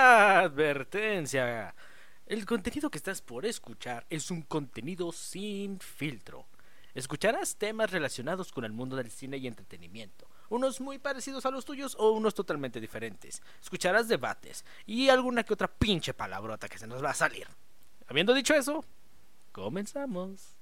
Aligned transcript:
Advertencia. 0.00 1.74
El 2.24 2.46
contenido 2.46 2.90
que 2.90 2.96
estás 2.96 3.20
por 3.20 3.44
escuchar 3.44 4.06
es 4.08 4.30
un 4.30 4.40
contenido 4.40 5.12
sin 5.12 5.78
filtro. 5.78 6.46
Escucharás 6.94 7.56
temas 7.56 7.90
relacionados 7.90 8.50
con 8.50 8.64
el 8.64 8.72
mundo 8.72 8.96
del 8.96 9.10
cine 9.10 9.36
y 9.36 9.46
entretenimiento, 9.46 10.26
unos 10.48 10.80
muy 10.80 10.98
parecidos 10.98 11.44
a 11.44 11.50
los 11.50 11.66
tuyos 11.66 11.96
o 11.98 12.12
unos 12.12 12.34
totalmente 12.34 12.80
diferentes. 12.80 13.42
Escucharás 13.60 14.08
debates 14.08 14.64
y 14.86 15.10
alguna 15.10 15.44
que 15.44 15.52
otra 15.52 15.68
pinche 15.68 16.14
palabrota 16.14 16.68
que 16.68 16.78
se 16.78 16.86
nos 16.86 17.04
va 17.04 17.10
a 17.10 17.14
salir. 17.14 17.46
Habiendo 18.08 18.32
dicho 18.32 18.54
eso, 18.54 18.82
comenzamos. 19.52 20.56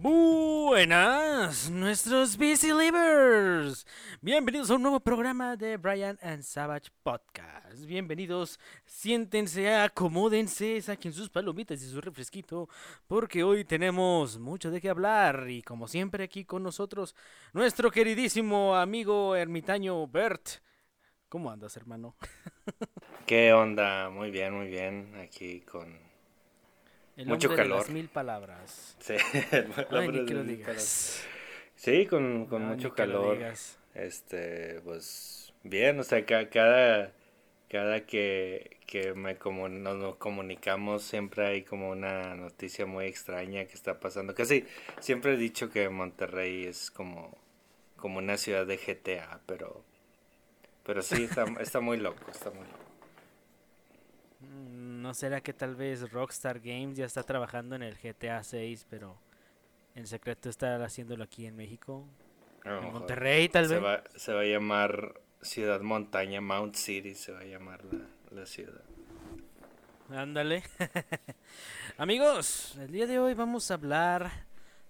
Buenas, 0.00 1.70
nuestros 1.70 2.36
Busy 2.36 2.72
Livers. 2.72 3.84
Bienvenidos 4.20 4.70
a 4.70 4.76
un 4.76 4.82
nuevo 4.82 5.00
programa 5.00 5.56
de 5.56 5.76
Brian 5.76 6.16
and 6.22 6.44
Savage 6.44 6.88
Podcast. 7.02 7.84
Bienvenidos, 7.84 8.60
siéntense, 8.84 9.74
acomódense, 9.74 10.80
saquen 10.82 11.12
sus 11.12 11.28
palomitas 11.28 11.82
y 11.82 11.90
su 11.90 12.00
refresquito, 12.00 12.68
porque 13.08 13.42
hoy 13.42 13.64
tenemos 13.64 14.38
mucho 14.38 14.70
de 14.70 14.80
qué 14.80 14.88
hablar. 14.88 15.46
Y 15.48 15.62
como 15.62 15.88
siempre, 15.88 16.22
aquí 16.22 16.44
con 16.44 16.62
nosotros, 16.62 17.16
nuestro 17.52 17.90
queridísimo 17.90 18.76
amigo 18.76 19.34
ermitaño 19.34 20.06
Bert. 20.06 20.48
¿Cómo 21.28 21.50
andas, 21.50 21.76
hermano? 21.76 22.14
¿Qué 23.26 23.52
onda? 23.52 24.10
Muy 24.10 24.30
bien, 24.30 24.54
muy 24.54 24.68
bien. 24.68 25.16
Aquí 25.20 25.62
con 25.62 26.07
El 27.18 27.26
Mucho 27.26 27.48
hombre 27.48 27.64
de 27.64 27.68
calor. 27.68 27.80
las 27.80 27.90
mil 27.90 28.08
palabras. 28.08 28.96
Sí, 29.00 29.14
Ay, 29.90 30.08
ni 30.08 30.24
que 30.24 30.34
lo 30.34 30.44
digas. 30.44 31.26
Sí, 31.74 32.06
con, 32.06 32.48
mucho 32.48 32.94
calor. 32.94 33.38
Este, 33.94 34.80
pues 34.84 35.52
bien, 35.64 35.98
o 35.98 36.04
sea, 36.04 36.24
ca- 36.24 36.48
cada, 36.48 37.12
cada 37.68 38.06
que, 38.06 38.78
que 38.86 39.14
me 39.14 39.36
como, 39.36 39.68
nos, 39.68 39.96
nos 39.96 40.16
comunicamos 40.16 41.02
siempre 41.02 41.46
hay 41.46 41.62
como 41.64 41.90
una 41.90 42.36
noticia 42.36 42.86
muy 42.86 43.06
extraña 43.06 43.64
que 43.64 43.74
está 43.74 43.98
pasando. 43.98 44.34
Casi 44.34 44.64
siempre 45.00 45.34
he 45.34 45.36
dicho 45.36 45.70
que 45.70 45.88
Monterrey 45.88 46.66
es 46.66 46.92
como, 46.92 47.36
como 47.96 48.18
una 48.18 48.36
ciudad 48.36 48.64
de 48.64 48.78
GTA, 48.78 49.40
pero, 49.46 49.82
pero 50.84 51.02
sí, 51.02 51.24
está, 51.24 51.44
está 51.60 51.80
muy 51.80 51.96
loco, 51.98 52.30
está 52.30 52.50
muy 52.50 52.64
loco. 52.66 52.87
¿No 54.98 55.14
será 55.14 55.40
que 55.40 55.52
tal 55.52 55.76
vez 55.76 56.10
Rockstar 56.10 56.58
Games 56.58 56.96
ya 56.96 57.06
está 57.06 57.22
trabajando 57.22 57.76
en 57.76 57.84
el 57.84 57.96
GTA 57.96 58.42
6, 58.42 58.86
pero 58.90 59.16
en 59.94 60.08
secreto 60.08 60.50
está 60.50 60.84
haciéndolo 60.84 61.22
aquí 61.22 61.46
en 61.46 61.54
México? 61.54 62.04
En 62.64 62.92
Monterrey, 62.92 63.48
tal 63.48 63.68
se 63.68 63.74
vez. 63.74 63.84
va, 63.84 64.02
se 64.16 64.32
va 64.32 64.40
a 64.40 64.44
llamar 64.44 65.20
Ciudad 65.40 65.80
Montaña, 65.82 66.40
Mount 66.40 66.74
City 66.74 67.14
se 67.14 67.30
va 67.30 67.40
a 67.40 67.44
llamar 67.44 67.84
la, 67.84 68.06
la 68.32 68.44
ciudad. 68.44 68.82
Ándale. 70.10 70.64
Amigos, 71.96 72.76
el 72.80 72.90
día 72.90 73.06
de 73.06 73.20
hoy 73.20 73.34
vamos 73.34 73.70
a 73.70 73.74
hablar. 73.74 74.48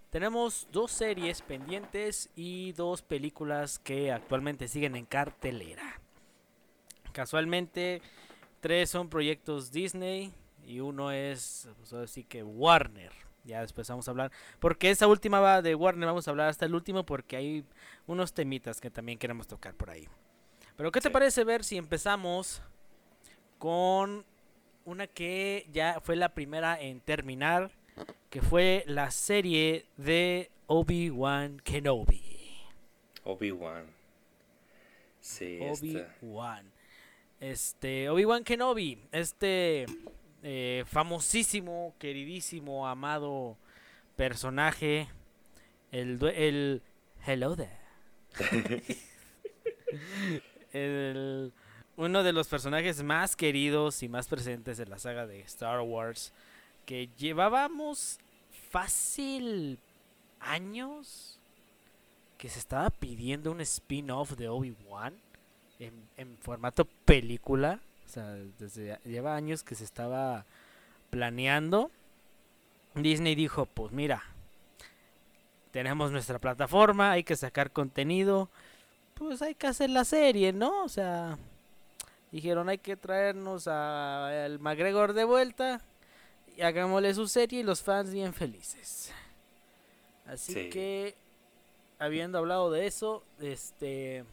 Tenemos 0.09 0.69
dos 0.73 0.91
series 0.91 1.42
pendientes 1.42 2.31
y 2.34 2.73
dos 2.73 3.03
películas 3.03 3.79
que 3.79 4.11
actualmente 4.11 4.69
siguen 4.69 4.97
en 4.97 5.05
cartelera. 5.05 6.01
Casualmente, 7.12 8.01
tres 8.61 8.91
son 8.91 9.09
proyectos 9.09 9.70
Disney 9.73 10.33
y 10.67 10.81
uno 10.81 11.11
es, 11.11 11.69
pues 11.78 11.92
así 11.92 12.25
que 12.25 12.42
Warner. 12.42 13.12
Ya 13.45 13.61
después 13.62 13.89
vamos 13.89 14.06
a 14.06 14.11
hablar. 14.11 14.31
Porque 14.59 14.91
esa 14.91 15.06
última 15.06 15.41
va 15.41 15.62
de 15.62 15.75
Warner, 15.75 16.06
vamos 16.06 16.28
a 16.28 16.31
hablar 16.31 16.48
hasta 16.48 16.67
el 16.67 16.75
último 16.75 17.05
porque 17.06 17.36
hay 17.36 17.64
unos 18.06 18.34
temitas 18.34 18.81
que 18.81 18.91
también 18.91 19.19
queremos 19.19 19.47
tocar 19.47 19.75
por 19.75 19.89
ahí. 19.91 20.06
Pero 20.77 20.92
¿qué 20.92 21.01
te 21.01 21.09
Sí. 21.09 21.12
parece 21.12 21.45
ver 21.45 21.64
si 21.64 21.77
empezamos 21.79 22.61
con 23.58 24.24
una 24.85 25.07
que 25.07 25.67
ya 25.73 26.01
fue 26.02 26.17
la 26.17 26.35
primera 26.35 26.79
en 26.80 27.01
terminar, 27.01 27.70
que 28.30 28.42
fue 28.42 28.85
la 28.86 29.11
serie 29.11 29.86
de 29.96 30.51
Obi-Wan 30.67 31.61
Kenobi. 31.61 32.23
Obi-Wan. 33.25 33.86
Sí. 35.20 35.58
Obi-Wan. 35.63 36.70
Este, 37.41 38.09
Obi-Wan 38.11 38.43
Kenobi, 38.45 38.99
este 39.13 39.87
eh, 40.43 40.85
famosísimo, 40.87 41.95
queridísimo, 41.99 42.89
amado 42.89 43.57
personaje, 44.17 45.09
el, 45.93 46.19
el 46.35 46.83
Hello 47.25 47.55
there. 47.57 47.79
El- 50.73 51.53
uno 51.97 52.23
de 52.23 52.33
los 52.33 52.47
personajes 52.47 53.03
más 53.03 53.35
queridos 53.35 54.03
y 54.05 54.09
más 54.09 54.29
presentes 54.29 54.77
de 54.79 54.87
la 54.87 54.99
saga 54.99 55.27
de 55.27 55.41
Star 55.41 55.81
Wars, 55.81 56.33
que 56.87 57.09
llevábamos 57.19 58.19
fácil 58.70 59.79
años 60.39 61.39
que 62.37 62.49
se 62.49 62.61
estaba 62.61 62.91
pidiendo 62.91 63.51
un 63.51 63.61
spin-off 63.63 64.33
de 64.37 64.49
Obi-Wan 64.49 65.15
en, 65.78 66.08
en 66.16 66.36
formato 66.39 66.84
película. 67.05 67.80
O 68.06 68.08
sea, 68.08 68.24
desde 68.58 68.98
lleva 69.05 69.36
años 69.36 69.62
que 69.62 69.74
se 69.74 69.84
estaba 69.84 70.44
planeando. 71.11 71.90
Disney 72.94 73.34
dijo, 73.34 73.66
pues 73.66 73.92
mira, 73.92 74.22
tenemos 75.70 76.11
nuestra 76.11 76.39
plataforma, 76.39 77.12
hay 77.12 77.22
que 77.22 77.36
sacar 77.36 77.70
contenido, 77.70 78.48
pues 79.14 79.42
hay 79.42 79.55
que 79.55 79.66
hacer 79.66 79.90
la 79.90 80.05
serie, 80.05 80.52
¿no? 80.52 80.83
O 80.84 80.89
sea, 80.89 81.39
dijeron 82.33 82.68
hay 82.68 82.78
que 82.78 82.96
traernos 82.96 83.68
a 83.68 84.30
el 84.46 84.58
McGregor 84.58 85.12
de 85.12 85.24
vuelta 85.24 85.80
y 86.56 86.62
hagámosle 86.62 87.14
su 87.14 87.28
serie 87.28 87.60
y 87.60 87.62
los 87.62 87.83
fans 87.83 88.12
bien 88.12 88.33
felices. 88.34 89.12
Así 90.27 90.52
Sí. 90.55 90.70
que, 90.70 91.14
habiendo 91.98 92.39
hablado 92.39 92.70
de 92.70 92.86
eso, 92.86 93.22
este, 93.40 94.24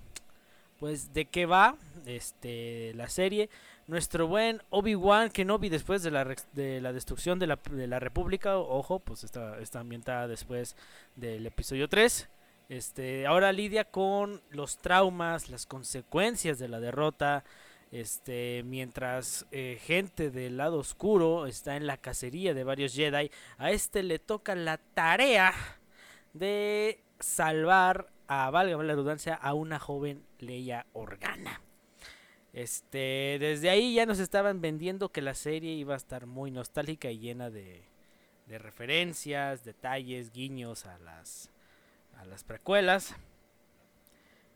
pues 0.85 1.11
de 1.15 1.25
qué 1.25 1.47
va, 1.47 1.77
este, 2.05 2.93
la 2.93 3.09
serie. 3.09 3.49
Nuestro 3.87 4.27
buen 4.27 4.61
Obi-Wan 4.69 5.31
Kenobi 5.31 5.69
después 5.69 6.03
de 6.03 6.11
la, 6.11 6.35
de 6.53 6.79
la 6.79 6.93
destrucción 6.93 7.39
de 7.39 7.47
la, 7.47 7.59
de 7.71 7.87
la 7.87 7.99
República, 7.99 8.59
ojo, 8.59 8.99
pues 8.99 9.23
está, 9.23 9.57
está 9.57 9.79
ambientada 9.79 10.27
después 10.27 10.75
del 11.15 11.47
episodio 11.47 11.89
3. 11.89 12.29
Este, 12.69 13.25
ahora 13.25 13.51
lidia 13.51 13.85
con 13.85 14.43
los 14.51 14.77
traumas, 14.77 15.49
las 15.49 15.65
consecuencias 15.65 16.59
de 16.59 16.67
la 16.67 16.79
derrota, 16.79 17.43
este, 17.91 18.61
mientras 18.63 19.47
eh, 19.49 19.79
gente 19.81 20.29
del 20.29 20.57
lado 20.57 20.77
oscuro 20.77 21.47
está 21.47 21.77
en 21.77 21.87
la 21.87 21.97
cacería 21.97 22.53
de 22.53 22.63
varios 22.63 22.93
Jedi, 22.93 23.31
a 23.57 23.71
este 23.71 24.03
le 24.03 24.19
toca 24.19 24.53
la 24.53 24.77
tarea 24.77 25.51
de 26.33 26.99
salvar 27.19 28.05
a, 28.27 28.49
valga 28.49 28.77
la 28.77 28.93
redundancia, 28.93 29.35
a 29.35 29.53
una 29.53 29.79
joven 29.79 30.23
Leia 30.45 30.85
Organa. 30.93 31.61
Este, 32.53 33.37
desde 33.39 33.69
ahí 33.69 33.95
ya 33.95 34.05
nos 34.05 34.19
estaban 34.19 34.61
vendiendo 34.61 35.09
que 35.09 35.21
la 35.21 35.33
serie 35.33 35.73
iba 35.73 35.93
a 35.93 35.97
estar 35.97 36.25
muy 36.25 36.51
nostálgica 36.51 37.11
y 37.11 37.19
llena 37.19 37.49
de, 37.49 37.83
de 38.47 38.57
referencias, 38.57 39.63
detalles, 39.63 40.31
guiños 40.31 40.85
a 40.85 40.97
las, 40.99 41.51
a 42.17 42.25
las 42.25 42.43
precuelas. 42.43 43.15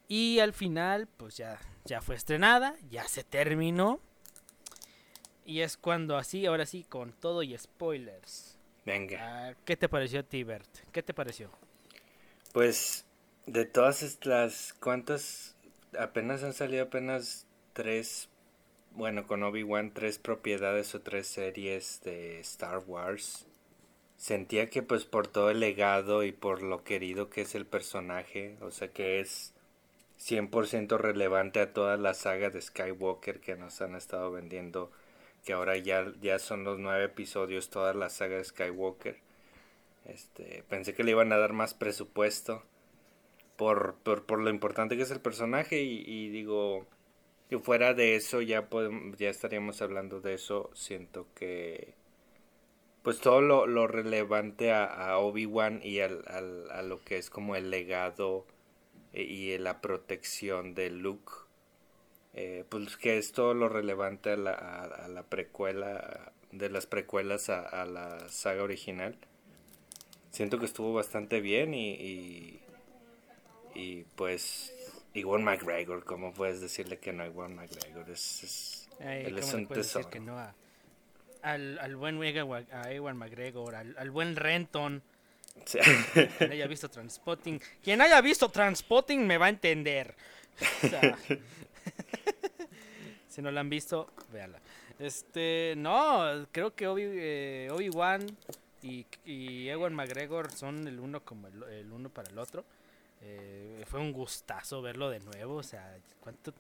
Y 0.08 0.40
al 0.40 0.54
final, 0.54 1.08
pues 1.08 1.38
ya, 1.38 1.60
ya 1.86 2.02
fue 2.02 2.16
estrenada, 2.16 2.76
ya 2.90 3.08
se 3.08 3.24
terminó. 3.24 4.00
Y 5.46 5.62
es 5.62 5.78
cuando 5.78 6.18
así, 6.18 6.46
ahora 6.46 6.66
sí, 6.66 6.84
con 6.84 7.12
todo 7.12 7.44
y 7.44 7.58
spoilers. 7.58 8.58
Venga. 8.86 9.18
Ah, 9.50 9.54
¿Qué 9.66 9.76
te 9.76 9.90
pareció 9.90 10.22
a 10.22 10.24
ti, 10.24 10.44
Bert? 10.44 10.70
¿Qué 10.92 11.04
te 11.04 11.14
pareció? 11.14 11.52
Pues 12.54 13.06
de 13.46 13.66
todas 13.66 14.04
estas, 14.04 14.74
¿cuántas? 14.80 15.56
Apenas 15.98 16.44
han 16.44 16.54
salido 16.54 16.84
apenas 16.84 17.48
tres, 17.74 18.30
bueno, 18.92 19.26
con 19.26 19.44
Obi-Wan, 19.44 19.94
tres 19.94 20.20
propiedades 20.20 20.94
o 20.94 21.02
tres 21.02 21.28
series 21.28 22.02
de 22.04 22.40
Star 22.42 22.84
Wars. 22.86 23.48
Sentía 24.18 24.70
que 24.70 24.84
pues 24.84 25.06
por 25.06 25.28
todo 25.28 25.50
el 25.50 25.62
legado 25.62 26.24
y 26.24 26.32
por 26.32 26.62
lo 26.62 26.84
querido 26.84 27.30
que 27.30 27.42
es 27.42 27.56
el 27.56 27.66
personaje, 27.66 28.58
o 28.62 28.70
sea 28.70 28.90
que 28.90 29.20
es 29.20 29.54
100% 30.20 30.98
relevante 30.98 31.62
a 31.62 31.74
toda 31.74 31.98
la 31.98 32.14
saga 32.14 32.50
de 32.50 32.62
Skywalker 32.62 33.40
que 33.40 33.56
nos 33.56 33.82
han 33.82 33.96
estado 33.96 34.32
vendiendo, 34.32 34.92
que 35.46 35.54
ahora 35.54 35.78
ya, 35.78 36.12
ya 36.22 36.38
son 36.38 36.66
los 36.66 36.78
nueve 36.80 37.06
episodios, 37.06 37.70
toda 37.70 37.94
la 37.94 38.10
saga 38.10 38.36
de 38.38 38.44
Skywalker. 38.44 39.18
Este, 40.06 40.64
pensé 40.70 40.94
que 40.94 41.04
le 41.04 41.12
iban 41.12 41.32
a 41.32 41.38
dar 41.38 41.54
más 41.54 41.74
presupuesto 41.74 42.64
por, 43.60 43.98
por, 44.04 44.26
por 44.26 44.40
lo 44.40 44.50
importante 44.50 44.96
que 44.96 45.04
es 45.04 45.12
el 45.12 45.20
personaje 45.20 45.82
y, 45.84 46.04
y 46.08 46.30
digo, 46.30 46.88
si 47.50 47.58
fuera 47.58 47.94
de 47.94 48.16
eso 48.16 48.42
ya, 48.42 48.70
podem- 48.70 49.16
ya 49.18 49.30
estaríamos 49.30 49.82
hablando 49.82 50.22
de 50.22 50.36
eso, 50.36 50.72
siento 50.74 51.28
que 51.36 51.94
pues 53.04 53.20
todo 53.20 53.42
lo, 53.42 53.68
lo 53.68 53.88
relevante 53.88 54.72
a, 54.72 55.18
Obi-Wan 55.18 55.82
y 55.84 56.00
al, 56.00 56.24
al, 56.28 56.72
a 56.72 56.82
lo 56.84 57.04
que 57.04 57.18
es 57.18 57.30
como 57.30 57.56
el 57.58 57.70
legado 57.70 58.46
eh, 59.14 59.24
y 59.24 59.58
la 59.58 59.82
protección 59.82 60.76
de 60.76 60.90
Luke. 60.90 61.34
Eh, 62.34 62.64
pues 62.70 62.96
que 62.96 63.18
es 63.18 63.34
todo 63.34 63.54
lo 63.54 63.68
relevante 63.70 64.32
a 64.32 64.38
la, 64.38 64.54
a, 64.54 65.08
la 65.10 65.24
precuela, 65.24 66.32
de 66.52 66.70
las 66.70 66.86
precuelas 66.86 67.50
a, 67.50 67.86
la 67.86 68.30
saga 68.30 68.64
original. 68.64 69.18
Siento 70.32 70.60
que 70.60 70.66
estuvo 70.66 70.94
bastante 70.94 71.42
bien 71.42 71.74
y, 71.74 71.92
y, 71.96 72.62
y 73.80 74.06
pues 74.16 74.74
Iwan 75.14 75.44
McGregor, 75.44 76.04
¿cómo 76.04 76.34
puedes 76.34 76.60
decirle 76.62 76.98
que 77.00 77.14
no 77.14 77.24
a 77.24 77.28
Iwan 77.28 77.56
McGregor? 77.56 78.10
Es, 78.10 78.44
es, 78.44 78.90
él 79.00 79.38
es 79.38 79.54
un 79.54 79.68
tesoro. 79.68 80.10
que 80.10 80.20
no 80.20 80.38
a, 80.38 80.54
al, 81.42 81.80
al 81.80 81.96
buen 81.96 82.18
a 82.18 83.14
McGregor, 83.14 83.76
al, 83.76 83.96
al 83.98 84.12
buen 84.12 84.36
Renton. 84.36 85.02
Quien 85.66 86.52
haya 86.52 86.68
visto 86.68 86.90
Transpotting. 86.90 87.62
Quien 87.84 88.02
haya 88.02 88.22
visto 88.22 88.50
Transpotting 88.50 89.26
me 89.26 89.38
va 89.38 89.48
a 89.48 89.50
entender. 89.50 90.16
si 93.30 93.42
no 93.42 93.52
la 93.52 93.62
han 93.62 93.70
visto, 93.70 94.12
véanla. 94.32 94.60
Este, 95.00 95.74
no, 95.78 96.48
creo 96.52 96.76
que 96.76 96.88
Obi, 96.88 97.04
eh, 97.06 97.70
Obi-Wan 97.72 98.26
y, 98.84 99.06
y, 99.26 99.70
Ewan 99.70 99.94
McGregor 99.94 100.52
son 100.52 100.86
el 100.88 101.00
uno 101.00 101.24
como 101.24 101.48
el, 101.48 101.64
el 101.64 101.92
uno 101.92 102.10
para 102.10 102.30
el 102.30 102.38
otro. 102.38 102.66
Eh, 103.22 103.84
fue 103.86 104.00
un 104.00 104.12
gustazo 104.12 104.82
verlo 104.82 105.10
de 105.10 105.20
nuevo. 105.20 105.56
O 105.56 105.64
sea, 105.64 105.98
¿cuánto, 106.20 106.54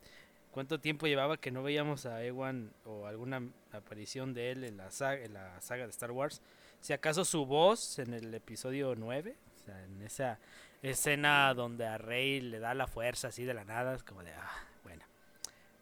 ¿cuánto 0.51 0.79
tiempo 0.79 1.07
llevaba 1.07 1.37
que 1.37 1.51
no 1.51 1.63
veíamos 1.63 2.05
a 2.05 2.23
Ewan 2.23 2.71
o 2.85 3.07
alguna 3.07 3.41
aparición 3.71 4.33
de 4.33 4.51
él 4.51 4.63
en 4.63 4.77
la 4.77 4.91
saga, 4.91 5.23
en 5.23 5.33
la 5.33 5.61
saga 5.61 5.85
de 5.85 5.91
Star 5.91 6.11
Wars? 6.11 6.41
Si 6.81 6.93
acaso 6.93 7.25
su 7.25 7.45
voz 7.45 7.99
en 7.99 8.13
el 8.13 8.33
episodio 8.33 8.95
9, 8.95 9.35
o 9.35 9.65
sea, 9.65 9.83
en 9.83 10.01
esa 10.01 10.39
escena 10.81 11.53
donde 11.53 11.85
a 11.85 11.97
Rey 11.97 12.39
le 12.39 12.59
da 12.59 12.73
la 12.73 12.87
fuerza 12.87 13.29
así 13.29 13.43
de 13.43 13.53
la 13.53 13.65
nada, 13.65 13.95
es 13.95 14.03
como 14.03 14.23
de, 14.23 14.31
ah, 14.31 14.65
bueno, 14.83 15.03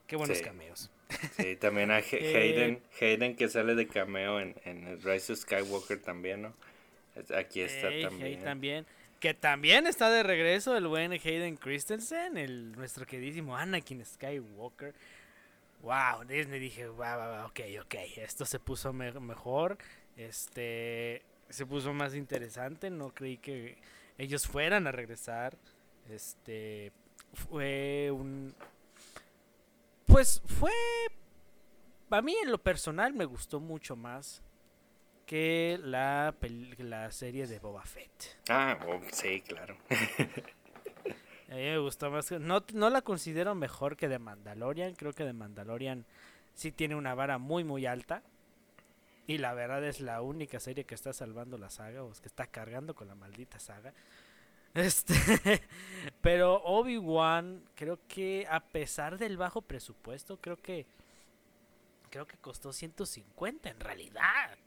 qué 0.07 0.15
buenos 0.15 0.41
cameos. 0.41 0.89
Sí, 1.38 1.56
también 1.56 1.91
a 1.91 2.00
eh, 2.12 2.35
Hayden, 2.35 2.81
Hayden 3.00 3.35
que 3.35 3.47
sale 3.47 3.75
de 3.75 3.88
cameo 3.88 4.39
en, 4.39 4.56
en 4.65 5.01
Rise 5.01 5.33
of 5.33 5.39
Skywalker 5.39 6.01
también, 6.01 6.41
¿no? 6.41 6.53
Aquí 7.35 7.62
está 7.62 7.89
también. 8.01 8.44
también. 8.44 8.85
Que 9.19 9.33
también 9.33 9.87
está 9.87 10.09
de 10.09 10.23
regreso 10.23 10.77
el 10.77 10.87
buen 10.87 11.11
Hayden 11.11 11.57
Christensen, 11.57 12.37
el, 12.37 12.71
nuestro 12.73 13.05
queridísimo 13.05 13.55
Anakin 13.55 14.05
Skywalker. 14.05 14.93
Wow, 15.81 16.25
Disney 16.27 16.59
dije, 16.59 16.87
wow, 16.87 16.97
wow, 16.97 17.45
ok, 17.45 17.59
ok, 17.81 17.95
esto 18.17 18.45
se 18.45 18.59
puso 18.59 18.93
mejor. 18.93 19.77
Este 20.15 21.23
se 21.49 21.65
puso 21.65 21.93
más 21.93 22.13
interesante, 22.13 22.89
no 22.89 23.13
creí 23.13 23.37
que 23.37 23.77
ellos 24.17 24.47
fueran 24.47 24.87
a 24.87 24.91
regresar. 24.91 25.57
Este 26.09 26.91
fue 27.33 28.09
un 28.11 28.55
pues 30.05 30.41
fue 30.45 30.71
a 32.09 32.21
mí 32.21 32.35
en 32.41 32.51
lo 32.51 32.57
personal 32.57 33.13
me 33.13 33.25
gustó 33.25 33.59
mucho 33.59 33.95
más 33.95 34.41
que 35.27 35.77
la 35.83 36.33
la 36.79 37.12
serie 37.12 37.45
de 37.45 37.59
Boba 37.59 37.83
Fett. 37.83 38.39
Ah, 38.50 38.79
oh, 38.88 39.00
sí, 39.12 39.41
claro. 39.41 39.77
a 41.50 41.53
mí 41.53 41.62
me 41.62 41.77
gustó 41.77 42.09
más. 42.09 42.31
No, 42.31 42.63
no 42.74 42.89
la 42.89 43.01
considero 43.01 43.53
mejor 43.53 43.97
que 43.97 44.07
de 44.07 44.19
Mandalorian. 44.19 44.95
Creo 44.95 45.12
que 45.12 45.25
de 45.25 45.33
Mandalorian 45.33 46.06
sí 46.56 46.71
tiene 46.71 46.95
una 46.95 47.13
vara 47.13 47.38
muy, 47.38 47.65
muy 47.65 47.85
alta. 47.85 48.24
Y 49.27 49.39
la 49.39 49.53
verdad 49.53 49.83
es 49.83 50.00
la 50.00 50.21
única 50.21 50.62
serie 50.62 50.85
que 50.85 50.95
está 50.95 51.12
salvando 51.12 51.57
la 51.57 51.69
saga, 51.69 52.03
o 52.03 52.12
que 52.13 52.27
está 52.27 52.47
cargando 52.47 52.95
con 52.95 53.07
la 53.07 53.15
maldita 53.15 53.59
saga. 53.59 53.94
Este, 54.74 55.15
pero 56.21 56.62
Obi-Wan, 56.63 57.63
creo 57.74 58.00
que 58.07 58.45
a 58.47 58.59
pesar 58.59 59.18
del 59.18 59.35
bajo 59.35 59.62
presupuesto, 59.62 60.38
creo 60.39 60.57
que 60.57 60.85
creo 62.12 62.27
que 62.27 62.38
costó 62.38 62.71
150 62.71 63.69
en 63.69 63.79
realidad. 63.79 64.57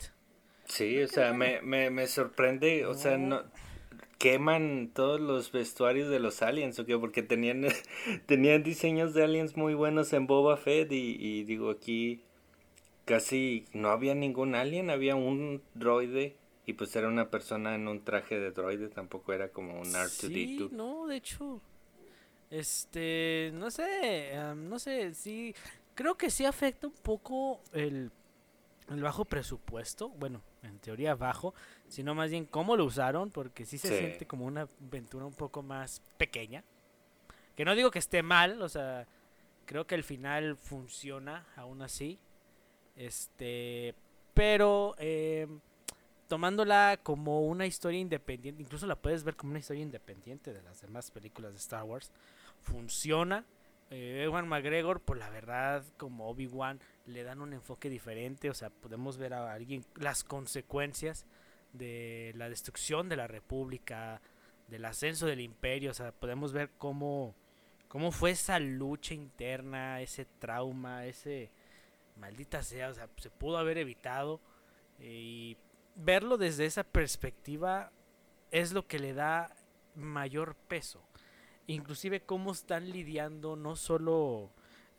Sí, 0.70 1.02
o 1.02 1.08
sea, 1.08 1.32
me, 1.32 1.60
me, 1.62 1.90
me 1.90 2.06
sorprende, 2.06 2.86
o 2.86 2.94
sea, 2.94 3.18
no 3.18 3.42
queman 4.18 4.90
todos 4.94 5.18
los 5.18 5.50
vestuarios 5.50 6.10
de 6.10 6.20
los 6.20 6.42
aliens, 6.42 6.78
¿o 6.78 6.86
qué? 6.86 6.96
Porque 6.96 7.22
tenían, 7.22 7.66
tenían 8.26 8.62
diseños 8.62 9.14
de 9.14 9.24
aliens 9.24 9.56
muy 9.56 9.74
buenos 9.74 10.12
en 10.12 10.26
Boba 10.26 10.56
Fett 10.56 10.92
y, 10.92 11.16
y 11.18 11.44
digo, 11.44 11.70
aquí 11.70 12.22
casi 13.04 13.64
no 13.72 13.88
había 13.88 14.14
ningún 14.14 14.54
alien, 14.54 14.90
había 14.90 15.16
un 15.16 15.62
droide 15.74 16.36
y 16.66 16.74
pues 16.74 16.94
era 16.94 17.08
una 17.08 17.30
persona 17.30 17.74
en 17.74 17.88
un 17.88 18.04
traje 18.04 18.38
de 18.38 18.52
droide, 18.52 18.88
tampoco 18.88 19.32
era 19.32 19.48
como 19.48 19.80
un 19.80 19.88
R2D2. 19.88 20.28
Sí, 20.28 20.68
no, 20.70 21.06
de 21.08 21.16
hecho, 21.16 21.60
este, 22.50 23.50
no 23.54 23.70
sé, 23.70 24.32
no 24.54 24.78
sé, 24.78 25.14
sí, 25.14 25.54
creo 25.94 26.16
que 26.16 26.30
sí 26.30 26.44
afecta 26.44 26.86
un 26.86 26.92
poco 26.92 27.60
el, 27.72 28.12
el 28.90 29.02
bajo 29.02 29.24
presupuesto, 29.24 30.10
bueno, 30.10 30.42
en 30.62 30.78
teoría 30.78 31.14
bajo, 31.14 31.54
sino 31.88 32.14
más 32.14 32.30
bien 32.30 32.46
cómo 32.46 32.76
lo 32.76 32.84
usaron, 32.84 33.30
porque 33.30 33.64
sí 33.64 33.78
se 33.78 33.98
siente 33.98 34.26
como 34.26 34.44
una 34.46 34.68
aventura 34.86 35.24
un 35.24 35.34
poco 35.34 35.62
más 35.62 36.02
pequeña. 36.16 36.64
Que 37.56 37.64
no 37.64 37.74
digo 37.74 37.90
que 37.90 37.98
esté 37.98 38.22
mal, 38.22 38.62
o 38.62 38.68
sea, 38.68 39.06
creo 39.66 39.86
que 39.86 39.94
el 39.94 40.04
final 40.04 40.56
funciona 40.56 41.46
aún 41.56 41.82
así. 41.82 42.18
Este, 42.96 43.94
pero 44.34 44.94
eh, 44.98 45.46
tomándola 46.28 46.98
como 47.02 47.42
una 47.42 47.66
historia 47.66 47.98
independiente, 47.98 48.62
incluso 48.62 48.86
la 48.86 48.96
puedes 48.96 49.24
ver 49.24 49.36
como 49.36 49.50
una 49.50 49.58
historia 49.58 49.82
independiente 49.82 50.52
de 50.52 50.62
las 50.62 50.80
demás 50.80 51.10
películas 51.10 51.52
de 51.52 51.58
Star 51.58 51.84
Wars, 51.84 52.10
funciona. 52.60 53.44
Eh, 53.90 54.22
Ewan 54.24 54.46
McGregor, 54.46 55.00
por 55.00 55.16
la 55.16 55.28
verdad, 55.30 55.84
como 55.96 56.28
Obi-Wan, 56.30 56.78
le 57.10 57.22
dan 57.22 57.40
un 57.40 57.52
enfoque 57.52 57.90
diferente, 57.90 58.50
o 58.50 58.54
sea, 58.54 58.70
podemos 58.70 59.16
ver 59.18 59.34
a 59.34 59.52
alguien 59.52 59.84
las 59.96 60.24
consecuencias 60.24 61.26
de 61.72 62.32
la 62.36 62.48
destrucción 62.48 63.08
de 63.08 63.16
la 63.16 63.26
República, 63.26 64.20
del 64.68 64.84
ascenso 64.84 65.26
del 65.26 65.40
imperio, 65.40 65.90
o 65.90 65.94
sea, 65.94 66.12
podemos 66.12 66.52
ver 66.52 66.70
cómo, 66.78 67.34
cómo 67.88 68.12
fue 68.12 68.30
esa 68.30 68.58
lucha 68.58 69.14
interna, 69.14 70.00
ese 70.00 70.24
trauma, 70.38 71.06
ese 71.06 71.50
maldita 72.16 72.62
sea, 72.62 72.90
o 72.90 72.94
sea, 72.94 73.08
se 73.16 73.30
pudo 73.30 73.58
haber 73.58 73.78
evitado. 73.78 74.40
Y 75.00 75.56
verlo 75.96 76.36
desde 76.36 76.66
esa 76.66 76.84
perspectiva 76.84 77.90
es 78.50 78.72
lo 78.72 78.86
que 78.86 78.98
le 78.98 79.14
da 79.14 79.54
mayor 79.94 80.54
peso. 80.54 81.02
Inclusive 81.66 82.20
cómo 82.20 82.52
están 82.52 82.90
lidiando 82.90 83.56
no 83.56 83.76
solo 83.76 84.50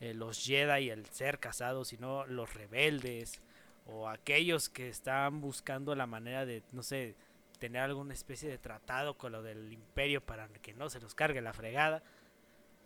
eh, 0.02 0.14
los 0.14 0.44
Jedi 0.44 0.86
y 0.86 0.90
el 0.90 1.06
ser 1.06 1.38
casados, 1.38 1.86
sino 1.86 2.26
los 2.26 2.52
rebeldes 2.54 3.40
o 3.86 4.08
aquellos 4.08 4.68
que 4.68 4.88
están 4.88 5.40
buscando 5.40 5.94
la 5.94 6.08
manera 6.08 6.44
de, 6.44 6.64
no 6.72 6.82
sé, 6.82 7.14
tener 7.60 7.82
alguna 7.82 8.12
especie 8.12 8.48
de 8.48 8.58
tratado 8.58 9.16
con 9.16 9.30
lo 9.30 9.44
del 9.44 9.72
imperio 9.72 10.20
para 10.20 10.48
que 10.48 10.74
no 10.74 10.90
se 10.90 10.98
los 10.98 11.14
cargue 11.14 11.40
la 11.40 11.52
fregada. 11.52 12.02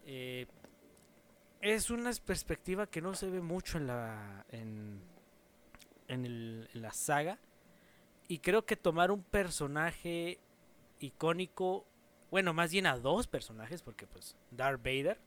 Eh, 0.05 0.47
es 1.63 1.89
una 1.89 2.11
perspectiva 2.23 2.87
que 2.87 3.01
no 3.01 3.15
se 3.15 3.31
ve 3.31 3.41
mucho 3.41 3.79
en 3.79 3.87
la 3.87 4.45
en, 4.51 5.01
en, 6.09 6.69
la 6.75 6.93
saga 6.93 7.39
y 8.29 8.41
creo 8.41 8.67
que 8.67 8.77
tomar 8.77 9.11
un 9.11 9.23
personaje 9.23 10.39
icónico 11.01 11.87
bueno 12.31 12.53
más 12.53 12.73
bien 12.73 12.87
a 12.87 12.99
dos 12.99 13.27
personajes 13.27 13.81
porque 13.81 14.07
pues 14.07 14.37
Darth 14.51 14.83
Vader 14.85 15.19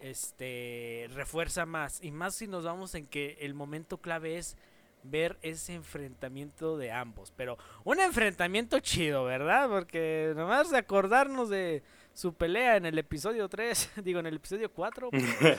este 0.00 1.08
refuerza 1.14 1.66
más 1.66 2.02
y 2.02 2.10
más 2.10 2.34
si 2.34 2.46
nos 2.46 2.64
vamos 2.64 2.94
en 2.94 3.06
que 3.06 3.38
el 3.40 3.54
momento 3.54 3.98
clave 3.98 4.38
es 4.38 4.56
ver 5.02 5.38
ese 5.42 5.74
enfrentamiento 5.74 6.76
de 6.76 6.92
ambos 6.92 7.32
pero 7.36 7.56
un 7.84 8.00
enfrentamiento 8.00 8.80
chido 8.80 9.24
verdad 9.24 9.68
porque 9.68 10.32
nomás 10.36 10.70
de 10.70 10.78
acordarnos 10.78 11.48
de 11.48 11.82
su 12.14 12.34
pelea 12.34 12.76
en 12.76 12.86
el 12.86 12.98
episodio 12.98 13.48
3, 13.48 13.92
digo 14.04 14.20
en 14.20 14.26
el 14.26 14.36
episodio 14.36 14.70
4. 14.70 15.10
Pues, 15.10 15.24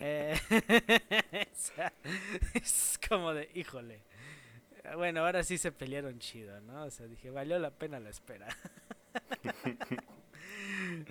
eh, 0.00 0.38
es 2.54 3.00
como 3.08 3.34
de, 3.34 3.50
híjole. 3.54 4.02
Bueno, 4.96 5.20
ahora 5.20 5.44
sí 5.44 5.58
se 5.58 5.70
pelearon 5.70 6.18
chido, 6.18 6.60
¿no? 6.60 6.84
O 6.84 6.90
sea, 6.90 7.06
dije, 7.06 7.30
valió 7.30 7.58
la 7.58 7.70
pena 7.70 8.00
la 8.00 8.10
espera. 8.10 8.48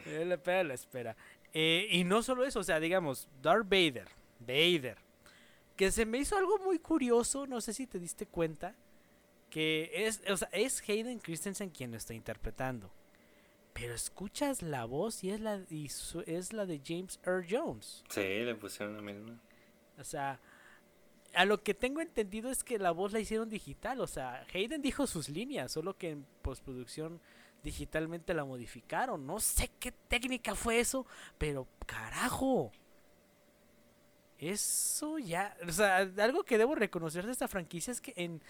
valió 0.06 0.26
la 0.26 0.38
pena 0.38 0.64
la 0.64 0.74
espera. 0.74 1.16
Eh, 1.54 1.88
y 1.92 2.04
no 2.04 2.24
solo 2.24 2.46
eso, 2.46 2.60
o 2.60 2.64
sea, 2.64 2.80
digamos, 2.80 3.28
Darth 3.42 3.68
Vader, 3.68 4.08
Vader, 4.40 4.98
que 5.76 5.92
se 5.92 6.06
me 6.06 6.20
hizo 6.20 6.38
algo 6.38 6.60
muy 6.60 6.80
curioso, 6.80 7.46
no 7.46 7.60
sé 7.60 7.74
si 7.74 7.88
te 7.88 8.00
diste 8.00 8.26
cuenta, 8.26 8.76
que 9.50 9.92
es, 9.94 10.22
o 10.30 10.38
sea, 10.38 10.50
es 10.54 10.82
Hayden 10.88 11.20
Christensen 11.20 11.70
quien 11.70 11.92
lo 11.92 11.98
está 11.98 12.14
interpretando. 12.14 12.92
Pero 13.74 13.94
escuchas 13.94 14.62
la 14.62 14.86
voz 14.86 15.24
y 15.24 15.32
es 15.32 15.40
la, 15.40 15.62
y 15.70 15.86
es 16.26 16.54
la 16.54 16.66
de 16.66 16.82
James 16.84 17.20
Earl 17.26 17.46
Jones. 17.50 18.04
Sí, 18.10 18.22
le 18.22 18.56
pusieron 18.56 18.96
la 18.96 19.02
misma. 19.02 19.40
O 19.98 20.04
sea, 20.04 20.40
a 21.34 21.46
lo 21.46 21.64
que 21.64 21.74
tengo 21.74 22.02
entendido 22.02 22.50
es 22.50 22.64
que 22.64 22.80
la 22.80 22.92
voz 22.92 23.14
la 23.14 23.20
hicieron 23.20 23.50
digital. 23.50 24.02
O 24.02 24.08
sea, 24.08 24.46
Hayden 24.54 24.82
dijo 24.82 25.08
sus 25.08 25.30
líneas, 25.30 25.72
solo 25.72 25.98
que 25.98 26.12
en 26.12 26.26
postproducción 26.42 27.22
digitalmente 27.64 28.34
la 28.34 28.46
modificaron. 28.46 29.26
No 29.26 29.40
sé 29.40 29.70
qué 29.80 29.92
técnica 29.92 30.56
fue 30.56 30.80
eso, 30.80 31.06
pero 31.38 31.68
carajo. 31.86 32.72
Eso 34.38 35.20
ya, 35.20 35.56
o 35.68 35.72
sea, 35.72 35.98
algo 35.98 36.44
que 36.44 36.58
debo 36.58 36.74
reconocer 36.74 37.26
de 37.26 37.32
esta 37.32 37.48
franquicia 37.48 37.92
es 37.92 38.02
que 38.02 38.14
en 38.16 38.42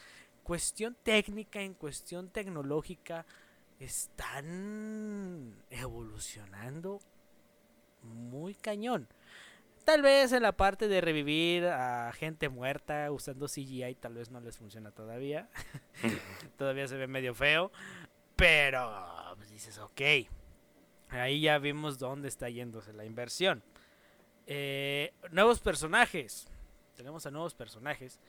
cuestión 0.43 0.95
técnica, 1.03 1.61
en 1.61 1.73
cuestión 1.73 2.29
tecnológica, 2.29 3.25
están 3.79 5.63
evolucionando 5.69 6.99
muy 8.03 8.55
cañón. 8.55 9.07
Tal 9.83 10.03
vez 10.03 10.31
en 10.31 10.43
la 10.43 10.51
parte 10.51 10.87
de 10.87 11.01
revivir 11.01 11.65
a 11.65 12.13
gente 12.13 12.49
muerta 12.49 13.11
usando 13.11 13.47
CGI 13.47 13.95
tal 13.95 14.13
vez 14.13 14.29
no 14.29 14.39
les 14.39 14.57
funciona 14.57 14.91
todavía. 14.91 15.49
todavía 16.57 16.87
se 16.87 16.97
ve 16.97 17.07
medio 17.07 17.33
feo. 17.33 17.71
Pero 18.41 19.35
pues 19.35 19.51
dices, 19.51 19.77
ok. 19.77 20.01
Ahí 21.09 21.41
ya 21.41 21.59
vimos 21.59 21.99
dónde 21.99 22.27
está 22.27 22.49
yéndose 22.49 22.91
la 22.91 23.05
inversión. 23.05 23.61
Eh, 24.47 25.13
nuevos 25.29 25.59
personajes. 25.59 26.47
Tenemos 26.95 27.25
a 27.27 27.31
nuevos 27.31 27.53
personajes. 27.53 28.19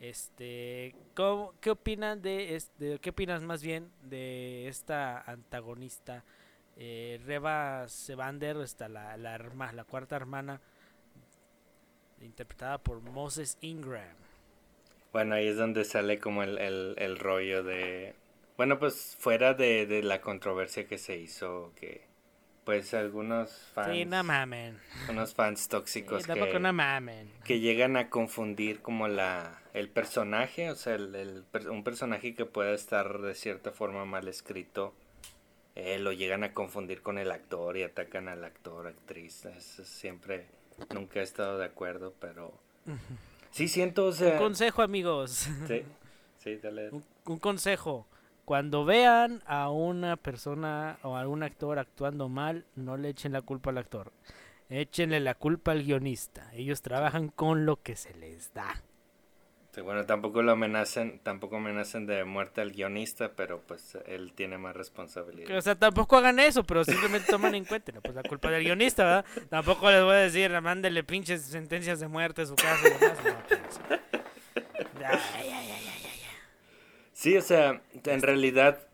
Este, 0.00 0.96
¿qué 1.14 1.76
de, 2.16 2.98
qué 3.00 3.10
opinas 3.10 3.42
más 3.42 3.62
bien 3.62 3.92
de 4.02 4.66
esta 4.66 5.20
antagonista 5.20 6.24
eh, 6.76 7.20
Reba 7.24 7.86
Sevander, 7.86 8.56
está 8.56 8.88
la, 8.88 9.16
la, 9.16 9.84
cuarta 9.84 10.16
hermana 10.16 10.60
interpretada 12.22 12.78
por 12.78 13.00
Moses 13.02 13.56
Ingram. 13.60 14.16
Bueno, 15.12 15.34
ahí 15.34 15.46
es 15.46 15.56
donde 15.56 15.84
sale 15.84 16.18
como 16.18 16.42
el, 16.42 17.18
rollo 17.18 17.62
de... 17.62 18.14
Bueno, 18.60 18.78
pues 18.78 19.16
fuera 19.18 19.54
de, 19.54 19.86
de, 19.86 20.02
la 20.02 20.20
controversia 20.20 20.86
que 20.86 20.98
se 20.98 21.16
hizo, 21.16 21.72
que 21.76 22.02
pues 22.64 22.92
algunos 22.92 23.50
fans... 23.72 23.96
Sí, 23.96 24.04
no 24.04 24.22
mamen. 24.22 24.78
Unos 25.08 25.32
fans 25.32 25.66
tóxicos 25.66 26.26
que, 26.26 26.60
no 26.60 26.72
mamen. 26.74 27.32
que 27.42 27.60
llegan 27.60 27.96
a 27.96 28.10
confundir 28.10 28.82
como 28.82 29.08
la 29.08 29.62
el 29.72 29.88
personaje, 29.88 30.70
o 30.70 30.74
sea, 30.74 30.96
el, 30.96 31.14
el, 31.14 31.44
un 31.70 31.84
personaje 31.84 32.34
que 32.34 32.44
pueda 32.44 32.72
estar 32.72 33.22
de 33.22 33.34
cierta 33.34 33.72
forma 33.72 34.04
mal 34.04 34.28
escrito, 34.28 34.94
eh, 35.74 35.98
lo 35.98 36.12
llegan 36.12 36.44
a 36.44 36.52
confundir 36.52 37.00
con 37.00 37.16
el 37.16 37.30
actor 37.30 37.78
y 37.78 37.82
atacan 37.82 38.28
al 38.28 38.44
actor, 38.44 38.88
actriz. 38.88 39.46
Eso 39.46 39.86
siempre 39.86 40.48
Nunca 40.94 41.20
he 41.20 41.22
estado 41.22 41.56
de 41.56 41.64
acuerdo, 41.64 42.12
pero... 42.20 42.52
Sí 43.52 43.68
siento, 43.68 44.04
o 44.04 44.12
sea... 44.12 44.34
Un 44.34 44.38
consejo, 44.38 44.82
amigos. 44.82 45.48
Sí, 45.66 45.82
sí, 46.38 46.56
dale. 46.56 46.90
Un, 47.24 47.38
consejo. 47.38 48.06
Cuando 48.50 48.84
vean 48.84 49.44
a 49.46 49.70
una 49.70 50.16
persona 50.16 50.98
o 51.04 51.16
a 51.16 51.28
un 51.28 51.44
actor 51.44 51.78
actuando 51.78 52.28
mal, 52.28 52.64
no 52.74 52.96
le 52.96 53.10
echen 53.10 53.30
la 53.30 53.42
culpa 53.42 53.70
al 53.70 53.78
actor. 53.78 54.10
Échenle 54.68 55.20
la 55.20 55.36
culpa 55.36 55.70
al 55.70 55.84
guionista. 55.84 56.50
Ellos 56.54 56.82
trabajan 56.82 57.28
con 57.28 57.64
lo 57.64 57.80
que 57.80 57.94
se 57.94 58.12
les 58.14 58.52
da 58.52 58.82
bueno, 59.82 60.04
tampoco 60.04 60.42
lo 60.42 60.50
amenacen, 60.50 61.20
tampoco 61.22 61.56
amenacen 61.58 62.06
de 62.06 62.24
muerte 62.24 62.60
al 62.60 62.72
guionista, 62.72 63.30
pero 63.36 63.60
pues 63.60 63.96
él 64.06 64.32
tiene 64.32 64.58
más 64.58 64.76
responsabilidad. 64.76 65.56
O 65.56 65.60
sea, 65.60 65.76
tampoco 65.76 66.16
hagan 66.16 66.40
eso, 66.40 66.64
pero 66.64 66.84
simplemente 66.84 67.30
toman 67.30 67.54
en 67.54 67.64
cuenta, 67.64 67.92
no, 67.92 68.00
pues 68.00 68.16
la 68.16 68.24
culpa 68.24 68.50
del 68.50 68.64
guionista, 68.64 69.04
¿verdad? 69.04 69.24
Tampoco 69.48 69.88
les 69.90 70.02
voy 70.02 70.14
a 70.14 70.18
decir, 70.18 70.60
mándele 70.60 71.04
pinches 71.04 71.42
sentencias 71.42 72.00
de 72.00 72.08
muerte 72.08 72.42
a 72.42 72.46
su 72.46 72.56
casa. 72.56 72.88
sí, 77.20 77.36
o 77.36 77.42
sea, 77.42 77.82
en 78.04 78.22
realidad 78.22 78.86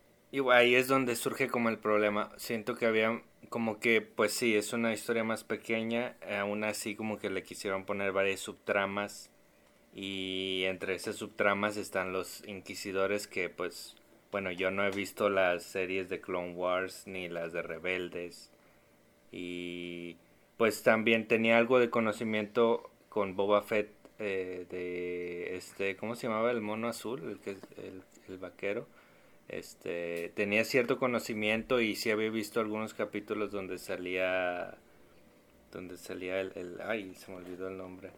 ahí 0.52 0.75
es 0.75 0.88
donde 0.88 1.16
surge 1.16 1.49
como 1.49 1.68
el 1.68 1.78
problema. 1.78 2.33
Siento 2.37 2.75
que 2.76 2.87
había 2.87 3.23
como 3.49 3.78
que, 3.78 4.02
pues 4.02 4.33
sí, 4.33 4.56
es 4.56 4.73
una 4.73 4.92
historia 4.92 5.25
más 5.25 5.45
pequeña, 5.45 6.16
aún 6.38 6.64
así 6.64 6.97
como 6.97 7.18
que 7.18 7.30
le 7.30 7.42
quisieron 7.45 7.85
poner 7.85 8.12
varias 8.12 8.40
subtramas 8.40 9.30
y 9.95 10.64
entre 10.66 10.95
esas 10.95 11.16
subtramas 11.16 11.78
están 11.78 12.12
los 12.12 12.47
inquisidores 12.47 13.26
que 13.26 13.49
pues 13.49 13.97
bueno 14.30 14.52
yo 14.52 14.71
no 14.71 14.85
he 14.85 14.90
visto 14.90 15.30
las 15.30 15.62
series 15.62 16.11
de 16.11 16.21
Clone 16.21 16.52
Wars 16.52 17.04
ni 17.06 17.30
las 17.30 17.54
de 17.54 17.62
Rebeldes 17.62 18.50
y 19.33 20.16
pues 20.59 20.83
también 20.83 21.26
tenía 21.26 21.56
algo 21.56 21.78
de 21.78 21.88
conocimiento 21.88 22.90
con 23.09 23.37
Boba 23.37 23.62
Fett 23.62 23.88
eh, 24.18 24.66
de 24.68 25.56
este 25.56 25.97
cómo 25.97 26.14
se 26.14 26.26
llamaba 26.26 26.50
el 26.50 26.61
mono 26.61 26.88
azul 26.88 27.23
el 27.23 27.38
que 27.38 27.52
el, 27.52 28.02
el 28.28 28.38
vaquero 28.38 28.87
este 29.49 30.33
tenía 30.35 30.64
cierto 30.64 30.99
conocimiento 30.99 31.80
y 31.80 31.95
sí 31.95 32.11
había 32.11 32.30
visto 32.30 32.61
algunos 32.61 32.95
capítulos 32.95 33.52
donde 33.52 33.78
salía 33.78 34.76
donde 35.73 35.97
salía 35.97 36.40
el, 36.40 36.52
el 36.56 36.80
ay 36.80 37.14
se 37.14 37.30
me 37.30 37.38
olvidó 37.38 37.68
el 37.68 37.76
nombre 37.76 38.11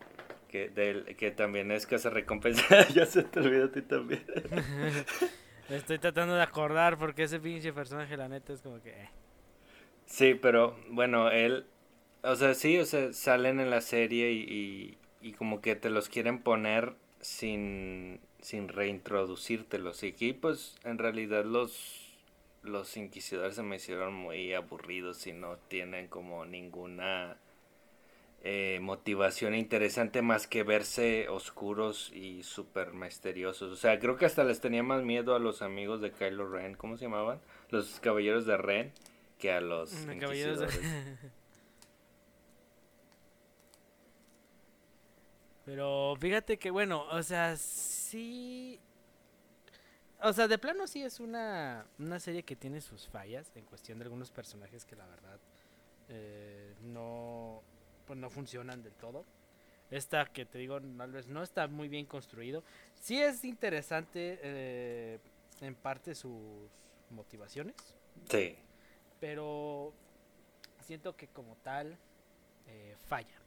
que, 0.48 0.70
del, 0.70 1.04
que 1.16 1.30
también 1.30 1.70
es 1.70 1.86
que 1.86 1.98
se 1.98 2.10
recompensa. 2.10 2.88
ya 2.94 3.06
se 3.06 3.22
te 3.22 3.40
olvidó 3.40 3.66
a 3.66 3.72
ti 3.72 3.82
también. 3.82 4.24
Estoy 5.68 5.98
tratando 5.98 6.34
de 6.34 6.42
acordar 6.42 6.96
porque 6.98 7.24
ese 7.24 7.38
pinche 7.38 7.72
personaje, 7.72 8.16
la 8.16 8.28
neta, 8.28 8.54
es 8.54 8.62
como 8.62 8.82
que. 8.82 8.90
Eh. 8.90 9.10
Sí, 10.06 10.34
pero 10.34 10.76
bueno, 10.88 11.30
él. 11.30 11.66
O 12.22 12.34
sea, 12.34 12.54
sí, 12.54 12.78
o 12.78 12.84
sea, 12.84 13.12
salen 13.12 13.60
en 13.60 13.70
la 13.70 13.80
serie 13.80 14.32
y, 14.32 14.98
y, 15.20 15.32
como 15.34 15.60
que 15.60 15.76
te 15.76 15.88
los 15.88 16.08
quieren 16.08 16.40
poner 16.40 16.94
sin, 17.20 18.18
sin 18.40 18.68
reintroducírtelos. 18.68 20.02
Y 20.02 20.08
aquí, 20.08 20.32
pues, 20.32 20.76
en 20.84 20.98
realidad 20.98 21.44
los. 21.44 22.04
Los 22.64 22.96
inquisidores 22.96 23.54
se 23.54 23.62
me 23.62 23.76
hicieron 23.76 24.12
muy 24.14 24.52
aburridos 24.52 25.26
y 25.28 25.32
no 25.32 25.56
tienen 25.68 26.08
como 26.08 26.44
ninguna 26.44 27.38
eh, 28.44 28.78
motivación 28.80 29.54
interesante 29.56 30.22
más 30.22 30.46
que 30.46 30.62
verse 30.62 31.28
oscuros 31.28 32.12
y 32.14 32.44
súper 32.44 32.92
misteriosos. 32.92 33.72
O 33.72 33.76
sea, 33.76 33.98
creo 33.98 34.16
que 34.16 34.26
hasta 34.26 34.44
les 34.44 34.60
tenía 34.60 34.82
más 34.84 35.02
miedo 35.02 35.34
a 35.34 35.40
los 35.40 35.60
amigos 35.60 36.00
de 36.00 36.12
Kylo 36.12 36.48
Ren, 36.48 36.74
¿cómo 36.74 36.96
se 36.96 37.06
llamaban? 37.06 37.40
Los 37.70 37.98
caballeros 37.98 38.46
de 38.46 38.56
Ren, 38.56 38.92
que 39.38 39.50
a 39.50 39.60
los 39.60 39.92
mm, 39.92 40.18
caballeros 40.18 40.60
de... 40.60 40.68
Pero 45.68 46.16
fíjate 46.18 46.58
que 46.58 46.70
bueno, 46.70 47.04
o 47.10 47.22
sea, 47.22 47.54
sí... 47.58 48.80
O 50.22 50.32
sea, 50.32 50.48
de 50.48 50.56
plano 50.56 50.86
sí 50.86 51.02
es 51.02 51.20
una, 51.20 51.84
una 51.98 52.18
serie 52.18 52.42
que 52.42 52.56
tiene 52.56 52.80
sus 52.80 53.06
fallas 53.06 53.52
en 53.54 53.66
cuestión 53.66 53.98
de 53.98 54.04
algunos 54.04 54.30
personajes 54.30 54.86
que 54.86 54.96
la 54.96 55.06
verdad 55.06 55.38
eh, 56.08 56.74
no 56.84 57.62
pues 58.06 58.18
no 58.18 58.30
funcionan 58.30 58.82
del 58.82 58.94
todo. 58.94 59.26
Esta 59.90 60.24
que 60.24 60.46
te 60.46 60.56
digo, 60.56 60.80
tal 60.80 61.12
vez 61.12 61.28
no 61.28 61.42
está 61.42 61.68
muy 61.68 61.88
bien 61.88 62.06
construido. 62.06 62.64
Sí 62.98 63.20
es 63.20 63.44
interesante 63.44 64.38
eh, 64.42 65.18
en 65.60 65.74
parte 65.74 66.14
sus 66.14 66.70
motivaciones. 67.10 67.76
Sí. 68.30 68.56
Pero 69.20 69.92
siento 70.80 71.14
que 71.14 71.28
como 71.28 71.56
tal 71.56 71.94
eh, 72.66 72.96
falla. 73.06 73.37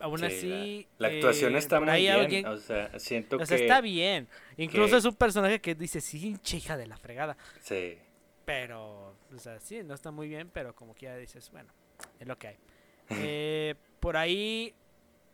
Aún 0.00 0.22
así. 0.24 0.86
La, 0.98 1.08
actuación 1.08 1.54
eh, 1.56 1.58
está 1.58 1.80
muy 1.80 2.00
bien. 2.28 2.46
o 2.46 2.56
sea, 2.58 2.98
siento 2.98 3.38
que. 3.38 3.44
está 3.44 3.80
bien. 3.80 4.28
Incluso 4.56 4.96
es 4.96 5.04
un 5.04 5.14
personaje 5.14 5.60
que 5.60 5.74
dice, 5.74 6.00
sí, 6.00 6.36
hija 6.52 6.76
de 6.76 6.86
la 6.86 6.96
fregada. 6.96 7.36
Sí. 7.60 7.98
Pero, 8.44 9.16
o 9.34 9.38
sea, 9.38 9.58
sí, 9.60 9.82
no 9.82 9.94
está 9.94 10.10
muy 10.10 10.28
bien, 10.28 10.50
pero 10.52 10.74
como 10.74 10.94
quiera 10.94 11.16
dices, 11.16 11.50
bueno, 11.50 11.72
es 12.18 12.26
lo 12.26 12.38
que 12.38 12.48
hay. 12.48 12.56
Eh, 13.10 13.74
por 14.00 14.18
ahí 14.18 14.74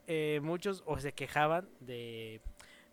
eh, 0.06 0.38
muchos 0.40 0.85
o 0.87 0.97
se 1.00 1.12
quejaban 1.12 1.68
de 1.80 2.40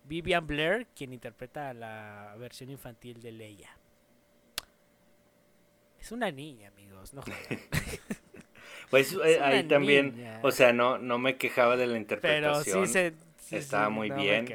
Vivian 0.04 0.44
Blair, 0.46 0.88
quien 0.96 1.12
interpreta 1.12 1.72
la 1.72 2.34
versión 2.36 2.68
infantil 2.68 3.20
de 3.20 3.30
Leia. 3.32 3.76
Es 6.00 6.10
una 6.10 6.32
niña, 6.32 6.68
amigos, 6.68 7.14
no 7.14 7.22
Pues 8.92 9.16
eh, 9.24 9.40
ahí 9.40 9.64
también, 9.64 10.14
o 10.42 10.50
sea, 10.50 10.74
no 10.74 10.98
no 10.98 11.18
me 11.18 11.38
quejaba 11.38 11.78
de 11.78 11.86
la 11.86 11.96
interpretación. 11.96 12.86
Pero 12.92 13.16
sí 13.38 13.56
Estaba 13.56 13.88
muy 13.88 14.10
bien. 14.10 14.46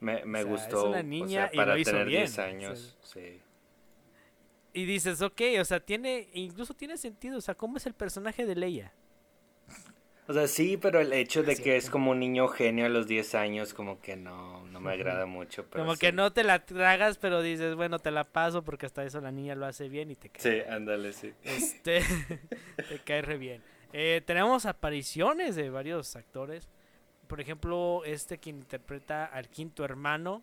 Me, 0.00 0.24
me, 0.24 0.44
gustó. 0.44 0.88
una 0.88 1.02
niña 1.02 1.50
para 1.54 1.76
tener 1.76 2.08
10 2.08 2.38
años, 2.38 2.96
sí. 3.02 3.42
Y 4.72 4.86
dices, 4.86 5.20
ok, 5.20 5.42
o 5.60 5.64
sea, 5.66 5.78
tiene, 5.78 6.30
incluso 6.32 6.72
tiene 6.72 6.96
sentido, 6.96 7.36
o 7.36 7.40
sea, 7.42 7.54
¿cómo 7.54 7.76
es 7.76 7.84
el 7.84 7.92
personaje 7.92 8.46
de 8.46 8.54
Leia? 8.54 8.94
O 10.26 10.32
sea, 10.32 10.46
sí, 10.48 10.78
pero 10.78 11.00
el 11.00 11.12
hecho 11.12 11.42
de 11.42 11.54
que 11.54 11.76
es 11.76 11.90
como 11.90 12.12
un 12.12 12.20
niño 12.20 12.48
genio 12.48 12.86
a 12.86 12.88
los 12.88 13.06
10 13.06 13.34
años, 13.34 13.74
como 13.74 14.00
que 14.00 14.16
no, 14.16 14.66
no 14.68 14.80
me 14.80 14.92
agrada 14.92 15.26
mucho. 15.26 15.68
como 15.68 15.96
que 15.96 16.12
no 16.12 16.32
te 16.32 16.44
la 16.44 16.64
tragas, 16.64 17.18
pero 17.18 17.42
dices, 17.42 17.74
bueno, 17.74 17.98
te 17.98 18.10
la 18.10 18.24
paso 18.24 18.62
porque 18.64 18.86
hasta 18.86 19.04
eso 19.04 19.20
la 19.20 19.30
niña 19.30 19.54
lo 19.54 19.66
hace 19.66 19.88
bien 19.88 20.10
y 20.10 20.16
te 20.16 20.30
cae. 20.30 20.42
Sí, 20.42 20.70
ándale, 20.70 21.12
sí. 21.12 21.34
Este, 21.42 22.00
te 22.88 22.98
cae 23.04 23.20
re 23.20 23.36
bien. 23.36 23.62
Eh, 23.92 24.22
tenemos 24.24 24.64
apariciones 24.64 25.56
de 25.56 25.68
varios 25.68 26.16
actores. 26.16 26.68
por 27.28 27.40
ejemplo, 27.40 28.02
este 28.06 28.38
quien 28.38 28.56
interpreta 28.56 29.26
al 29.26 29.48
quinto 29.48 29.84
hermano, 29.84 30.42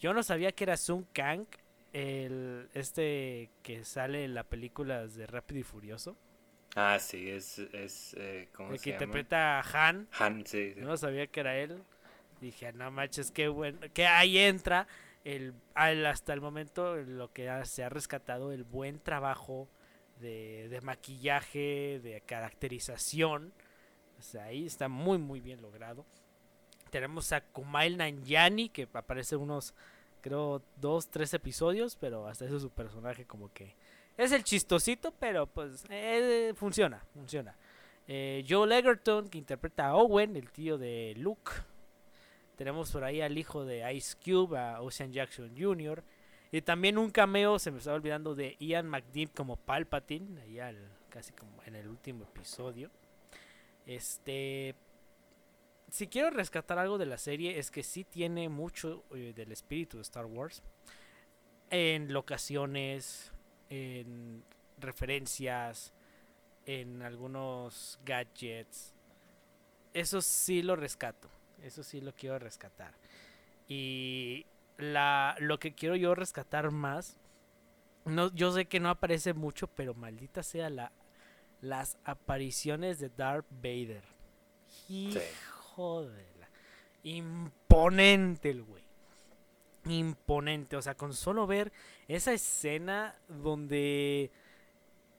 yo 0.00 0.14
no 0.14 0.22
sabía 0.22 0.52
que 0.52 0.64
era 0.64 0.78
Sun 0.78 1.06
Kang, 1.12 1.44
el 1.92 2.68
este 2.72 3.50
que 3.62 3.84
sale 3.84 4.24
en 4.24 4.34
las 4.34 4.46
películas 4.46 5.14
de 5.14 5.26
Rápido 5.26 5.60
y 5.60 5.64
Furioso. 5.64 6.16
Ah, 6.76 6.98
sí, 6.98 7.28
es, 7.30 7.58
es 7.58 8.14
eh, 8.18 8.48
¿cómo 8.52 8.74
El 8.74 8.78
se 8.78 8.84
que 8.84 8.90
llama? 8.90 9.00
interpreta 9.04 9.60
a 9.60 9.88
Han. 9.88 10.08
Han, 10.18 10.46
sí. 10.46 10.74
sí. 10.74 10.80
No 10.80 10.96
sabía 10.96 11.26
que 11.26 11.40
era 11.40 11.56
él. 11.58 11.82
Dije, 12.40 12.72
no 12.72 12.90
manches, 12.90 13.30
qué 13.32 13.48
bueno. 13.48 13.80
Que 13.94 14.06
ahí 14.06 14.38
entra 14.38 14.86
el, 15.24 15.54
al- 15.74 16.06
hasta 16.06 16.32
el 16.32 16.40
momento 16.40 16.96
lo 16.96 17.32
que 17.32 17.48
ha- 17.50 17.64
se 17.66 17.84
ha 17.84 17.88
rescatado, 17.88 18.52
el 18.52 18.64
buen 18.64 19.00
trabajo 19.00 19.68
de, 20.20 20.68
de 20.70 20.80
maquillaje, 20.82 22.00
de 22.02 22.22
caracterización. 22.26 23.52
O 24.18 24.22
sea, 24.22 24.44
ahí 24.44 24.66
está 24.66 24.88
muy, 24.88 25.18
muy 25.18 25.40
bien 25.40 25.62
logrado. 25.62 26.06
Tenemos 26.90 27.32
a 27.32 27.40
Kumail 27.42 27.96
Nanjiani, 27.98 28.68
que 28.70 28.88
aparece 28.92 29.36
unos, 29.36 29.74
creo, 30.20 30.62
dos, 30.76 31.08
tres 31.10 31.32
episodios, 31.34 31.96
pero 31.96 32.26
hasta 32.26 32.46
eso 32.46 32.58
su 32.60 32.70
personaje 32.70 33.26
como 33.26 33.52
que 33.52 33.76
es 34.24 34.32
el 34.32 34.44
chistosito, 34.44 35.12
pero 35.18 35.46
pues 35.46 35.84
eh, 35.90 36.52
funciona, 36.56 37.04
funciona. 37.14 37.56
Eh, 38.06 38.44
Joe 38.48 38.76
Egerton, 38.78 39.28
que 39.28 39.38
interpreta 39.38 39.88
a 39.88 39.96
Owen, 39.96 40.36
el 40.36 40.50
tío 40.50 40.78
de 40.78 41.14
Luke. 41.16 41.52
Tenemos 42.56 42.90
por 42.90 43.04
ahí 43.04 43.20
al 43.20 43.38
hijo 43.38 43.64
de 43.64 43.92
Ice 43.94 44.16
Cube, 44.22 44.58
a 44.58 44.80
Ocean 44.82 45.12
Jackson 45.12 45.54
Jr. 45.56 46.02
Y 46.52 46.62
también 46.62 46.98
un 46.98 47.10
cameo, 47.10 47.58
se 47.58 47.70
me 47.70 47.78
estaba 47.78 47.96
olvidando, 47.96 48.34
de 48.34 48.56
Ian 48.58 48.88
McDean 48.88 49.28
como 49.28 49.56
Palpatine, 49.56 50.40
ahí 50.42 50.58
al- 50.58 50.90
casi 51.08 51.32
como 51.32 51.62
en 51.64 51.76
el 51.76 51.88
último 51.88 52.24
episodio. 52.24 52.90
Este. 53.86 54.74
Si 55.90 56.06
quiero 56.06 56.30
rescatar 56.30 56.78
algo 56.78 56.98
de 56.98 57.06
la 57.06 57.18
serie, 57.18 57.58
es 57.58 57.70
que 57.70 57.82
sí 57.82 58.04
tiene 58.04 58.48
mucho 58.48 59.04
eh, 59.12 59.32
del 59.34 59.50
espíritu 59.52 59.96
de 59.96 60.02
Star 60.02 60.26
Wars. 60.26 60.62
En 61.70 62.12
locaciones, 62.12 63.32
en 63.70 64.44
referencias, 64.78 65.92
en 66.66 67.02
algunos 67.02 67.98
gadgets. 68.04 68.94
Eso 69.94 70.20
sí 70.20 70.62
lo 70.62 70.76
rescato. 70.76 71.28
Eso 71.62 71.82
sí 71.82 72.00
lo 72.00 72.14
quiero 72.14 72.38
rescatar. 72.38 72.94
Y 73.68 74.46
la, 74.78 75.36
lo 75.38 75.58
que 75.58 75.74
quiero 75.74 75.96
yo 75.96 76.14
rescatar 76.14 76.70
más. 76.70 77.16
No, 78.04 78.32
yo 78.34 78.50
sé 78.52 78.66
que 78.66 78.80
no 78.80 78.88
aparece 78.88 79.34
mucho, 79.34 79.68
pero 79.68 79.94
maldita 79.94 80.42
sea 80.42 80.70
la, 80.70 80.92
las 81.60 81.98
apariciones 82.04 82.98
de 82.98 83.10
Darth 83.10 83.46
Vader. 83.50 84.04
Hijo 84.88 86.02
de 86.02 86.26
la. 86.38 86.48
Imponente 87.02 88.50
el 88.50 88.62
güey. 88.62 88.89
Imponente. 89.90 90.76
O 90.76 90.82
sea, 90.82 90.94
con 90.94 91.14
solo 91.14 91.46
ver 91.46 91.72
esa 92.08 92.32
escena 92.32 93.16
donde 93.28 94.30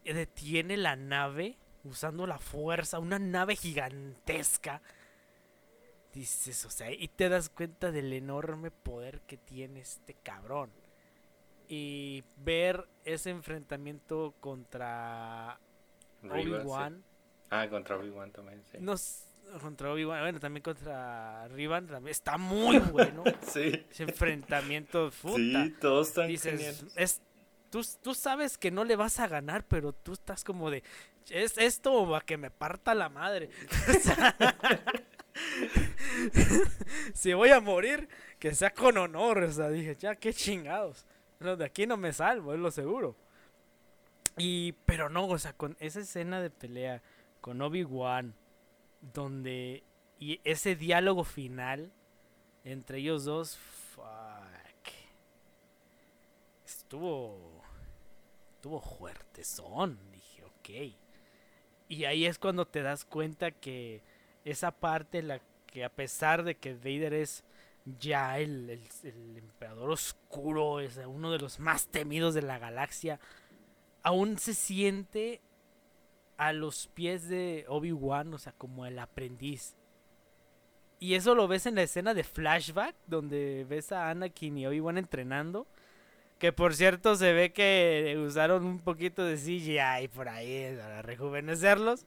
detiene 0.03 0.77
la 0.77 0.95
nave 0.95 1.57
usando 1.83 2.27
la 2.27 2.39
fuerza, 2.39 2.99
una 2.99 3.19
nave 3.19 3.55
gigantesca. 3.55 4.81
Dices, 6.13 6.65
o 6.65 6.69
sea, 6.69 6.91
y 6.91 7.07
te 7.07 7.29
das 7.29 7.49
cuenta 7.49 7.91
del 7.91 8.11
enorme 8.11 8.69
poder 8.69 9.21
que 9.21 9.37
tiene 9.37 9.79
este 9.79 10.13
cabrón. 10.13 10.71
Y 11.67 12.23
ver 12.37 12.87
ese 13.05 13.29
enfrentamiento 13.29 14.33
contra 14.41 15.57
sí. 16.21 16.27
Obi-Wan. 16.29 17.03
Ah, 17.49 17.69
contra 17.69 17.97
Obi-Wan 17.97 18.31
también, 18.31 18.61
sí. 18.71 18.77
Contra 19.59 19.91
Obi-Wan, 19.91 20.21
bueno, 20.21 20.39
también 20.39 20.63
contra 20.63 21.47
Rivan, 21.49 21.87
también 21.87 22.11
está 22.11 22.37
muy 22.37 22.77
bueno. 22.91 23.23
Sí. 23.47 23.85
Ese 23.89 24.03
enfrentamiento, 24.03 25.11
puta. 25.21 25.35
Sí, 25.37 25.75
todos 25.79 26.09
están 26.09 26.27
Dices, 26.27 26.51
geniales. 26.59 26.85
es, 26.95 27.21
tú, 27.69 27.81
tú 28.01 28.13
sabes 28.13 28.57
que 28.57 28.71
no 28.71 28.83
le 28.83 28.95
vas 28.95 29.19
a 29.19 29.27
ganar, 29.27 29.65
pero 29.67 29.93
tú 29.93 30.13
estás 30.13 30.43
como 30.43 30.69
de, 30.69 30.83
¿es 31.29 31.57
esto 31.57 31.93
o 31.93 32.15
a 32.15 32.21
que 32.21 32.37
me 32.37 32.51
parta 32.51 32.93
la 32.95 33.09
madre? 33.09 33.49
Si 37.13 37.33
voy 37.33 37.49
a 37.49 37.59
morir, 37.59 38.09
que 38.39 38.53
sea 38.53 38.73
con 38.73 38.97
honor. 38.97 39.39
O 39.43 39.51
sea, 39.51 39.69
dije, 39.69 39.95
ya, 39.95 40.15
qué 40.15 40.33
chingados. 40.33 41.05
No, 41.39 41.55
de 41.55 41.65
aquí 41.65 41.87
no 41.87 41.97
me 41.97 42.13
salvo, 42.13 42.53
es 42.53 42.59
lo 42.59 42.71
seguro. 42.71 43.15
Y, 44.37 44.73
pero 44.85 45.09
no, 45.09 45.27
o 45.27 45.37
sea, 45.37 45.53
con 45.53 45.75
esa 45.79 45.99
escena 45.99 46.41
de 46.41 46.49
pelea 46.49 47.01
con 47.41 47.61
Obi-Wan, 47.61 48.33
donde, 49.01 49.83
y 50.19 50.39
ese 50.43 50.75
diálogo 50.75 51.23
final 51.23 51.91
entre 52.63 52.99
ellos 52.99 53.25
dos, 53.25 53.57
fuck. 53.95 54.05
Estuvo, 56.65 57.61
estuvo 58.55 58.79
fuertezón, 58.81 59.99
dije, 60.11 60.43
ok. 60.43 60.95
Y 61.89 62.05
ahí 62.05 62.25
es 62.25 62.37
cuando 62.39 62.65
te 62.65 62.81
das 62.81 63.03
cuenta 63.05 63.51
que 63.51 64.01
esa 64.45 64.71
parte 64.71 65.21
la 65.21 65.41
que 65.67 65.83
a 65.83 65.89
pesar 65.89 66.43
de 66.43 66.55
que 66.55 66.73
Vader 66.75 67.13
es 67.13 67.43
ya 67.99 68.39
el, 68.39 68.69
el- 68.69 68.89
el 69.03 69.37
emperador 69.37 69.89
oscuro, 69.91 70.79
es 70.81 70.97
uno 70.97 71.31
de 71.31 71.39
los 71.39 71.59
más 71.59 71.87
temidos 71.87 72.33
de 72.33 72.41
la 72.41 72.59
galaxia, 72.59 73.19
aún 74.03 74.37
se 74.37 74.53
siente 74.53 75.41
a 76.37 76.53
los 76.53 76.87
pies 76.87 77.27
de 77.27 77.65
Obi-Wan, 77.67 78.33
o 78.33 78.37
sea, 78.37 78.53
como 78.53 78.85
el 78.85 78.99
aprendiz. 78.99 79.75
Y 80.99 81.15
eso 81.15 81.33
lo 81.33 81.47
ves 81.47 81.65
en 81.65 81.75
la 81.75 81.83
escena 81.83 82.13
de 82.13 82.23
flashback, 82.23 82.95
donde 83.07 83.65
ves 83.67 83.91
a 83.91 84.09
Anakin 84.09 84.57
y 84.57 84.67
Obi-Wan 84.67 84.97
entrenando. 84.97 85.67
Que 86.37 86.51
por 86.51 86.75
cierto 86.75 87.15
se 87.15 87.33
ve 87.33 87.53
que 87.53 88.19
usaron 88.23 88.65
un 88.65 88.79
poquito 88.79 89.23
de 89.23 89.35
CGI 89.35 90.07
por 90.09 90.29
ahí 90.29 90.75
para 90.79 91.01
rejuvenecerlos. 91.01 92.05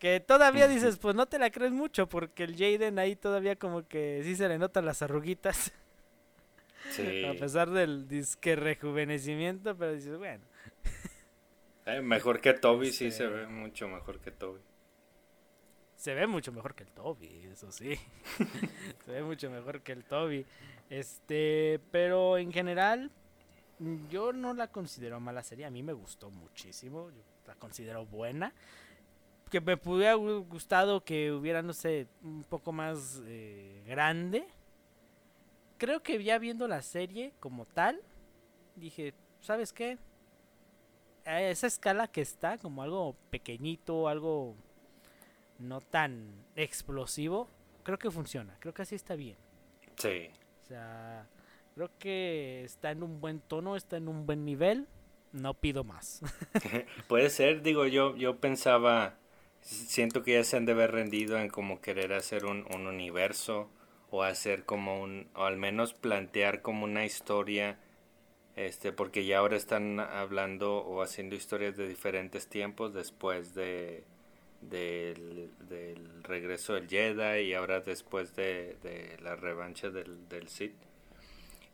Que 0.00 0.18
todavía 0.18 0.66
dices, 0.66 0.96
pues 0.96 1.14
no 1.14 1.26
te 1.26 1.38
la 1.38 1.50
crees 1.50 1.72
mucho, 1.72 2.08
porque 2.08 2.44
el 2.44 2.56
Jaden 2.56 2.98
ahí 2.98 3.16
todavía 3.16 3.56
como 3.56 3.86
que 3.86 4.22
sí 4.24 4.34
se 4.34 4.48
le 4.48 4.58
notan 4.58 4.86
las 4.86 5.02
arruguitas. 5.02 5.72
Sí. 6.90 7.24
A 7.26 7.34
pesar 7.34 7.70
del 7.70 8.08
disque 8.08 8.56
rejuvenecimiento, 8.56 9.76
pero 9.76 9.92
dices, 9.92 10.16
bueno. 10.16 10.49
Eh, 11.86 12.00
mejor 12.02 12.40
que 12.40 12.52
Toby, 12.54 12.92
sí 12.92 13.06
Este- 13.06 13.24
se 13.24 13.26
ve 13.28 13.46
mucho 13.46 13.88
mejor 13.88 14.20
que 14.20 14.30
Toby. 14.30 14.60
Se 15.96 16.14
ve 16.14 16.26
mucho 16.26 16.50
mejor 16.52 16.74
que 16.74 16.84
el 16.84 16.90
Toby, 16.92 17.46
eso 17.52 17.70
sí. 17.72 17.94
se 19.04 19.10
ve 19.12 19.22
mucho 19.22 19.50
mejor 19.50 19.82
que 19.82 19.92
el 19.92 20.04
Toby. 20.04 20.46
Este, 20.88 21.78
pero 21.90 22.38
en 22.38 22.52
general, 22.52 23.10
yo 24.10 24.32
no 24.32 24.54
la 24.54 24.68
considero 24.68 25.20
mala 25.20 25.42
serie. 25.42 25.66
A 25.66 25.70
mí 25.70 25.82
me 25.82 25.92
gustó 25.92 26.30
muchísimo. 26.30 27.10
Yo 27.10 27.22
la 27.46 27.54
considero 27.56 28.06
buena. 28.06 28.52
Que 29.50 29.60
me 29.60 29.74
hubiera 29.84 30.16
gu- 30.16 30.46
gustado 30.48 31.04
que 31.04 31.32
hubiera, 31.32 31.60
no 31.60 31.72
sé, 31.72 32.06
un 32.22 32.44
poco 32.44 32.72
más 32.72 33.20
eh, 33.26 33.82
grande. 33.86 34.46
Creo 35.76 36.02
que 36.02 36.22
ya 36.22 36.38
viendo 36.38 36.66
la 36.68 36.82
serie 36.82 37.32
como 37.40 37.66
tal, 37.66 38.00
dije, 38.76 39.12
¿sabes 39.40 39.72
qué? 39.72 39.98
A 41.30 41.42
esa 41.42 41.68
escala 41.68 42.08
que 42.08 42.22
está, 42.22 42.58
como 42.58 42.82
algo 42.82 43.14
pequeñito, 43.30 44.08
algo 44.08 44.56
no 45.60 45.80
tan 45.80 46.44
explosivo, 46.56 47.48
creo 47.84 47.98
que 47.98 48.10
funciona. 48.10 48.56
Creo 48.58 48.74
que 48.74 48.82
así 48.82 48.96
está 48.96 49.14
bien. 49.14 49.36
Sí. 49.96 50.30
O 50.62 50.66
sea, 50.66 51.26
creo 51.76 51.90
que 52.00 52.64
está 52.64 52.90
en 52.90 53.04
un 53.04 53.20
buen 53.20 53.38
tono, 53.38 53.76
está 53.76 53.96
en 53.96 54.08
un 54.08 54.26
buen 54.26 54.44
nivel. 54.44 54.88
No 55.32 55.54
pido 55.54 55.84
más. 55.84 56.20
Puede 57.08 57.30
ser, 57.30 57.62
digo, 57.62 57.86
yo, 57.86 58.16
yo 58.16 58.38
pensaba, 58.38 59.14
siento 59.60 60.24
que 60.24 60.32
ya 60.32 60.42
se 60.42 60.56
han 60.56 60.66
de 60.66 60.72
haber 60.72 60.90
rendido 60.90 61.38
en 61.38 61.48
como 61.48 61.80
querer 61.80 62.12
hacer 62.12 62.44
un, 62.44 62.66
un 62.74 62.88
universo 62.88 63.70
o 64.10 64.24
hacer 64.24 64.64
como 64.64 65.00
un, 65.00 65.28
o 65.34 65.44
al 65.44 65.56
menos 65.56 65.94
plantear 65.94 66.60
como 66.60 66.84
una 66.84 67.04
historia, 67.04 67.78
este, 68.56 68.92
porque 68.92 69.24
ya 69.24 69.38
ahora 69.38 69.56
están 69.56 70.00
hablando 70.00 70.78
o 70.78 71.02
haciendo 71.02 71.36
historias 71.36 71.76
de 71.76 71.88
diferentes 71.88 72.48
tiempos 72.48 72.92
después 72.94 73.54
de 73.54 74.04
del, 74.60 75.50
del 75.68 76.22
regreso 76.22 76.74
del 76.74 76.86
Jedi 76.86 77.48
y 77.48 77.54
ahora 77.54 77.80
después 77.80 78.36
de, 78.36 78.76
de 78.82 79.16
la 79.22 79.34
revancha 79.34 79.88
del, 79.88 80.28
del 80.28 80.48
Sith 80.48 80.74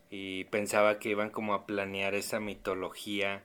y 0.09 0.45
pensaba 0.45 0.99
que 0.99 1.09
iban 1.09 1.29
como 1.29 1.53
a 1.53 1.65
planear 1.65 2.15
esa 2.15 2.39
mitología, 2.39 3.43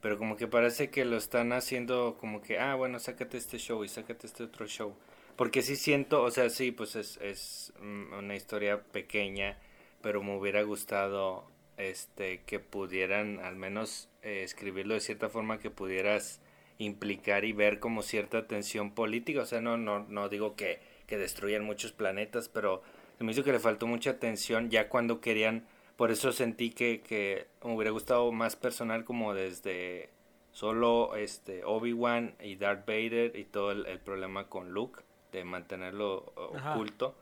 pero 0.00 0.18
como 0.18 0.36
que 0.36 0.46
parece 0.46 0.90
que 0.90 1.04
lo 1.04 1.16
están 1.16 1.52
haciendo 1.52 2.16
como 2.20 2.40
que, 2.40 2.58
ah, 2.58 2.74
bueno, 2.74 2.98
sácate 2.98 3.36
este 3.36 3.58
show 3.58 3.84
y 3.84 3.88
sácate 3.88 4.26
este 4.26 4.44
otro 4.44 4.66
show. 4.66 4.94
Porque 5.36 5.62
sí 5.62 5.76
siento, 5.76 6.22
o 6.22 6.30
sea, 6.30 6.50
sí, 6.50 6.70
pues 6.70 6.94
es, 6.94 7.16
es 7.20 7.72
mm, 7.80 8.12
una 8.12 8.36
historia 8.36 8.82
pequeña, 8.84 9.58
pero 10.02 10.22
me 10.22 10.36
hubiera 10.36 10.62
gustado 10.62 11.44
este 11.76 12.42
que 12.42 12.60
pudieran 12.60 13.40
al 13.40 13.56
menos 13.56 14.08
eh, 14.22 14.42
escribirlo 14.42 14.94
de 14.94 15.00
cierta 15.00 15.28
forma 15.28 15.58
que 15.58 15.70
pudieras 15.70 16.40
implicar 16.78 17.44
y 17.44 17.52
ver 17.52 17.78
como 17.78 18.02
cierta 18.02 18.46
tensión 18.46 18.92
política, 18.92 19.42
o 19.42 19.46
sea, 19.46 19.60
no 19.60 19.76
no 19.76 20.00
no 20.08 20.28
digo 20.28 20.56
que 20.56 20.80
que 21.06 21.18
destruían 21.18 21.64
muchos 21.64 21.92
planetas, 21.92 22.48
pero 22.48 22.82
se 23.18 23.24
me 23.24 23.32
hizo 23.32 23.44
que 23.44 23.52
le 23.52 23.58
faltó 23.60 23.86
mucha 23.86 24.10
atención 24.10 24.70
ya 24.70 24.88
cuando 24.88 25.20
querían, 25.20 25.66
por 25.96 26.10
eso 26.10 26.32
sentí 26.32 26.70
que, 26.70 27.00
que 27.00 27.46
me 27.62 27.74
hubiera 27.74 27.90
gustado 27.90 28.30
más 28.32 28.56
personal 28.56 29.04
como 29.04 29.34
desde 29.34 30.10
solo 30.52 31.14
este 31.16 31.64
Obi-Wan 31.64 32.34
y 32.40 32.56
Darth 32.56 32.86
Vader 32.86 33.36
y 33.36 33.44
todo 33.44 33.72
el, 33.72 33.98
problema 34.00 34.48
con 34.48 34.70
Luke 34.70 35.02
de 35.32 35.44
mantenerlo 35.44 36.32
oculto. 36.36 37.14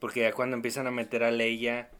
Porque 0.00 0.20
ya 0.20 0.32
cuando 0.32 0.56
empiezan 0.56 0.86
a 0.86 0.90
meter 0.90 1.24
a 1.24 1.30
Leia 1.30 1.80
eh, 1.80 1.97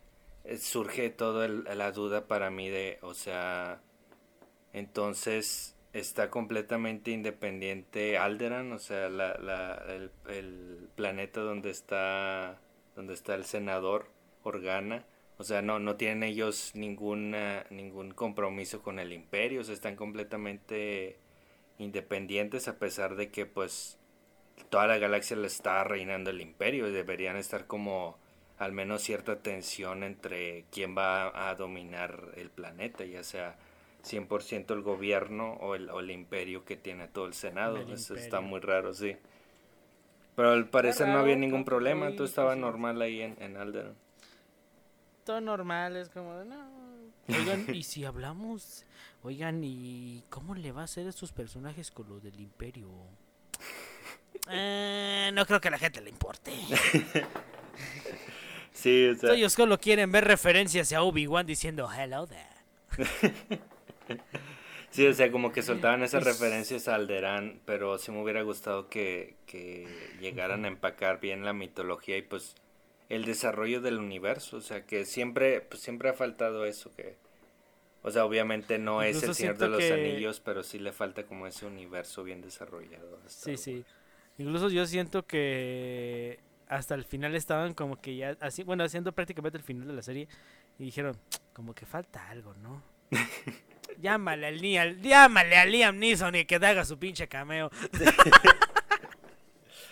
surge 0.58 1.10
toda 1.10 1.48
la 1.48 1.92
duda 1.92 2.26
para 2.26 2.50
mí 2.50 2.68
de, 2.68 2.98
o 3.02 3.14
sea, 3.14 3.80
entonces 4.72 5.76
está 5.92 6.30
completamente 6.30 7.10
independiente 7.10 8.18
Alderan, 8.18 8.72
o 8.72 8.78
sea, 8.78 9.08
la, 9.08 9.36
la, 9.38 9.84
el, 10.28 10.88
planeta 10.94 11.40
donde 11.40 11.70
está, 11.70 12.60
donde 12.96 13.14
está 13.14 13.34
el 13.34 13.44
senador 13.44 14.10
Organa. 14.42 15.04
O 15.38 15.44
sea, 15.44 15.62
no, 15.62 15.78
no 15.78 15.96
tienen 15.96 16.24
ellos 16.24 16.72
ninguna, 16.74 17.64
ningún 17.70 18.10
compromiso 18.12 18.82
con 18.82 18.98
el 18.98 19.12
imperio, 19.12 19.60
o 19.60 19.64
sea, 19.64 19.74
están 19.74 19.94
completamente 19.94 21.18
independientes 21.78 22.66
a 22.66 22.78
pesar 22.78 23.14
de 23.14 23.30
que 23.30 23.46
pues 23.46 23.98
toda 24.68 24.88
la 24.88 24.98
galaxia 24.98 25.36
le 25.36 25.46
está 25.46 25.84
reinando 25.84 26.30
el 26.30 26.40
imperio. 26.40 26.88
Y 26.88 26.92
deberían 26.92 27.36
estar 27.36 27.66
como 27.66 28.18
al 28.58 28.72
menos 28.72 29.02
cierta 29.02 29.36
tensión 29.36 30.02
entre 30.02 30.64
quién 30.70 30.96
va 30.96 31.48
a 31.48 31.54
dominar 31.54 32.32
el 32.36 32.50
planeta, 32.50 33.04
ya 33.04 33.22
sea 33.22 33.56
100% 34.04 34.72
el 34.72 34.82
gobierno 34.82 35.54
o 35.54 35.74
el, 35.74 35.90
o 35.90 36.00
el 36.00 36.10
imperio 36.10 36.64
que 36.64 36.76
tiene 36.76 37.08
todo 37.08 37.26
el 37.26 37.34
Senado. 37.34 37.78
Eso 37.92 38.14
está 38.14 38.40
muy 38.40 38.60
raro, 38.60 38.94
sí. 38.94 39.16
Pero 40.36 40.50
al 40.50 40.68
parecer 40.68 41.08
no 41.08 41.18
había 41.18 41.36
ningún 41.36 41.64
problema, 41.64 42.12
todo 42.12 42.24
estaba 42.24 42.54
normal 42.56 43.02
ahí 43.02 43.22
en, 43.22 43.36
en 43.40 43.56
Alderan 43.56 43.94
normal, 45.40 45.96
es 45.96 46.08
como, 46.08 46.44
no. 46.44 46.78
Oigan, 47.28 47.66
y 47.74 47.82
si 47.82 48.04
hablamos, 48.04 48.86
oigan, 49.22 49.62
¿y 49.62 50.24
cómo 50.30 50.54
le 50.54 50.72
va 50.72 50.82
a 50.82 50.84
hacer 50.84 51.06
a 51.06 51.10
estos 51.10 51.32
personajes 51.32 51.90
con 51.90 52.08
lo 52.08 52.20
del 52.20 52.40
imperio? 52.40 52.88
Eh, 54.50 55.30
no 55.34 55.44
creo 55.44 55.60
que 55.60 55.68
a 55.68 55.70
la 55.70 55.78
gente 55.78 56.00
le 56.00 56.08
importe. 56.08 56.52
sí, 58.78 59.08
o 59.08 59.14
sea. 59.14 59.34
Ellos 59.34 59.52
solo 59.52 59.78
quieren 59.78 60.12
ver 60.12 60.24
referencias 60.24 60.92
a 60.92 61.02
Obi-Wan 61.02 61.46
diciendo 61.46 61.88
hello 61.90 62.26
there. 62.26 62.58
sí, 64.90 65.06
o 65.06 65.12
sea, 65.12 65.30
como 65.30 65.52
que 65.52 65.62
soltaban 65.62 66.02
esas 66.02 66.24
referencias 66.24 66.88
a 66.88 66.94
Alderán, 66.94 67.60
pero 67.64 67.98
sí 67.98 68.10
me 68.10 68.22
hubiera 68.22 68.42
gustado 68.42 68.88
que, 68.88 69.34
que 69.46 69.86
llegaran 70.20 70.64
a 70.64 70.68
empacar 70.68 71.20
bien 71.20 71.44
la 71.44 71.52
mitología 71.52 72.16
y 72.16 72.22
pues 72.22 72.54
el 73.08 73.24
desarrollo 73.24 73.80
del 73.80 73.98
universo, 73.98 74.58
o 74.58 74.60
sea, 74.60 74.84
que 74.84 75.04
siempre, 75.04 75.60
pues 75.62 75.82
siempre 75.82 76.10
ha 76.10 76.14
faltado 76.14 76.66
eso 76.66 76.94
que, 76.94 77.16
o 78.02 78.10
sea, 78.10 78.24
obviamente 78.24 78.78
no 78.78 79.02
es 79.02 79.22
el 79.22 79.34
Señor 79.34 79.58
de 79.58 79.68
los 79.68 79.90
Anillos, 79.90 80.40
pero 80.40 80.62
sí 80.62 80.78
le 80.78 80.92
falta 80.92 81.24
como 81.24 81.46
ese 81.46 81.66
universo 81.66 82.22
bien 82.22 82.42
desarrollado. 82.42 83.18
Sí, 83.26 83.56
sí. 83.56 83.84
Incluso 84.36 84.68
yo 84.68 84.86
siento 84.86 85.26
que 85.26 86.38
hasta 86.68 86.94
el 86.94 87.04
final 87.04 87.34
estaban 87.34 87.74
como 87.74 88.00
que 88.00 88.16
ya, 88.16 88.36
así, 88.40 88.62
bueno, 88.62 88.84
haciendo 88.84 89.12
prácticamente 89.12 89.58
el 89.58 89.64
final 89.64 89.88
de 89.88 89.94
la 89.94 90.02
serie 90.02 90.28
y 90.78 90.84
dijeron, 90.84 91.16
como 91.52 91.74
que 91.74 91.86
falta 91.86 92.28
algo, 92.28 92.54
¿no? 92.54 92.82
llámale 94.00 94.46
al 94.46 94.58
Liam, 94.58 95.00
llámale 95.00 95.56
a 95.56 95.64
Liam 95.64 95.98
Neeson 95.98 96.34
y 96.34 96.44
que 96.44 96.56
haga 96.56 96.84
su 96.84 96.98
pinche 96.98 97.28
cameo. 97.28 97.70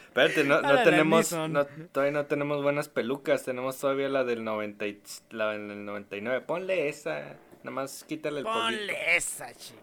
Espérate, 0.09 0.45
no, 0.45 0.63
no 0.63 0.83
tenemos, 0.83 1.33
no, 1.33 1.67
todavía 1.93 2.13
no 2.13 2.25
tenemos 2.25 2.63
buenas 2.63 2.89
pelucas, 2.89 3.45
tenemos 3.45 3.77
todavía 3.79 4.09
la 4.09 4.25
del 4.25 4.45
90 4.45 4.87
la 5.31 5.51
del 5.51 5.85
99. 5.85 6.41
Ponle 6.47 6.89
esa, 6.89 7.37
nada 7.63 7.71
más 7.71 8.03
quítale 8.05 8.39
el 8.39 8.45
Ponle 8.45 9.17
esa, 9.17 9.53
chico. 9.55 9.79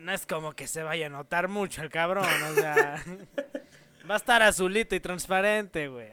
No, 0.00 0.12
es 0.12 0.26
como 0.26 0.52
que 0.54 0.66
se 0.66 0.82
vaya 0.82 1.06
a 1.06 1.10
notar 1.10 1.46
mucho 1.46 1.80
el 1.82 1.90
cabrón, 1.90 2.26
o 2.50 2.54
sea, 2.54 3.02
va 4.10 4.14
a 4.14 4.16
estar 4.16 4.42
azulito 4.42 4.96
y 4.96 5.00
transparente, 5.00 5.86
güey. 5.86 6.10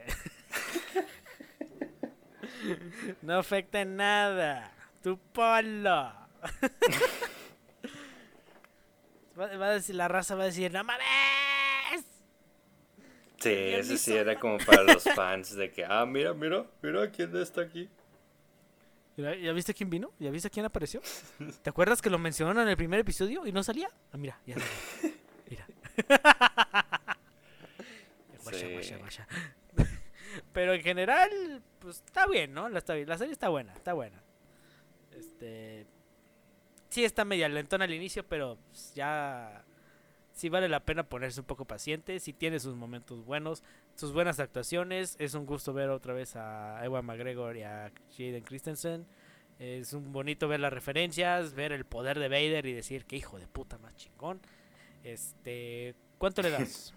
No 3.24 3.40
afecta 3.40 3.82
en 3.82 3.96
nada. 3.96 4.72
Tu 5.02 5.18
polo. 5.18 6.14
Va, 9.40 9.46
a 9.46 9.72
decir, 9.72 9.96
la 9.96 10.08
raza 10.08 10.36
va 10.36 10.44
a 10.44 10.46
decir, 10.48 10.72
no 10.72 10.84
mames. 10.84 11.06
Sí, 13.40 13.50
ese 13.50 13.98
sí 13.98 14.14
era 14.14 14.40
como 14.40 14.58
para 14.58 14.84
los 14.84 15.04
fans 15.04 15.56
de 15.56 15.72
que, 15.72 15.86
ah, 15.86 16.06
mira, 16.06 16.34
mira, 16.34 16.66
mira 16.82 17.10
quién 17.12 17.36
está 17.38 17.62
aquí. 17.62 17.90
¿Ya 19.16 19.54
viste 19.54 19.74
quién 19.74 19.90
vino? 19.90 20.12
¿Ya 20.20 20.30
viste 20.30 20.50
quién 20.50 20.66
apareció? 20.66 21.02
¿Te 21.64 21.70
acuerdas 21.70 22.02
que 22.02 22.10
lo 22.10 22.20
mencionaron 22.20 22.64
en 22.64 22.70
el 22.70 22.78
primer 22.78 23.00
episodio 23.00 23.48
y 23.48 23.52
no 23.52 23.64
salía? 23.64 23.90
Ah, 24.12 24.18
mira, 24.18 24.40
ya 24.46 24.56
Mira. 25.50 25.66
Pero 30.54 30.74
en 30.74 30.82
general, 30.82 31.62
pues 31.80 32.04
está 32.06 32.28
bien, 32.28 32.54
¿no? 32.54 32.70
La, 32.70 32.84
la 32.88 33.17
serie 33.17 33.34
está 33.34 33.50
buena, 33.50 33.74
está 33.74 33.93
buena. 33.93 34.22
Este. 35.12 35.88
Sí, 36.89 37.04
está 37.04 37.26
media 37.26 37.50
lentona 37.50 37.86
al 37.86 37.93
inicio, 37.93 38.26
pero 38.28 38.58
pues, 38.70 38.93
ya 38.96 39.65
sí 40.38 40.50
vale 40.50 40.70
la 40.70 40.86
pena 40.86 41.10
ponerse 41.10 41.39
un 41.39 41.46
poco 41.46 41.65
paciente, 41.65 42.20
si 42.20 42.32
tiene 42.32 42.60
sus 42.60 42.76
momentos 42.76 43.26
buenos, 43.26 43.63
sus 43.96 44.13
buenas 44.13 44.39
actuaciones, 44.39 45.15
es 45.20 45.34
un 45.34 45.46
gusto 45.46 45.74
ver 45.74 45.89
otra 45.89 46.13
vez 46.13 46.36
a 46.36 46.80
Ewan 46.86 47.06
McGregor 47.06 47.58
y 47.58 47.63
a 47.63 47.91
Jaden 48.15 48.43
Christensen. 48.43 49.06
Es 49.60 49.93
un 49.93 50.12
bonito 50.13 50.48
ver 50.48 50.60
las 50.60 50.72
referencias, 50.72 51.56
ver 51.56 51.72
el 51.72 51.84
poder 51.86 52.20
de 52.20 52.30
Vader 52.30 52.67
y 52.67 52.74
decir 52.74 53.06
que 53.06 53.15
hijo 53.15 53.39
de 53.39 53.48
puta 53.48 53.80
más 53.80 53.96
chingón. 53.96 54.39
Este, 55.04 55.96
¿cuánto 56.20 56.43
le 56.43 56.52
das? 56.52 56.93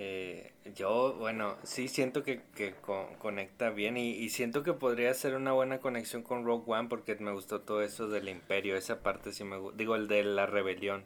Eh, 0.00 0.52
yo, 0.76 1.14
bueno, 1.18 1.56
sí 1.64 1.88
siento 1.88 2.22
que, 2.22 2.40
que 2.54 2.72
conecta 3.18 3.70
bien 3.70 3.96
y, 3.96 4.12
y, 4.12 4.28
siento 4.28 4.62
que 4.62 4.72
podría 4.72 5.12
ser 5.12 5.34
una 5.34 5.50
buena 5.50 5.80
conexión 5.80 6.22
con 6.22 6.44
Rogue 6.44 6.70
One 6.72 6.88
porque 6.88 7.16
me 7.16 7.32
gustó 7.32 7.62
todo 7.62 7.82
eso 7.82 8.08
del 8.08 8.28
imperio, 8.28 8.76
esa 8.76 9.02
parte 9.02 9.32
sí 9.32 9.42
me 9.42 9.56
digo 9.74 9.96
el 9.96 10.06
de 10.06 10.22
la 10.22 10.46
rebelión 10.46 11.04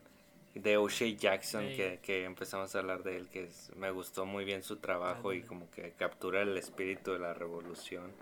de 0.54 0.76
O'Shea 0.76 1.16
Jackson 1.16 1.68
que, 1.68 2.00
que, 2.02 2.24
empezamos 2.24 2.74
a 2.74 2.80
hablar 2.80 3.02
de 3.02 3.16
él, 3.16 3.28
que 3.28 3.48
me 3.76 3.90
gustó 3.90 4.26
muy 4.26 4.44
bien 4.44 4.62
su 4.62 4.76
trabajo 4.76 5.32
y 5.32 5.40
como 5.40 5.70
que 5.70 5.92
captura 5.92 6.42
el 6.42 6.56
espíritu 6.58 7.12
de 7.12 7.18
la 7.18 7.32
revolución. 7.32 8.12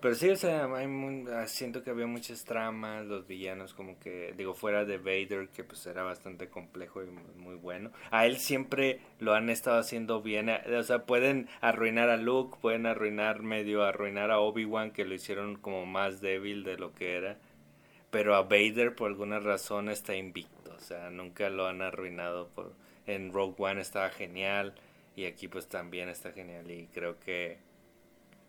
Pero 0.00 0.14
sí, 0.14 0.30
o 0.30 0.36
sea, 0.36 0.64
ah, 0.64 1.46
siento 1.46 1.82
que 1.82 1.90
había 1.90 2.06
muchas 2.06 2.44
tramas, 2.44 3.04
los 3.04 3.26
villanos 3.26 3.74
como 3.74 3.98
que, 3.98 4.32
digo, 4.34 4.54
fuera 4.54 4.86
de 4.86 4.96
Vader, 4.96 5.48
que 5.48 5.62
pues 5.62 5.86
era 5.86 6.02
bastante 6.02 6.48
complejo 6.48 7.02
y 7.02 7.06
muy 7.38 7.54
bueno. 7.56 7.90
A 8.10 8.24
él 8.24 8.38
siempre 8.38 9.00
lo 9.18 9.34
han 9.34 9.50
estado 9.50 9.78
haciendo 9.78 10.22
bien, 10.22 10.48
eh, 10.48 10.62
o 10.78 10.82
sea, 10.82 11.04
pueden 11.04 11.48
arruinar 11.60 12.08
a 12.08 12.16
Luke, 12.16 12.56
pueden 12.62 12.86
arruinar 12.86 13.42
medio, 13.42 13.82
arruinar 13.84 14.30
a 14.30 14.40
Obi-Wan, 14.40 14.92
que 14.92 15.04
lo 15.04 15.14
hicieron 15.14 15.56
como 15.56 15.84
más 15.84 16.22
débil 16.22 16.64
de 16.64 16.78
lo 16.78 16.94
que 16.94 17.16
era. 17.16 17.36
Pero 18.10 18.34
a 18.34 18.42
Vader 18.42 18.94
por 18.94 19.08
alguna 19.08 19.38
razón 19.38 19.90
está 19.90 20.16
invicto, 20.16 20.72
o 20.74 20.80
sea, 20.80 21.10
nunca 21.10 21.50
lo 21.50 21.66
han 21.66 21.82
arruinado. 21.82 22.48
Por... 22.48 22.72
En 23.06 23.32
Rogue 23.32 23.56
One 23.58 23.80
estaba 23.82 24.08
genial 24.10 24.74
y 25.14 25.26
aquí 25.26 25.48
pues 25.48 25.68
también 25.68 26.08
está 26.08 26.32
genial 26.32 26.70
y 26.70 26.86
creo 26.86 27.18
que 27.20 27.58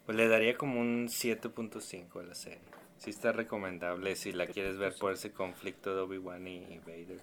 pues 0.06 0.18
le 0.18 0.28
daría 0.28 0.58
como 0.58 0.80
un 0.80 1.08
7.5 1.08 2.20
a 2.20 2.24
la 2.24 2.36
serie. 2.36 2.60
Sí 2.98 3.10
está 3.10 3.32
recomendable 3.32 4.16
si 4.16 4.32
la 4.32 4.48
quieres 4.48 4.78
ver 4.78 4.96
por 4.96 5.14
ese 5.14 5.32
conflicto 5.32 5.96
de 5.96 6.02
Obi-Wan 6.02 6.48
y, 6.48 6.80
Vader. 6.80 7.20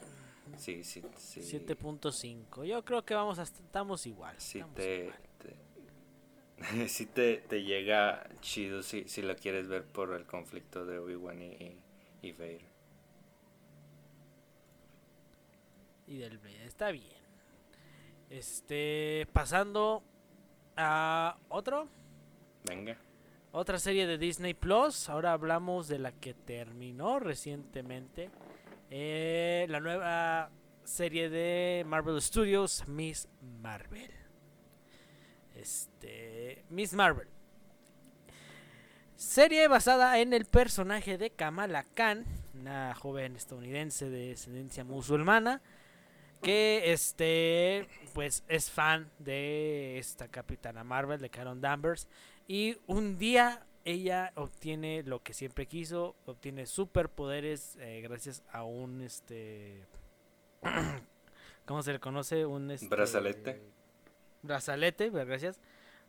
Sí, 0.57 0.83
sí, 0.83 1.03
sí. 1.17 1.41
7.5. 1.41 2.64
Yo 2.64 2.85
creo 2.85 3.05
que 3.05 3.14
vamos 3.14 3.38
a 3.38 3.43
estamos 3.43 4.07
igual. 4.07 4.35
Sí 4.38 4.62
te, 4.75 5.12
te 7.14 7.38
te, 7.49 7.62
llega 7.62 8.29
chido 8.41 8.83
si, 8.83 9.09
si 9.09 9.23
la 9.23 9.37
quieres 9.37 9.69
ver 9.69 9.85
por 9.85 10.12
el 10.14 10.25
conflicto 10.27 10.85
de 10.85 10.99
Obi-Wan 10.99 11.43
y, 11.43 11.77
y, 12.23 12.33
Vader. 12.33 12.64
Y 16.07 16.17
del 16.17 16.38
Vader, 16.38 16.62
está 16.62 16.91
bien. 16.91 17.19
Este, 18.31 19.29
pasando 19.33 20.03
a 20.77 21.38
otro 21.49 21.88
Otra 23.53 23.79
serie 23.79 24.07
de 24.07 24.19
Disney 24.19 24.55
Plus. 24.55 25.09
Ahora 25.09 25.33
hablamos 25.33 25.89
de 25.89 25.99
la 25.99 26.13
que 26.13 26.35
terminó 26.35 27.19
recientemente. 27.19 28.31
Eh, 28.91 29.67
la 29.69 29.81
nueva 29.81 30.51
serie 30.85 31.31
de 31.31 31.85
Marvel 31.87 32.21
Studios, 32.21 32.87
Miss 32.87 33.29
Marvel. 33.63 34.11
Este. 35.55 36.65
Miss 36.69 36.93
Marvel. 36.93 37.29
Serie 39.17 39.67
basada 39.67 40.19
en 40.21 40.33
el 40.33 40.45
personaje 40.45 41.19
de 41.19 41.31
Kamala 41.31 41.85
Khan, 41.95 42.25
una 42.55 42.95
joven 42.95 43.35
estadounidense 43.35 44.09
de 44.09 44.29
descendencia 44.29 44.85
musulmana, 44.85 45.61
que 46.41 46.93
este 46.93 47.89
pues 48.15 48.45
es 48.47 48.71
fan 48.71 49.11
de 49.19 49.99
esta 49.99 50.29
Capitana 50.29 50.85
Marvel 50.85 51.21
de 51.21 51.31
Karen 51.31 51.61
Danvers 51.61 52.07
y 52.49 52.79
un 52.87 53.19
día 53.19 53.65
ella 53.85 54.33
obtiene 54.35 55.03
lo 55.05 55.23
que 55.23 55.35
siempre 55.35 55.67
quiso, 55.67 56.17
obtiene 56.27 56.67
superpoderes 56.67 57.77
eh, 57.81 58.01
gracias 58.03 58.43
a 58.51 58.65
un 58.65 59.03
este 59.03 59.87
¿cómo 61.67 61.83
se 61.83 61.93
le 61.93 62.01
conoce? 62.01 62.47
Un 62.47 62.71
este, 62.71 62.89
brazalete. 62.89 63.63
Brazalete, 64.43 65.11
gracias. 65.11 65.61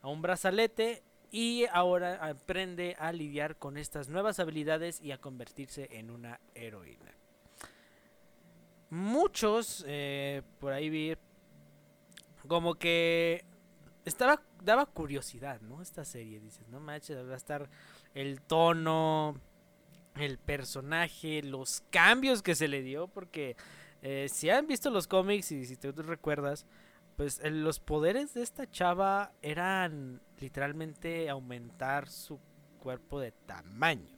A 0.02 0.08
un 0.08 0.22
brazalete 0.22 1.04
y 1.32 1.66
ahora 1.72 2.26
aprende 2.26 2.96
a 2.98 3.12
lidiar 3.12 3.58
con 3.58 3.78
estas 3.78 4.08
nuevas 4.08 4.40
habilidades 4.40 5.02
y 5.02 5.12
a 5.12 5.20
convertirse 5.20 5.90
en 5.92 6.10
una 6.10 6.40
heroína. 6.56 7.14
Muchos, 8.90 9.84
eh, 9.88 10.42
por 10.60 10.72
ahí 10.72 10.90
vi, 10.90 11.16
como 12.48 12.76
que 12.76 13.46
estaba 14.10 14.42
daba 14.64 14.86
curiosidad, 14.86 15.62
¿no? 15.62 15.82
Esta 15.82 16.04
serie, 16.04 16.40
dices, 16.40 16.68
no 16.68 16.80
manches, 16.80 17.18
va 17.18 17.34
a 17.34 17.38
estar 17.38 17.70
el 18.14 18.42
tono, 18.42 19.40
el 20.16 20.38
personaje, 20.38 21.42
los 21.42 21.82
cambios 21.90 22.42
que 22.42 22.56
se 22.56 22.68
le 22.68 22.82
dio, 22.82 23.08
porque 23.08 23.56
eh, 24.02 24.28
si 24.30 24.50
han 24.50 24.68
visto 24.68 24.90
los 24.90 25.08
cómics 25.08 25.52
y 25.52 25.66
si 25.66 25.78
te 25.78 25.92
recuerdas, 25.92 26.66
pues 27.16 27.42
los 27.44 27.80
poderes 27.80 28.34
de 28.34 28.44
esta 28.44 28.70
chava 28.70 29.34
eran 29.42 30.22
literalmente 30.40 31.30
aumentar 31.30 32.08
su 32.08 32.40
cuerpo 32.80 33.20
de 33.20 33.32
tamaño. 33.32 34.18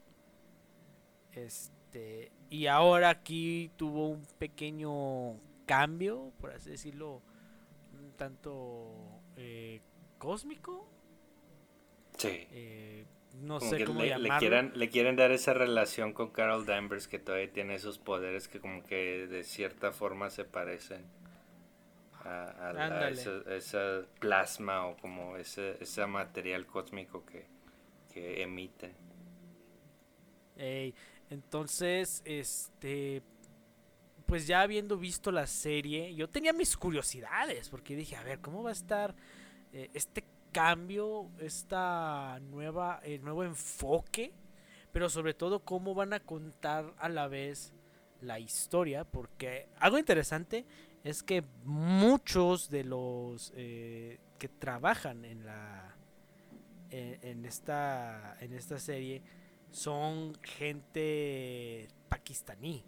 Este, 1.31 2.31
y 2.49 2.67
ahora 2.67 3.09
aquí 3.09 3.71
tuvo 3.75 4.09
un 4.09 4.25
pequeño 4.37 5.39
cambio, 5.65 6.31
por 6.39 6.51
así 6.51 6.69
decirlo, 6.71 7.21
un 7.93 8.11
tanto 8.11 9.20
eh, 9.41 9.81
cósmico. 10.17 10.87
Sí. 12.17 12.47
Eh, 12.51 13.05
no 13.33 13.59
sé 13.59 13.83
cómo 13.85 14.01
le, 14.01 14.17
le, 14.19 14.29
quieren, 14.37 14.71
le 14.75 14.89
quieren 14.89 15.15
dar 15.15 15.31
esa 15.31 15.53
relación 15.53 16.13
con 16.13 16.29
Carol 16.31 16.65
Danvers 16.65 17.07
que 17.07 17.17
todavía 17.17 17.51
tiene 17.51 17.75
esos 17.75 17.97
poderes 17.97 18.47
que 18.47 18.59
como 18.59 18.83
que 18.83 19.25
de 19.27 19.43
cierta 19.43 19.91
forma 19.91 20.29
se 20.29 20.43
parecen 20.43 21.05
a, 22.23 23.09
ese, 23.09 24.05
plasma 24.19 24.85
o 24.85 24.97
como 24.97 25.37
ese, 25.37 25.77
ese 25.81 26.05
material 26.05 26.67
cósmico 26.67 27.25
que, 27.25 27.47
que 28.13 28.43
emiten. 28.43 28.93
entonces, 31.29 32.21
este, 32.25 33.23
pues 34.31 34.47
ya 34.47 34.61
habiendo 34.61 34.97
visto 34.97 35.29
la 35.29 35.45
serie, 35.45 36.15
yo 36.15 36.29
tenía 36.29 36.53
mis 36.53 36.77
curiosidades 36.77 37.67
porque 37.67 37.97
dije, 37.97 38.15
a 38.15 38.23
ver, 38.23 38.39
¿cómo 38.39 38.63
va 38.63 38.69
a 38.69 38.71
estar 38.71 39.13
eh, 39.73 39.89
este 39.93 40.23
cambio, 40.53 41.29
esta 41.37 42.39
nueva, 42.49 43.01
el 43.03 43.21
nuevo 43.23 43.43
enfoque, 43.43 44.31
pero 44.93 45.09
sobre 45.09 45.33
todo 45.33 45.65
cómo 45.65 45.93
van 45.93 46.13
a 46.13 46.21
contar 46.21 46.93
a 46.97 47.09
la 47.09 47.27
vez 47.27 47.73
la 48.21 48.39
historia, 48.39 49.03
porque 49.03 49.67
algo 49.77 49.97
interesante 49.97 50.65
es 51.03 51.23
que 51.23 51.43
muchos 51.65 52.69
de 52.69 52.85
los 52.85 53.51
eh, 53.57 54.17
que 54.39 54.47
trabajan 54.47 55.25
en 55.25 55.45
la 55.45 55.93
en, 56.89 57.43
esta 57.43 58.37
en 58.39 58.53
esta 58.53 58.79
serie 58.79 59.23
son 59.71 60.33
gente 60.41 61.89
pakistaní 62.07 62.85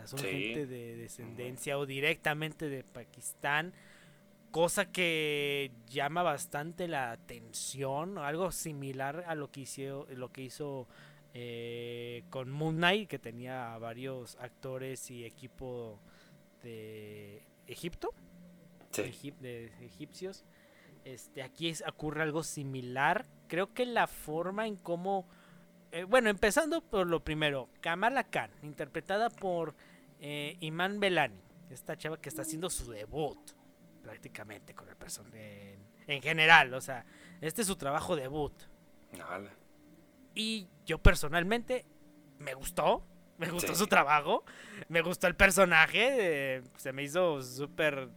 sea 0.00 0.06
son 0.06 0.18
gente 0.20 0.66
de 0.66 0.96
descendencia 0.96 1.78
o 1.78 1.86
directamente 1.86 2.68
de 2.68 2.84
Pakistán 2.84 3.72
cosa 4.50 4.86
que 4.86 5.72
llama 5.88 6.22
bastante 6.22 6.86
la 6.86 7.10
atención 7.10 8.18
algo 8.18 8.52
similar 8.52 9.24
a 9.26 9.34
lo 9.34 9.50
que 9.50 9.60
hizo 9.60 10.06
lo 10.10 10.30
que 10.30 10.42
hizo 10.42 10.86
eh, 11.32 12.22
con 12.30 12.50
Moon 12.50 12.76
Knight 12.76 13.08
que 13.08 13.18
tenía 13.18 13.76
varios 13.78 14.36
actores 14.36 15.10
y 15.10 15.24
equipo 15.24 15.98
de 16.62 17.42
Egipto, 17.66 18.14
de 19.40 19.72
egipcios. 19.80 20.44
Este, 21.04 21.42
aquí 21.42 21.72
ocurre 21.86 22.22
algo 22.22 22.42
similar. 22.42 23.26
Creo 23.48 23.72
que 23.72 23.86
la 23.86 24.06
forma 24.06 24.66
en 24.66 24.76
cómo... 24.76 25.26
Eh, 25.94 26.02
bueno, 26.02 26.28
empezando 26.28 26.80
por 26.80 27.06
lo 27.06 27.22
primero, 27.22 27.68
Kamala 27.80 28.24
Khan, 28.24 28.50
interpretada 28.62 29.30
por 29.30 29.76
eh, 30.18 30.56
Iman 30.58 30.98
Belani, 30.98 31.40
esta 31.70 31.96
chava 31.96 32.20
que 32.20 32.28
está 32.28 32.42
haciendo 32.42 32.68
su 32.68 32.90
debut 32.90 33.38
prácticamente 34.02 34.74
con 34.74 34.88
el 34.88 34.96
personaje 34.96 35.78
en, 36.08 36.20
general, 36.20 36.74
o 36.74 36.80
sea, 36.80 37.06
este 37.40 37.62
es 37.62 37.68
su 37.68 37.76
trabajo 37.76 38.16
debut. 38.16 38.52
Y 40.34 40.66
yo 40.84 40.98
personalmente 40.98 41.86
me 42.40 42.54
gustó, 42.54 43.06
me 43.38 43.48
gustó 43.48 43.76
su 43.76 43.86
trabajo. 43.86 44.44
Me 44.88 45.00
gustó 45.00 45.28
el 45.28 45.36
personaje. 45.36 46.60
se 46.76 46.92
me 46.92 47.04
hizo 47.04 47.40
súper 47.40 48.08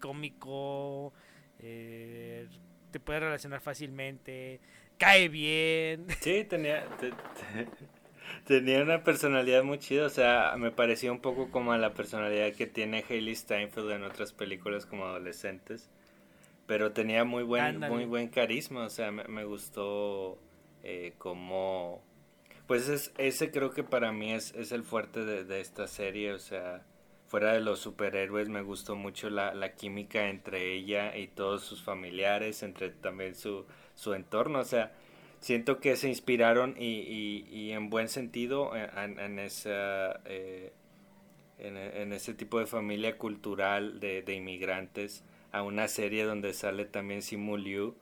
cómico. 0.00 1.14
Eh, 1.58 2.46
te 2.90 3.00
puede 3.00 3.20
relacionar 3.20 3.60
fácilmente. 3.60 4.60
Cae 4.98 5.28
bien. 5.28 6.06
Sí, 6.20 6.44
tenía. 6.44 6.84
tenía 8.46 8.82
una 8.82 9.02
personalidad 9.04 9.64
muy 9.64 9.78
chida. 9.78 10.06
O 10.06 10.10
sea, 10.10 10.54
me 10.56 10.70
parecía 10.70 11.12
un 11.12 11.20
poco 11.20 11.50
como 11.50 11.72
a 11.72 11.78
la 11.78 11.94
personalidad 11.94 12.52
que 12.52 12.66
tiene 12.66 13.04
Hailey 13.08 13.34
Steinfeld 13.34 13.90
en 13.90 14.04
otras 14.04 14.32
películas 14.32 14.86
como 14.86 15.06
adolescentes. 15.06 15.90
Pero 16.66 16.92
tenía 16.92 17.24
muy 17.24 17.42
buen, 17.42 17.80
muy 17.80 18.04
buen 18.04 18.28
carisma. 18.28 18.84
O 18.84 18.90
sea, 18.90 19.10
me, 19.10 19.24
me 19.24 19.44
gustó 19.44 20.38
eh, 20.82 21.14
como 21.18 22.02
pues 22.66 22.88
es, 22.88 23.12
ese 23.18 23.50
creo 23.50 23.72
que 23.72 23.84
para 23.84 24.12
mí 24.12 24.32
es, 24.32 24.54
es 24.54 24.72
el 24.72 24.82
fuerte 24.82 25.24
de, 25.24 25.60
esta 25.60 25.86
serie, 25.86 26.32
o 26.32 26.38
sea, 26.38 26.86
fuera 27.26 27.52
de 27.52 27.60
los 27.60 27.80
superhéroes 27.80 28.48
me 28.48 28.62
gustó 28.62 28.96
mucho 28.96 29.30
la, 29.30 29.52
la 29.54 29.74
química 29.74 30.28
entre 30.28 30.72
ella 30.72 31.16
y 31.16 31.28
todos 31.28 31.64
sus 31.64 31.82
familiares, 31.82 32.62
entre 32.62 32.90
también 32.90 33.34
su, 33.34 33.66
su 33.94 34.14
entorno, 34.14 34.60
o 34.60 34.64
sea, 34.64 34.92
siento 35.40 35.80
que 35.80 35.96
se 35.96 36.08
inspiraron 36.08 36.74
y, 36.78 37.46
y, 37.50 37.72
en 37.72 37.90
buen 37.90 38.08
sentido 38.08 38.72
en, 38.76 39.18
en 39.18 39.38
esa... 39.38 40.20
Eh, 40.24 40.72
en, 41.58 42.12
ese 42.12 42.34
tipo 42.34 42.58
de 42.58 42.66
familia 42.66 43.16
cultural 43.18 44.00
de, 44.00 44.22
de, 44.22 44.34
inmigrantes 44.34 45.22
a 45.52 45.62
una 45.62 45.86
serie 45.88 46.24
donde 46.24 46.54
sale 46.54 46.84
también 46.86 47.22
Simu 47.22 47.56
Liu 47.56 47.94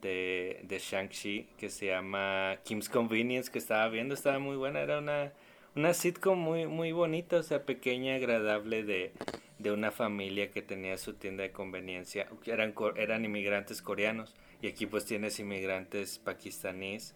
de, 0.00 0.60
de 0.64 0.78
Shang-Chi 0.78 1.48
que 1.58 1.68
se 1.68 1.86
llama 1.86 2.58
Kim's 2.64 2.88
Convenience 2.88 3.50
que 3.50 3.58
estaba 3.58 3.88
viendo, 3.88 4.14
estaba 4.14 4.38
muy 4.38 4.56
buena, 4.56 4.80
era 4.80 4.98
una, 4.98 5.32
una 5.76 5.94
sitcom 5.94 6.38
muy, 6.38 6.66
muy 6.66 6.92
bonita, 6.92 7.36
o 7.36 7.42
sea, 7.42 7.64
pequeña, 7.64 8.14
agradable 8.14 8.82
de, 8.82 9.12
de 9.58 9.72
una 9.72 9.90
familia 9.90 10.50
que 10.50 10.62
tenía 10.62 10.96
su 10.98 11.14
tienda 11.14 11.42
de 11.42 11.52
conveniencia, 11.52 12.28
eran, 12.46 12.74
eran 12.96 13.24
inmigrantes 13.24 13.82
coreanos 13.82 14.34
y 14.62 14.68
aquí 14.68 14.86
pues 14.86 15.04
tienes 15.04 15.38
inmigrantes 15.38 16.18
pakistaníes 16.18 17.14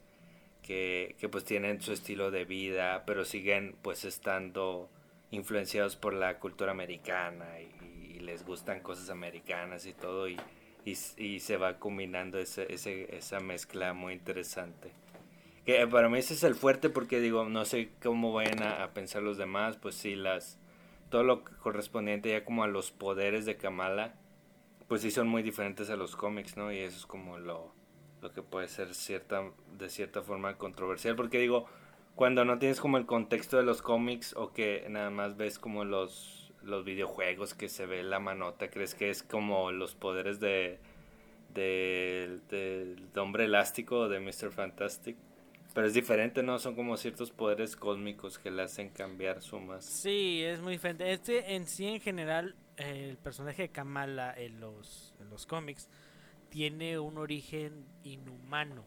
que, 0.62 1.16
que 1.18 1.30
pues 1.30 1.44
tienen 1.44 1.80
su 1.80 1.92
estilo 1.92 2.30
de 2.30 2.44
vida, 2.44 3.04
pero 3.06 3.24
siguen 3.24 3.76
pues 3.80 4.04
estando 4.04 4.90
influenciados 5.30 5.96
por 5.96 6.12
la 6.12 6.38
cultura 6.38 6.72
americana 6.72 7.60
y, 7.60 7.72
les 8.26 8.44
gustan 8.44 8.80
cosas 8.80 9.08
americanas 9.10 9.86
y 9.86 9.92
todo 9.92 10.28
y 10.28 10.36
y, 10.86 11.40
se 11.40 11.56
va 11.56 11.78
combinando 11.78 12.38
ese, 12.38 12.66
esa 13.16 13.40
mezcla 13.40 13.92
muy 13.92 14.12
interesante. 14.14 14.90
Que 15.64 15.84
para 15.88 16.08
mí 16.08 16.18
ese 16.18 16.34
es 16.34 16.44
el 16.44 16.54
fuerte 16.54 16.90
porque 16.90 17.20
digo, 17.20 17.44
no 17.48 17.64
sé 17.64 17.90
cómo 18.00 18.32
vayan 18.32 18.62
a, 18.62 18.88
pensar 18.94 19.22
los 19.22 19.36
demás, 19.36 19.76
pues 19.76 19.96
sí, 19.96 20.14
las, 20.14 20.58
todo 21.10 21.24
lo 21.24 21.42
correspondiente 21.42 22.30
ya 22.30 22.44
como 22.44 22.62
a 22.62 22.68
los 22.68 22.92
poderes 22.92 23.46
de 23.46 23.56
Kamala, 23.56 24.14
pues 24.88 25.02
sí 25.02 25.10
son 25.10 25.28
muy 25.28 25.42
diferentes 25.42 25.90
a 25.90 25.96
los 25.96 26.16
cómics, 26.16 26.56
¿no? 26.56 26.72
Y 26.72 26.78
eso 26.78 26.98
es 26.98 27.06
como 27.06 27.38
lo, 27.38 27.72
lo 28.22 28.32
que 28.32 28.42
puede 28.42 28.68
ser 28.68 28.94
cierta, 28.94 29.50
de 29.78 29.88
cierta 29.88 30.22
forma 30.22 30.56
controversial, 30.56 31.16
porque 31.16 31.38
digo, 31.38 31.66
cuando 32.14 32.44
no 32.44 32.58
tienes 32.58 32.80
como 32.80 32.96
el 32.98 33.06
contexto 33.06 33.56
de 33.56 33.62
los 33.62 33.82
cómics 33.82 34.34
o 34.36 34.52
que 34.52 34.86
nada 34.88 35.10
más 35.10 35.36
ves 35.36 35.58
como 35.58 35.84
los 35.84 36.46
los 36.66 36.84
videojuegos 36.84 37.54
que 37.54 37.68
se 37.68 37.86
ve 37.86 38.02
la 38.02 38.18
manota, 38.18 38.68
crees 38.70 38.94
que 38.94 39.08
es 39.10 39.22
como 39.22 39.72
los 39.72 39.94
poderes 39.94 40.40
de 40.40 40.78
del 41.54 42.42
de, 42.48 43.20
hombre 43.20 43.44
elástico 43.44 44.08
de 44.08 44.20
Mr. 44.20 44.50
Fantastic. 44.52 45.16
Pero 45.74 45.86
es 45.86 45.94
diferente, 45.94 46.42
¿no? 46.42 46.58
Son 46.58 46.74
como 46.74 46.96
ciertos 46.96 47.30
poderes 47.30 47.76
cósmicos 47.76 48.38
que 48.38 48.50
le 48.50 48.62
hacen 48.62 48.88
cambiar 48.88 49.42
sumas. 49.42 49.84
Sí, 49.84 50.42
es 50.42 50.60
muy 50.60 50.74
diferente. 50.74 51.12
Este 51.12 51.54
en 51.54 51.66
sí, 51.66 51.86
en 51.86 52.00
general, 52.00 52.56
el 52.76 53.16
personaje 53.18 53.62
de 53.62 53.68
Kamala 53.70 54.34
en 54.36 54.60
los, 54.60 55.14
en 55.20 55.30
los 55.30 55.46
cómics 55.46 55.88
tiene 56.50 56.98
un 56.98 57.18
origen 57.18 57.86
inhumano. 58.02 58.84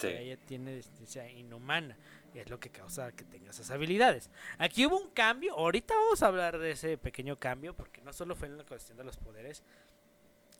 Ella 0.00 0.36
tiene 0.36 0.72
descendencia 0.72 1.28
inhumana. 1.28 1.96
Y 2.34 2.38
es 2.38 2.50
lo 2.50 2.60
que 2.60 2.70
causa 2.70 3.10
que 3.12 3.24
tenga 3.24 3.50
esas 3.50 3.70
habilidades. 3.70 4.30
Aquí 4.58 4.86
hubo 4.86 4.96
un 4.96 5.10
cambio. 5.10 5.54
Ahorita 5.54 5.94
vamos 5.94 6.22
a 6.22 6.28
hablar 6.28 6.58
de 6.58 6.70
ese 6.70 6.98
pequeño 6.98 7.36
cambio. 7.36 7.74
Porque 7.74 8.00
no 8.02 8.12
solo 8.12 8.36
fue 8.36 8.48
en 8.48 8.58
la 8.58 8.64
cuestión 8.64 8.96
de 8.96 9.04
los 9.04 9.16
poderes. 9.16 9.64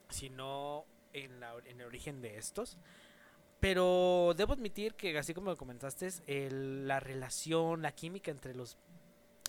Sino 0.09 0.85
en, 1.13 1.39
la, 1.39 1.55
en 1.65 1.79
el 1.79 1.87
origen 1.87 2.21
de 2.21 2.37
estos. 2.37 2.77
Pero 3.59 4.33
debo 4.37 4.53
admitir 4.53 4.95
que, 4.95 5.17
así 5.17 5.33
como 5.33 5.55
comentaste, 5.57 6.09
la 6.49 6.99
relación, 6.99 7.81
la 7.81 7.91
química 7.91 8.31
entre 8.31 8.55
los 8.55 8.77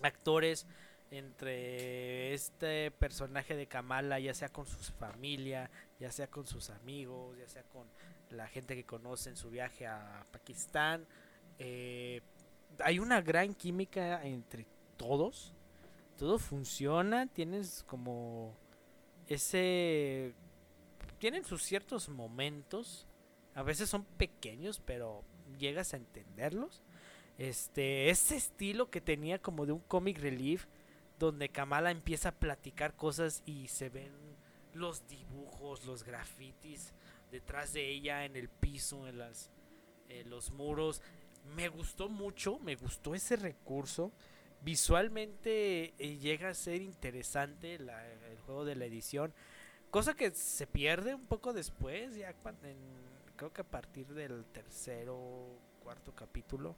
actores, 0.03 0.67
entre 1.11 2.35
este 2.35 2.91
personaje 2.93 3.57
de 3.57 3.67
Kamala, 3.67 4.21
ya 4.21 4.35
sea 4.35 4.49
con 4.49 4.67
su 4.67 4.79
familia, 4.93 5.71
ya 5.99 6.11
sea 6.13 6.29
con 6.29 6.47
sus 6.47 6.71
amigos, 6.71 7.37
ya 7.39 7.49
sea 7.49 7.63
con 7.65 7.89
la 8.31 8.47
gente 8.47 8.77
que 8.77 8.85
conoce 8.85 9.31
en 9.31 9.37
su 9.37 9.51
viaje 9.51 9.87
a 9.87 10.25
Pakistán, 10.31 11.07
eh, 11.59 12.21
hay 12.85 12.99
una 12.99 13.21
gran 13.21 13.55
química 13.55 14.25
entre 14.25 14.67
todos. 14.97 15.53
Todo 16.17 16.39
funciona, 16.39 17.27
tienes 17.27 17.83
como 17.85 18.55
ese... 19.27 20.35
Tienen 21.19 21.45
sus 21.45 21.63
ciertos 21.63 22.09
momentos 22.09 23.07
a 23.55 23.63
veces 23.63 23.89
son 23.91 24.05
pequeños, 24.05 24.81
pero 24.85 25.25
llegas 25.59 25.93
a 25.93 25.97
entenderlos. 25.97 26.83
Este, 27.39 28.11
ese 28.11 28.37
estilo 28.37 28.91
que 28.91 29.01
tenía 29.01 29.39
como 29.39 29.67
de 29.67 29.73
un 29.73 29.81
comic 29.81 30.19
relief, 30.19 30.67
donde 31.21 31.51
Kamala 31.51 31.91
empieza 31.91 32.31
a 32.31 32.39
platicar 32.39 32.97
cosas 32.97 33.43
y 33.45 33.69
se 33.69 33.91
ven 33.91 34.13
los 34.73 35.07
dibujos, 35.07 35.85
los 35.85 36.03
grafitis 36.03 36.93
detrás 37.31 37.73
de 37.73 37.89
ella 37.89 38.25
en 38.25 38.35
el 38.37 38.49
piso, 38.49 39.07
en 39.07 39.19
las 39.19 39.51
los 40.27 40.51
muros. 40.51 41.03
Me 41.55 41.69
gustó 41.69 42.09
mucho, 42.09 42.59
me 42.59 42.75
gustó 42.75 43.15
ese 43.15 43.37
recurso. 43.37 44.13
Visualmente 44.63 45.95
eh, 45.99 46.19
llega 46.19 46.49
a 46.49 46.55
ser 46.55 46.83
interesante 46.83 47.77
el 47.77 47.91
juego 48.45 48.65
de 48.65 48.75
la 48.75 48.87
edición, 48.87 49.33
cosa 49.91 50.15
que 50.15 50.31
se 50.33 50.67
pierde 50.67 51.15
un 51.15 51.27
poco 51.27 51.53
después, 51.53 52.17
ya 52.17 52.35
creo 53.37 53.53
que 53.53 53.61
a 53.63 53.71
partir 53.71 54.07
del 54.09 54.45
tercero, 54.47 55.59
cuarto 55.83 56.15
capítulo. 56.15 56.77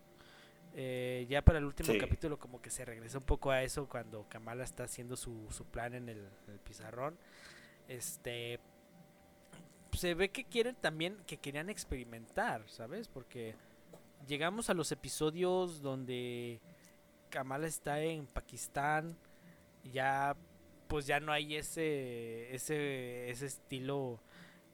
Eh, 0.74 1.26
ya 1.28 1.42
para 1.42 1.58
el 1.58 1.66
último 1.66 1.92
capítulo 2.00 2.38
como 2.38 2.62
que 2.62 2.70
se 2.70 2.84
regresa 2.84 3.18
un 3.18 3.24
poco 3.24 3.50
a 3.50 3.62
eso 3.62 3.86
cuando 3.88 4.26
Kamala 4.28 4.64
está 4.64 4.84
haciendo 4.84 5.16
su, 5.16 5.46
su 5.50 5.66
plan 5.66 5.94
en 5.94 6.08
el, 6.08 6.26
pizarrón. 6.64 7.18
Este 7.88 8.58
se 9.92 10.14
ve 10.14 10.30
que 10.30 10.44
quieren 10.44 10.74
también 10.74 11.18
que 11.26 11.36
querían 11.36 11.68
experimentar, 11.68 12.62
¿sabes? 12.68 13.08
Porque 13.08 13.54
llegamos 14.26 14.70
a 14.70 14.74
los 14.74 14.90
episodios 14.92 15.82
donde 15.82 16.60
Kamala 17.28 17.66
está 17.66 18.00
en 18.00 18.26
Pakistán, 18.26 19.14
ya 19.92 20.34
pues 20.88 21.06
ya 21.06 21.20
no 21.20 21.32
hay 21.32 21.56
ese 21.56 22.54
ese 22.54 23.28
ese 23.30 23.44
estilo 23.44 24.20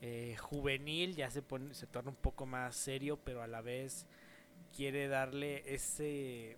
eh, 0.01 0.37
juvenil, 0.39 1.17
ya 1.17 1.29
se 1.29 1.43
pone, 1.43 1.75
se 1.75 1.89
torna 1.89 2.11
un 2.11 2.17
poco 2.17 2.47
más 2.47 2.77
serio, 2.77 3.19
pero 3.25 3.43
a 3.43 3.49
la 3.49 3.63
vez 3.63 4.07
quiere 4.79 5.09
darle 5.09 5.65
ese, 5.67 6.57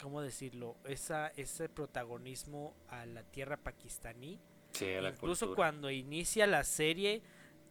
¿cómo 0.00 0.22
decirlo? 0.22 0.76
Esa, 0.84 1.26
ese 1.34 1.68
protagonismo 1.68 2.72
a 2.86 3.04
la 3.04 3.24
tierra 3.24 3.56
pakistaní. 3.56 4.38
Incluso 4.80 5.56
cuando 5.56 5.90
inicia 5.90 6.46
la 6.46 6.62
serie, 6.62 7.20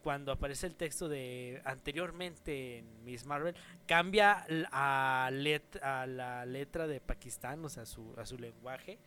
cuando 0.04 0.34
aparece 0.34 0.68
el 0.68 0.76
texto 0.76 1.08
de 1.08 1.62
anteriormente 1.64 2.80
en 2.80 3.06
Miss 3.06 3.26
Marvel, 3.26 3.56
cambia 3.88 4.46
a, 4.74 5.28
a 5.28 6.06
la 6.06 6.46
letra 6.46 6.86
de 6.86 7.00
Pakistán, 7.00 7.64
o 7.64 7.70
sea, 7.70 7.86
su, 7.86 8.14
a 8.18 8.26
su 8.26 8.38
lenguaje 8.38 9.00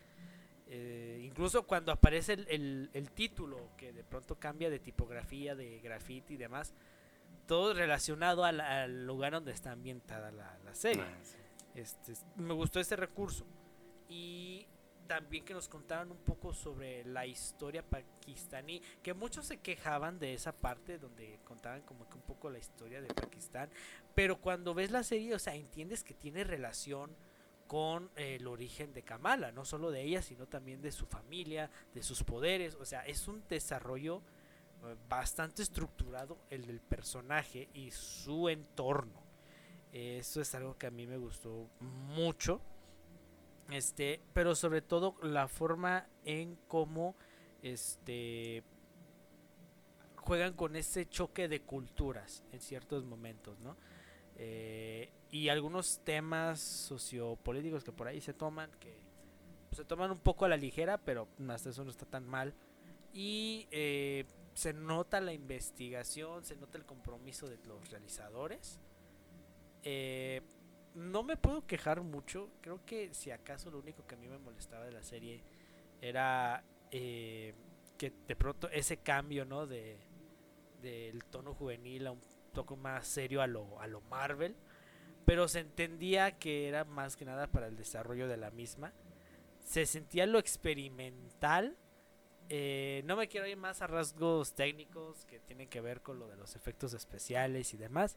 eh, 0.66 1.20
incluso 1.22 1.64
cuando 1.64 1.92
aparece 1.92 2.32
el, 2.32 2.88
el, 2.90 3.10
título, 3.10 3.68
que 3.76 3.92
de 3.92 4.02
pronto 4.02 4.36
cambia 4.36 4.70
de 4.70 4.78
tipografía, 4.78 5.54
de 5.54 5.78
graffiti 5.80 6.34
y 6.34 6.36
demás, 6.38 6.74
todo 7.46 7.74
relacionado 7.74 8.44
al, 8.44 9.06
lugar 9.06 9.32
donde 9.32 9.52
está 9.52 9.72
ambientada 9.72 10.30
la, 10.30 10.74
serie. 10.74 11.02
Ah, 11.02 11.18
este, 11.74 12.14
me 12.36 12.54
gustó 12.54 12.80
ese 12.80 12.96
recurso. 12.96 13.46
Y 14.08 14.66
también 15.06 15.44
que 15.44 15.54
nos 15.54 15.68
contaron 15.68 16.10
un 16.10 16.18
poco 16.18 16.52
sobre 16.52 17.04
la 17.04 17.26
historia 17.26 17.82
pakistaní, 17.82 18.80
que 19.02 19.14
muchos 19.14 19.46
se 19.46 19.58
quejaban 19.58 20.18
de 20.18 20.34
esa 20.34 20.52
parte 20.52 20.98
donde 20.98 21.38
contaban 21.44 21.82
como 21.82 22.08
que 22.08 22.16
un 22.16 22.22
poco 22.22 22.50
la 22.50 22.58
historia 22.58 23.00
de 23.00 23.08
Pakistán, 23.08 23.70
pero 24.14 24.40
cuando 24.40 24.74
ves 24.74 24.90
la 24.90 25.02
serie, 25.02 25.34
o 25.34 25.38
sea, 25.38 25.54
entiendes 25.54 26.04
que 26.04 26.14
tiene 26.14 26.44
relación 26.44 27.14
con 27.66 28.10
el 28.16 28.46
origen 28.46 28.92
de 28.92 29.02
Kamala, 29.02 29.52
no 29.52 29.64
solo 29.64 29.90
de 29.90 30.02
ella, 30.02 30.22
sino 30.22 30.46
también 30.46 30.82
de 30.82 30.92
su 30.92 31.06
familia, 31.06 31.70
de 31.94 32.02
sus 32.02 32.22
poderes, 32.22 32.74
o 32.76 32.84
sea, 32.84 33.04
es 33.06 33.26
un 33.26 33.42
desarrollo 33.48 34.18
eh, 34.18 34.33
bastante 35.08 35.62
estructurado 35.62 36.38
el 36.50 36.66
del 36.66 36.80
personaje 36.80 37.68
y 37.74 37.90
su 37.90 38.48
entorno. 38.48 39.22
Eso 39.92 40.40
es 40.40 40.54
algo 40.54 40.76
que 40.76 40.86
a 40.86 40.90
mí 40.90 41.06
me 41.06 41.16
gustó 41.16 41.68
mucho. 41.80 42.60
Este, 43.70 44.20
pero 44.32 44.54
sobre 44.54 44.82
todo 44.82 45.16
la 45.22 45.48
forma 45.48 46.06
en 46.24 46.58
cómo 46.68 47.16
este 47.62 48.62
juegan 50.16 50.54
con 50.54 50.74
ese 50.76 51.06
choque 51.06 51.48
de 51.48 51.62
culturas 51.62 52.42
en 52.52 52.60
ciertos 52.60 53.04
momentos, 53.04 53.60
¿no? 53.60 53.76
Eh, 54.36 55.10
y 55.30 55.48
algunos 55.48 56.00
temas 56.00 56.60
sociopolíticos 56.60 57.84
que 57.84 57.92
por 57.92 58.08
ahí 58.08 58.20
se 58.20 58.32
toman, 58.32 58.70
que 58.80 58.96
se 59.72 59.84
toman 59.84 60.10
un 60.10 60.18
poco 60.18 60.44
a 60.44 60.48
la 60.48 60.56
ligera, 60.56 60.98
pero 60.98 61.28
hasta 61.48 61.70
eso 61.70 61.84
no 61.84 61.90
está 61.90 62.06
tan 62.06 62.26
mal. 62.26 62.54
Y 63.12 63.66
eh, 63.70 64.24
se 64.54 64.72
nota 64.72 65.20
la 65.20 65.32
investigación, 65.32 66.44
se 66.44 66.56
nota 66.56 66.78
el 66.78 66.84
compromiso 66.84 67.48
de 67.48 67.58
los 67.66 67.90
realizadores. 67.90 68.80
Eh, 69.82 70.40
no 70.94 71.22
me 71.22 71.36
puedo 71.36 71.66
quejar 71.66 72.00
mucho, 72.02 72.50
creo 72.60 72.84
que 72.86 73.12
si 73.12 73.30
acaso 73.30 73.70
lo 73.70 73.80
único 73.80 74.06
que 74.06 74.14
a 74.14 74.18
mí 74.18 74.28
me 74.28 74.38
molestaba 74.38 74.84
de 74.84 74.92
la 74.92 75.02
serie 75.02 75.42
era 76.00 76.64
eh, 76.90 77.54
que 77.98 78.12
de 78.26 78.36
pronto 78.36 78.68
ese 78.70 78.98
cambio, 78.98 79.44
¿no? 79.44 79.66
De 79.66 79.98
del 80.80 81.24
tono 81.24 81.54
juvenil 81.54 82.06
a 82.06 82.12
un 82.12 82.20
toque 82.52 82.76
más 82.76 83.06
serio 83.06 83.40
a 83.40 83.46
lo, 83.46 83.80
a 83.80 83.86
lo 83.86 84.02
Marvel 84.02 84.54
pero 85.24 85.48
se 85.48 85.60
entendía 85.60 86.38
que 86.38 86.68
era 86.68 86.84
más 86.84 87.16
que 87.16 87.24
nada 87.24 87.46
para 87.46 87.66
el 87.66 87.76
desarrollo 87.76 88.28
de 88.28 88.36
la 88.36 88.50
misma. 88.50 88.92
Se 89.64 89.86
sentía 89.86 90.26
lo 90.26 90.38
experimental. 90.38 91.76
Eh, 92.48 93.02
no 93.06 93.16
me 93.16 93.28
quiero 93.28 93.46
ir 93.46 93.56
más 93.56 93.82
a 93.82 93.86
rasgos 93.86 94.54
técnicos 94.54 95.24
que 95.24 95.40
tienen 95.40 95.68
que 95.68 95.80
ver 95.80 96.02
con 96.02 96.18
lo 96.18 96.28
de 96.28 96.36
los 96.36 96.56
efectos 96.56 96.92
especiales 96.94 97.72
y 97.74 97.76
demás. 97.76 98.16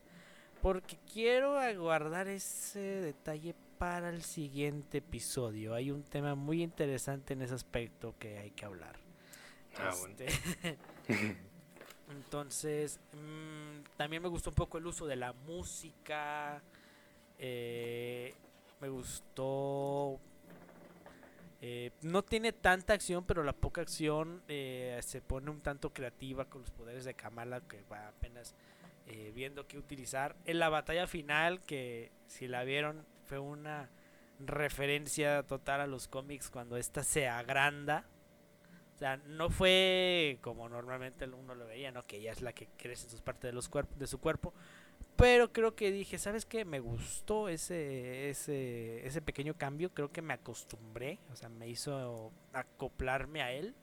Porque 0.61 0.97
quiero 1.11 1.59
aguardar 1.59 2.27
ese 2.27 2.79
detalle 2.79 3.55
para 3.77 4.09
el 4.09 4.23
siguiente 4.23 4.99
episodio. 4.99 5.73
Hay 5.73 5.91
un 5.91 6.03
tema 6.03 6.35
muy 6.35 6.63
interesante 6.63 7.33
en 7.33 7.43
ese 7.43 7.53
aspecto 7.53 8.15
que 8.17 8.39
hay 8.39 8.51
que 8.51 8.65
hablar. 8.65 8.97
Ah, 9.77 9.93
este, 9.93 10.27
Entonces, 12.09 12.99
mm, 13.13 13.95
también 13.97 14.23
me 14.23 14.29
gustó 14.29 14.49
un 14.49 14.55
poco 14.55 14.77
el 14.77 14.87
uso 14.87 15.05
de 15.05 15.15
la 15.15 15.33
música. 15.33 16.61
Eh, 17.37 18.33
me 18.79 18.89
gustó. 18.89 20.19
Eh, 21.61 21.91
no 22.01 22.23
tiene 22.23 22.53
tanta 22.53 22.93
acción, 22.93 23.25
pero 23.25 23.43
la 23.43 23.53
poca 23.53 23.81
acción 23.81 24.43
eh, 24.47 24.99
se 25.01 25.21
pone 25.21 25.49
un 25.49 25.61
tanto 25.61 25.91
creativa 25.91 26.45
con 26.45 26.61
los 26.61 26.71
poderes 26.71 27.03
de 27.03 27.15
Kamala, 27.15 27.61
que 27.61 27.83
va 27.91 28.07
apenas 28.07 28.55
eh, 29.07 29.31
viendo 29.33 29.67
qué 29.67 29.77
utilizar. 29.77 30.35
En 30.45 30.59
la 30.59 30.69
batalla 30.69 31.07
final, 31.07 31.61
que 31.61 32.11
si 32.27 32.47
la 32.47 32.63
vieron, 32.63 33.05
fue 33.25 33.39
una 33.39 33.89
referencia 34.39 35.43
total 35.43 35.81
a 35.81 35.87
los 35.87 36.07
cómics 36.07 36.49
cuando 36.49 36.77
esta 36.77 37.03
se 37.03 37.27
agranda. 37.27 38.05
O 38.93 38.97
sea, 38.99 39.17
no 39.17 39.49
fue 39.49 40.39
como 40.41 40.69
normalmente 40.69 41.25
uno 41.25 41.55
lo 41.55 41.67
veía, 41.67 41.91
¿no? 41.91 42.05
Que 42.05 42.17
ella 42.17 42.31
es 42.31 42.41
la 42.41 42.53
que 42.53 42.67
crece 42.77 43.05
en 43.05 43.11
sus 43.11 43.21
partes 43.21 43.43
de, 43.43 43.53
los 43.53 43.69
de 43.95 44.07
su 44.07 44.19
cuerpo, 44.19 44.53
pero 45.17 45.51
creo 45.51 45.75
que 45.75 45.91
dije, 45.91 46.17
¿sabes 46.17 46.45
qué? 46.45 46.65
Me 46.65 46.79
gustó 46.79 47.49
ese, 47.49 48.29
ese, 48.29 49.05
ese 49.05 49.21
pequeño 49.21 49.55
cambio. 49.57 49.93
Creo 49.93 50.11
que 50.11 50.21
me 50.21 50.33
acostumbré. 50.33 51.19
O 51.31 51.35
sea, 51.35 51.49
me 51.49 51.67
hizo 51.67 52.31
acoplarme 52.53 53.41
a 53.41 53.51
él. 53.51 53.75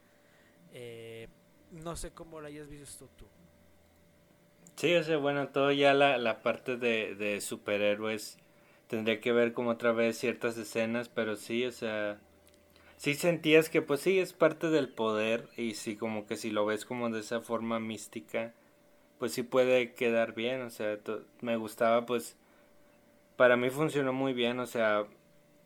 Eh, 0.72 1.28
no 1.72 1.96
sé 1.96 2.12
cómo 2.12 2.40
lo 2.40 2.46
hayas 2.48 2.68
visto 2.68 3.08
tú. 3.16 3.26
Sí, 4.76 4.94
o 4.94 5.02
sea, 5.04 5.16
bueno, 5.18 5.48
todo 5.48 5.70
ya 5.72 5.94
la, 5.94 6.18
la 6.18 6.42
parte 6.42 6.76
de, 6.76 7.14
de 7.14 7.40
superhéroes 7.40 8.38
tendría 8.88 9.20
que 9.20 9.32
ver 9.32 9.52
como 9.52 9.70
otra 9.70 9.92
vez 9.92 10.18
ciertas 10.18 10.58
escenas, 10.58 11.08
pero 11.08 11.36
sí, 11.36 11.64
o 11.64 11.72
sea, 11.72 12.20
sí 12.96 13.14
sentías 13.14 13.68
que 13.70 13.82
pues 13.82 14.00
sí 14.00 14.18
es 14.18 14.32
parte 14.32 14.70
del 14.70 14.88
poder 14.88 15.48
y 15.56 15.74
sí 15.74 15.96
como 15.96 16.26
que 16.26 16.36
si 16.36 16.50
lo 16.50 16.66
ves 16.66 16.84
como 16.84 17.10
de 17.10 17.20
esa 17.20 17.40
forma 17.40 17.80
mística, 17.80 18.54
pues 19.18 19.32
sí 19.32 19.42
puede 19.42 19.94
quedar 19.94 20.34
bien, 20.34 20.62
o 20.62 20.70
sea, 20.70 20.98
me 21.40 21.56
gustaba 21.56 22.06
pues 22.06 22.36
para 23.36 23.56
mí 23.56 23.70
funcionó 23.70 24.12
muy 24.12 24.32
bien, 24.32 24.60
o 24.60 24.66
sea, 24.66 25.06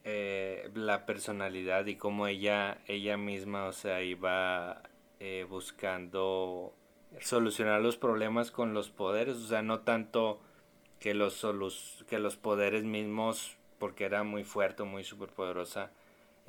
eh, 0.04 0.70
la 0.74 1.06
personalidad 1.06 1.86
y 1.86 1.96
cómo 1.96 2.26
ella, 2.26 2.78
ella 2.86 3.16
misma, 3.16 3.66
o 3.66 3.72
sea, 3.72 4.02
iba 4.02 4.82
eh, 5.20 5.46
buscando 5.48 6.74
solucionar 7.20 7.80
los 7.80 7.96
problemas 7.96 8.50
con 8.50 8.74
los 8.74 8.90
poderes, 8.90 9.36
o 9.36 9.46
sea, 9.46 9.62
no 9.62 9.80
tanto 9.80 10.40
que 10.98 11.14
los, 11.14 11.44
que 12.08 12.18
los 12.18 12.36
poderes 12.36 12.84
mismos, 12.84 13.56
porque 13.78 14.04
era 14.04 14.22
muy 14.24 14.44
fuerte, 14.44 14.82
muy 14.84 15.04
superpoderosa, 15.04 15.92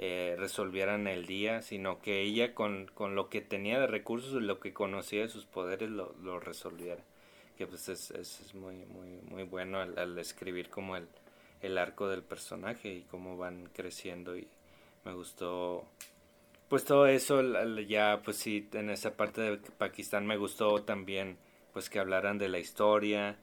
eh, 0.02 0.38
resolvieran 0.40 1.08
el 1.08 1.26
día, 1.26 1.62
sino 1.62 2.00
que 2.02 2.22
ella 2.22 2.56
con, 2.56 2.86
con, 2.94 3.16
lo 3.16 3.28
que 3.28 3.42
tenía 3.42 3.82
de 3.82 3.88
recursos 3.88 4.34
y 4.42 4.46
lo 4.46 4.62
que 4.62 4.72
conocía 4.72 5.24
de 5.24 5.28
sus 5.28 5.46
poderes 5.46 5.90
lo, 5.90 6.16
lo 6.24 6.40
resolviera. 6.40 7.04
Que 7.58 7.68
pues 7.68 7.90
es, 7.90 8.10
es, 8.12 8.56
muy, 8.56 8.78
muy, 8.86 9.20
muy 9.30 9.44
bueno 9.44 9.82
al, 9.82 10.18
escribir 10.18 10.70
como 10.70 10.96
el, 10.96 11.06
el 11.62 11.78
arco 11.78 12.08
del 12.08 12.24
personaje 12.24 12.94
y 12.94 13.02
cómo 13.12 13.36
van 13.36 13.68
creciendo 13.74 14.38
y 14.38 14.48
me 15.04 15.14
gustó 15.14 15.86
pues 16.70 16.86
todo 16.86 17.06
eso 17.08 17.42
ya 17.80 18.22
pues 18.24 18.38
sí 18.38 18.70
en 18.74 18.90
esa 18.92 19.18
parte 19.18 19.42
de 19.42 19.58
Pakistán 19.58 20.26
me 20.26 20.38
gustó 20.38 20.84
también 20.84 21.38
pues 21.74 21.90
que 21.90 22.00
hablaran 22.00 22.38
de 22.38 22.48
la 22.48 22.60
historia 22.60 23.38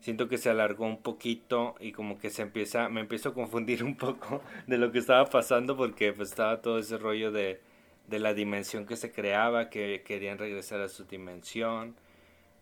siento 0.00 0.28
que 0.28 0.38
se 0.38 0.50
alargó 0.50 0.86
un 0.86 1.02
poquito 1.02 1.74
y 1.80 1.92
como 1.92 2.18
que 2.18 2.30
se 2.30 2.42
empieza 2.42 2.88
me 2.88 3.00
empiezo 3.00 3.30
a 3.30 3.34
confundir 3.34 3.84
un 3.84 3.96
poco 3.96 4.42
de 4.66 4.78
lo 4.78 4.92
que 4.92 4.98
estaba 4.98 5.26
pasando 5.26 5.76
porque 5.76 6.12
pues 6.12 6.30
estaba 6.30 6.62
todo 6.62 6.78
ese 6.78 6.98
rollo 6.98 7.32
de 7.32 7.60
de 8.08 8.18
la 8.18 8.34
dimensión 8.34 8.86
que 8.86 8.96
se 8.96 9.12
creaba 9.12 9.70
que 9.70 10.02
querían 10.04 10.38
regresar 10.38 10.80
a 10.80 10.88
su 10.88 11.04
dimensión 11.04 11.94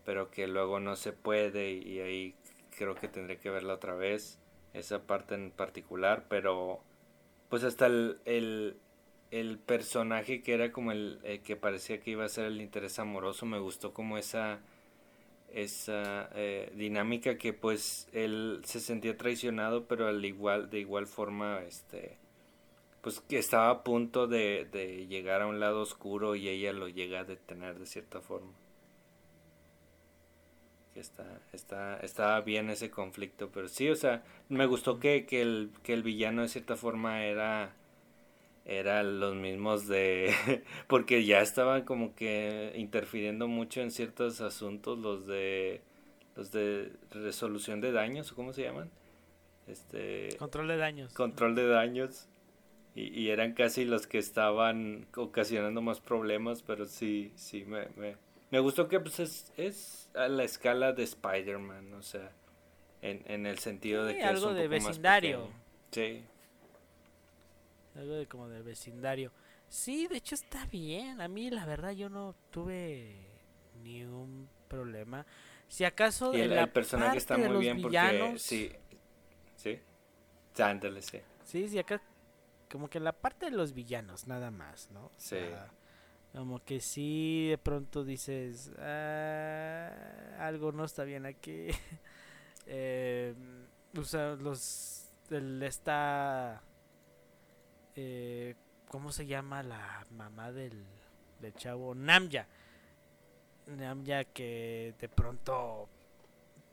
pero 0.05 0.29
que 0.31 0.47
luego 0.47 0.79
no 0.79 0.95
se 0.95 1.13
puede 1.13 1.71
y 1.71 1.99
ahí 1.99 2.35
creo 2.77 2.95
que 2.95 3.07
tendré 3.07 3.37
que 3.37 3.49
verla 3.49 3.73
otra 3.75 3.95
vez 3.95 4.39
esa 4.73 5.03
parte 5.07 5.35
en 5.35 5.51
particular 5.51 6.25
pero 6.29 6.81
pues 7.49 7.63
hasta 7.63 7.87
el 7.87 8.77
el 9.31 9.59
personaje 9.59 10.41
que 10.41 10.53
era 10.53 10.71
como 10.71 10.91
el, 10.91 11.19
que 11.43 11.55
parecía 11.55 11.99
que 11.99 12.11
iba 12.11 12.25
a 12.25 12.29
ser 12.29 12.45
el 12.45 12.61
interés 12.61 12.99
amoroso, 12.99 13.45
me 13.45 13.59
gustó 13.59 13.93
como 13.93 14.17
esa 14.17 14.59
esa 15.53 16.29
eh, 16.35 16.71
dinámica 16.75 17.37
que 17.37 17.53
pues 17.53 18.07
él 18.13 18.61
se 18.65 18.79
sentía 18.79 19.17
traicionado 19.17 19.85
pero 19.85 20.07
al 20.07 20.23
igual 20.23 20.69
de 20.69 20.79
igual 20.79 21.07
forma 21.07 21.61
este 21.67 22.17
pues 23.01 23.21
que 23.21 23.37
estaba 23.39 23.69
a 23.69 23.83
punto 23.83 24.27
de, 24.27 24.67
de 24.71 25.07
llegar 25.07 25.41
a 25.41 25.47
un 25.47 25.59
lado 25.59 25.81
oscuro 25.81 26.35
y 26.35 26.49
ella 26.49 26.73
lo 26.73 26.89
llega 26.89 27.21
a 27.21 27.23
detener 27.23 27.79
de 27.79 27.85
cierta 27.85 28.19
forma. 28.19 28.51
Que 30.93 30.99
está 30.99 31.39
está 31.53 31.97
estaba 32.01 32.41
bien 32.41 32.69
ese 32.69 32.89
conflicto 32.89 33.49
pero 33.53 33.67
sí 33.69 33.89
o 33.89 33.95
sea 33.95 34.23
me 34.49 34.65
gustó 34.65 34.99
que, 34.99 35.25
que 35.25 35.41
el 35.41 35.71
que 35.83 35.93
el 35.93 36.03
villano 36.03 36.41
de 36.41 36.49
cierta 36.49 36.75
forma 36.75 37.23
era 37.23 37.73
eran 38.69 39.19
los 39.19 39.35
mismos 39.35 39.87
de 39.87 40.31
porque 40.87 41.25
ya 41.25 41.41
estaban 41.41 41.85
como 41.85 42.13
que 42.13 42.71
interfiriendo 42.75 43.47
mucho 43.47 43.81
en 43.81 43.89
ciertos 43.89 44.41
asuntos 44.41 44.99
los 44.99 45.25
de 45.25 45.81
los 46.35 46.51
de 46.51 46.91
resolución 47.09 47.81
de 47.81 47.91
daños 47.91 48.31
cómo 48.31 48.53
se 48.53 48.61
llaman 48.61 48.91
este 49.67 50.29
control 50.37 50.67
de 50.67 50.77
daños. 50.77 51.13
control 51.13 51.55
de 51.55 51.67
daños. 51.67 52.27
Y, 52.95 53.07
y 53.19 53.29
eran 53.29 53.53
casi 53.53 53.85
los 53.85 54.07
que 54.07 54.17
estaban 54.17 55.07
ocasionando 55.15 55.81
más 55.81 55.99
problemas 55.99 56.61
pero 56.61 56.85
sí 56.85 57.31
sí 57.35 57.65
me, 57.65 57.87
me, 57.95 58.17
me 58.51 58.59
gustó 58.59 58.87
que 58.87 58.99
pues 58.99 59.19
es, 59.19 59.51
es 59.57 60.11
a 60.13 60.27
la 60.27 60.43
escala 60.43 60.93
de 60.93 61.03
Spider-Man 61.03 61.93
o 61.93 62.03
sea 62.03 62.31
en, 63.01 63.23
en 63.25 63.47
el 63.47 63.57
sentido 63.59 64.05
de 64.05 64.15
que 64.15 64.23
algo 64.23 64.47
es 64.47 64.51
un 64.51 64.55
de 64.55 64.67
vecindario. 64.67 65.47
sí 65.91 66.23
algo 67.95 68.13
de 68.13 68.27
como 68.27 68.47
de 68.47 68.61
vecindario. 68.61 69.31
Sí, 69.67 70.07
de 70.07 70.17
hecho 70.17 70.35
está 70.35 70.65
bien. 70.65 71.21
A 71.21 71.27
mí 71.27 71.49
la 71.49 71.65
verdad 71.65 71.91
yo 71.91 72.09
no 72.09 72.35
tuve 72.49 73.15
ni 73.83 74.03
un 74.03 74.49
problema. 74.67 75.25
Si 75.67 75.85
acaso 75.85 76.35
y 76.35 76.41
el, 76.41 76.69
personaje 76.69 77.17
está 77.17 77.37
muy 77.37 77.59
bien 77.59 77.81
porque 77.81 78.33
sí, 78.37 78.71
sí, 79.55 79.79
ándale, 80.57 81.01
sí. 81.01 81.19
Sí, 81.43 81.67
sí, 81.69 81.77
acá 81.77 82.01
como 82.71 82.89
que 82.89 82.99
la 82.99 83.13
parte 83.13 83.47
de 83.47 83.51
los 83.51 83.73
villanos 83.73 84.27
nada 84.27 84.51
más, 84.51 84.89
¿no? 84.91 85.11
Sí. 85.17 85.37
como 86.33 86.63
que 86.63 86.79
sí, 86.79 87.47
de 87.49 87.57
pronto 87.57 88.03
dices, 88.03 88.71
ah, 88.79 89.91
algo 90.39 90.71
no 90.71 90.85
está 90.85 91.03
bien 91.03 91.25
aquí. 91.25 91.67
eh, 92.67 93.35
o 93.95 94.03
sea, 94.03 94.35
los, 94.35 95.09
el, 95.29 95.61
está 95.63 96.63
eh, 98.01 98.55
¿cómo 98.87 99.11
se 99.11 99.25
llama 99.25 99.61
la 99.61 100.05
mamá 100.11 100.51
del, 100.51 100.85
chavo? 101.57 101.93
Namya. 101.93 102.47
Namya 103.67 104.23
que 104.23 104.95
de 104.99 105.09
pronto, 105.09 105.89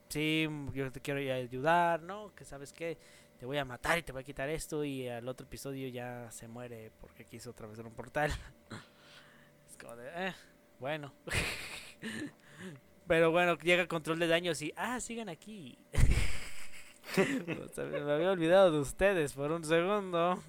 sí, 0.08 0.48
yo 0.72 0.92
te 0.92 1.00
quiero 1.00 1.18
ayudar, 1.18 2.00
¿no? 2.02 2.32
Que 2.34 2.44
sabes 2.44 2.72
que 2.72 2.96
te 3.38 3.44
voy 3.44 3.58
a 3.58 3.64
matar 3.64 3.98
y 3.98 4.02
te 4.02 4.12
voy 4.12 4.22
a 4.22 4.24
quitar 4.24 4.48
esto 4.48 4.84
y 4.84 5.08
al 5.08 5.26
otro 5.28 5.46
episodio 5.46 5.88
ya 5.88 6.30
se 6.30 6.46
muere 6.46 6.92
porque 7.00 7.24
quiso 7.24 7.50
atravesar 7.50 7.86
un 7.86 7.94
portal. 7.94 8.30
es 9.68 9.76
como 9.76 9.96
de, 9.96 10.28
eh, 10.28 10.34
bueno. 10.78 11.12
Pero 13.08 13.30
bueno, 13.30 13.58
llega 13.58 13.86
control 13.88 14.20
de 14.20 14.28
daños 14.28 14.62
y, 14.62 14.72
ah, 14.76 15.00
sigan 15.00 15.28
aquí. 15.28 15.78
me 17.16 18.12
había 18.12 18.30
olvidado 18.30 18.70
de 18.70 18.78
ustedes 18.78 19.32
por 19.32 19.50
un 19.52 19.64
segundo. 19.64 20.40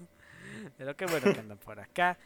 Pero 0.78 0.96
qué 0.96 1.04
bueno 1.06 1.34
que 1.34 1.40
andan 1.40 1.58
por 1.58 1.80
acá. 1.80 2.16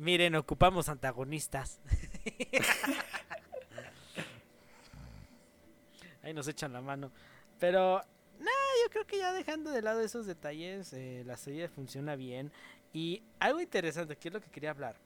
Miren, 0.00 0.34
ocupamos 0.34 0.88
antagonistas. 0.88 1.80
Ahí 6.22 6.34
nos 6.34 6.48
echan 6.48 6.72
la 6.72 6.80
mano. 6.80 7.12
Pero, 7.60 8.02
nada, 8.38 8.56
yo 8.84 8.90
creo 8.90 9.06
que 9.06 9.18
ya 9.18 9.32
dejando 9.32 9.70
de 9.70 9.82
lado 9.82 10.00
esos 10.00 10.26
detalles, 10.26 10.92
eh, 10.92 11.22
la 11.24 11.36
serie 11.36 11.68
funciona 11.68 12.16
bien. 12.16 12.50
Y 12.92 13.22
algo 13.38 13.60
interesante, 13.60 14.16
que 14.16 14.28
es 14.28 14.34
lo 14.34 14.40
que 14.40 14.50
quería 14.50 14.70
hablar. 14.70 14.96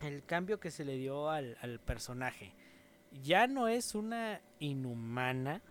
El 0.00 0.22
cambio 0.24 0.60
que 0.60 0.70
se 0.70 0.84
le 0.84 0.98
dio 0.98 1.30
al, 1.30 1.80
personaje. 1.86 2.52
Ya 3.22 3.46
no 3.46 3.66
es 3.66 3.94
una 3.94 4.42
inhumana, 4.58 5.62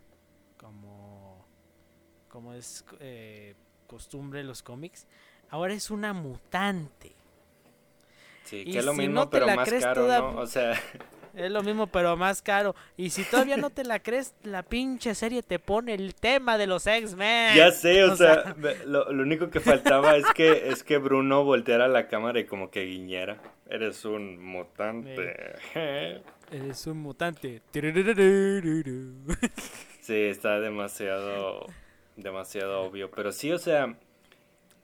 como, 0.58 1.46
como 2.28 2.54
es 2.54 2.84
eh, 3.00 3.54
costumbre 3.86 4.40
en 4.42 4.48
los 4.48 4.64
cómics, 4.64 5.08
ahora 5.50 5.74
es 5.74 5.92
una 5.92 6.14
mutante. 6.14 7.14
Sí, 8.44 8.66
que 8.66 8.80
es 8.80 8.86
lo 8.86 8.94
mismo, 8.94 9.30
pero 9.30 9.48
más 9.56 9.70
caro, 9.70 10.08
¿no? 10.08 10.40
O 10.40 10.48
sea... 10.48 10.74
Es 11.36 11.52
lo 11.52 11.64
mismo, 11.64 11.88
pero 11.88 12.18
más 12.18 12.42
caro. 12.42 12.76
Y 12.98 13.12
si 13.12 13.24
todavía 13.24 13.58
no 13.58 13.70
te 13.70 13.84
la 13.84 14.00
crees, 14.00 14.34
la 14.44 14.64
pinche 14.64 15.14
serie 15.16 15.44
te 15.44 15.60
pone 15.60 15.94
el 15.94 16.16
tema 16.16 16.58
de 16.58 16.68
los 16.68 16.88
X-Men. 16.88 17.56
Ya 17.56 17.72
sé, 17.72 18.04
o, 18.04 18.16
sea, 18.16 18.56
lo, 18.86 19.08
único 19.10 19.50
que 19.50 19.60
faltaba 19.60 20.18
es 20.18 20.26
que 20.34 20.70
es 20.70 20.84
que 20.84 20.98
Bruno 20.98 21.44
volteara 21.44 21.88
la 21.88 22.08
cámara 22.08 22.40
y 22.40 22.46
como 22.46 22.72
que 22.72 22.86
guiñera. 22.86 23.38
Eres 23.70 24.06
un 24.06 24.44
mutante. 24.44 25.56
Eres 26.52 26.88
un 26.88 26.98
mutante. 26.98 27.62
Sí, 30.02 30.16
está 30.16 30.60
demasiado, 30.60 31.68
demasiado 32.16 32.82
obvio. 32.82 33.12
Pero 33.12 33.32
sí, 33.32 33.52
o 33.52 33.60
sea, 33.60 33.96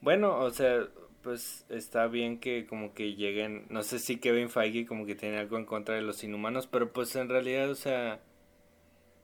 bueno, 0.05 0.37
o 0.37 0.51
sea, 0.51 0.87
pues 1.23 1.65
está 1.69 2.05
bien 2.05 2.39
que 2.39 2.67
como 2.67 2.93
que 2.93 3.15
lleguen, 3.15 3.65
no 3.71 3.81
sé 3.81 3.97
si 3.97 4.19
Kevin 4.19 4.51
Feige 4.51 4.85
como 4.85 5.07
que 5.07 5.15
tiene 5.15 5.39
algo 5.39 5.57
en 5.57 5.65
contra 5.65 5.95
de 5.95 6.03
los 6.03 6.23
inhumanos, 6.23 6.67
pero 6.67 6.93
pues 6.93 7.15
en 7.15 7.27
realidad, 7.27 7.71
o 7.71 7.75
sea, 7.75 8.19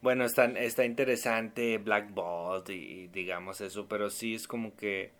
bueno, 0.02 0.26
está, 0.26 0.46
está 0.46 0.84
interesante 0.84 1.78
Black 1.78 2.12
Bolt 2.16 2.72
y, 2.72 3.08
digamos 3.10 3.62
eso, 3.62 3.88
pero 3.88 4.10
sí 4.10 4.34
es 4.34 4.48
como 4.48 4.76
que 4.76 5.12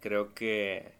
creo 0.00 0.34
que, 0.34 0.92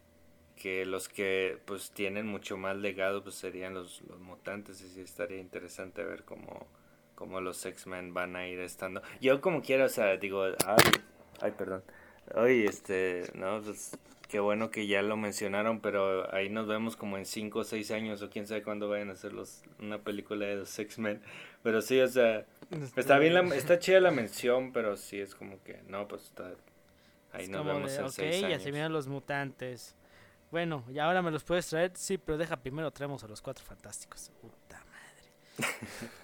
que 0.55 0.85
los 0.85 1.09
que 1.09 1.57
pues 1.65 1.89
tienen 1.89 2.27
mucho 2.27 2.57
más 2.57 2.77
legado 2.77 3.23
pues 3.23 3.33
serían 3.33 3.73
los, 3.73 4.01
los 4.01 4.19
mutantes 4.19 4.81
y 4.81 4.89
sí 4.89 5.01
estaría 5.01 5.39
interesante 5.39 6.03
ver 6.03 6.25
cómo, 6.25 6.67
cómo 7.15 7.41
los 7.41 7.65
X-Men 7.65 8.13
van 8.13 8.35
a 8.35 8.47
ir 8.47 8.59
estando. 8.59 9.01
Yo 9.19 9.41
como 9.41 9.63
quiero, 9.63 9.85
o 9.85 9.89
sea, 9.89 10.15
digo, 10.17 10.43
ay, 10.43 10.91
ay 11.41 11.51
perdón. 11.57 11.83
Ay, 12.35 12.65
este, 12.65 13.29
no, 13.33 13.61
pues 13.61 13.97
qué 14.29 14.39
bueno 14.39 14.71
que 14.71 14.87
ya 14.87 15.01
lo 15.01 15.17
mencionaron, 15.17 15.81
pero 15.81 16.33
ahí 16.33 16.49
nos 16.49 16.67
vemos 16.67 16.95
como 16.95 17.17
en 17.17 17.25
5 17.25 17.59
o 17.59 17.63
6 17.65 17.91
años 17.91 18.21
o 18.21 18.29
quién 18.29 18.47
sabe 18.47 18.63
cuándo 18.63 18.87
vayan 18.87 19.09
a 19.09 19.13
hacer 19.13 19.33
los, 19.33 19.63
una 19.79 19.99
película 19.99 20.45
de 20.45 20.55
los 20.55 20.79
X-Men. 20.79 21.21
Pero 21.63 21.81
sí, 21.81 21.99
o 21.99 22.07
sea, 22.07 22.45
está 22.95 23.19
bien, 23.19 23.33
la, 23.33 23.41
está 23.55 23.77
chida 23.77 23.99
la 23.99 24.11
mención, 24.11 24.71
pero 24.71 24.95
sí 24.95 25.19
es 25.19 25.35
como 25.35 25.61
que, 25.63 25.81
no, 25.87 26.07
pues 26.07 26.23
está, 26.23 26.53
ahí 27.33 27.47
nos 27.49 27.65
vemos 27.65 27.91
en 27.97 28.09
6 28.09 28.43
años. 28.43 28.49
ya 28.49 28.59
se 28.63 28.71
vienen 28.71 28.93
los 28.93 29.07
mutantes. 29.07 29.95
Bueno, 30.49 30.83
y 30.89 30.99
ahora 30.99 31.21
me 31.21 31.31
los 31.31 31.43
puedes 31.43 31.67
traer, 31.67 31.91
sí, 31.95 32.17
pero 32.17 32.37
deja 32.37 32.57
primero 32.57 32.91
traemos 32.91 33.23
a 33.23 33.27
los 33.27 33.41
cuatro 33.41 33.65
fantásticos. 33.65 34.31
Puta 34.41 34.83
madre. 34.85 35.69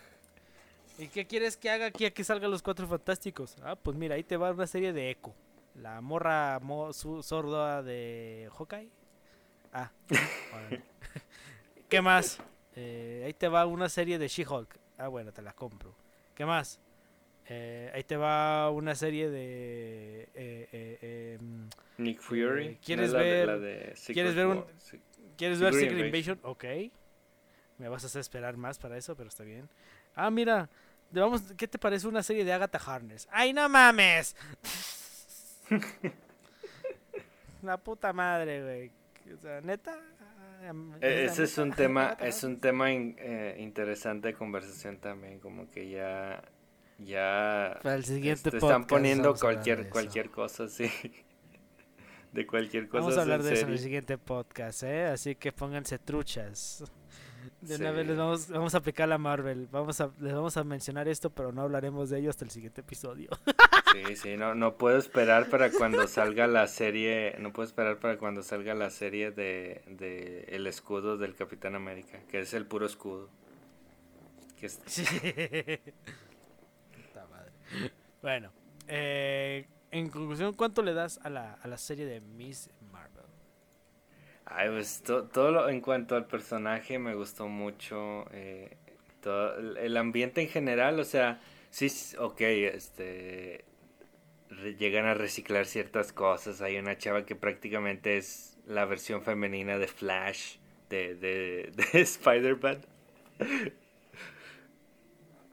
¿Y 0.99 1.07
qué 1.07 1.25
quieres 1.27 1.55
que 1.55 1.69
haga 1.69 1.87
aquí 1.87 2.05
a 2.05 2.11
que 2.11 2.23
salgan 2.23 2.51
los 2.51 2.61
cuatro 2.61 2.87
fantásticos? 2.87 3.55
Ah, 3.63 3.75
pues 3.75 3.95
mira, 3.95 4.15
ahí 4.15 4.23
te 4.23 4.35
va 4.35 4.51
una 4.51 4.67
serie 4.67 4.91
de 4.91 5.11
Echo. 5.11 5.33
La 5.77 6.01
morra 6.01 6.59
sorda 6.91 7.83
de 7.83 8.49
Hawkeye. 8.57 8.89
Ah, 9.73 9.91
¿qué 11.89 12.01
más? 12.01 12.39
Eh, 12.75 13.23
ahí 13.25 13.33
te 13.33 13.47
va 13.47 13.65
una 13.65 13.89
serie 13.89 14.17
de 14.17 14.27
She-Hulk. 14.27 14.79
Ah, 14.97 15.07
bueno, 15.07 15.31
te 15.31 15.41
la 15.41 15.53
compro. 15.53 15.95
¿Qué 16.33 16.45
más? 16.45 16.79
Eh, 17.49 17.91
ahí 17.93 18.03
te 18.03 18.17
va 18.17 18.69
una 18.71 18.95
serie 18.95 19.29
de 19.29 20.29
eh, 20.33 21.37
em, 21.39 21.69
Nick 21.97 22.19
Fury. 22.19 22.77
¿Quieres 22.83 23.13
ver? 23.13 23.95
¿Quieres 24.05 24.35
ver 24.35 24.47
un? 24.47 24.65
¿Quieres 25.37 25.59
ver 25.59 25.73
Secret 25.73 26.05
Invasion? 26.05 26.39
Ok. 26.43 26.65
Me 27.77 27.89
vas 27.89 28.03
a 28.03 28.07
hacer 28.07 28.21
esperar 28.21 28.57
más 28.57 28.79
para 28.79 28.97
eso, 28.97 29.15
pero 29.15 29.29
está 29.29 29.43
bien. 29.43 29.69
Ah, 30.15 30.31
mira, 30.31 30.67
Vamos, 31.11 31.41
¿Qué 31.55 31.67
te 31.67 31.77
parece 31.77 32.07
una 32.07 32.21
serie 32.21 32.43
de 32.43 32.51
Agatha 32.51 32.79
Harness? 32.85 33.27
¡Ay, 33.31 33.53
no 33.53 33.69
mames! 33.69 34.35
La 37.63 37.77
puta 37.77 38.13
madre, 38.13 38.63
güey. 38.63 38.91
O 39.33 39.37
sea, 39.37 39.61
neta. 39.61 39.99
E, 41.01 41.25
ese 41.25 41.43
es 41.43 41.57
un 41.57 41.71
tema, 41.71 42.17
es 42.19 42.43
un 42.43 42.59
tema 42.59 42.91
eh, 42.91 43.55
interesante 43.59 44.29
de 44.29 44.33
conversación 44.33 44.97
también, 44.97 45.39
como 45.39 45.69
que 45.69 45.89
ya, 45.89 46.43
ya 46.97 47.79
Para 47.83 47.95
el 47.95 48.05
siguiente 48.05 48.49
este, 48.49 48.57
están 48.57 48.85
poniendo 48.85 49.35
cualquier, 49.35 49.89
cualquier 49.89 50.29
cosa, 50.31 50.67
sí, 50.67 50.89
de 52.31 52.47
cualquier 52.47 52.87
cosa. 52.87 53.01
Vamos 53.01 53.17
a 53.17 53.21
hablar 53.21 53.43
de 53.43 53.53
eso 53.53 53.65
en 53.65 53.73
el 53.73 53.79
siguiente 53.79 54.17
podcast, 54.17 54.83
¿eh? 54.83 55.05
Así 55.05 55.35
que 55.35 55.51
pónganse 55.51 55.99
truchas. 55.99 56.83
De 57.61 57.75
una 57.75 57.91
vez 57.91 58.07
les 58.07 58.17
vamos, 58.17 58.49
vamos 58.49 58.75
a 58.75 58.77
aplicar 58.77 59.07
la 59.07 59.17
Marvel. 59.17 59.67
Vamos 59.71 59.99
a, 60.01 60.11
les 60.19 60.33
vamos 60.33 60.57
a 60.57 60.63
mencionar 60.63 61.07
esto, 61.07 61.29
pero 61.29 61.51
no 61.51 61.61
hablaremos 61.61 62.09
de 62.09 62.19
ello 62.19 62.29
hasta 62.29 62.45
el 62.45 62.51
siguiente 62.51 62.81
episodio. 62.81 63.29
Sí, 63.93 64.15
sí, 64.15 64.37
no, 64.37 64.53
no 64.53 64.75
puedo 64.75 64.97
esperar 64.97 65.49
para 65.49 65.71
cuando 65.71 66.07
salga 66.07 66.45
la 66.45 66.67
serie, 66.67 67.35
no 67.39 67.51
puedo 67.51 67.65
esperar 67.65 67.97
para 67.97 68.17
cuando 68.17 68.43
salga 68.43 68.75
la 68.75 68.89
serie 68.89 69.31
de, 69.31 69.81
de 69.87 70.45
el 70.49 70.67
escudo 70.67 71.17
del 71.17 71.33
Capitán 71.35 71.73
América, 71.73 72.19
que 72.29 72.41
es 72.41 72.53
el 72.53 72.67
puro 72.67 72.85
escudo. 72.85 73.29
Bueno, 78.21 78.51
eh, 78.87 79.67
en 79.91 80.09
conclusión, 80.09 80.53
¿cuánto 80.53 80.81
le 80.81 80.93
das 80.93 81.19
a 81.23 81.29
la, 81.29 81.53
a 81.53 81.67
la 81.67 81.77
serie 81.77 82.05
de 82.05 82.19
Miss? 82.21 82.69
Ay, 84.49 84.69
pues 84.69 85.03
todo 85.03 85.51
lo, 85.51 85.69
en 85.69 85.81
cuanto 85.81 86.15
al 86.15 86.25
personaje 86.25 86.99
me 86.99 87.15
gustó 87.15 87.47
mucho. 87.47 88.25
Eh, 88.31 88.77
todo, 89.21 89.57
el, 89.77 89.97
ambiente 89.97 90.41
en 90.41 90.47
general, 90.47 90.99
o 90.99 91.03
sea, 91.03 91.41
sí, 91.69 91.89
ok, 92.17 92.41
este. 92.41 93.65
llegan 94.79 95.05
a 95.05 95.13
reciclar 95.13 95.65
ciertas 95.65 96.13
cosas. 96.13 96.61
Hay 96.61 96.77
una 96.77 96.97
chava 96.97 97.25
que 97.25 97.35
prácticamente 97.35 98.17
es 98.17 98.57
la 98.65 98.85
versión 98.85 99.21
femenina 99.21 99.77
de 99.77 99.87
Flash, 99.87 100.57
de, 100.89 101.15
de, 101.15 101.71
de 101.93 102.01
Spider-Man. 102.01 102.85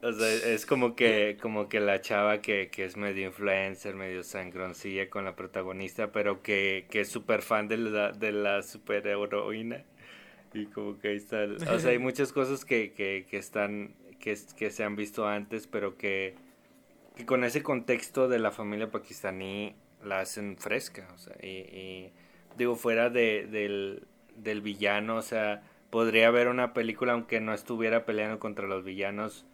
O 0.05 0.13
sea, 0.13 0.31
es 0.31 0.67
como 0.67 0.95
que, 0.95 1.35
como 1.41 1.67
que 1.67 1.79
la 1.79 1.99
chava 1.99 2.39
que, 2.39 2.69
que 2.69 2.85
es 2.85 2.95
medio 2.95 3.25
influencer, 3.25 3.95
medio 3.95 4.21
sangroncilla 4.21 5.09
con 5.09 5.25
la 5.25 5.35
protagonista, 5.35 6.11
pero 6.11 6.43
que, 6.43 6.85
que 6.91 7.01
es 7.01 7.09
súper 7.09 7.41
fan 7.41 7.67
de 7.67 7.77
la, 7.77 8.11
de 8.11 8.31
la 8.31 8.61
superheroína. 8.61 9.83
Y 10.53 10.67
como 10.67 10.99
que 10.99 11.07
ahí 11.07 11.15
está. 11.15 11.47
O 11.71 11.79
sea, 11.79 11.89
hay 11.89 11.97
muchas 12.09 12.31
cosas 12.31 12.65
que, 12.65 12.93
que, 12.93 13.25
que 13.27 13.37
están. 13.37 13.95
Que, 14.19 14.37
que 14.55 14.69
se 14.69 14.83
han 14.83 14.95
visto 14.95 15.27
antes, 15.27 15.65
pero 15.65 15.97
que, 15.97 16.35
que 17.15 17.25
con 17.25 17.43
ese 17.43 17.63
contexto 17.63 18.27
de 18.27 18.37
la 18.37 18.51
familia 18.51 18.91
pakistaní 18.91 19.75
la 20.03 20.19
hacen 20.19 20.57
fresca. 20.57 21.07
O 21.15 21.17
sea, 21.17 21.35
y, 21.41 21.47
y 21.47 22.13
digo, 22.57 22.75
fuera 22.75 23.09
de, 23.09 23.47
del, 23.47 24.07
del 24.35 24.61
villano, 24.61 25.15
o 25.17 25.21
sea, 25.23 25.63
podría 25.89 26.27
haber 26.27 26.47
una 26.47 26.73
película 26.73 27.13
aunque 27.13 27.39
no 27.39 27.55
estuviera 27.55 28.05
peleando 28.05 28.37
contra 28.37 28.67
los 28.67 28.83
villanos 28.83 29.47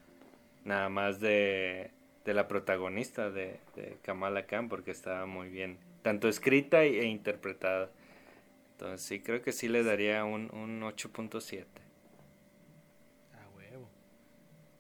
nada 0.64 0.90
más 0.90 1.20
de, 1.20 1.92
de 2.26 2.34
la 2.34 2.48
protagonista 2.48 3.30
de, 3.30 3.60
de, 3.76 3.98
Kamala 4.02 4.46
Khan 4.46 4.70
porque 4.70 4.92
estaba 4.92 5.26
muy 5.26 5.50
bien, 5.50 5.80
tanto 6.02 6.28
escrita 6.28 6.84
e 6.84 7.06
interpretada. 7.06 7.92
Entonces 8.74 9.02
sí, 9.02 9.20
creo 9.22 9.42
que 9.42 9.52
sí 9.52 9.68
le 9.68 9.84
daría 9.84 10.24
un, 10.26 10.54
un 10.54 10.82
8.7. 10.82 11.66
Ah, 13.34 13.48
huevo. 13.56 13.88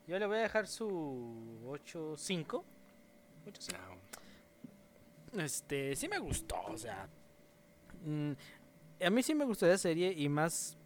Yo 0.08 0.18
le 0.18 0.26
voy 0.26 0.38
a 0.38 0.42
dejar 0.42 0.68
su 0.68 1.60
8.5. 1.66 2.64
Ah, 3.74 5.42
este, 5.44 5.96
sí 5.96 6.08
me 6.08 6.20
gustó, 6.20 6.62
o 6.68 6.78
sea. 6.78 7.08
Mm, 8.04 8.32
a 9.04 9.10
mí 9.10 9.24
sí 9.24 9.34
me 9.34 9.46
gustó 9.46 9.66
esa 9.68 9.78
serie 9.78 10.14
y 10.16 10.30
más... 10.30 10.78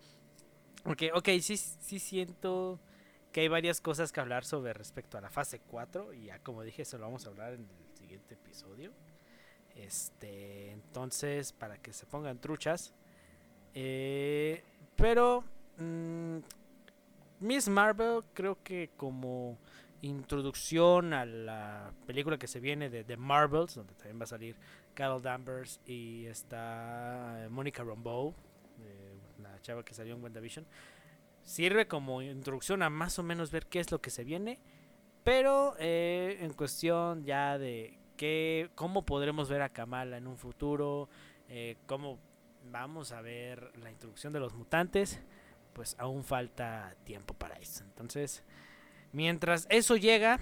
Porque, 0.84 1.12
ok, 1.12 1.30
sí, 1.42 1.58
sí 1.58 2.00
siento 2.00 2.80
que 3.36 3.42
hay 3.42 3.50
varias 3.50 3.82
cosas 3.82 4.14
que 4.14 4.22
hablar 4.22 4.46
sobre 4.46 4.72
respecto 4.72 5.18
a 5.18 5.22
la 5.22 5.30
fase 5.30 5.60
4 5.60 6.14
y 6.14 6.28
ya 6.28 6.40
como 6.40 6.64
dije 6.64 6.84
eso 6.84 6.98
lo 6.98 7.04
vamos 7.04 7.26
a 7.26 7.30
hablar 7.32 7.52
en 7.52 7.68
el 7.70 7.98
siguiente 7.98 8.36
episodio. 8.36 8.94
Este, 9.76 10.72
entonces 10.72 11.52
para 11.52 11.78
que 11.78 11.92
se 11.92 12.06
pongan 12.06 12.40
truchas. 12.40 12.94
Eh, 13.74 14.64
pero 14.96 15.44
mm, 15.78 16.38
Miss 17.42 17.68
Marvel 17.68 18.22
creo 18.34 18.64
que 18.64 18.92
como 18.96 19.58
introducción 20.02 21.12
a 21.12 21.26
la 21.26 21.92
película 22.08 22.38
que 22.38 22.48
se 22.48 22.62
viene 22.62 22.90
de 22.90 23.04
The 23.04 23.18
Marvels, 23.18 23.76
donde 23.76 23.96
también 23.96 24.18
va 24.18 24.24
a 24.24 24.28
salir 24.28 24.56
Carol 24.94 25.22
Danvers 25.22 25.82
y 25.86 26.26
está 26.28 27.50
Monica 27.50 27.84
Rambeau, 27.84 28.34
eh, 28.80 29.18
la 29.44 29.62
chava 29.62 29.84
que 29.84 29.94
salió 29.94 30.16
en 30.16 30.24
WandaVision 30.24 30.66
sirve 31.46 31.88
como 31.88 32.22
introducción 32.22 32.84
a 32.84 32.90
más 32.90 33.18
o 33.20 33.24
menos 33.24 33.52
ver 33.52 33.68
qué 33.68 33.80
es 33.80 33.92
lo 33.92 34.02
que 34.02 34.10
se 34.10 34.24
viene. 34.24 34.60
Pero 35.24 35.76
eh, 35.80 36.38
en 36.42 36.54
cuestión 36.54 37.24
ya 37.24 37.58
de 37.58 37.98
qué, 38.18 38.70
cómo 38.76 39.06
podremos 39.06 39.50
ver 39.50 39.62
a 39.62 39.70
Kamala 39.70 40.18
en 40.18 40.28
un 40.28 40.38
futuro, 40.38 41.10
eh, 41.50 41.78
cómo 41.88 42.20
vamos 42.72 43.12
a 43.12 43.22
ver 43.22 43.72
la 43.78 43.92
introducción 43.92 44.34
de 44.34 44.40
los 44.40 44.54
mutantes, 44.54 45.20
pues 45.74 45.96
aún 46.00 46.24
falta 46.24 46.96
tiempo 47.04 47.34
para 47.34 47.56
eso. 47.56 47.84
Entonces, 47.84 48.44
mientras 49.12 49.68
eso 49.70 49.96
llega, 49.96 50.40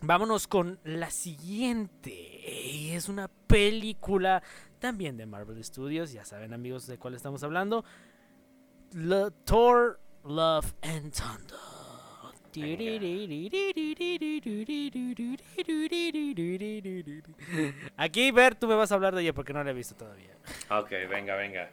vámonos 0.00 0.46
con 0.46 0.78
la 0.84 1.10
siguiente. 1.10 2.94
Es 2.94 3.08
una 3.08 3.28
película 3.28 4.42
también 4.78 5.16
de 5.16 5.26
Marvel 5.26 5.62
Studios, 5.62 6.12
ya 6.12 6.24
saben 6.24 6.54
amigos 6.54 6.86
de 6.86 6.98
cuál 6.98 7.14
estamos 7.14 7.42
hablando. 7.42 7.84
La 8.92 9.30
Thor 9.30 10.00
Love 10.24 10.72
and 10.82 11.12
Thunder. 11.12 11.78
Aquí, 17.96 18.30
Ver, 18.30 18.54
tú 18.54 18.66
me 18.66 18.74
vas 18.74 18.90
a 18.90 18.94
hablar 18.94 19.14
de 19.14 19.22
ella 19.22 19.32
porque 19.32 19.52
no 19.52 19.62
la 19.62 19.70
he 19.70 19.74
visto 19.74 19.94
todavía. 19.94 20.30
Ok, 20.70 20.90
venga, 21.08 21.36
venga. 21.36 21.70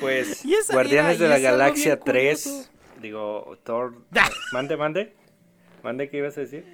Pues, 0.00 0.44
Guardianes 0.70 1.18
de 1.18 1.28
la 1.28 1.38
Galaxia 1.38 1.98
3. 1.98 2.70
Digo, 3.00 3.58
Thor. 3.64 3.94
Mande, 4.52 4.76
mande. 4.76 5.14
Mande, 5.82 6.10
¿qué 6.10 6.18
ibas 6.18 6.36
a 6.36 6.42
decir? 6.42 6.64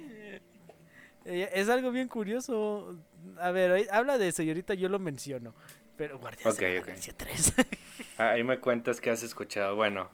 Eh, 1.25 1.49
es 1.53 1.69
algo 1.69 1.91
bien 1.91 2.07
curioso. 2.07 2.97
A 3.39 3.51
ver, 3.51 3.87
habla 3.91 4.17
de 4.17 4.29
eso 4.29 4.43
y 4.43 4.49
ahorita 4.49 4.73
yo 4.73 4.89
lo 4.89 4.99
menciono. 4.99 5.53
Pero 5.95 6.19
Guardianes 6.19 6.57
de 6.57 6.73
la 6.73 6.81
Galaxia 6.81 7.13
3. 7.15 7.53
Ahí 8.17 8.43
me 8.43 8.59
cuentas 8.59 8.99
que 8.99 9.09
has 9.09 9.23
escuchado. 9.23 9.75
Bueno, 9.75 10.09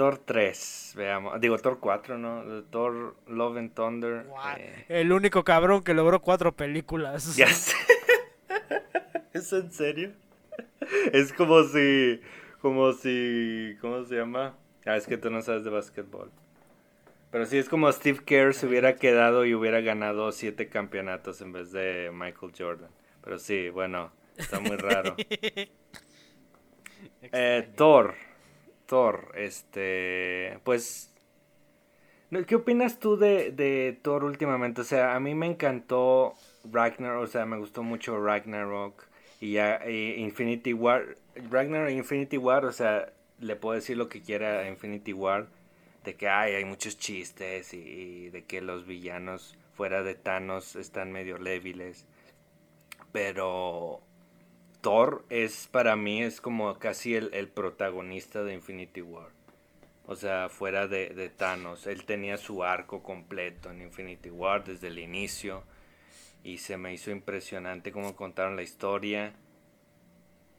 Thor 0.00 0.16
3, 0.16 0.94
veamos. 0.96 1.38
Digo, 1.42 1.58
Thor 1.58 1.78
4, 1.78 2.16
¿no? 2.16 2.64
Thor 2.70 3.16
Love 3.26 3.58
and 3.58 3.74
Thunder. 3.74 4.24
Eh. 4.56 4.86
El 4.88 5.12
único 5.12 5.44
cabrón 5.44 5.82
que 5.82 5.92
logró 5.92 6.22
cuatro 6.22 6.56
películas. 6.56 7.36
Ya 7.36 7.48
sé. 7.48 7.76
¿Es 9.34 9.52
en 9.52 9.70
serio? 9.70 10.12
Es 11.12 11.34
como 11.34 11.64
si. 11.64 12.18
Como 12.62 12.94
si. 12.94 13.76
¿Cómo 13.82 14.02
se 14.06 14.14
llama? 14.14 14.56
Ah, 14.86 14.96
es 14.96 15.06
que 15.06 15.18
tú 15.18 15.28
no 15.28 15.42
sabes 15.42 15.64
de 15.64 15.70
básquetbol. 15.70 16.30
Pero 17.30 17.44
sí, 17.44 17.58
es 17.58 17.68
como 17.68 17.92
Steve 17.92 18.20
Kerr 18.24 18.54
se 18.54 18.68
hubiera 18.68 18.96
quedado 18.96 19.44
y 19.44 19.54
hubiera 19.54 19.82
ganado 19.82 20.32
siete 20.32 20.70
campeonatos 20.70 21.42
en 21.42 21.52
vez 21.52 21.72
de 21.72 22.10
Michael 22.10 22.54
Jordan. 22.58 22.90
Pero 23.22 23.38
sí, 23.38 23.68
bueno, 23.68 24.12
está 24.38 24.60
muy 24.60 24.78
raro. 24.78 25.14
eh, 27.20 27.68
Thor. 27.76 28.29
Thor, 28.90 29.30
este, 29.36 30.58
pues, 30.64 31.14
¿qué 32.48 32.56
opinas 32.56 32.98
tú 32.98 33.16
de, 33.16 33.52
de 33.52 33.96
Thor 34.02 34.24
últimamente? 34.24 34.80
O 34.80 34.84
sea, 34.84 35.14
a 35.14 35.20
mí 35.20 35.32
me 35.36 35.46
encantó 35.46 36.34
Ragnarok, 36.64 37.22
o 37.22 37.26
sea, 37.28 37.46
me 37.46 37.56
gustó 37.56 37.84
mucho 37.84 38.20
Ragnarok 38.20 39.04
y 39.40 39.52
ya 39.52 39.88
Infinity 39.88 40.72
War, 40.72 41.16
Ragnarok 41.36 41.90
e 41.90 41.92
Infinity 41.92 42.36
War, 42.36 42.64
o 42.64 42.72
sea, 42.72 43.12
le 43.38 43.54
puedo 43.54 43.76
decir 43.76 43.96
lo 43.96 44.08
que 44.08 44.22
quiera 44.22 44.58
a 44.58 44.68
Infinity 44.68 45.12
War, 45.12 45.46
de 46.02 46.16
que 46.16 46.28
hay, 46.28 46.54
hay 46.54 46.64
muchos 46.64 46.98
chistes 46.98 47.72
y, 47.72 48.30
de 48.30 48.42
que 48.42 48.60
los 48.60 48.88
villanos 48.88 49.56
fuera 49.72 50.02
de 50.02 50.16
Thanos 50.16 50.74
están 50.74 51.12
medio 51.12 51.38
débiles. 51.38 52.08
Pero 53.12 54.02
Thor 54.80 55.24
es 55.28 55.68
para 55.68 55.96
mí 55.96 56.22
es 56.22 56.40
como 56.40 56.78
casi 56.78 57.14
el, 57.14 57.48
protagonista 57.48 58.42
de 58.42 58.54
Infinity 58.54 59.02
War. 59.02 59.30
O 60.06 60.16
sea, 60.16 60.48
fuera 60.48 60.88
de, 60.88 61.10
de, 61.10 61.28
Thanos. 61.28 61.86
Él 61.86 62.04
tenía 62.04 62.36
su 62.36 62.64
arco 62.64 63.02
completo 63.02 63.70
en 63.70 63.82
Infinity 63.82 64.30
War 64.30 64.64
desde 64.64 64.88
el 64.88 64.98
inicio. 64.98 65.62
Y 66.42 66.58
se 66.58 66.76
me 66.76 66.92
hizo 66.92 67.10
impresionante 67.10 67.92
cómo 67.92 68.16
contaron 68.16 68.56
la 68.56 68.62
historia. 68.62 69.34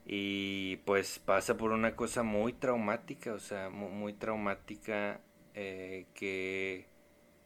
Y 0.06 0.78
pues 0.78 1.20
pasa 1.20 1.58
por 1.58 1.72
una 1.72 1.96
cosa 1.96 2.24
muy 2.24 2.54
traumática, 2.54 3.34
o 3.34 3.40
sea, 3.40 3.70
muy, 3.70 4.14
traumática 4.14 5.22
eh, 5.54 6.06
que 6.14 6.86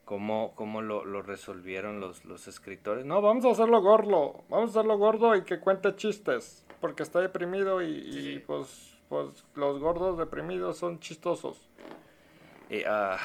cómo, 0.05 0.53
cómo 0.55 0.81
lo, 0.81 1.03
lo, 1.03 1.21
resolvieron 1.21 1.99
los, 1.99 2.23
los 2.25 2.47
escritores. 2.47 3.05
No, 3.05 3.21
vamos 3.21 3.43
a 3.45 3.49
hacerlo 3.49 3.81
gordo, 3.81 4.43
vamos 4.49 4.69
a 4.69 4.79
hacerlo 4.79 4.97
gordo 4.97 5.35
y 5.35 5.43
que 5.43 5.59
cuente 5.59 5.95
chistes, 5.95 6.63
porque 6.79 7.03
está 7.03 7.19
deprimido 7.19 7.81
y, 7.81 8.41
pues, 8.45 8.97
pues 9.09 9.43
los 9.55 9.79
gordos 9.79 10.17
deprimidos 10.17 10.77
son 10.77 10.99
chistosos. 10.99 11.69
Y, 12.69 12.79
uh, 12.81 13.17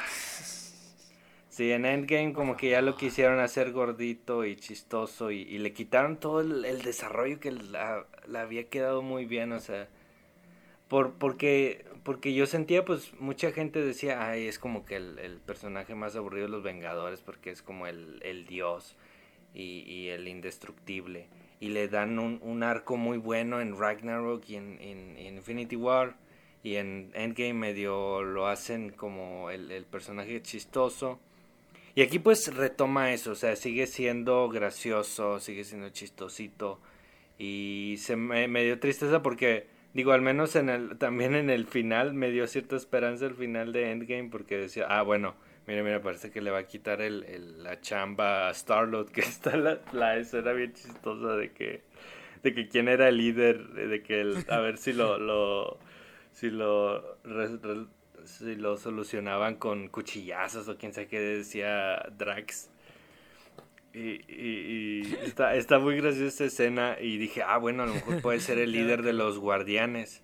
sí, 1.49 1.71
en 1.71 1.85
Endgame 1.85 2.33
como 2.33 2.57
que 2.57 2.71
ya 2.71 2.83
lo 2.83 2.97
quisieron 2.97 3.39
hacer 3.41 3.73
gordito 3.73 4.45
y 4.45 4.57
chistoso 4.57 5.31
y, 5.31 5.59
le 5.59 5.73
quitaron 5.73 6.17
todo 6.17 6.41
el, 6.41 6.83
desarrollo 6.83 7.39
que 7.39 7.53
le 7.53 8.39
había 8.39 8.69
quedado 8.69 9.03
muy 9.03 9.27
bien, 9.27 9.53
o 9.53 9.61
sea, 9.61 9.89
por, 10.91 11.15
porque, 11.15 11.87
porque 12.03 12.35
yo 12.35 12.45
sentía 12.45 12.85
pues 12.85 13.15
mucha 13.19 13.51
gente 13.53 13.81
decía, 13.81 14.29
ay, 14.29 14.47
es 14.47 14.59
como 14.59 14.85
que 14.85 14.97
el, 14.97 15.41
personaje 15.47 15.95
más 15.95 16.17
aburrido 16.17 16.49
de 16.49 16.53
los 16.53 16.63
Vengadores 16.63 17.23
porque 17.23 17.49
es 17.51 17.63
como 17.63 17.87
el, 17.87 18.21
el 18.23 18.45
dios 18.47 18.95
y, 19.55 20.09
el 20.09 20.29
indestructible. 20.29 21.29
Y 21.61 21.69
le 21.69 21.89
dan 21.89 22.19
un, 22.19 22.63
arco 22.63 22.99
muy 22.99 23.17
bueno 23.17 23.63
en 23.63 23.79
Ragnarok 23.79 24.43
y 24.49 24.57
en, 24.57 24.79
en 24.81 25.37
Infinity 25.37 25.77
War 25.77 26.15
y 26.63 26.77
en 26.77 27.11
Endgame 27.15 27.55
medio 27.55 28.23
lo 28.23 28.47
hacen 28.47 28.91
como 28.91 29.51
el, 29.51 29.85
personaje 29.85 30.43
chistoso. 30.43 31.19
Y 31.95 32.03
aquí 32.03 32.19
pues 32.19 32.55
retoma 32.55 33.13
eso, 33.13 33.33
o 33.33 33.35
sea, 33.35 33.57
sigue 33.57 33.87
siendo 33.87 34.49
gracioso, 34.49 35.41
sigue 35.41 35.65
siendo 35.65 35.89
chistosito. 35.91 36.81
Y 37.39 37.97
se 37.99 38.17
me, 38.17 38.65
dio 38.65 38.79
tristeza 38.79 39.23
porque, 39.23 39.67
digo, 39.95 40.13
al 40.13 40.23
menos 40.23 40.57
en 40.57 40.69
el, 40.69 40.99
también 40.99 41.35
en 41.35 41.51
el 41.51 41.67
final 41.67 42.15
me 42.15 42.31
dio 42.31 42.47
cierta 42.47 42.77
esperanza 42.77 43.27
el 43.27 43.35
final 43.35 43.73
de 43.73 43.91
Endgame 43.91 44.29
porque 44.31 44.57
decía, 44.57 44.87
ah, 44.89 45.03
bueno, 45.03 45.35
mira, 45.67 45.83
mira, 45.83 46.01
parece 46.03 46.31
que 46.31 46.41
le 46.41 46.51
va 46.51 46.59
a 46.59 46.67
quitar 46.67 47.01
el, 47.01 47.63
la 47.63 47.81
chamba 47.81 48.49
a 48.49 48.55
Starlord, 48.55 49.11
que 49.13 49.21
está 49.21 49.57
la, 49.57 49.81
la 49.93 50.17
escena 50.17 50.53
bien 50.53 50.73
chistosa 50.73 51.37
de 51.37 51.53
que, 51.53 51.83
de 52.43 52.55
que 52.55 52.69
quién 52.69 52.89
era 52.89 53.09
el 53.09 53.19
líder, 53.19 53.69
de 53.69 54.03
que 54.03 54.21
el, 54.21 54.45
a 54.49 54.61
ver 54.61 54.79
si 54.79 54.93
lo, 54.93 55.19
lo 55.19 55.79
si 56.33 56.51
lo, 56.51 57.19
si 58.25 58.55
lo 58.57 58.77
solucionaban 58.77 59.57
con 59.57 59.89
cuchillazos 59.89 60.69
o 60.69 60.77
quién 60.79 60.93
sabe 60.93 61.09
qué 61.09 61.21
decía 61.21 62.03
Drax. 62.17 62.71
Y, 63.93 64.23
y, 64.29 65.19
está, 65.25 65.55
está 65.55 65.79
muy 65.79 65.97
graciosa 65.97 66.27
esta 66.27 66.45
escena 66.45 66.97
y 67.01 67.19
dije, 67.19 67.43
ah, 67.43 67.59
bueno, 67.59 67.83
a 67.83 67.87
lo 67.87 67.95
mejor 67.95 68.23
puede 68.23 68.41
ser 68.41 68.59
el 68.59 68.73
líder 68.73 69.03
de 69.03 69.13
los 69.13 69.39
guardianes. 69.39 70.23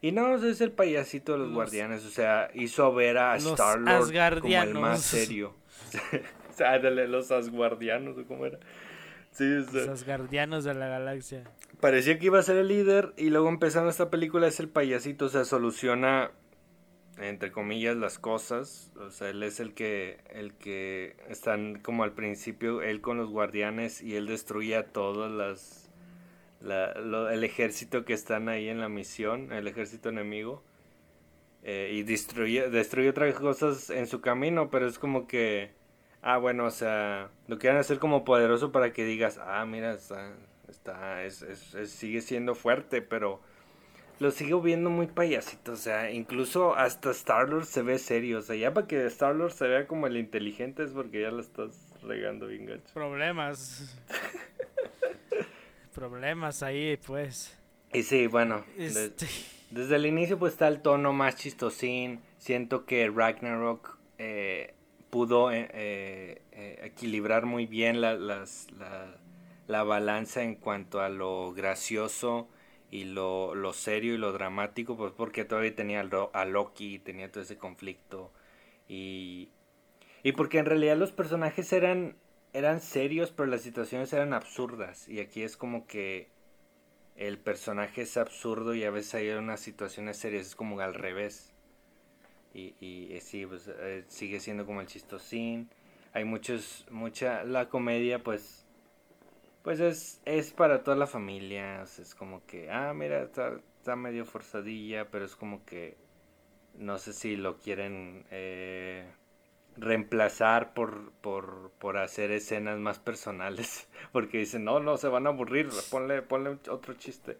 Y 0.00 0.12
no, 0.12 0.36
es 0.36 0.60
el 0.60 0.70
payasito 0.70 1.32
de 1.32 1.38
los, 1.38 1.52
guardianes, 1.52 2.04
o 2.04 2.10
sea, 2.10 2.50
hizo 2.54 2.94
ver 2.94 3.18
a 3.18 3.36
Star-Lord 3.36 4.40
como 4.40 4.54
el 4.54 4.74
más 4.74 5.02
serio. 5.02 5.56
o 6.50 6.56
sea, 6.56 6.78
de 6.78 7.08
los 7.08 7.32
asguardianos, 7.32 8.16
o 8.16 8.24
cómo 8.24 8.46
era. 8.46 8.58
Sí, 9.32 9.44
los 9.44 9.88
asgardianos 9.88 10.64
de 10.64 10.74
la 10.74 10.86
galaxia 10.86 11.44
parecía 11.80 12.18
que 12.18 12.26
iba 12.26 12.38
a 12.38 12.42
ser 12.42 12.56
el 12.56 12.68
líder 12.68 13.12
y 13.16 13.30
luego 13.30 13.48
empezando 13.48 13.90
esta 13.90 14.10
película 14.10 14.46
es 14.46 14.60
el 14.60 14.68
payasito, 14.68 15.26
o 15.26 15.28
sea, 15.28 15.44
soluciona 15.44 16.32
entre 17.20 17.52
comillas 17.52 17.96
las 17.96 18.18
cosas, 18.18 18.92
o 18.96 19.10
sea, 19.10 19.30
él 19.30 19.42
es 19.42 19.60
el 19.60 19.74
que 19.74 20.18
el 20.30 20.54
que 20.54 21.16
están 21.28 21.80
como 21.80 22.04
al 22.04 22.12
principio 22.12 22.82
él 22.82 23.00
con 23.00 23.16
los 23.16 23.30
guardianes 23.30 24.02
y 24.02 24.16
él 24.16 24.26
destruye 24.26 24.76
a 24.76 24.86
todas 24.86 25.30
las 25.30 25.90
el 26.60 27.44
ejército 27.44 28.04
que 28.04 28.14
están 28.14 28.48
ahí 28.48 28.68
en 28.68 28.80
la 28.80 28.88
misión, 28.88 29.52
el 29.52 29.68
ejército 29.68 30.08
enemigo. 30.08 30.64
Eh, 31.62 31.90
y 31.92 32.02
destruye, 32.02 32.70
destruye 32.70 33.10
otras 33.10 33.34
cosas 33.34 33.90
en 33.90 34.06
su 34.06 34.20
camino, 34.20 34.70
pero 34.70 34.86
es 34.86 34.98
como 34.98 35.26
que, 35.26 35.72
ah, 36.22 36.38
bueno, 36.38 36.66
o 36.66 36.70
sea, 36.70 37.30
lo 37.48 37.58
quieren 37.58 37.78
hacer 37.78 37.98
como 37.98 38.24
poderoso 38.24 38.72
para 38.72 38.92
que 38.92 39.04
digas, 39.04 39.38
ah, 39.42 39.64
mira, 39.66 39.92
está, 39.92 40.34
Está, 40.68 41.24
es, 41.24 41.42
es, 41.42 41.90
sigue 41.90 42.20
siendo 42.20 42.54
fuerte, 42.54 43.00
pero 43.00 43.40
lo 44.20 44.30
sigo 44.30 44.60
viendo 44.60 44.90
muy 44.90 45.06
payasito. 45.06 45.72
O 45.72 45.76
sea, 45.76 46.10
incluso 46.10 46.74
hasta 46.74 47.10
Star-Lord 47.10 47.66
se 47.66 47.82
ve 47.82 47.98
serio. 47.98 48.38
O 48.38 48.42
sea, 48.42 48.56
ya 48.56 48.72
para 48.74 48.86
que 48.86 49.04
Star-Lord 49.06 49.52
se 49.52 49.68
vea 49.68 49.86
como 49.86 50.06
el 50.06 50.16
inteligente 50.16 50.82
es 50.82 50.90
porque 50.90 51.22
ya 51.22 51.30
lo 51.30 51.40
estás 51.40 51.86
regando 52.02 52.46
bien 52.46 52.66
gacho. 52.66 52.92
Problemas. 52.94 53.96
Problemas 55.94 56.62
ahí, 56.62 56.96
pues. 56.96 57.56
Y 57.92 58.02
sí, 58.02 58.26
bueno. 58.26 58.64
Este. 58.76 59.26
desde 59.70 59.96
el 59.96 60.06
inicio 60.06 60.38
pues 60.38 60.52
está 60.52 60.68
el 60.68 60.80
tono 60.80 61.12
más 61.12 61.36
chistosín. 61.36 62.20
Siento 62.38 62.86
que 62.86 63.08
Ragnarok 63.08 63.98
eh, 64.18 64.74
pudo 65.10 65.50
eh, 65.52 65.68
eh, 65.72 66.80
equilibrar 66.82 67.46
muy 67.46 67.66
bien 67.66 68.00
las... 68.00 68.66
La, 68.78 69.16
la 69.68 69.82
balanza 69.82 70.42
en 70.42 70.54
cuanto 70.54 71.02
a 71.02 71.10
lo 71.10 71.52
gracioso 71.52 72.48
y 72.90 73.04
lo, 73.04 73.54
lo 73.54 73.72
serio 73.72 74.14
y 74.14 74.18
lo 74.18 74.32
dramático, 74.32 74.96
pues 74.96 75.12
porque 75.12 75.44
todavía 75.44 75.74
tenía 75.74 76.00
a 76.00 76.44
Loki, 76.44 76.98
tenía 76.98 77.30
todo 77.30 77.42
ese 77.42 77.58
conflicto 77.58 78.32
y, 78.88 79.50
y 80.22 80.32
porque 80.32 80.58
en 80.58 80.66
realidad 80.66 80.96
los 80.96 81.12
personajes 81.12 81.72
eran, 81.72 82.16
eran 82.52 82.80
serios, 82.80 83.30
pero 83.30 83.46
las 83.46 83.60
situaciones 83.62 84.12
eran 84.12 84.32
absurdas 84.32 85.08
y 85.08 85.20
aquí 85.20 85.42
es 85.42 85.56
como 85.56 85.86
que 85.86 86.28
el 87.16 87.38
personaje 87.38 88.02
es 88.02 88.16
absurdo 88.16 88.74
y 88.74 88.84
a 88.84 88.90
veces 88.90 89.14
hay 89.16 89.30
unas 89.30 89.60
situaciones 89.60 90.16
serias, 90.16 90.46
es 90.46 90.54
como 90.54 90.78
al 90.80 90.94
revés. 90.94 91.52
Y, 92.54 92.74
y, 92.80 93.12
eh, 93.12 93.20
sí, 93.20 93.44
pues 93.44 93.68
eh, 93.68 94.04
sigue 94.06 94.38
siendo 94.40 94.64
como 94.64 94.80
el 94.80 94.86
chistosín. 94.86 95.68
Hay 96.12 96.24
muchos, 96.24 96.86
mucha, 96.90 97.42
la 97.44 97.68
comedia 97.68 98.22
pues 98.22 98.67
pues 99.62 99.80
es, 99.80 100.20
es 100.24 100.52
para 100.52 100.82
toda 100.82 100.96
la 100.96 101.06
familia, 101.06 101.82
es 101.82 102.14
como 102.14 102.44
que, 102.46 102.70
ah, 102.70 102.92
mira, 102.94 103.22
está, 103.22 103.60
está 103.78 103.96
medio 103.96 104.24
forzadilla, 104.24 105.10
pero 105.10 105.24
es 105.24 105.36
como 105.36 105.64
que 105.64 105.96
no 106.78 106.98
sé 106.98 107.12
si 107.12 107.36
lo 107.36 107.58
quieren 107.58 108.24
eh, 108.30 109.04
reemplazar 109.76 110.74
por, 110.74 111.12
por, 111.20 111.72
por 111.78 111.98
hacer 111.98 112.30
escenas 112.30 112.78
más 112.78 112.98
personales, 112.98 113.88
porque 114.12 114.38
dicen, 114.38 114.64
no, 114.64 114.80
no, 114.80 114.96
se 114.96 115.08
van 115.08 115.26
a 115.26 115.30
aburrir, 115.30 115.68
ponle, 115.90 116.22
ponle 116.22 116.58
otro 116.70 116.94
chiste. 116.94 117.36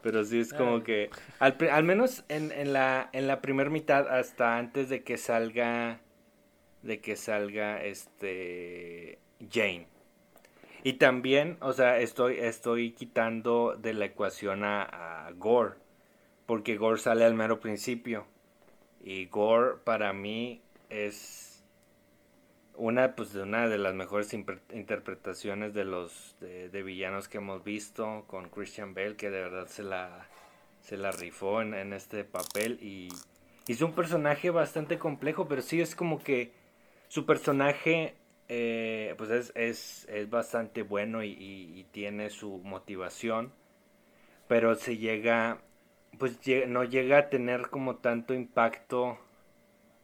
Pero 0.00 0.24
sí 0.24 0.38
es 0.38 0.52
como 0.54 0.84
que, 0.84 1.10
al, 1.40 1.56
al 1.72 1.82
menos 1.82 2.24
en, 2.28 2.52
en 2.52 2.72
la, 2.72 3.10
en 3.12 3.26
la 3.26 3.40
primera 3.40 3.68
mitad, 3.68 4.06
hasta 4.08 4.56
antes 4.56 4.88
de 4.88 5.02
que 5.02 5.16
salga, 5.16 6.00
de 6.82 7.00
que 7.00 7.16
salga 7.16 7.82
este 7.82 9.18
Jane 9.50 9.88
y 10.84 10.94
también, 10.94 11.56
o 11.60 11.72
sea, 11.72 11.98
estoy, 11.98 12.38
estoy 12.38 12.92
quitando 12.92 13.76
de 13.76 13.94
la 13.94 14.06
ecuación 14.06 14.62
a, 14.64 15.30
Gore. 15.36 15.74
Porque 16.46 16.76
Gore 16.76 16.98
sale 16.98 17.24
al 17.24 17.34
mero 17.34 17.60
principio. 17.60 18.26
Y 19.02 19.26
Gore 19.26 19.76
para 19.84 20.12
mí 20.12 20.62
es 20.88 21.64
una, 22.74 23.14
pues, 23.16 23.32
de 23.32 23.42
una 23.42 23.68
de 23.68 23.78
las 23.78 23.94
mejores 23.94 24.32
interpretaciones 24.32 25.74
de 25.74 25.84
los 25.84 26.36
de, 26.40 26.82
villanos 26.82 27.28
que 27.28 27.38
hemos 27.38 27.64
visto 27.64 28.24
con 28.28 28.48
Christian 28.48 28.94
Bale, 28.94 29.16
que 29.16 29.30
de 29.30 29.40
verdad 29.40 29.66
se 29.66 29.82
la, 29.82 30.28
se 30.80 30.96
la 30.96 31.10
rifó 31.10 31.60
en, 31.60 31.92
este 31.92 32.24
papel. 32.24 32.78
Y 32.80 33.08
hizo 33.66 33.84
un 33.84 33.94
personaje 33.94 34.50
bastante 34.50 34.98
complejo, 34.98 35.48
pero 35.48 35.60
sí 35.60 35.80
es 35.80 35.94
como 35.96 36.22
que 36.22 36.52
su 37.08 37.26
personaje 37.26 38.14
eh, 38.48 39.14
pues 39.18 39.30
es, 39.30 39.52
es, 39.54 40.06
es, 40.10 40.30
bastante 40.30 40.82
bueno 40.82 41.22
y, 41.22 41.86
tiene 41.92 42.30
su 42.30 42.58
motivación, 42.64 43.52
pero 44.48 44.74
se 44.74 44.96
llega, 44.96 45.60
pues 46.18 46.38
no 46.68 46.84
llega 46.84 47.18
a 47.18 47.28
tener 47.30 47.68
como 47.70 47.96
tanto 47.96 48.34
impacto 48.34 49.18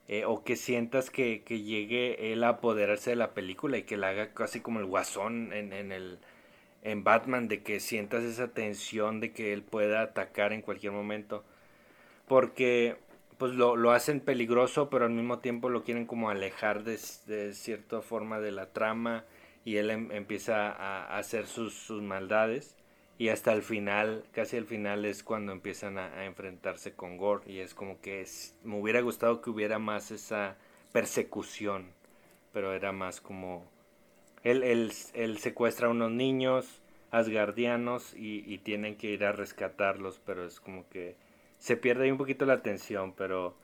eh, 0.08 0.24
o 0.26 0.44
que 0.44 0.56
sientas 0.56 1.10
que, 1.10 1.42
que, 1.44 1.62
llegue 1.62 2.32
él 2.32 2.44
a 2.44 2.50
apoderarse 2.50 3.10
de 3.10 3.16
la 3.16 3.34
película 3.34 3.78
y 3.78 3.84
que 3.84 3.96
la 3.96 4.10
haga 4.10 4.34
casi 4.34 4.60
como 4.60 4.80
el 4.80 4.86
guasón 4.86 5.52
en, 5.52 5.72
en, 5.72 5.92
el, 5.92 6.18
en 6.82 7.04
Batman, 7.04 7.48
de 7.48 7.62
que 7.62 7.80
sientas 7.80 8.24
esa 8.24 8.48
tensión 8.52 9.20
de 9.20 9.32
que 9.32 9.52
él 9.54 9.62
pueda 9.62 10.02
atacar 10.02 10.52
en 10.52 10.62
cualquier 10.62 10.92
momento. 10.92 11.44
Porque 12.28 12.96
pues 13.44 13.56
lo, 13.56 13.76
lo, 13.76 13.90
hacen 13.90 14.20
peligroso, 14.20 14.88
pero 14.88 15.04
al 15.04 15.10
mismo 15.10 15.40
tiempo 15.40 15.68
lo 15.68 15.84
quieren 15.84 16.06
como 16.06 16.30
alejar 16.30 16.82
de, 16.82 16.98
de 17.26 17.52
cierta 17.52 18.00
forma 18.00 18.40
de 18.40 18.52
la 18.52 18.72
trama 18.72 19.26
y 19.66 19.76
él 19.76 19.90
em, 19.90 20.10
empieza 20.12 20.70
a, 20.70 21.18
hacer 21.18 21.46
sus, 21.46 21.74
sus, 21.74 22.00
maldades 22.00 22.74
y 23.18 23.28
hasta 23.28 23.52
el 23.52 23.62
final, 23.62 24.24
casi 24.32 24.56
al 24.56 24.64
final 24.64 25.04
es 25.04 25.22
cuando 25.22 25.52
empiezan 25.52 25.98
a, 25.98 26.24
enfrentarse 26.24 26.94
con 26.94 27.18
Gore 27.18 27.42
y 27.52 27.58
es 27.58 27.74
como 27.74 28.00
que 28.00 28.26
me 28.62 28.80
hubiera 28.80 29.02
gustado 29.02 29.42
que 29.42 29.50
hubiera 29.50 29.78
más 29.78 30.10
esa 30.10 30.56
persecución, 30.92 31.88
pero 32.50 32.72
era 32.72 32.92
más 32.92 33.20
como 33.20 33.70
él, 34.42 34.62
él, 34.62 34.90
él 35.12 35.36
secuestra 35.36 35.88
a 35.88 35.90
unos 35.90 36.12
niños 36.12 36.80
asgardianos 37.10 38.14
y, 38.14 38.42
y 38.50 38.56
tienen 38.56 38.96
que 38.96 39.08
ir 39.08 39.22
a 39.26 39.32
rescatarlos, 39.32 40.18
pero 40.24 40.46
es 40.46 40.60
como 40.60 40.88
que 40.88 41.22
se 41.64 41.78
pierde 41.78 42.04
ahí 42.04 42.10
un 42.10 42.18
poquito 42.18 42.44
la 42.44 42.52
atención, 42.52 43.14
pero 43.16 43.56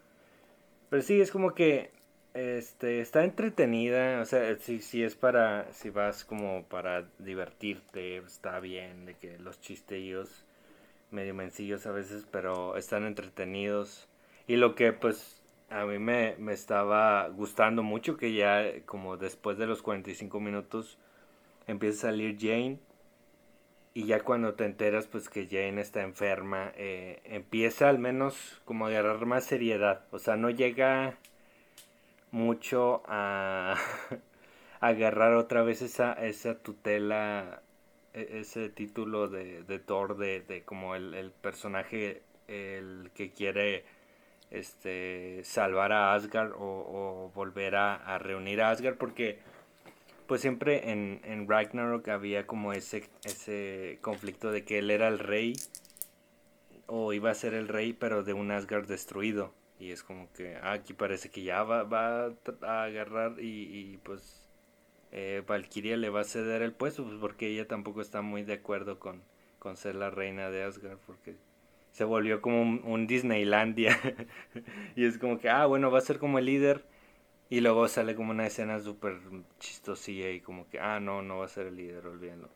pero 0.88 1.03
sí 1.03 1.20
es 1.20 1.30
como 1.30 1.55
que 1.55 1.90
este 2.32 3.03
está 3.03 3.24
entretenida, 3.24 4.22
o 4.22 4.24
sea, 4.24 4.57
si 4.57 4.80
si 4.80 5.03
es 5.05 5.16
para 5.16 5.70
si 5.74 5.90
vas 5.90 6.24
como 6.24 6.64
para 6.64 7.05
divertirte, 7.18 8.16
está 8.16 8.59
bien 8.61 9.05
de 9.05 9.14
que 9.16 9.38
los 9.38 9.61
chistillos 9.61 10.46
medio 11.11 11.34
mencillos 11.34 11.86
a 11.86 11.92
veces, 11.92 12.26
pero 12.30 12.76
están 12.78 13.05
entretenidos. 13.05 14.09
Y 14.46 14.57
lo 14.57 14.74
que 14.74 14.92
pues 14.94 15.42
a 15.68 15.84
mí 15.84 15.98
me, 15.98 16.36
me 16.38 16.55
estaba 16.55 17.28
gustando 17.28 17.82
mucho 17.82 18.16
que 18.16 18.32
ya 18.32 18.64
como 18.86 19.18
después 19.18 19.59
de 19.59 19.66
los 19.66 19.82
45 19.82 20.40
minutos 20.40 20.96
empieza 21.66 22.09
a 22.09 22.11
salir 22.12 22.38
Jane 22.40 22.78
y 23.95 24.07
ya 24.07 24.20
cuando 24.20 24.55
te 24.55 24.64
enteras 24.64 25.07
pues 25.09 25.28
que 25.28 25.47
Jane 25.47 25.80
está 25.80 26.03
enferma, 26.03 26.72
eh, 26.76 27.20
empieza 27.24 27.88
al 27.88 27.99
menos 27.99 28.61
como 28.64 28.86
a 28.86 28.88
agarrar 28.88 29.26
más 29.26 29.45
seriedad. 29.45 30.05
O 30.12 30.18
sea, 30.18 30.36
no 30.36 30.51
llega 30.51 31.16
mucho 32.30 33.03
a, 33.07 33.76
agarrar 34.80 35.34
otra 35.34 35.62
vez 35.62 35.82
esa, 35.82 36.12
esa 36.12 36.59
tutela, 36.59 37.62
e, 38.14 38.41
ese 38.41 38.68
título 38.68 39.28
de, 39.28 39.62
de 39.64 39.78
Thor, 39.80 40.16
de, 40.16 40.41
de 40.41 40.62
como 40.64 40.95
el, 40.95 41.14
el, 41.14 41.32
personaje 41.32 42.22
el 42.49 43.11
que 43.14 43.30
quiere 43.32 43.84
este 44.51 45.43
salvar 45.45 45.93
a 45.93 46.14
Asgard 46.14 46.53
o, 46.53 46.59
o 46.59 47.32
volver 47.34 47.76
a, 47.76 47.95
a 47.97 48.18
reunir 48.18 48.61
a 48.62 48.70
Asgard 48.70 48.97
porque 48.97 49.38
pues 50.31 50.43
siempre 50.43 50.93
en, 50.93 51.20
en 51.24 51.49
Ragnarok 51.49 52.07
había 52.07 52.47
como 52.47 52.72
ese, 52.72 53.03
ese 53.24 53.99
conflicto 54.01 54.53
de 54.53 54.64
que 54.64 54.78
él 54.78 54.93
era 54.93 55.09
el 55.09 55.18
rey 55.18 55.55
o 56.87 57.12
iba 57.12 57.33
a 57.33 57.35
ser 57.35 57.53
el 57.53 57.66
rey 57.66 57.93
pero 57.95 58.22
de 58.22 58.33
un 58.33 58.53
Asgard 58.53 58.87
destruido. 58.87 59.53
Y 59.81 59.91
es 59.91 60.05
como 60.05 60.33
que 60.33 60.55
ah, 60.62 60.70
aquí 60.70 60.93
parece 60.93 61.31
que 61.31 61.43
ya 61.43 61.64
va, 61.64 61.83
va 61.83 62.26
a 62.62 62.85
agarrar 62.85 63.41
y, 63.41 63.99
pues 64.05 64.49
eh, 65.11 65.43
Valkyria 65.49 65.97
le 65.97 66.11
va 66.11 66.20
a 66.20 66.24
ceder 66.24 66.62
el 66.62 66.74
puesto 66.74 67.03
pues 67.03 67.16
porque 67.20 67.49
ella 67.49 67.66
tampoco 67.66 68.01
está 68.01 68.22
muy 68.22 68.45
de 68.45 68.53
acuerdo 68.53 69.01
con, 69.01 69.24
con 69.59 69.76
ser 69.76 69.97
la 69.97 70.11
reina 70.11 70.49
de 70.49 70.62
Asgard 70.62 70.99
porque 71.09 71.35
se 71.91 72.05
volvió 72.05 72.41
como 72.41 72.62
un 72.62 73.09
Disneylandia 73.09 73.99
y 74.95 75.07
es 75.07 75.18
como 75.18 75.41
que 75.41 75.51
ah 75.51 75.66
bueno 75.66 75.91
va 75.91 75.99
a 75.99 76.03
ser 76.03 76.20
como 76.20 76.39
el 76.39 76.45
líder 76.45 76.85
y 77.51 77.61
luego 77.61 77.88
sale 77.88 78.14
como 78.14 78.30
una 78.30 78.46
escena 78.46 78.78
súper 78.80 79.18
chistosilla 79.59 80.30
y 80.30 80.40
como 80.40 80.68
que, 80.68 80.78
ah, 80.78 81.01
no, 81.01 81.20
no 81.20 81.38
va 81.38 81.46
a 81.46 81.48
ser 81.48 81.66
el 81.66 81.76
líder, 81.76 82.07
olvídenlo. 82.07 82.48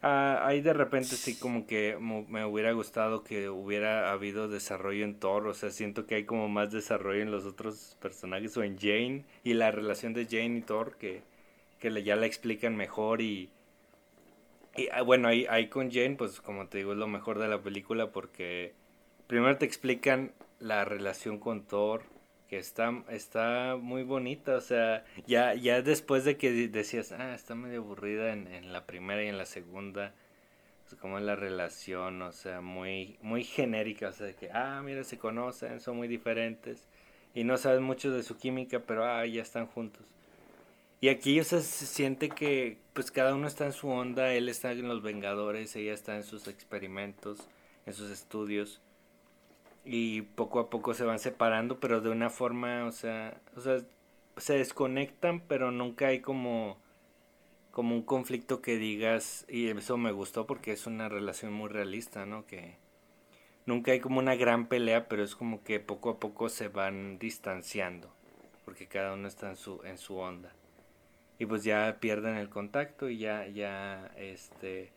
Ah, 0.00 0.46
ahí 0.46 0.60
de 0.60 0.72
repente 0.72 1.16
sí 1.16 1.36
como 1.36 1.66
que 1.66 1.96
me 1.98 2.44
hubiera 2.44 2.70
gustado 2.70 3.24
que 3.24 3.48
hubiera 3.48 4.12
habido 4.12 4.48
desarrollo 4.48 5.04
en 5.04 5.18
Thor, 5.18 5.48
o 5.48 5.54
sea, 5.54 5.70
siento 5.70 6.06
que 6.06 6.14
hay 6.14 6.24
como 6.24 6.48
más 6.48 6.70
desarrollo 6.70 7.20
en 7.20 7.32
los 7.32 7.44
otros 7.44 7.96
personajes 8.00 8.56
o 8.56 8.62
en 8.62 8.78
Jane 8.78 9.24
y 9.42 9.54
la 9.54 9.72
relación 9.72 10.14
de 10.14 10.26
Jane 10.26 10.58
y 10.58 10.62
Thor 10.62 10.96
que, 10.96 11.22
que 11.80 12.02
ya 12.04 12.14
la 12.14 12.26
explican 12.26 12.76
mejor 12.76 13.20
y, 13.20 13.50
y 14.76 14.88
ah, 14.92 15.02
bueno, 15.02 15.26
ahí, 15.26 15.46
ahí 15.50 15.68
con 15.68 15.90
Jane 15.90 16.14
pues 16.14 16.40
como 16.40 16.68
te 16.68 16.78
digo 16.78 16.92
es 16.92 16.98
lo 16.98 17.08
mejor 17.08 17.40
de 17.40 17.48
la 17.48 17.60
película 17.60 18.12
porque 18.12 18.74
primero 19.26 19.58
te 19.58 19.66
explican 19.66 20.32
la 20.60 20.84
relación 20.84 21.38
con 21.40 21.64
Thor, 21.64 22.04
que 22.48 22.58
está, 22.58 23.04
está 23.10 23.76
muy 23.80 24.02
bonita, 24.02 24.56
o 24.56 24.60
sea, 24.60 25.04
ya, 25.26 25.54
ya 25.54 25.82
después 25.82 26.24
de 26.24 26.36
que 26.38 26.68
decías, 26.68 27.12
ah, 27.12 27.34
está 27.34 27.54
medio 27.54 27.80
aburrida 27.80 28.32
en, 28.32 28.46
en 28.48 28.72
la 28.72 28.86
primera 28.86 29.22
y 29.22 29.28
en 29.28 29.36
la 29.36 29.44
segunda, 29.44 30.14
pues 30.88 30.98
como 31.00 31.20
la 31.20 31.36
relación, 31.36 32.22
o 32.22 32.32
sea, 32.32 32.62
muy, 32.62 33.18
muy 33.20 33.44
genérica, 33.44 34.08
o 34.08 34.12
sea, 34.12 34.32
que, 34.32 34.50
ah, 34.50 34.80
mira, 34.82 35.04
se 35.04 35.18
conocen, 35.18 35.80
son 35.80 35.98
muy 35.98 36.08
diferentes, 36.08 36.88
y 37.34 37.44
no 37.44 37.58
sabes 37.58 37.82
mucho 37.82 38.10
de 38.10 38.22
su 38.22 38.38
química, 38.38 38.80
pero, 38.80 39.04
ah, 39.04 39.26
ya 39.26 39.42
están 39.42 39.66
juntos. 39.66 40.06
Y 41.00 41.10
aquí, 41.10 41.38
o 41.38 41.44
sea, 41.44 41.60
se 41.60 41.86
siente 41.86 42.30
que, 42.30 42.78
pues, 42.94 43.10
cada 43.10 43.34
uno 43.34 43.46
está 43.46 43.66
en 43.66 43.72
su 43.72 43.88
onda, 43.88 44.32
él 44.32 44.48
está 44.48 44.72
en 44.72 44.88
los 44.88 45.02
Vengadores, 45.02 45.76
ella 45.76 45.92
está 45.92 46.16
en 46.16 46.24
sus 46.24 46.48
experimentos, 46.48 47.46
en 47.86 47.92
sus 47.92 48.10
estudios, 48.10 48.80
y 49.90 50.20
poco 50.20 50.60
a 50.60 50.68
poco 50.68 50.92
se 50.92 51.04
van 51.04 51.18
separando, 51.18 51.80
pero 51.80 52.02
de 52.02 52.10
una 52.10 52.28
forma, 52.28 52.84
o 52.84 52.92
sea, 52.92 53.40
o 53.56 53.60
sea, 53.62 53.78
se 54.36 54.58
desconectan, 54.58 55.40
pero 55.40 55.70
nunca 55.70 56.08
hay 56.08 56.20
como 56.20 56.76
como 57.70 57.94
un 57.94 58.02
conflicto 58.02 58.60
que 58.60 58.76
digas 58.76 59.46
y 59.48 59.68
eso 59.70 59.96
me 59.96 60.12
gustó 60.12 60.46
porque 60.46 60.72
es 60.72 60.86
una 60.86 61.08
relación 61.08 61.52
muy 61.54 61.68
realista, 61.70 62.26
¿no? 62.26 62.44
Que 62.46 62.76
nunca 63.66 63.92
hay 63.92 64.00
como 64.00 64.18
una 64.18 64.34
gran 64.36 64.66
pelea, 64.68 65.08
pero 65.08 65.22
es 65.24 65.34
como 65.34 65.62
que 65.64 65.80
poco 65.80 66.10
a 66.10 66.20
poco 66.20 66.50
se 66.50 66.68
van 66.68 67.18
distanciando, 67.18 68.12
porque 68.66 68.88
cada 68.88 69.14
uno 69.14 69.26
está 69.26 69.48
en 69.48 69.56
su 69.56 69.80
en 69.84 69.96
su 69.96 70.18
onda. 70.18 70.52
Y 71.38 71.46
pues 71.46 71.64
ya 71.64 71.96
pierden 72.00 72.36
el 72.36 72.50
contacto 72.50 73.08
y 73.08 73.18
ya 73.18 73.46
ya 73.46 74.12
este 74.16 74.92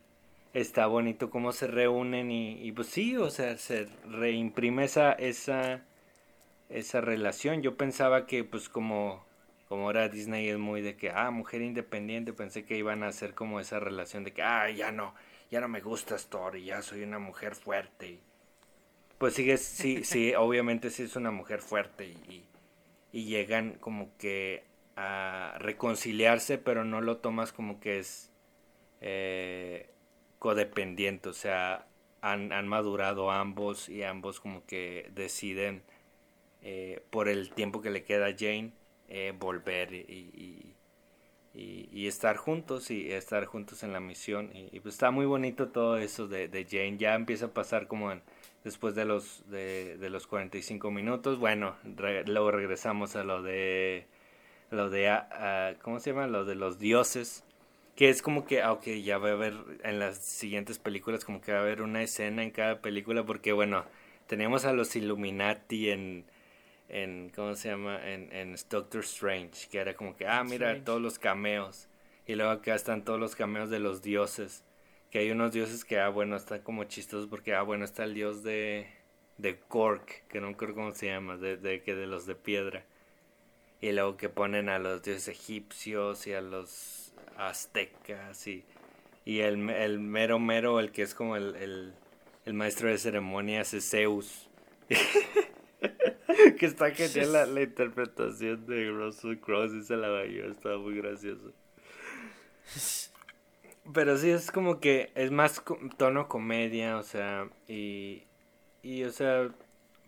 está 0.54 0.86
bonito 0.86 1.30
cómo 1.30 1.52
se 1.52 1.66
reúnen 1.66 2.30
y, 2.30 2.60
y, 2.66 2.72
pues 2.72 2.88
sí, 2.88 3.16
o 3.16 3.30
sea, 3.30 3.56
se 3.58 3.88
reimprime 4.08 4.84
esa, 4.84 5.12
esa, 5.12 5.82
esa 6.68 7.00
relación. 7.00 7.62
Yo 7.62 7.76
pensaba 7.76 8.26
que 8.26 8.44
pues 8.44 8.68
como, 8.68 9.24
como 9.68 9.84
ahora 9.84 10.08
Disney 10.08 10.48
es 10.48 10.58
muy 10.58 10.82
de 10.82 10.96
que, 10.96 11.10
ah, 11.10 11.30
mujer 11.30 11.62
independiente, 11.62 12.32
pensé 12.32 12.64
que 12.64 12.76
iban 12.76 13.02
a 13.02 13.08
hacer 13.08 13.34
como 13.34 13.60
esa 13.60 13.80
relación 13.80 14.24
de 14.24 14.32
que, 14.32 14.42
ah, 14.42 14.70
ya 14.70 14.92
no, 14.92 15.14
ya 15.50 15.60
no 15.60 15.68
me 15.68 15.80
gusta 15.80 16.16
Story, 16.16 16.64
ya 16.66 16.82
soy 16.82 17.02
una 17.02 17.18
mujer 17.18 17.54
fuerte. 17.54 18.20
pues 19.18 19.34
sigue, 19.34 19.56
sí, 19.58 20.04
sí, 20.06 20.34
obviamente 20.34 20.90
sí 20.90 21.04
es 21.04 21.16
una 21.16 21.30
mujer 21.30 21.60
fuerte 21.60 22.06
y, 22.06 22.44
y 23.12 23.24
llegan 23.26 23.74
como 23.74 24.16
que 24.18 24.64
a 24.96 25.56
reconciliarse, 25.58 26.58
pero 26.58 26.84
no 26.84 27.00
lo 27.00 27.18
tomas 27.18 27.52
como 27.52 27.80
que 27.80 27.98
es... 27.98 28.30
Eh, 29.00 29.91
codependiente, 30.42 31.28
o 31.28 31.32
sea, 31.34 31.86
han, 32.20 32.50
han 32.52 32.66
madurado 32.66 33.30
ambos 33.30 33.88
y 33.88 34.02
ambos 34.02 34.40
como 34.40 34.66
que 34.66 35.08
deciden 35.14 35.84
eh, 36.62 37.00
por 37.10 37.28
el 37.28 37.50
tiempo 37.50 37.80
que 37.80 37.90
le 37.90 38.02
queda 38.02 38.26
a 38.26 38.34
Jane 38.36 38.72
eh, 39.08 39.32
volver 39.38 39.94
y, 39.94 40.74
y, 41.54 42.06
estar 42.08 42.36
juntos 42.36 42.90
y 42.90 43.12
estar 43.12 43.44
juntos 43.44 43.84
en 43.84 43.92
la 43.92 44.00
misión. 44.00 44.50
Y, 44.52 44.80
pues 44.80 44.96
está 44.96 45.12
muy 45.12 45.26
bonito 45.26 45.68
todo 45.68 45.96
eso 45.96 46.26
de, 46.26 46.48
de, 46.48 46.66
Jane. 46.68 46.96
Ya 46.98 47.14
empieza 47.14 47.46
a 47.46 47.54
pasar 47.54 47.86
como 47.86 48.12
después 48.64 48.96
de 48.96 49.04
los 49.04 49.48
de, 49.48 49.96
de 49.96 50.10
los 50.10 50.26
45 50.26 50.90
minutos. 50.90 51.38
Bueno 51.38 51.76
luego 52.26 52.50
regresamos 52.50 53.14
a 53.14 53.22
lo 53.22 53.42
de 53.44 54.08
lo 54.72 54.90
de 54.90 55.08
uh, 55.08 55.80
cómo 55.82 56.00
se 56.00 56.10
llama 56.10 56.26
lo 56.26 56.44
de 56.44 56.56
los 56.56 56.80
dioses 56.80 57.44
que 57.96 58.08
es 58.08 58.22
como 58.22 58.44
que, 58.44 58.62
ah, 58.62 58.72
ok, 58.72 58.86
ya 59.02 59.18
va 59.18 59.30
a 59.30 59.32
haber 59.32 59.54
en 59.84 59.98
las 59.98 60.18
siguientes 60.18 60.78
películas, 60.78 61.24
como 61.24 61.40
que 61.40 61.52
va 61.52 61.58
a 61.58 61.62
haber 61.62 61.82
una 61.82 62.02
escena 62.02 62.42
en 62.42 62.50
cada 62.50 62.80
película, 62.80 63.24
porque 63.24 63.52
bueno, 63.52 63.84
tenemos 64.26 64.64
a 64.64 64.72
los 64.72 64.96
Illuminati 64.96 65.90
en, 65.90 66.24
en 66.88 67.30
¿cómo 67.34 67.54
se 67.54 67.68
llama? 67.70 68.00
En, 68.08 68.32
en 68.32 68.56
Doctor 68.70 69.02
Strange, 69.02 69.68
que 69.70 69.78
era 69.78 69.94
como 69.94 70.16
que, 70.16 70.26
ah, 70.26 70.44
mira, 70.44 70.82
todos 70.84 71.00
los 71.02 71.18
cameos. 71.18 71.88
Y 72.26 72.34
luego 72.34 72.52
acá 72.52 72.74
están 72.74 73.04
todos 73.04 73.18
los 73.20 73.34
cameos 73.36 73.70
de 73.70 73.80
los 73.80 74.02
dioses. 74.02 74.64
Que 75.10 75.18
hay 75.18 75.30
unos 75.30 75.52
dioses 75.52 75.84
que, 75.84 75.98
ah, 76.00 76.08
bueno, 76.08 76.36
están 76.36 76.62
como 76.62 76.84
chistosos 76.84 77.28
porque, 77.28 77.54
ah, 77.54 77.62
bueno, 77.62 77.84
está 77.84 78.04
el 78.04 78.14
dios 78.14 78.42
de, 78.42 78.86
de 79.38 79.58
Cork, 79.58 80.26
que 80.28 80.40
no 80.40 80.46
me 80.48 80.54
acuerdo 80.54 80.76
cómo 80.76 80.94
se 80.94 81.06
llama, 81.06 81.36
de, 81.36 81.56
de, 81.56 81.82
que 81.82 81.94
de 81.94 82.06
los 82.06 82.26
de 82.26 82.34
piedra. 82.34 82.84
Y 83.80 83.92
luego 83.92 84.16
que 84.16 84.28
ponen 84.28 84.68
a 84.68 84.78
los 84.78 85.02
dioses 85.02 85.28
egipcios 85.28 86.26
y 86.26 86.32
a 86.32 86.40
los 86.40 87.01
aztecas 87.36 88.46
y, 88.46 88.64
y 89.24 89.40
el, 89.40 89.68
el 89.70 90.00
mero 90.00 90.38
mero, 90.38 90.80
el 90.80 90.92
que 90.92 91.02
es 91.02 91.14
como 91.14 91.36
el, 91.36 91.94
el, 92.44 92.54
maestro 92.54 92.88
de 92.88 92.98
ceremonias 92.98 93.74
es 93.74 93.88
Zeus. 93.90 94.48
que 96.58 96.66
está 96.66 96.90
genial 96.90 97.32
la, 97.32 97.46
la, 97.46 97.62
interpretación 97.62 98.66
de 98.66 98.90
Russell 98.90 99.38
Crowe, 99.38 99.76
y 99.76 99.82
se 99.82 99.96
la 99.96 100.08
bañó, 100.08 100.44
estaba 100.46 100.78
muy 100.78 100.96
gracioso. 100.96 101.52
Pero 103.92 104.16
sí 104.16 104.30
es 104.30 104.50
como 104.50 104.80
que 104.80 105.10
es 105.14 105.30
más 105.30 105.62
tono 105.96 106.28
comedia, 106.28 106.98
o 106.98 107.02
sea, 107.02 107.48
y, 107.68 108.24
y 108.82 109.04
o 109.04 109.10
sea, 109.10 109.50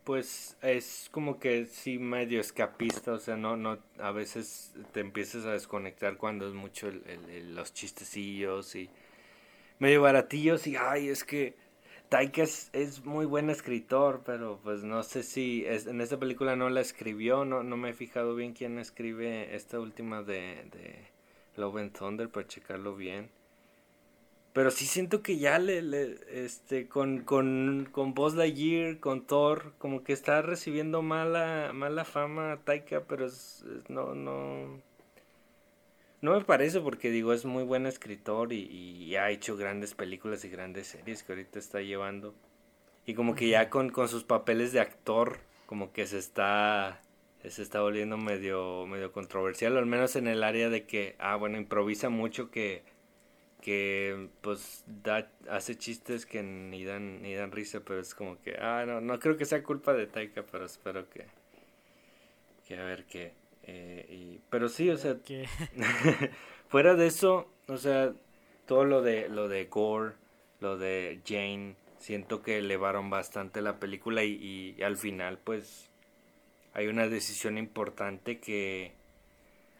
pues 0.05 0.57
es 0.63 1.09
como 1.11 1.39
que 1.39 1.67
sí 1.67 1.99
medio 1.99 2.41
escapista, 2.41 3.13
o 3.13 3.19
sea, 3.19 3.37
no, 3.37 3.57
no, 3.57 3.79
a 3.99 4.13
veces 4.13 4.75
te 4.93 5.01
empiezas 5.01 5.47
a 5.47 5.53
desconectar 5.53 6.17
cuando 6.19 6.47
es 6.47 6.55
mucho 6.55 6.89
el, 6.89 7.55
los 7.55 7.73
chistecillos 7.73 8.75
y 8.77 8.91
medio 9.79 10.03
baratillos 10.03 10.67
y 10.67 10.77
ay, 10.77 11.09
es 11.09 11.25
que 11.25 11.57
Taika 12.11 12.43
es, 12.43 13.05
muy 13.05 13.25
buen 13.27 13.51
escritor, 13.51 14.23
pero 14.25 14.61
pues 14.63 14.85
no 14.85 15.03
sé 15.03 15.23
si 15.23 15.65
es, 15.67 15.87
en 15.87 16.01
esta 16.01 16.19
película 16.19 16.55
no 16.55 16.69
la 16.71 16.81
escribió, 16.81 17.45
no, 17.45 17.63
no 17.63 17.77
me 17.77 17.91
he 17.91 17.95
fijado 17.95 18.35
bien 18.35 18.53
quién 18.53 18.79
escribe 18.79 19.55
esta 19.57 19.81
última 19.81 20.23
de, 20.23 20.69
de 20.71 21.09
Love 21.57 21.77
and 21.79 21.93
Thunder 21.93 22.29
para 22.29 22.47
checarlo 22.47 22.95
bien. 22.95 23.31
Pero 24.55 24.71
sí 24.71 24.87
siento 24.87 25.21
que 25.21 25.37
ya 25.39 25.59
le, 25.59 25.83
le 25.83 26.17
este, 26.31 26.87
con, 26.89 27.23
con, 27.23 27.89
con 27.91 28.15
Buzz 28.15 28.35
Lightyear, 28.37 29.01
con 29.01 29.27
Thor, 29.27 29.75
como 29.79 30.05
que 30.05 30.13
está 30.13 30.43
recibiendo 30.43 31.03
mala, 31.03 31.73
mala 31.75 32.05
fama 32.05 32.61
Taika, 32.65 33.03
pero 33.03 33.27
no, 33.89 34.15
no, 34.15 34.81
no 36.23 36.33
me 36.39 36.41
parece 36.45 36.81
porque 36.81 37.11
digo, 37.11 37.33
es 37.33 37.45
muy 37.45 37.65
buen 37.65 37.85
escritor 37.85 38.53
y, 38.53 39.17
ha 39.17 39.29
hecho 39.31 39.57
grandes 39.57 39.95
películas 39.95 40.45
y 40.45 40.51
grandes 40.51 40.87
series 40.87 41.25
que 41.25 41.33
ahorita 41.33 41.59
está 41.59 41.81
llevando. 41.81 42.33
Y 43.07 43.15
como 43.15 43.35
que 43.35 43.49
ya 43.49 43.69
con, 43.71 43.91
con 43.91 44.09
sus 44.09 44.23
papeles 44.23 44.73
de 44.73 44.79
actor, 44.79 45.41
como 45.67 45.93
que 45.93 46.07
se 46.07 46.19
está, 46.19 47.03
se 47.45 47.61
está 47.61 47.81
volviendo 47.81 48.19
medio, 48.19 48.87
medio 48.87 49.11
controversial, 49.11 49.77
al 49.77 49.87
menos 49.87 50.15
en 50.15 50.29
el 50.29 50.45
área 50.45 50.71
de 50.71 50.87
que, 50.87 51.17
ah, 51.19 51.35
bueno, 51.35 51.59
improvisa 51.59 52.09
mucho 52.09 52.53
que 52.53 52.94
que 53.65 54.29
pues 54.43 54.85
da, 54.87 55.31
hace 55.49 55.75
chistes 55.79 56.27
que 56.27 56.43
ni 56.43 56.85
dan 56.85 57.23
ni 57.23 57.35
dan 57.35 57.51
risa, 57.51 57.81
pero 57.81 57.99
es 57.99 58.15
como 58.15 58.39
que, 58.43 58.59
ah, 58.61 58.85
no, 58.87 59.01
no 59.01 59.19
creo 59.19 59.39
que 59.39 59.47
sea 59.47 59.63
culpa 59.63 59.95
de 59.95 60.07
Taika, 60.07 60.43
pero 60.43 60.67
espero 60.67 61.09
que, 61.09 61.25
que 62.69 62.77
a 62.77 62.85
ver 62.85 63.07
qué. 63.07 63.33
Eh, 63.63 64.07
y, 64.11 64.41
pero 64.51 64.69
sí, 64.69 64.91
o 64.91 64.99
sea, 64.99 65.17
fuera 66.69 66.95
de 66.95 67.07
eso, 67.07 67.51
o 67.67 67.79
sea, 67.79 68.13
todo 68.67 68.85
lo 68.85 69.01
de 69.01 69.31
lo 69.31 69.49
de 69.49 69.65
Gore, 69.65 70.13
lo 70.61 70.77
de 70.77 71.23
Jane, 71.27 71.77
siento 71.97 72.43
que 72.43 72.59
elevaron 72.59 73.09
bastante 73.09 73.63
la 73.63 73.81
película 73.81 74.25
y, 74.25 74.75
y 74.77 74.83
al 74.83 74.99
final, 74.99 75.39
pues, 75.39 75.89
hay 76.75 76.89
una 76.89 77.09
decisión 77.09 77.57
importante 77.57 78.41
que 78.41 78.93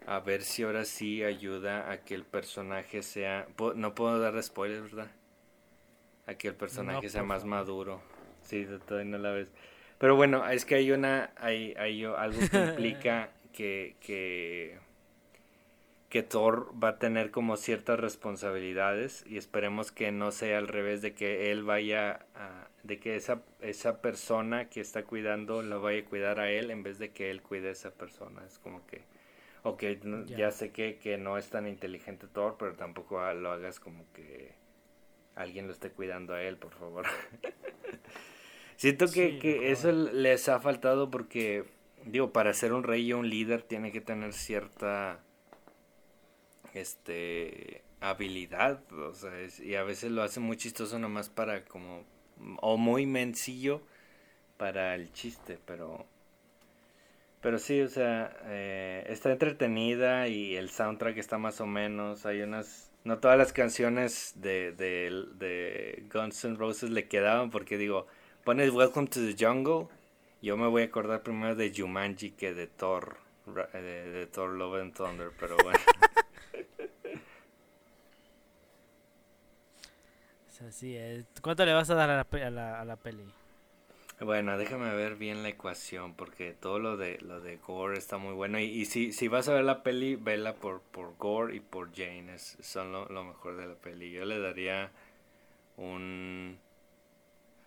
a 0.07 0.21
ver 0.21 0.43
si 0.43 0.63
ahora 0.63 0.85
sí 0.85 1.23
ayuda 1.23 1.91
a 1.91 2.05
que 2.05 2.15
el 2.15 2.25
personaje 2.25 3.03
sea... 3.03 3.47
No 3.75 3.95
puedo 3.95 4.19
dar 4.19 4.41
spoilers, 4.43 4.83
¿verdad? 4.83 5.11
A 6.27 6.35
que 6.35 6.49
el 6.49 6.55
personaje 6.55 7.09
sea 7.09 7.23
más 7.23 7.45
maduro. 7.45 8.03
Sí, 8.43 8.67
todavía 8.87 9.11
no 9.11 9.19
la 9.19 9.31
ves. 9.31 9.49
Pero 9.99 10.17
bueno, 10.17 10.49
es 10.49 10.65
que 10.65 10.77
hay 10.77 10.91
una... 10.91 11.33
Hay, 11.37 11.75
hay 11.79 12.05
algo 12.05 12.39
que 12.51 12.57
implica 12.59 13.31
que, 13.53 13.97
que... 14.01 14.79
Que 16.09 16.23
Thor 16.23 16.73
va 16.83 16.91
a 16.91 16.99
tener 16.99 17.33
como 17.33 17.57
ciertas 17.57 17.99
responsabilidades 17.99 19.25
y 19.27 19.37
esperemos 19.37 19.91
que 19.91 20.13
no 20.13 20.31
sea 20.31 20.59
al 20.59 20.69
revés 20.69 21.03
de 21.03 21.13
que 21.13 21.51
él 21.51 21.65
vaya 21.65 22.27
a, 22.37 22.69
de 22.85 23.01
que 23.01 23.17
esa, 23.17 23.43
esa 23.61 24.01
persona 24.01 24.69
que 24.69 24.81
está 24.81 25.03
cuidando 25.03 25.63
lo 25.63 25.83
vaya 25.83 26.03
a 26.03 26.05
cuidar 26.05 26.39
a 26.39 26.51
él 26.51 26.71
en 26.71 26.85
vez 26.85 27.01
de 27.01 27.11
que 27.11 27.33
él 27.33 27.43
cuide 27.43 27.71
a 27.71 27.73
esa 27.73 27.91
persona. 27.91 28.45
Es 28.47 28.61
como 28.61 28.87
que 28.87 29.03
Ok, 29.65 29.83
ya. 30.27 30.51
sé 30.51 30.73
que, 30.73 30.99
que, 30.99 31.17
no 31.17 31.39
es 31.39 31.49
tan 31.49 31.67
inteligente 31.67 32.27
Thor, 32.27 32.57
pero 32.59 32.75
tampoco 32.75 33.19
lo 33.33 33.51
hagas 33.51 33.81
como 33.81 34.05
que 34.13 34.55
alguien 35.35 35.67
lo 35.67 35.73
esté 35.73 35.91
cuidando 35.91 36.35
a 36.35 36.43
él, 36.43 36.59
por 36.59 36.75
favor. 36.75 37.07
Siento 38.77 39.07
que, 39.09 39.39
que 39.39 39.73
eso 39.73 39.91
les 39.91 40.51
ha 40.51 40.61
faltado 40.61 41.11
porque, 41.11 41.65
digo, 42.05 42.31
para 42.31 42.53
ser 42.53 42.75
un 42.75 42.83
rey 42.83 43.07
y 43.07 43.13
un 43.15 43.31
líder 43.31 43.63
tiene 43.63 43.91
que 43.91 44.03
tener 44.03 44.35
cierta 44.35 45.21
este 46.75 47.83
habilidad, 48.01 48.83
o 48.93 49.15
sea, 49.15 49.33
y 49.63 49.77
a 49.77 49.83
veces 49.83 50.11
lo 50.11 50.23
hace 50.23 50.41
muy 50.41 50.59
chistoso 50.59 50.99
nomás 50.99 51.31
para 51.31 51.65
como 51.65 52.05
o 52.61 52.77
muy 52.77 53.07
mencillo 53.07 53.81
para 54.59 54.95
el 54.95 55.11
chiste, 55.13 55.59
pero 55.65 56.07
pero 57.45 57.59
sí, 57.59 57.83
o 57.83 57.89
sea, 57.89 58.35
eh, 58.47 59.05
está 59.07 59.31
entretenida 59.31 60.29
y 60.29 60.57
el 60.57 60.71
soundtrack 60.71 61.19
está 61.19 61.37
más 61.37 61.61
o 61.61 61.67
menos. 61.67 62.25
Hay 62.25 62.41
unas. 62.41 62.91
No 63.05 63.19
todas 63.19 63.37
las 63.37 63.53
canciones 63.53 64.33
de, 64.37 64.73
de, 64.73 66.07
Guns 66.11 66.43
N' 66.47 66.57
Roses 66.57 66.89
le 66.89 67.07
quedaban 67.07 67.51
porque 67.51 67.77
digo, 67.77 68.07
pones 68.45 68.71
Welcome 68.71 69.09
to 69.09 69.21
the 69.21 69.37
Jungle. 69.39 69.89
Yo 70.41 70.57
me 70.57 70.69
voy 70.69 70.81
a 70.81 70.87
acordar 70.87 71.23
primero 71.23 71.55
de 71.55 71.71
Jumanji 71.77 72.31
que 72.31 72.55
de 72.55 72.67
Thor. 72.67 73.19
De, 73.45 74.11
de 74.11 74.27
Thor 74.27 74.49
Love 74.49 74.81
and 74.81 74.95
Thunder, 74.95 75.31
pero 75.39 75.59
bueno. 75.63 75.79
Así 80.67 80.97
es. 80.97 81.27
¿Cuánto 81.43 81.67
le 81.67 81.75
vas 81.75 81.91
a 81.91 81.95
dar 81.95 82.09
a 82.09 82.17
la, 82.17 82.27
a 82.47 82.51
la, 82.51 82.81
a 82.81 82.85
la 82.87 82.97
peli? 82.97 83.27
Bueno, 84.21 84.57
déjame 84.57 84.95
ver 84.95 85.17
bien 85.17 85.43
la 85.43 85.49
ecuación 85.49 86.15
porque 86.15 86.53
todo 86.53 86.79
lo 86.79 86.97
de 86.97 87.19
lo 87.21 87.41
de 87.41 87.57
Gore 87.57 87.99
está 87.99 88.17
muy 88.17 88.33
bueno 88.33 88.61
y, 88.61 88.65
y 88.65 88.85
si, 88.85 89.13
si 89.13 89.27
vas 89.27 89.49
a 89.49 89.55
ver 89.55 89.65
la 89.65 89.83
peli, 89.83 90.15
vela 90.15 90.55
por, 90.55 90.83
por 90.83 91.17
Gore 91.17 91.57
y 91.57 91.61
por 91.61 91.93
Jane, 91.93 92.39
son 92.39 92.93
lo, 92.93 93.25
mejor 93.25 93.57
de 93.57 93.67
la 93.67 93.75
peli. 93.75 94.13
Yo 94.13 94.25
le 94.25 94.39
daría 94.39 94.93
un... 95.77 96.59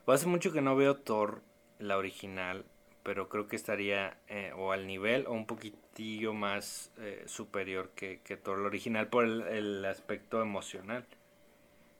Hace 0.08 0.28
mucho 0.28 0.54
que 0.54 0.62
no 0.62 0.78
veo 0.78 0.96
Thor, 0.96 1.42
la 1.80 1.98
original, 1.98 2.64
pero 3.04 3.28
creo 3.28 3.48
que 3.48 3.58
estaría 3.58 4.18
eh, 4.30 4.54
o 4.56 4.72
al 4.72 4.88
nivel 4.88 5.28
o 5.28 5.34
un 5.34 5.46
poquitillo 5.46 6.34
más 6.34 6.94
eh, 7.00 7.24
superior 7.28 7.90
que, 7.94 8.22
que 8.24 8.38
Thor, 8.38 8.60
la 8.60 8.68
original, 8.68 9.10
por 9.10 9.26
el, 9.26 9.42
el 9.42 9.84
aspecto 9.86 10.42
emocional. 10.42 11.06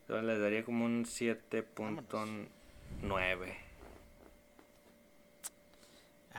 Entonces 0.02 0.26
le 0.26 0.40
daría 0.40 0.64
como 0.64 0.86
un 0.86 1.04
7.9. 1.04 3.67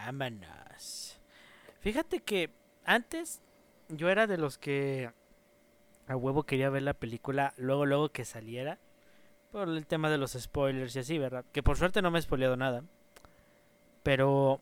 Vámonos. 0.04 1.20
Fíjate 1.80 2.20
que 2.20 2.50
antes 2.84 3.42
yo 3.88 4.08
era 4.10 4.26
de 4.26 4.38
los 4.38 4.56
que 4.56 5.10
a 6.06 6.16
huevo 6.16 6.44
quería 6.44 6.70
ver 6.70 6.82
la 6.82 6.94
película 6.94 7.52
luego, 7.56 7.84
luego 7.84 8.08
que 8.10 8.24
saliera. 8.24 8.78
Por 9.50 9.68
el 9.68 9.86
tema 9.86 10.10
de 10.10 10.18
los 10.18 10.32
spoilers 10.32 10.94
y 10.94 10.98
así, 11.00 11.18
¿verdad? 11.18 11.44
Que 11.52 11.62
por 11.62 11.76
suerte 11.76 12.02
no 12.02 12.10
me 12.10 12.18
he 12.18 12.22
spoileado 12.22 12.56
nada. 12.56 12.84
Pero 14.02 14.60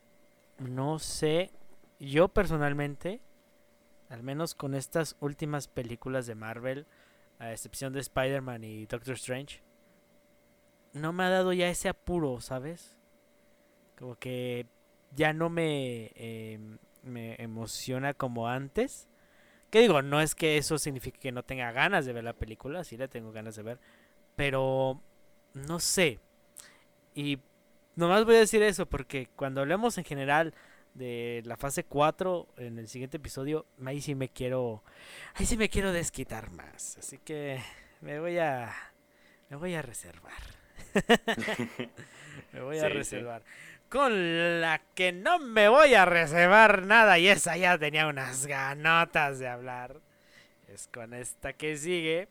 no 0.58 0.98
sé, 0.98 1.50
yo 1.98 2.28
personalmente, 2.28 3.20
al 4.08 4.22
menos 4.22 4.54
con 4.54 4.74
estas 4.74 5.16
últimas 5.20 5.68
películas 5.68 6.26
de 6.26 6.34
Marvel, 6.34 6.86
a 7.38 7.52
excepción 7.52 7.92
de 7.92 8.00
Spider-Man 8.00 8.64
y 8.64 8.86
Doctor 8.86 9.14
Strange, 9.14 9.62
no 10.92 11.12
me 11.12 11.24
ha 11.24 11.30
dado 11.30 11.52
ya 11.52 11.68
ese 11.68 11.88
apuro, 11.88 12.40
¿sabes? 12.40 12.96
Como 13.98 14.16
que 14.16 14.66
ya 15.14 15.32
no 15.32 15.48
me, 15.50 16.12
em, 16.14 16.78
me 17.02 17.34
emociona 17.42 18.14
como 18.14 18.48
antes. 18.48 19.08
Que 19.70 19.80
digo, 19.80 20.02
no 20.02 20.20
es 20.20 20.34
que 20.34 20.58
eso 20.58 20.78
signifique 20.78 21.18
que 21.18 21.32
no 21.32 21.42
tenga 21.42 21.72
ganas 21.72 22.06
de 22.06 22.12
ver 22.12 22.24
la 22.24 22.32
película, 22.34 22.84
sí 22.84 22.96
la 22.96 23.08
tengo 23.08 23.32
ganas 23.32 23.56
de 23.56 23.62
ver, 23.62 23.80
pero 24.36 25.00
no 25.54 25.80
sé. 25.80 26.20
Y 27.14 27.40
nomás 27.96 28.24
voy 28.24 28.36
a 28.36 28.40
decir 28.40 28.62
eso 28.62 28.86
porque 28.86 29.28
cuando 29.34 29.60
hablemos 29.60 29.98
en 29.98 30.04
general 30.04 30.54
de 30.94 31.42
la 31.44 31.56
fase 31.56 31.84
4 31.84 32.46
en 32.58 32.78
el 32.78 32.88
siguiente 32.88 33.16
episodio, 33.16 33.66
ahí 33.84 34.00
sí 34.00 34.14
me 34.14 34.28
quiero 34.28 34.82
ahí 35.34 35.46
sí 35.46 35.56
me 35.56 35.68
quiero 35.68 35.92
desquitar 35.92 36.50
más, 36.52 36.96
así 36.98 37.18
que 37.18 37.60
me 38.00 38.20
voy 38.20 38.38
a 38.38 38.74
me 39.50 39.56
voy 39.56 39.74
a 39.74 39.82
reservar. 39.82 40.32
me 42.52 42.60
voy 42.60 42.78
a 42.78 42.88
reservar 42.88 43.42
con 43.88 44.60
la 44.60 44.82
que 44.94 45.12
no 45.12 45.38
me 45.38 45.68
voy 45.68 45.94
a 45.94 46.04
reservar 46.04 46.86
nada 46.86 47.18
y 47.18 47.28
esa 47.28 47.56
ya 47.56 47.78
tenía 47.78 48.06
unas 48.06 48.46
ganotas 48.46 49.38
de 49.38 49.48
hablar. 49.48 50.00
Es 50.68 50.88
con 50.88 51.14
esta 51.14 51.52
que 51.52 51.76
sigue. 51.76 52.28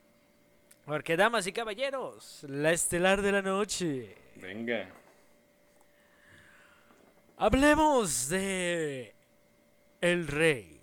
Porque, 0.85 1.17
damas 1.17 1.47
y 1.47 1.51
caballeros, 1.51 2.45
la 2.47 2.71
estelar 2.71 3.21
de 3.23 3.31
la 3.31 3.41
noche. 3.41 4.15
Venga. 4.35 4.87
Hablemos 7.37 8.29
de 8.29 9.15
el 9.99 10.27
rey, 10.27 10.79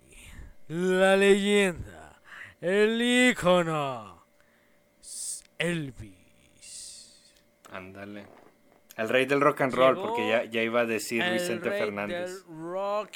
la 0.67 1.15
leyenda, 1.15 2.21
el 2.59 3.01
ícono, 3.01 4.25
Elvis. 5.57 7.33
Ándale. 7.71 8.42
El 8.95 9.09
rey 9.09 9.25
del 9.25 9.41
rock 9.41 9.61
and 9.61 9.73
roll, 9.73 9.95
porque 9.95 10.27
ya, 10.27 10.43
ya 10.45 10.61
iba 10.61 10.81
a 10.81 10.85
decir 10.85 11.23
Vicente 11.31 11.71
Fernández. 11.71 12.45
Del 12.45 12.61
rock. 12.61 13.09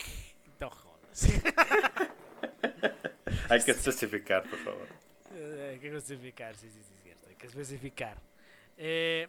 hay 3.50 3.64
que 3.64 3.72
especificar, 3.72 4.44
por 4.44 4.60
favor. 4.60 4.88
Eh, 5.34 5.72
hay 5.74 5.80
que 5.80 5.92
justificar, 5.92 6.56
sí, 6.56 6.70
sí, 6.70 6.82
sí, 6.84 6.94
cierto. 7.04 7.28
Hay 7.28 7.36
que 7.36 7.48
especificar. 7.48 8.18
Eh, 8.78 9.28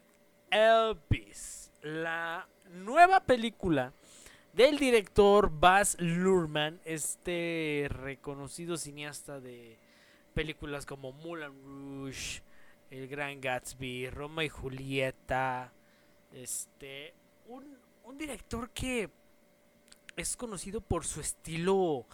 Elvis. 0.51 1.71
la 1.83 2.47
nueva 2.71 3.21
película 3.21 3.93
del 4.53 4.79
director 4.79 5.51
Baz 5.51 5.97
Luhrmann, 6.01 6.81
este 6.85 7.87
reconocido 7.89 8.77
cineasta 8.77 9.41
de 9.41 9.79
películas 10.35 10.85
como 10.85 11.13
Moulin 11.13 11.53
Rouge, 11.65 12.43
El 12.91 13.09
Gran 13.09 13.41
Gatsby, 13.41 14.11
Roma 14.11 14.45
y 14.45 14.49
Julieta, 14.49 15.73
este, 16.33 17.15
un, 17.47 17.79
un 18.05 18.19
director 18.19 18.71
que 18.71 19.11
es 20.17 20.37
conocido 20.37 20.81
por 20.81 21.05
su 21.05 21.21
estilo 21.21 22.07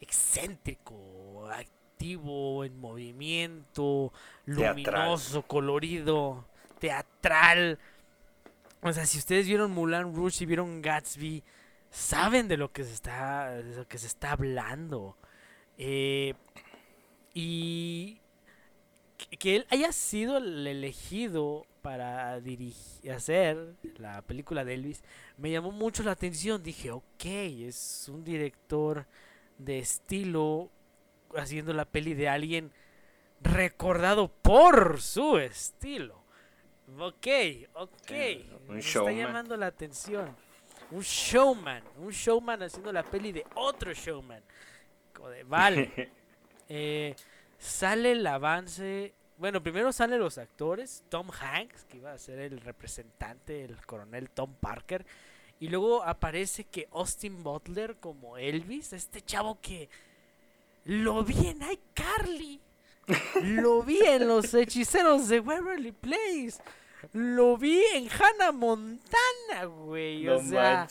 excéntrico, 0.00 1.48
activo, 1.50 2.64
en 2.64 2.78
movimiento, 2.78 4.12
luminoso, 4.46 5.42
colorido, 5.42 6.46
teatral. 6.78 7.78
O 8.82 8.92
sea, 8.92 9.04
si 9.04 9.18
ustedes 9.18 9.46
vieron 9.46 9.72
Mulan 9.72 10.14
Rouge 10.14 10.44
y 10.44 10.46
vieron 10.46 10.80
Gatsby, 10.80 11.44
saben 11.90 12.48
de 12.48 12.56
lo 12.56 12.72
que 12.72 12.84
se 12.84 12.94
está, 12.94 13.50
de 13.50 13.76
lo 13.76 13.86
que 13.86 13.98
se 13.98 14.06
está 14.06 14.32
hablando. 14.32 15.16
Eh, 15.76 16.34
y 17.34 18.20
que 19.38 19.56
él 19.56 19.66
haya 19.70 19.92
sido 19.92 20.38
el 20.38 20.66
elegido 20.66 21.66
para 21.82 22.40
dirigir, 22.40 23.12
hacer 23.12 23.74
la 23.96 24.22
película 24.22 24.64
de 24.64 24.74
Elvis 24.74 25.02
me 25.36 25.50
llamó 25.50 25.72
mucho 25.72 26.02
la 26.02 26.12
atención. 26.12 26.62
Dije, 26.62 26.90
ok, 26.90 27.24
es 27.24 28.06
un 28.08 28.24
director 28.24 29.06
de 29.58 29.78
estilo 29.78 30.70
haciendo 31.34 31.72
la 31.72 31.84
peli 31.84 32.14
de 32.14 32.28
alguien 32.28 32.72
recordado 33.40 34.28
por 34.28 35.00
su 35.00 35.38
estilo. 35.38 36.20
Ok, 36.98 37.26
ok. 37.74 38.10
me 38.68 38.80
está 38.80 39.12
llamando 39.12 39.56
la 39.56 39.66
atención. 39.66 40.36
Un 40.90 41.02
showman, 41.02 41.84
un 41.98 42.10
showman 42.10 42.62
haciendo 42.62 42.92
la 42.92 43.04
peli 43.04 43.32
de 43.32 43.46
otro 43.54 43.92
showman. 43.92 44.42
vale. 45.46 46.12
Eh, 46.72 47.16
sale 47.58 48.12
el 48.12 48.24
avance. 48.24 49.12
Bueno, 49.40 49.62
primero 49.62 49.90
salen 49.90 50.20
los 50.20 50.36
actores. 50.36 51.02
Tom 51.08 51.30
Hanks, 51.30 51.84
que 51.84 51.96
iba 51.96 52.12
a 52.12 52.18
ser 52.18 52.38
el 52.40 52.60
representante, 52.60 53.64
el 53.64 53.74
coronel 53.86 54.28
Tom 54.28 54.52
Parker. 54.60 55.06
Y 55.58 55.68
luego 55.68 56.02
aparece 56.02 56.64
que 56.64 56.88
Austin 56.92 57.42
Butler 57.42 57.96
como 57.96 58.36
Elvis, 58.36 58.92
este 58.92 59.22
chavo 59.22 59.58
que 59.62 59.88
lo 60.84 61.24
vi 61.24 61.46
en 61.46 61.62
iCarly. 61.62 62.60
Lo 63.42 63.82
vi 63.82 63.98
en 64.04 64.28
Los 64.28 64.54
Hechiceros 64.54 65.28
de 65.28 65.40
Waverly 65.40 65.90
Place. 65.90 66.62
Lo 67.12 67.56
vi 67.56 67.82
en 67.94 68.08
Hannah 68.08 68.52
Montana, 68.52 69.64
güey. 69.64 70.28
o 70.28 70.40
sea, 70.40 70.86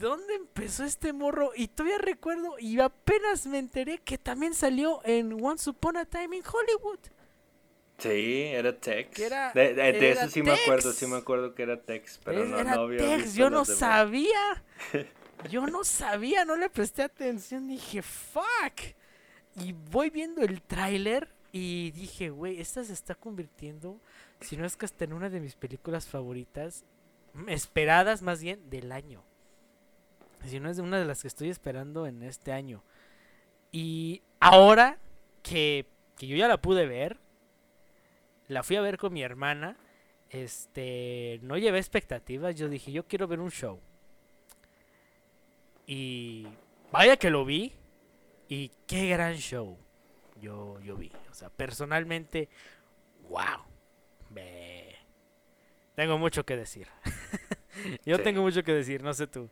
¿Dónde 0.00 0.34
empezó 0.34 0.84
este 0.84 1.12
morro? 1.12 1.52
Y 1.54 1.68
todavía 1.68 1.98
recuerdo, 1.98 2.58
y 2.58 2.80
apenas 2.80 3.46
me 3.46 3.58
enteré 3.58 3.98
que 3.98 4.16
también 4.16 4.54
salió 4.54 5.02
en 5.04 5.44
Once 5.44 5.68
Upon 5.68 5.98
a 5.98 6.06
Time 6.06 6.38
in 6.38 6.42
Hollywood. 6.42 7.00
Sí, 7.98 8.44
era 8.46 8.74
Tex. 8.74 9.18
de, 9.54 10.10
eso 10.10 10.28
sí 10.30 10.42
me 10.42 10.52
acuerdo, 10.52 10.92
sí 10.94 11.06
me 11.06 11.18
acuerdo 11.18 11.54
que 11.54 11.64
era 11.64 11.82
Tex, 11.82 12.18
pero 12.24 12.46
no, 12.46 12.58
era 12.58 12.78
Tex, 12.96 13.34
yo 13.34 13.50
no 13.50 13.64
sabía. 13.64 14.64
Yo 15.48 15.66
no 15.66 15.84
sabía, 15.84 16.44
no 16.44 16.54
le 16.54 16.68
presté 16.68 17.02
atención, 17.02 17.66
dije, 17.66 18.02
fuck. 18.02 18.94
Y 19.56 19.72
voy 19.72 20.10
viendo 20.10 20.42
el 20.42 20.60
tráiler 20.60 21.34
y 21.50 21.92
dije, 21.92 22.28
güey, 22.28 22.60
esta 22.60 22.84
se 22.84 22.92
está 22.92 23.14
convirtiendo, 23.14 23.98
si 24.42 24.58
no 24.58 24.66
es 24.66 24.76
que 24.76 24.84
hasta 24.84 25.04
en 25.04 25.14
una 25.14 25.30
de 25.30 25.40
mis 25.40 25.56
películas 25.56 26.06
favoritas, 26.06 26.84
esperadas 27.46 28.20
más 28.20 28.42
bien 28.42 28.68
del 28.68 28.92
año. 28.92 29.24
Si 30.44 30.60
no 30.60 30.70
es 30.70 30.76
de 30.76 30.82
una 30.82 30.98
de 30.98 31.04
las 31.04 31.22
que 31.22 31.28
estoy 31.28 31.50
esperando 31.50 32.06
en 32.06 32.22
este 32.22 32.52
año. 32.52 32.82
Y 33.72 34.22
ahora 34.40 34.98
que, 35.42 35.86
que 36.16 36.26
yo 36.26 36.36
ya 36.36 36.48
la 36.48 36.60
pude 36.60 36.86
ver, 36.86 37.18
la 38.48 38.62
fui 38.62 38.76
a 38.76 38.80
ver 38.80 38.98
con 38.98 39.12
mi 39.12 39.22
hermana. 39.22 39.76
Este, 40.30 41.40
no 41.42 41.58
llevé 41.58 41.78
expectativas. 41.78 42.54
Yo 42.56 42.68
dije, 42.68 42.92
yo 42.92 43.06
quiero 43.06 43.28
ver 43.28 43.40
un 43.40 43.50
show. 43.50 43.80
Y 45.86 46.46
vaya 46.90 47.16
que 47.16 47.30
lo 47.30 47.44
vi. 47.44 47.74
Y 48.48 48.72
qué 48.86 49.08
gran 49.08 49.36
show 49.36 49.78
yo, 50.40 50.80
yo 50.80 50.96
vi. 50.96 51.12
O 51.30 51.34
sea, 51.34 51.50
personalmente, 51.50 52.48
wow. 53.28 53.70
Tengo 55.94 56.16
mucho 56.16 56.46
que 56.46 56.56
decir. 56.56 56.88
yo 58.06 58.22
tengo 58.22 58.40
mucho 58.40 58.62
que 58.62 58.72
decir, 58.72 59.02
no 59.02 59.12
sé 59.12 59.26
tú. 59.26 59.50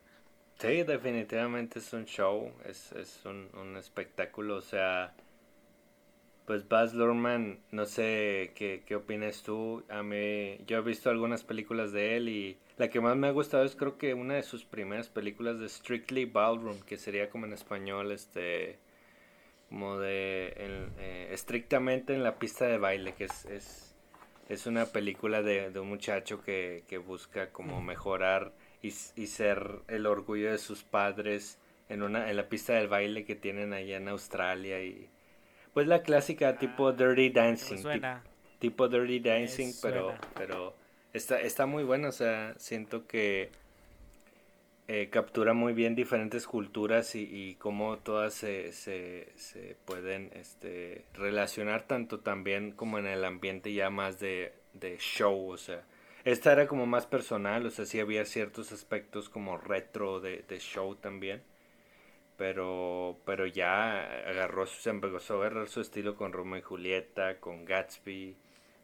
Sí, 0.59 0.83
definitivamente 0.83 1.79
es 1.79 1.93
un 1.93 2.05
show, 2.05 2.51
es, 2.65 2.91
es 2.91 3.25
un, 3.25 3.49
un 3.53 3.77
espectáculo, 3.77 4.57
o 4.57 4.61
sea, 4.61 5.13
pues 6.45 6.67
Baz 6.67 6.93
Luhrmann, 6.93 7.59
no 7.71 7.85
sé 7.85 8.51
qué, 8.55 8.83
qué 8.85 8.95
opinas 8.95 9.41
tú. 9.43 9.83
A 9.87 10.03
mí, 10.03 10.57
yo 10.67 10.79
he 10.79 10.81
visto 10.81 11.09
algunas 11.09 11.43
películas 11.43 11.93
de 11.93 12.17
él 12.17 12.27
y 12.27 12.57
la 12.77 12.89
que 12.89 12.99
más 12.99 13.15
me 13.15 13.27
ha 13.27 13.31
gustado 13.31 13.63
es 13.63 13.75
creo 13.75 13.97
que 13.97 14.13
una 14.13 14.33
de 14.35 14.43
sus 14.43 14.65
primeras 14.65 15.07
películas 15.09 15.59
de 15.59 15.69
Strictly 15.69 16.25
Ballroom, 16.25 16.81
que 16.81 16.97
sería 16.97 17.29
como 17.29 17.45
en 17.45 17.53
español, 17.53 18.11
este, 18.11 18.79
como 19.69 19.97
de 19.99 20.53
eh, 20.57 21.29
estrictamente 21.31 22.13
en 22.15 22.23
la 22.23 22.37
pista 22.37 22.65
de 22.65 22.79
baile, 22.79 23.13
que 23.13 23.25
es, 23.25 23.45
es, 23.45 23.95
es 24.49 24.65
una 24.65 24.87
película 24.87 25.41
de, 25.41 25.71
de, 25.71 25.79
un 25.79 25.87
muchacho 25.89 26.41
que, 26.41 26.83
que 26.87 26.97
busca 26.97 27.51
como 27.51 27.81
mejorar 27.81 28.51
y, 28.81 28.87
y 28.87 29.27
ser 29.27 29.81
el 29.87 30.05
orgullo 30.05 30.51
de 30.51 30.57
sus 30.57 30.83
padres 30.83 31.59
en 31.89 32.03
una 32.03 32.29
en 32.29 32.37
la 32.37 32.47
pista 32.47 32.73
del 32.73 32.87
baile 32.87 33.25
que 33.25 33.35
tienen 33.35 33.73
allá 33.73 33.97
en 33.97 34.07
Australia 34.07 34.81
y 34.83 35.09
pues 35.73 35.87
la 35.87 36.01
clásica 36.01 36.57
tipo 36.57 36.91
Dirty 36.91 37.29
Dancing. 37.29 37.77
Tipo 38.59 38.89
Dirty 38.89 39.19
Dancing, 39.19 39.71
pero, 39.81 40.13
pero 40.35 40.75
está, 41.13 41.39
está 41.39 41.65
muy 41.65 41.83
bueno. 41.83 42.09
O 42.09 42.11
sea, 42.11 42.53
siento 42.57 43.07
que 43.07 43.51
eh, 44.87 45.09
captura 45.09 45.53
muy 45.53 45.73
bien 45.73 45.95
diferentes 45.95 46.47
culturas 46.47 47.15
y, 47.15 47.21
y 47.21 47.55
cómo 47.55 47.97
todas 47.99 48.33
se, 48.33 48.73
se, 48.73 49.31
se, 49.35 49.77
pueden 49.85 50.31
este, 50.33 51.05
relacionar 51.13 51.83
tanto 51.83 52.19
también 52.19 52.71
como 52.71 52.99
en 52.99 53.05
el 53.05 53.23
ambiente 53.23 53.71
ya 53.71 53.89
más 53.89 54.19
de, 54.19 54.51
de 54.73 54.97
show. 54.97 55.49
O 55.49 55.57
sea, 55.57 55.83
esta 56.25 56.51
era 56.51 56.67
como 56.67 56.85
más 56.85 57.05
personal. 57.05 57.65
O 57.65 57.69
sea, 57.69 57.85
sí 57.85 57.99
había 57.99 58.25
ciertos 58.25 58.71
aspectos 58.71 59.29
como 59.29 59.57
retro 59.57 60.19
de, 60.19 60.43
de 60.47 60.59
show 60.59 60.95
también 60.95 61.41
pero 62.39 63.19
pero 63.25 63.45
ya 63.45 64.01
agarró 64.25 64.65
se 64.65 64.89
empezó 64.89 65.33
a 65.33 65.37
agarrar 65.39 65.67
su 65.67 65.81
estilo 65.81 66.15
con 66.15 66.31
Romeo 66.31 66.59
y 66.59 66.61
Julieta 66.61 67.37
con 67.41 67.65
Gatsby 67.65 68.37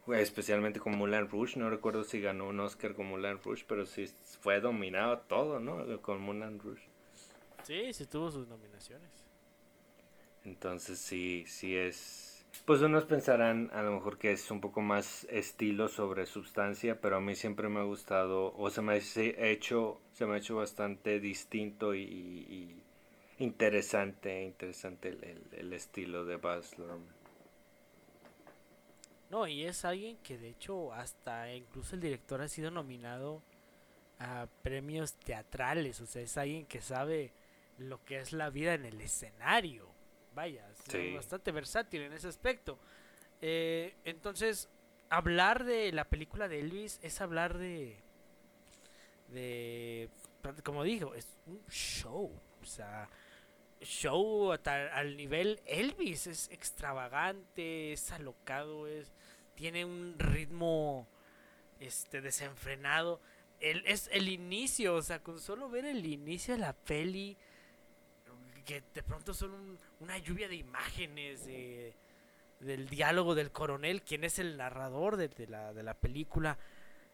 especialmente 0.08 0.82
con 0.82 0.98
Moulin 0.98 1.30
Rouge 1.30 1.58
no 1.58 1.70
recuerdo 1.70 2.04
si 2.04 2.20
ganó 2.20 2.50
un 2.50 2.60
Oscar 2.60 2.94
con 2.94 3.06
Moulin 3.06 3.40
Rouge 3.42 3.64
pero 3.66 3.86
sí 3.86 4.08
fue 4.42 4.60
dominado 4.60 5.20
todo 5.20 5.62
no 5.62 6.02
con 6.02 6.20
Moulin 6.20 6.60
Rouge 6.60 6.84
sí 7.64 7.94
sí 7.94 8.06
tuvo 8.08 8.30
sus 8.30 8.46
nominaciones 8.50 9.10
entonces 10.44 11.00
sí 11.00 11.46
sí 11.48 11.78
es 11.78 12.25
pues 12.66 12.82
unos 12.82 13.06
pensarán 13.06 13.70
a 13.74 13.82
lo 13.82 13.92
mejor 13.92 14.18
que 14.18 14.32
es 14.32 14.50
un 14.52 14.62
poco 14.62 14.82
más 14.82 15.26
estilo 15.30 15.88
sobre 15.88 16.26
sustancia 16.26 17.02
pero 17.02 17.18
a 17.18 17.22
mí 17.22 17.36
siempre 17.36 17.70
me 17.70 17.80
ha 17.80 17.84
gustado 17.84 18.54
o 18.58 18.70
se 18.70 18.82
me 18.82 18.94
ha 18.94 18.98
hecho 18.98 20.00
se 20.14 20.26
me 20.26 20.36
ha 20.36 20.38
hecho 20.38 20.56
bastante 20.56 21.20
distinto 21.20 21.96
y 21.96 22.84
interesante, 23.40 24.44
interesante 24.44 25.10
el, 25.10 25.42
el, 25.52 25.74
estilo 25.74 26.26
de 26.26 26.38
Baz 26.38 26.78
Luhrmann. 26.78 27.06
No, 29.30 29.48
y 29.48 29.66
es 29.66 29.84
alguien 29.84 30.18
que 30.18 30.38
de 30.38 30.50
hecho 30.50 30.94
hasta 30.94 31.54
incluso 31.54 31.96
el 31.96 32.02
director 32.02 32.42
ha 32.42 32.48
sido 32.48 32.72
nominado 32.72 33.42
a 34.20 34.48
premios 34.62 35.14
teatrales, 35.16 36.00
o 36.00 36.06
sea, 36.06 36.22
es 36.22 36.38
alguien 36.38 36.66
que 36.66 36.80
sabe 36.80 37.34
lo 37.78 38.04
que 38.06 38.18
es 38.18 38.32
la 38.32 38.50
vida 38.50 38.74
en 38.74 38.86
el 38.86 39.02
escenario. 39.02 39.90
Vaya, 40.34 40.66
bastante 41.16 41.52
versátil 41.52 42.04
en 42.04 42.14
ese 42.14 42.28
aspecto. 42.28 42.80
Eh, 43.42 43.96
entonces, 44.04 44.70
hablar 45.10 45.64
de 45.64 45.92
la 45.92 46.06
película 46.06 46.48
de 46.48 46.60
Elvis 46.60 47.00
es 47.02 47.22
hablar 47.22 47.58
de, 47.58 47.98
de, 49.30 50.10
como 50.64 50.84
digo, 50.84 51.16
es 51.16 51.28
un 51.46 51.62
show. 51.68 52.32
O 52.62 52.66
sea, 52.66 53.10
show 53.82 54.52
al 54.52 55.18
nivel 55.18 55.62
Elvis. 55.66 56.28
Es 56.28 56.50
extravagante, 56.52 57.94
es 57.94 58.12
alocado, 58.12 58.88
es, 58.88 59.14
tiene 59.56 59.86
un 59.86 60.16
ritmo 60.18 61.08
este 61.80 62.22
desenfrenado. 62.22 63.22
El, 63.60 63.86
es 63.86 64.10
el 64.12 64.28
inicio, 64.30 64.96
o 64.96 65.02
sea, 65.02 65.24
con 65.24 65.40
solo 65.40 65.70
ver 65.70 65.86
el 65.86 66.06
inicio 66.06 66.56
de 66.56 66.60
la 66.60 66.74
peli, 66.74 67.38
que 68.66 68.84
de 68.94 69.04
pronto 69.04 69.34
son 69.34 69.78
una 70.00 70.18
lluvia 70.18 70.48
de 70.48 70.56
imágenes 70.56 71.46
del 71.46 72.90
diálogo 72.90 73.36
del 73.36 73.52
coronel, 73.52 74.02
quien 74.02 74.24
es 74.24 74.40
el 74.40 74.58
narrador 74.58 75.18
de, 75.18 75.48
la, 75.48 75.74
de 75.74 75.84
la 75.84 75.94
película. 75.94 76.58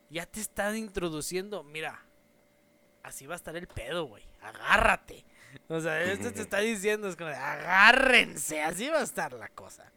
ya 0.10 0.26
te 0.26 0.39
están 0.39 0.78
introduciendo, 0.78 1.64
mira, 1.64 2.06
así 3.04 3.28
va 3.28 3.36
a 3.36 3.38
estar 3.38 3.56
el 3.56 3.68
pedo, 3.68 4.06
güey, 4.06 4.24
agárrate. 4.41 5.26
O 5.68 5.80
sea, 5.82 6.02
esto 6.04 6.32
te 6.32 6.41
está 6.41 6.60
diciendo, 6.60 7.10
es 7.10 7.16
como, 7.16 7.30
agárrense, 7.30 8.62
así 8.62 8.88
va 8.88 8.99
a 8.99 9.04
estar 9.04 9.34
la 9.34 9.49
cosa. 9.49 9.91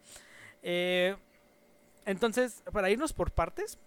Eh, 0.61 1.15
entonces, 2.05 2.63
para 2.71 2.89
irnos 2.89 3.13
por 3.13 3.31
partes, 3.31 3.79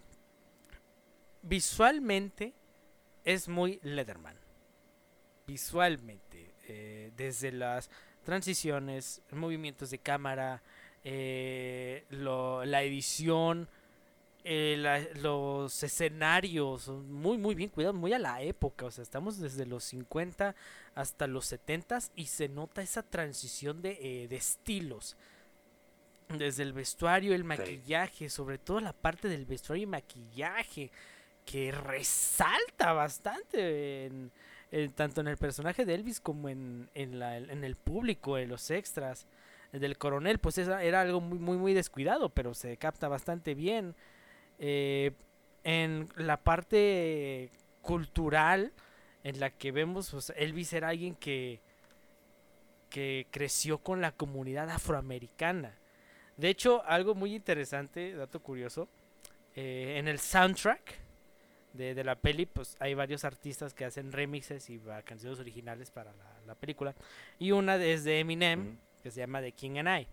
visualmente 1.41 2.53
es 3.23 3.47
muy 3.47 3.79
Leatherman. 3.83 4.37
Visualmente, 5.45 6.48
eh, 6.69 7.11
desde 7.17 7.51
las 7.51 7.89
transiciones, 8.23 9.21
movimientos 9.31 9.89
de 9.89 9.97
cámara, 9.97 10.61
eh, 11.03 12.05
la 12.11 12.83
edición, 12.83 13.67
eh, 14.43 15.09
los 15.15 15.81
escenarios, 15.81 16.87
muy 16.89 17.37
muy 17.39 17.55
bien 17.55 17.69
cuidados, 17.69 17.99
muy 17.99 18.13
a 18.13 18.19
la 18.19 18.43
época, 18.43 18.85
o 18.85 18.91
sea, 18.91 19.01
estamos 19.01 19.39
desde 19.39 19.65
los 19.65 19.83
50 19.85 20.55
hasta 20.93 21.25
los 21.25 21.47
70 21.47 21.99
y 22.15 22.27
se 22.27 22.49
nota 22.49 22.83
esa 22.83 23.01
transición 23.01 23.81
de, 23.81 24.27
de 24.29 24.35
estilos. 24.35 25.17
Desde 26.27 26.61
el 26.61 26.73
vestuario, 26.73 27.33
el 27.33 27.43
maquillaje, 27.43 28.29
sobre 28.29 28.59
todo 28.59 28.79
la 28.79 28.93
parte 28.93 29.27
del 29.27 29.47
vestuario 29.47 29.83
y 29.83 29.87
maquillaje, 29.87 30.91
que 31.43 31.71
resalta 31.71 32.93
bastante 32.93 34.29
tanto 34.95 35.21
en 35.21 35.27
el 35.27 35.37
personaje 35.37 35.85
de 35.85 35.95
Elvis 35.95 36.19
como 36.19 36.49
en, 36.49 36.89
en, 36.93 37.63
el 37.63 37.75
público, 37.75 38.37
en 38.37 38.49
los 38.49 38.69
extras. 38.71 39.27
El 39.71 39.81
del 39.81 39.97
coronel, 39.97 40.39
pues 40.39 40.57
era 40.57 41.01
algo 41.01 41.21
muy, 41.21 41.37
muy, 41.39 41.57
muy 41.57 41.73
descuidado, 41.73 42.29
pero 42.29 42.53
se 42.53 42.77
capta 42.77 43.07
bastante 43.07 43.53
bien. 43.53 43.95
Eh, 44.57 45.11
en 45.63 46.07
la 46.15 46.37
parte 46.37 47.51
cultural, 47.81 48.73
en 49.23 49.39
la 49.39 49.51
que 49.51 49.71
vemos, 49.71 50.11
pues 50.11 50.33
Elvis 50.35 50.73
era 50.73 50.89
alguien 50.89 51.15
que, 51.15 51.61
que 52.89 53.27
creció 53.31 53.77
con 53.79 54.01
la 54.01 54.11
comunidad 54.11 54.69
afroamericana 54.69 55.79
de 56.39 56.47
hecho, 56.47 56.85
algo 56.85 57.15
muy 57.15 57.35
interesante, 57.35 58.13
dato 58.13 58.39
curioso, 58.39 58.87
eh, 59.55 59.95
en 59.97 60.07
el 60.07 60.19
soundtrack 60.19 60.97
de, 61.73 62.03
la 62.03 62.15
peli, 62.15 62.45
pues 62.45 62.75
hay 62.79 62.93
varios 62.93 63.23
artistas 63.23 63.73
que 63.73 63.85
hacen 63.85 64.11
remixes 64.11 64.69
y 64.69 64.79
canciones 65.05 65.39
originales 65.39 65.91
para 65.91 66.13
la, 66.45 66.55
película. 66.55 66.95
Y 67.37 67.51
una 67.51 67.75
es 67.75 68.03
de 68.03 68.19
Eminem, 68.19 68.77
que 69.03 69.11
se 69.11 69.19
llama 69.19 69.41
The 69.41 69.51
King 69.51 69.77
and 69.77 70.01
I. 70.01 70.07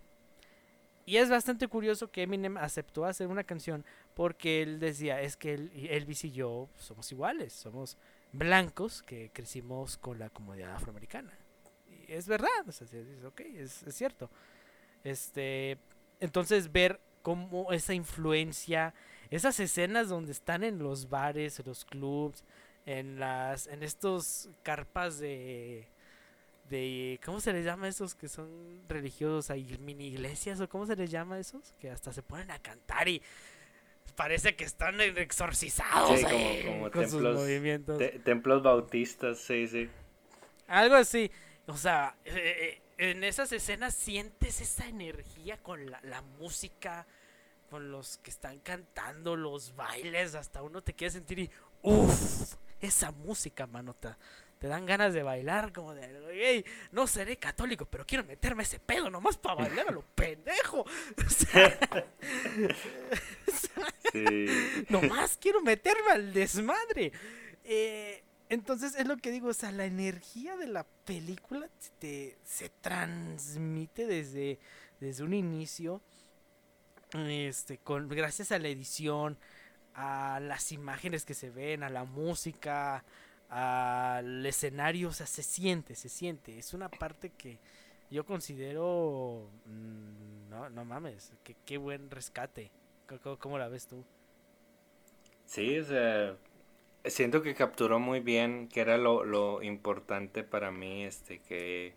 Y 1.05 1.17
es 1.17 1.29
bastante 1.29 1.67
curioso 1.67 2.11
que 2.11 2.23
Eminem 2.23 2.57
aceptó 2.57 3.05
hacer 3.05 3.27
una 3.27 3.43
canción 3.43 3.85
porque 4.13 4.61
él 4.61 4.79
decía, 4.79 5.21
es 5.21 5.37
que 5.37 5.53
Elvis 5.53 6.25
y 6.25 6.31
yo 6.31 6.69
somos 6.77 7.11
iguales, 7.11 7.53
somos 7.53 7.97
blancos 8.33 9.03
que 9.03 9.31
crecimos 9.31 9.97
con 9.97 10.19
la 10.19 10.29
comunidad 10.29 10.75
afroamericana. 10.75 11.31
Y 11.87 12.11
es 12.11 12.27
verdad, 12.27 12.49
es, 12.67 12.81
es, 12.81 13.83
es 13.83 13.95
cierto. 13.95 14.29
Este, 15.03 15.77
entonces 16.19 16.71
ver 16.71 16.99
cómo 17.21 17.71
esa 17.71 17.93
influencia, 17.93 18.93
esas 19.29 19.59
escenas 19.59 20.09
donde 20.09 20.31
están 20.31 20.63
en 20.63 20.79
los 20.79 21.09
bares, 21.09 21.59
en 21.59 21.65
los 21.65 21.85
clubs, 21.85 22.43
en 22.85 23.19
las, 23.19 23.67
en 23.67 23.83
estos 23.83 24.49
carpas 24.63 25.19
de, 25.19 25.87
de, 26.69 27.19
¿cómo 27.25 27.39
se 27.39 27.53
les 27.53 27.65
llama 27.65 27.87
esos 27.87 28.15
que 28.15 28.27
son 28.27 28.81
religiosos? 28.87 29.49
Hay 29.49 29.77
mini 29.79 30.07
iglesias 30.07 30.59
o 30.61 30.69
cómo 30.69 30.85
se 30.85 30.95
les 30.95 31.11
llama 31.11 31.39
esos 31.39 31.73
que 31.79 31.89
hasta 31.89 32.13
se 32.13 32.23
ponen 32.23 32.51
a 32.51 32.59
cantar 32.59 33.07
y 33.07 33.21
parece 34.17 34.55
que 34.55 34.65
están 34.65 34.99
exorcizados 34.99 36.21
como, 36.21 36.81
con 36.89 36.91
templos, 36.91 37.11
sus 37.11 37.21
movimientos. 37.21 38.01
templos 38.23 38.63
bautistas, 38.63 39.37
sí, 39.39 39.67
sí. 39.67 39.89
Algo 40.67 40.95
así. 40.95 41.31
O 41.67 41.77
sea, 41.77 42.15
eh, 42.25 42.33
eh, 42.35 42.81
en 42.97 43.23
esas 43.23 43.51
escenas 43.51 43.93
sientes 43.93 44.59
esa 44.59 44.87
energía 44.87 45.57
con 45.57 45.89
la, 45.89 46.21
música, 46.39 47.05
con 47.69 47.91
los 47.91 48.17
que 48.17 48.31
están 48.31 48.59
cantando, 48.59 49.35
los 49.35 49.75
bailes, 49.75 50.35
hasta 50.35 50.61
uno 50.61 50.81
te 50.81 50.93
quiere 50.93 51.11
sentir 51.11 51.39
y 51.39 51.51
uff, 51.81 52.55
esa 52.79 53.11
música, 53.11 53.67
manota. 53.67 54.17
Te 54.59 54.67
dan 54.67 54.87
ganas 54.87 55.13
de 55.13 55.21
bailar, 55.21 55.71
como 55.71 55.93
de, 55.93 56.09
hey, 56.31 56.65
no 56.91 57.05
seré 57.05 57.37
católico, 57.37 57.85
pero 57.85 58.05
quiero 58.07 58.23
meterme 58.23 58.63
ese 58.63 58.79
pedo 58.79 59.09
nomás 59.09 59.37
para 59.37 59.55
bailar 59.55 59.89
a 59.89 59.91
lo 59.91 60.01
pendejo. 60.01 60.83
Nomás 64.89 65.37
quiero 65.37 65.61
meterme 65.61 66.11
al 66.11 66.33
desmadre. 66.33 67.11
Eh, 67.63 68.23
entonces 68.49 68.95
es 68.95 69.05
lo 69.05 69.17
que 69.17 69.31
digo, 69.31 69.49
o 69.49 69.53
sea, 69.53 69.71
la 69.71 69.85
energía 69.85 70.55
de 70.55 70.67
la 70.67 70.85
película 71.05 71.69
se 71.99 72.69
transmite 72.81 74.07
desde, 74.07 74.59
desde 74.99 75.23
un 75.23 75.33
inicio, 75.33 76.01
este, 77.13 77.77
con, 77.77 78.09
gracias 78.09 78.51
a 78.51 78.59
la 78.59 78.67
edición, 78.67 79.37
a 79.93 80.39
las 80.41 80.71
imágenes 80.71 81.25
que 81.25 81.33
se 81.33 81.49
ven, 81.49 81.83
a 81.83 81.89
la 81.89 82.03
música, 82.03 83.03
al 83.49 84.45
escenario, 84.45 85.09
o 85.09 85.13
sea, 85.13 85.25
se 85.25 85.43
siente, 85.43 85.95
se 85.95 86.09
siente. 86.09 86.57
Es 86.57 86.73
una 86.73 86.89
parte 86.89 87.31
que 87.31 87.59
yo 88.11 88.25
considero, 88.25 89.49
mm, 89.65 90.49
no, 90.49 90.69
no 90.69 90.85
mames, 90.85 91.31
que 91.43 91.55
qué 91.65 91.77
buen 91.77 92.11
rescate. 92.11 92.71
¿Cómo, 93.23 93.37
¿Cómo, 93.37 93.57
la 93.57 93.69
ves 93.69 93.87
tú? 93.87 94.03
Sí, 95.45 95.79
o 95.79 95.85
sea, 95.85 96.35
siento 97.05 97.41
que 97.41 97.55
capturó 97.55 97.99
muy 97.99 98.19
bien 98.19 98.67
que 98.67 98.81
era 98.81 98.97
lo, 98.97 99.23
lo 99.23 99.63
importante 99.63 100.43
para 100.43 100.71
mí, 100.71 101.05
este, 101.05 101.39
que 101.39 101.93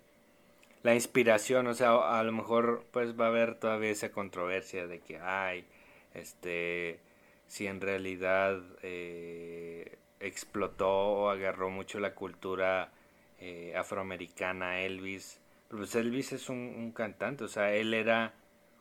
la 0.82 0.94
inspiración, 0.94 1.66
o 1.66 1.74
sea, 1.74 2.18
a 2.18 2.22
lo 2.22 2.32
mejor 2.32 2.86
pues 2.90 3.18
va 3.18 3.26
a 3.26 3.28
haber 3.28 3.54
todavía 3.56 3.90
esa 3.90 4.10
controversia 4.10 4.86
de 4.86 5.00
que, 5.00 5.18
ay, 5.18 5.66
este, 6.14 7.00
si 7.46 7.66
en 7.66 7.80
realidad 7.80 8.60
eh, 8.82 9.98
explotó 10.20 10.88
o 10.88 11.30
agarró 11.30 11.70
mucho 11.70 12.00
la 12.00 12.14
cultura 12.14 12.92
eh, 13.40 13.74
afroamericana 13.76 14.80
Elvis, 14.80 15.40
pues 15.68 15.94
Elvis 15.94 16.32
es 16.32 16.48
un, 16.48 16.58
un 16.58 16.92
cantante, 16.92 17.44
o 17.44 17.48
sea, 17.48 17.74
él 17.74 17.94
era 17.94 18.34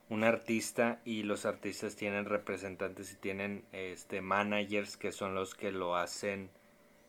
un 0.10 0.24
artista 0.24 1.00
y 1.06 1.24
los 1.24 1.46
artistas 1.46 1.96
tienen 1.96 2.26
representantes 2.26 3.14
y 3.14 3.16
tienen 3.16 3.64
este 3.72 4.22
managers 4.22 4.98
que 4.98 5.12
son 5.12 5.36
los 5.36 5.54
que 5.54 5.72
lo 5.72 5.96
hacen 5.96 6.50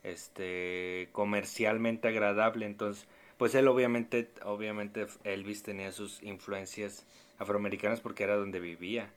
este 0.02 1.08
comercialmente 1.12 2.08
agradable. 2.08 2.66
Entonces 2.66 3.08
pues 3.40 3.54
él 3.54 3.68
obviamente 3.68 4.28
obviamente 4.44 5.06
Elvis 5.24 5.62
tenía 5.62 5.92
sus 5.92 6.22
influencias 6.22 7.06
afroamericanas 7.38 8.02
porque 8.02 8.24
era 8.24 8.36
donde 8.36 8.60
vivía 8.60 9.08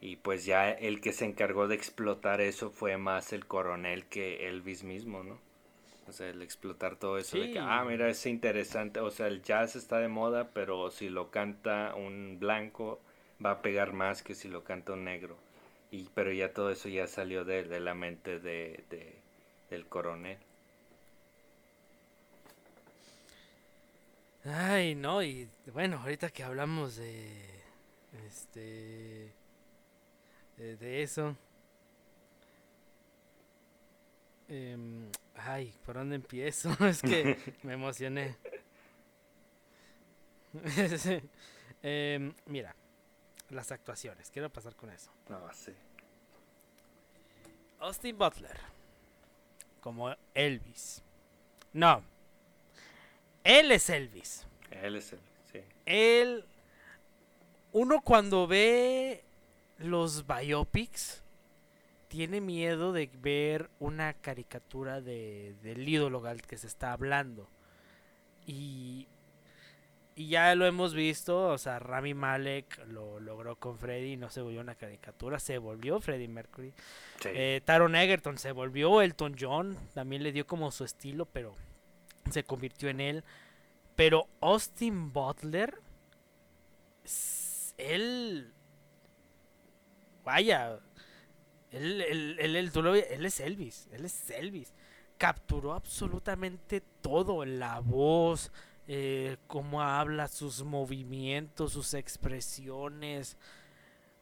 y 0.00 0.16
pues 0.16 0.46
ya 0.46 0.70
el 0.70 1.02
que 1.02 1.12
se 1.12 1.26
encargó 1.26 1.68
de 1.68 1.74
explotar 1.74 2.40
eso 2.40 2.70
fue 2.70 2.96
más 2.96 3.34
el 3.34 3.44
coronel 3.44 4.06
que 4.06 4.48
Elvis 4.48 4.82
mismo 4.82 5.22
no 5.22 5.38
o 6.08 6.12
sea, 6.12 6.30
el 6.30 6.40
explotar 6.40 6.96
todo 6.96 7.18
eso 7.18 7.38
de 7.38 7.52
que, 7.52 7.58
ah, 7.58 7.84
mira, 7.86 8.08
es 8.08 8.26
interesante. 8.26 8.98
O 9.00 9.10
sea, 9.10 9.28
el 9.28 9.42
jazz 9.42 9.76
está 9.76 9.98
de 9.98 10.08
moda, 10.08 10.50
pero 10.52 10.90
si 10.90 11.08
lo 11.08 11.30
canta 11.30 11.94
un 11.94 12.38
blanco, 12.40 13.00
va 13.44 13.52
a 13.52 13.62
pegar 13.62 13.92
más 13.92 14.22
que 14.22 14.34
si 14.34 14.48
lo 14.48 14.64
canta 14.64 14.92
un 14.94 15.04
negro. 15.04 15.36
Y, 15.90 16.08
pero 16.12 16.32
ya 16.32 16.52
todo 16.52 16.70
eso 16.70 16.88
ya 16.88 17.06
salió 17.06 17.44
de, 17.44 17.62
de 17.64 17.78
la 17.78 17.94
mente 17.94 18.40
de, 18.40 18.82
de, 18.90 19.14
del 19.70 19.86
coronel. 19.86 20.38
Ay, 24.44 24.94
no, 24.94 25.22
y 25.22 25.48
bueno, 25.72 25.98
ahorita 25.98 26.30
que 26.30 26.42
hablamos 26.42 26.96
de. 26.96 27.62
Este. 28.26 29.32
de 30.56 31.02
eso. 31.02 31.36
Eh, 34.54 34.76
ay, 35.36 35.74
¿por 35.86 35.94
dónde 35.94 36.16
empiezo? 36.16 36.70
es 36.86 37.00
que 37.00 37.38
me 37.62 37.72
emocioné. 37.72 38.36
eh, 41.82 42.32
mira, 42.44 42.76
las 43.48 43.72
actuaciones. 43.72 44.30
Quiero 44.30 44.52
pasar 44.52 44.76
con 44.76 44.90
eso. 44.90 45.10
No, 45.30 45.40
sí. 45.54 45.72
Austin 47.78 48.18
Butler. 48.18 48.58
Como 49.80 50.14
Elvis. 50.34 51.02
No. 51.72 52.04
Él 53.44 53.72
es 53.72 53.90
Elvis. 53.90 54.46
Él 54.70 54.96
es 54.96 55.12
Elvis, 55.12 55.30
sí. 55.52 55.60
Él. 55.86 56.44
Uno 57.72 58.02
cuando 58.02 58.46
ve 58.46 59.24
los 59.78 60.26
biopics 60.26 61.22
tiene 62.08 62.40
miedo 62.40 62.92
de 62.92 63.10
ver 63.14 63.70
una 63.80 64.12
caricatura 64.12 65.00
de, 65.00 65.54
del 65.62 65.88
ídolo 65.88 66.22
que 66.46 66.58
se 66.58 66.66
está 66.66 66.92
hablando. 66.92 67.48
Y 68.46 69.08
Y 70.14 70.28
ya 70.28 70.54
lo 70.54 70.66
hemos 70.66 70.92
visto, 70.92 71.48
o 71.48 71.56
sea, 71.56 71.78
Rami 71.78 72.12
Malek 72.12 72.86
lo 72.88 73.18
logró 73.18 73.56
con 73.56 73.78
Freddy, 73.78 74.18
no 74.18 74.28
se 74.28 74.42
volvió 74.42 74.60
una 74.60 74.74
caricatura, 74.74 75.38
se 75.38 75.56
volvió 75.56 76.00
Freddy 76.00 76.28
Mercury. 76.28 76.74
Eh, 77.24 77.62
Taron 77.64 77.94
Egerton 77.96 78.36
se 78.36 78.52
volvió 78.52 79.00
Elton 79.00 79.34
John, 79.40 79.78
también 79.94 80.22
le 80.22 80.32
dio 80.32 80.46
como 80.46 80.70
su 80.70 80.84
estilo, 80.84 81.24
pero 81.24 81.54
se 82.32 82.44
convirtió 82.44 82.88
en 82.88 83.00
él. 83.00 83.24
Pero 83.96 84.28
Austin 84.40 85.12
Butler, 85.12 85.78
él, 87.76 88.52
vaya, 90.24 90.80
él, 91.70 92.00
él, 92.00 92.36
él, 92.40 92.56
él 92.56 93.26
es 93.26 93.40
Elvis, 93.40 93.88
él 93.92 94.04
es 94.04 94.30
Elvis. 94.30 94.72
Capturó 95.18 95.74
absolutamente 95.74 96.82
todo, 97.00 97.44
la 97.44 97.80
voz, 97.80 98.50
eh, 98.88 99.36
cómo 99.46 99.82
habla, 99.82 100.26
sus 100.28 100.64
movimientos, 100.64 101.72
sus 101.72 101.94
expresiones. 101.94 103.36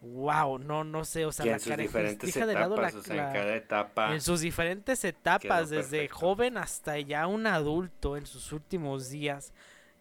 Wow, 0.01 0.59
no, 0.59 0.83
no 0.83 1.05
sé, 1.05 1.27
o 1.27 1.33
sea, 1.33 1.45
en 1.45 1.61
sus 1.61 1.77
diferentes 1.77 2.35
etapas, 2.35 2.95
en 2.95 3.17
cada 3.17 3.55
etapa. 3.55 4.15
En 4.15 4.23
sus 4.23 4.41
diferentes 4.41 5.05
etapas, 5.05 5.69
desde 5.69 6.09
joven 6.09 6.57
hasta 6.57 6.99
ya 6.99 7.27
un 7.27 7.47
adulto 7.47 8.17
en 8.17 8.25
sus 8.25 8.51
últimos 8.53 9.11
días, 9.11 9.53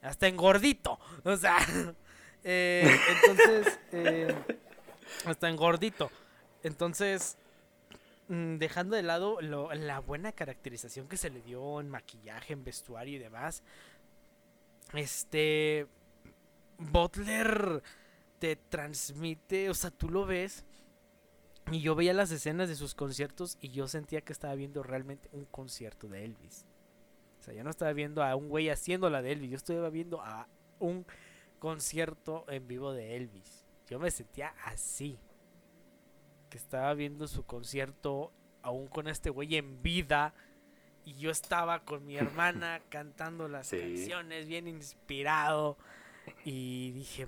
hasta 0.01 0.27
en 0.27 0.37
gordito, 0.37 0.99
o 1.25 1.35
sea, 1.35 1.57
eh, 2.45 2.97
entonces, 3.09 3.79
eh, 3.91 4.33
hasta 5.25 5.49
en 5.49 5.57
gordito. 5.57 6.09
Entonces, 6.63 7.37
mm, 8.29 8.55
dejando 8.55 8.95
de 8.95 9.03
lado 9.03 9.41
la 9.41 9.99
buena 9.99 10.31
caracterización 10.31 11.09
que 11.09 11.17
se 11.17 11.29
le 11.29 11.41
dio 11.41 11.81
en 11.81 11.89
maquillaje, 11.89 12.53
en 12.53 12.63
vestuario 12.63 13.17
y 13.17 13.19
demás, 13.19 13.63
este 14.93 15.87
Butler 16.77 17.83
te 18.39 18.55
transmite, 18.55 19.69
o 19.69 19.73
sea, 19.73 19.91
tú 19.91 20.09
lo 20.09 20.25
ves 20.25 20.65
y 21.71 21.81
yo 21.81 21.93
veía 21.95 22.13
las 22.13 22.31
escenas 22.31 22.69
de 22.69 22.75
sus 22.75 22.95
conciertos 22.95 23.57
y 23.61 23.69
yo 23.69 23.87
sentía 23.87 24.21
que 24.21 24.33
estaba 24.33 24.55
viendo 24.55 24.81
realmente 24.81 25.29
un 25.31 25.45
concierto 25.45 26.07
de 26.07 26.25
Elvis. 26.25 26.65
O 27.39 27.43
sea, 27.43 27.53
yo 27.53 27.63
no 27.63 27.69
estaba 27.69 27.93
viendo 27.93 28.23
a 28.23 28.35
un 28.35 28.49
güey 28.49 28.69
haciendo 28.69 29.09
la 29.09 29.21
de 29.21 29.33
Elvis, 29.33 29.51
yo 29.51 29.57
estaba 29.57 29.89
viendo 29.89 30.21
a 30.21 30.47
un 30.79 31.05
concierto 31.59 32.45
en 32.49 32.67
vivo 32.67 32.93
de 32.93 33.17
Elvis. 33.17 33.65
Yo 33.87 33.99
me 33.99 34.11
sentía 34.11 34.53
así. 34.63 35.19
Que 36.49 36.57
estaba 36.57 36.93
viendo 36.95 37.27
su 37.27 37.45
concierto 37.45 38.31
aún 38.63 38.87
con 38.87 39.07
este 39.07 39.29
güey 39.29 39.55
en 39.55 39.81
vida 39.83 40.33
y 41.05 41.13
yo 41.13 41.29
estaba 41.31 41.85
con 41.85 42.05
mi 42.05 42.17
hermana 42.17 42.81
cantando 42.89 43.47
las 43.47 43.69
canciones, 43.69 44.47
bien 44.47 44.67
inspirado. 44.67 45.77
Y 46.45 46.91
dije, 46.91 47.25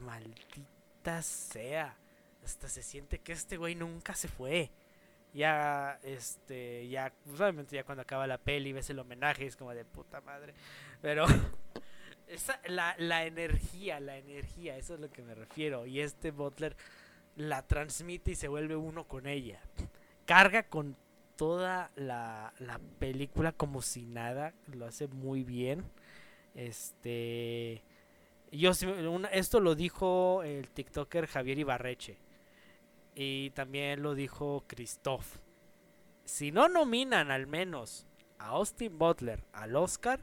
sea. 1.21 1.97
Hasta 2.43 2.67
se 2.67 2.81
siente 2.81 3.19
que 3.19 3.33
este 3.33 3.57
güey 3.57 3.75
nunca 3.75 4.13
se 4.13 4.27
fue. 4.27 4.71
Ya, 5.33 5.99
este, 6.03 6.87
ya, 6.89 7.13
pues, 7.25 7.39
obviamente 7.39 7.75
ya 7.75 7.83
cuando 7.83 8.01
acaba 8.01 8.27
la 8.27 8.37
peli 8.37 8.73
ves 8.73 8.89
el 8.89 8.99
homenaje, 8.99 9.45
es 9.45 9.55
como 9.55 9.73
de 9.73 9.85
puta 9.85 10.21
madre. 10.21 10.53
Pero 11.01 11.25
esa, 12.27 12.59
la, 12.67 12.95
la 12.97 13.25
energía, 13.25 13.99
la 13.99 14.17
energía, 14.17 14.77
eso 14.77 14.95
es 14.95 14.99
lo 14.99 15.11
que 15.11 15.21
me 15.21 15.35
refiero. 15.35 15.85
Y 15.85 16.01
este 16.01 16.31
Butler 16.31 16.75
la 17.35 17.61
transmite 17.65 18.31
y 18.31 18.35
se 18.35 18.47
vuelve 18.47 18.75
uno 18.75 19.07
con 19.07 19.27
ella. 19.27 19.61
Carga 20.25 20.63
con 20.63 20.97
toda 21.35 21.91
la, 21.95 22.53
película 22.99 23.51
como 23.51 23.81
si 23.81 24.05
nada, 24.05 24.53
lo 24.67 24.85
hace 24.85 25.07
muy 25.07 25.43
bien. 25.43 25.83
Este, 26.53 27.81
yo 28.59 28.71
esto 29.31 29.59
lo 29.59 29.75
dijo 29.75 30.43
el 30.43 30.69
TikToker 30.69 31.27
Javier 31.27 31.59
Ibarreche 31.59 32.17
y 33.15 33.51
también 33.51 34.01
lo 34.01 34.15
dijo 34.15 34.63
Christoph. 34.67 35.37
Si 36.25 36.51
no 36.51 36.67
nominan 36.67 37.31
al 37.31 37.47
menos 37.47 38.05
a 38.37 38.47
Austin 38.49 38.97
Butler 38.97 39.43
al 39.53 39.75
Oscar, 39.75 40.19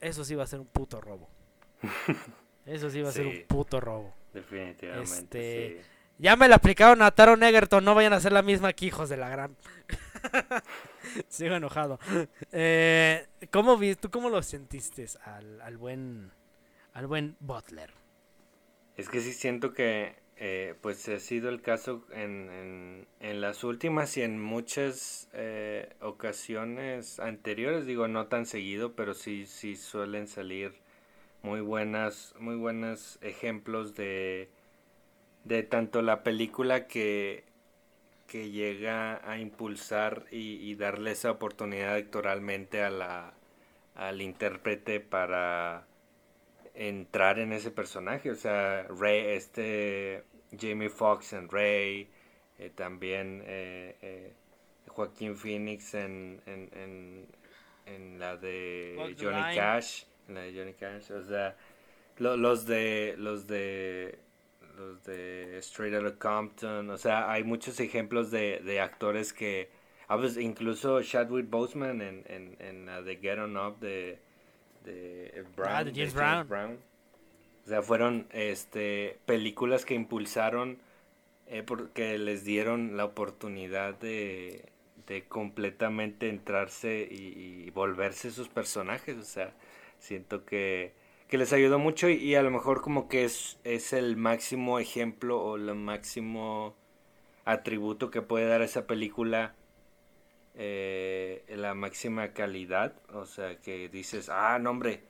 eso 0.00 0.24
sí 0.24 0.34
va 0.34 0.44
a 0.44 0.46
ser 0.46 0.60
un 0.60 0.66
puto 0.66 1.00
robo. 1.00 1.28
Eso 2.66 2.90
sí 2.90 3.00
va 3.00 3.10
a 3.10 3.12
ser 3.12 3.26
un 3.26 3.44
puto 3.46 3.80
robo. 3.80 4.12
Definitivamente. 4.32 5.76
Este, 5.76 5.84
ya 6.18 6.34
me 6.34 6.48
la 6.48 6.56
aplicaron 6.56 7.00
a 7.00 7.10
Taron 7.12 7.42
Egerton, 7.42 7.84
no 7.84 7.94
vayan 7.94 8.12
a 8.12 8.16
hacer 8.16 8.32
la 8.32 8.42
misma 8.42 8.68
aquí, 8.68 8.86
hijos 8.86 9.08
de 9.08 9.16
la 9.16 9.28
gran. 9.28 9.56
Sigo 11.28 11.54
enojado. 11.54 12.00
Eh, 12.50 13.26
¿cómo 13.52 13.78
¿Tú 14.00 14.10
cómo 14.10 14.30
lo 14.30 14.42
sentiste 14.42 15.06
al, 15.62 15.76
buen 15.76 16.32
al 16.96 17.06
buen 17.06 17.36
Butler? 17.40 17.90
Es 18.96 19.10
que 19.10 19.20
sí 19.20 19.34
siento 19.34 19.74
que 19.74 20.14
eh, 20.38 20.74
pues 20.80 21.06
ha 21.10 21.18
sido 21.18 21.50
el 21.50 21.60
caso 21.60 22.06
en, 22.10 23.06
en, 23.20 23.40
las 23.42 23.64
últimas 23.64 24.16
y 24.16 24.22
en 24.22 24.40
muchas 24.40 25.28
eh, 25.34 25.94
ocasiones 26.00 27.20
anteriores, 27.20 27.84
digo 27.84 28.08
no 28.08 28.28
tan 28.28 28.46
seguido, 28.46 28.94
pero 28.94 29.12
sí, 29.12 29.44
sí 29.44 29.76
suelen 29.76 30.26
salir 30.26 30.74
muy 31.42 31.60
buenas, 31.60 32.34
muy 32.38 32.56
buenos 32.56 33.18
ejemplos 33.20 33.94
de 33.94 34.48
de 35.44 35.62
tanto 35.62 36.02
la 36.02 36.24
película 36.24 36.88
que, 36.88 37.44
que 38.26 38.50
llega 38.50 39.20
a 39.30 39.38
impulsar 39.38 40.24
y, 40.32 40.74
darle 40.74 41.12
esa 41.12 41.30
oportunidad 41.30 41.94
actoralmente 41.94 42.82
a 42.82 42.90
la, 42.90 43.34
al 43.94 44.22
intérprete 44.22 44.98
para 44.98 45.86
entrar 46.76 47.38
en 47.38 47.52
ese 47.52 47.70
personaje. 47.70 48.30
O 48.30 48.34
sea, 48.34 48.86
Ray, 48.88 49.34
este 49.34 50.24
Jamie 50.56 50.90
Foxx 50.90 51.32
en 51.32 51.48
Ray, 51.48 52.08
eh, 52.58 52.70
también 52.74 53.42
eh, 53.46 53.96
eh, 54.02 54.32
Joaquín 54.88 55.36
Phoenix 55.36 55.94
en, 55.94 56.40
en, 56.46 57.26
en, 57.86 58.18
la 58.18 58.36
de 58.36 59.14
Johnny 59.18 59.54
Cash. 59.54 60.04
En 60.28 60.34
la 60.34 60.42
de 60.42 60.54
Johnny 60.54 60.74
Cash. 60.74 61.10
O 61.12 61.22
sea, 61.22 61.56
los 62.18 62.66
de 62.66 63.14
los 63.18 63.46
de 63.46 64.18
los 64.76 65.02
de 65.04 65.58
Straight 65.58 65.94
Outta 65.94 66.18
Compton, 66.18 66.90
o 66.90 66.98
sea, 66.98 67.30
hay 67.30 67.42
muchos 67.44 67.80
ejemplos 67.80 68.30
de, 68.30 68.60
de 68.62 68.78
actores 68.80 69.32
que, 69.32 69.70
ah, 70.06 70.18
pues, 70.18 70.36
incluso 70.36 71.02
Chadwick 71.02 71.48
Boseman 71.48 72.02
en, 72.02 72.24
en, 72.26 72.56
en 72.60 72.84
la 72.84 73.00
de 73.00 73.16
Get 73.16 73.38
On 73.38 73.56
Up 73.56 73.78
de, 73.80 74.18
de 74.86 75.44
Brown, 75.54 75.70
ah, 75.70 75.84
de 75.84 75.92
James, 75.92 76.14
Brown. 76.14 76.78
O 77.64 77.68
sea, 77.68 77.82
fueron 77.82 78.26
este, 78.32 79.18
películas 79.26 79.84
que 79.84 79.94
impulsaron 79.94 80.78
eh, 81.46 81.62
porque 81.62 82.16
les 82.16 82.44
dieron 82.44 82.96
la 82.96 83.04
oportunidad 83.04 83.94
de, 83.98 84.70
de 85.06 85.24
completamente 85.24 86.30
entrarse 86.30 87.06
y, 87.10 87.66
y 87.66 87.70
volverse 87.70 88.30
sus 88.30 88.48
personajes. 88.48 89.16
O 89.18 89.24
sea, 89.24 89.52
siento 89.98 90.44
que 90.46 90.94
que 91.28 91.38
les 91.38 91.52
ayudó 91.52 91.78
mucho 91.78 92.08
y, 92.08 92.34
a 92.34 92.42
lo 92.42 92.50
mejor 92.50 92.80
como 92.80 93.08
que 93.08 93.24
es, 93.24 93.58
es 93.64 93.92
el 93.92 94.16
máximo 94.16 94.78
ejemplo 94.78 95.40
o 95.40 95.56
el 95.56 95.74
máximo 95.74 96.76
atributo 97.44 98.10
que 98.10 98.22
puede 98.22 98.46
dar 98.46 98.62
esa 98.62 98.86
película 98.86 99.54
eh, 100.56 101.44
la 101.48 101.74
máxima 101.74 102.32
calidad 102.32 102.94
o 103.12 103.26
sea 103.26 103.56
que 103.56 103.88
dices 103.88 104.28
ah 104.28 104.58
no 104.58 104.70
hombre 104.70 105.02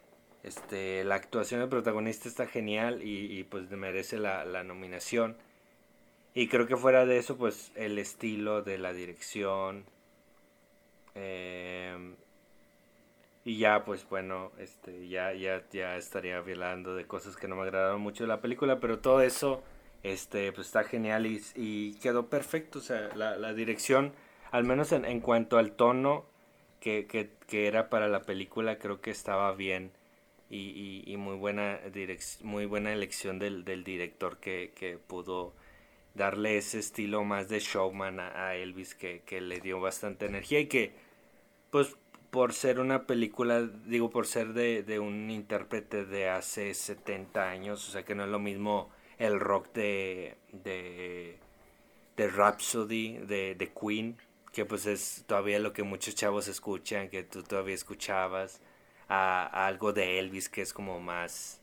este 0.42 1.04
la 1.04 1.14
actuación 1.14 1.60
del 1.60 1.68
protagonista 1.68 2.28
está 2.28 2.46
genial 2.46 3.00
y, 3.02 3.44
pues 3.44 3.70
merece 3.70 4.18
la, 4.18 4.44
nominación 4.64 5.36
y 6.34 6.48
creo 6.48 6.66
que 6.66 6.76
fuera 6.76 7.06
de 7.06 7.18
eso 7.18 7.36
pues 7.36 7.72
el 7.76 7.98
estilo 7.98 8.62
de 8.62 8.78
la 8.78 8.92
dirección 8.92 9.84
eh, 11.14 12.16
y 13.46 13.58
ya, 13.58 13.84
pues 13.84 14.08
bueno, 14.08 14.50
este, 14.58 15.08
ya, 15.08 15.32
ya, 15.32 15.62
ya 15.70 15.96
estaría 15.96 16.38
hablando 16.38 16.96
de 16.96 17.06
cosas 17.06 17.36
que 17.36 17.46
no 17.46 17.54
me 17.54 17.62
agradaron 17.62 18.00
mucho 18.00 18.24
de 18.24 18.28
la 18.28 18.40
película, 18.40 18.80
pero 18.80 18.98
todo 18.98 19.20
eso, 19.22 19.62
este, 20.02 20.50
pues 20.50 20.66
está 20.66 20.82
genial 20.82 21.26
y, 21.26 21.94
quedó 22.02 22.28
perfecto. 22.28 22.80
O 22.80 22.82
sea, 22.82 23.08
la, 23.14 23.54
dirección, 23.54 24.14
al 24.50 24.64
menos 24.64 24.92
en, 24.92 25.20
cuanto 25.20 25.58
al 25.58 25.72
tono 25.72 26.26
que, 26.80 27.30
era 27.50 27.88
para 27.88 28.08
la 28.08 28.22
película, 28.22 28.78
creo 28.78 29.00
que 29.00 29.10
estaba 29.10 29.52
bien. 29.52 29.92
Y, 30.48 31.14
muy 31.18 31.36
buena 31.36 31.80
muy 32.42 32.66
buena 32.66 32.92
elección 32.92 33.38
del, 33.38 33.64
director 33.84 34.38
que, 34.38 34.98
pudo 35.06 35.54
darle 36.14 36.56
ese 36.56 36.78
estilo 36.78 37.24
más 37.24 37.48
de 37.48 37.60
showman 37.60 38.20
a, 38.20 38.54
Elvis 38.54 38.94
que, 38.94 39.22
que 39.26 39.40
le 39.40 39.60
dio 39.60 39.80
bastante 39.80 40.26
energía 40.26 40.60
y 40.60 40.66
que 40.66 40.92
pues 41.70 41.96
por 42.30 42.52
ser 42.52 42.80
una 42.80 43.06
película, 43.06 43.62
digo, 43.86 44.10
por 44.10 44.26
ser 44.26 44.52
de, 44.52 44.98
un 44.98 45.30
intérprete 45.30 46.04
de 46.04 46.28
hace 46.28 46.74
70 46.74 47.48
años, 47.48 47.88
o 47.88 47.92
sea 47.92 48.04
que 48.04 48.14
no 48.14 48.24
es 48.24 48.30
lo 48.30 48.38
mismo 48.38 48.90
el 49.18 49.40
rock 49.40 49.72
de, 49.72 50.36
de, 50.52 51.38
de 52.16 52.28
Rhapsody, 52.28 53.18
de, 53.18 53.54
de 53.54 53.72
Queen, 53.72 54.18
que 54.56 54.64
pues 54.64 54.86
es 54.86 55.22
todavía 55.26 55.58
lo 55.58 55.74
que 55.74 55.82
muchos 55.82 56.14
chavos 56.14 56.48
escuchan, 56.48 57.10
que 57.10 57.22
tú 57.24 57.42
todavía 57.42 57.74
escuchabas, 57.74 58.62
a, 59.06 59.66
algo 59.66 59.92
de 59.92 60.18
Elvis 60.18 60.48
que 60.48 60.62
es 60.62 60.72
como 60.72 60.98
más, 60.98 61.60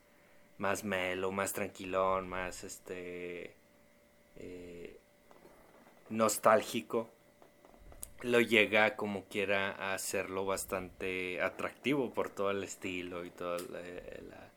más 0.60 0.84
melo, 0.84 1.32
más 1.32 1.54
tranquilón, 1.54 2.30
más 2.30 2.64
este 2.64 3.56
eh, 4.36 5.00
nostálgico, 6.12 7.10
lo 8.22 8.40
llega 8.42 8.96
como 8.96 9.26
quiera 9.26 9.72
a 9.72 9.96
hacerlo 9.96 10.46
bastante 10.46 11.42
atractivo 11.42 12.14
por 12.14 12.30
todo 12.30 12.52
el 12.52 12.64
estilo 12.64 13.26
y 13.26 13.32
toda 13.32 13.58
la, 13.72 14.52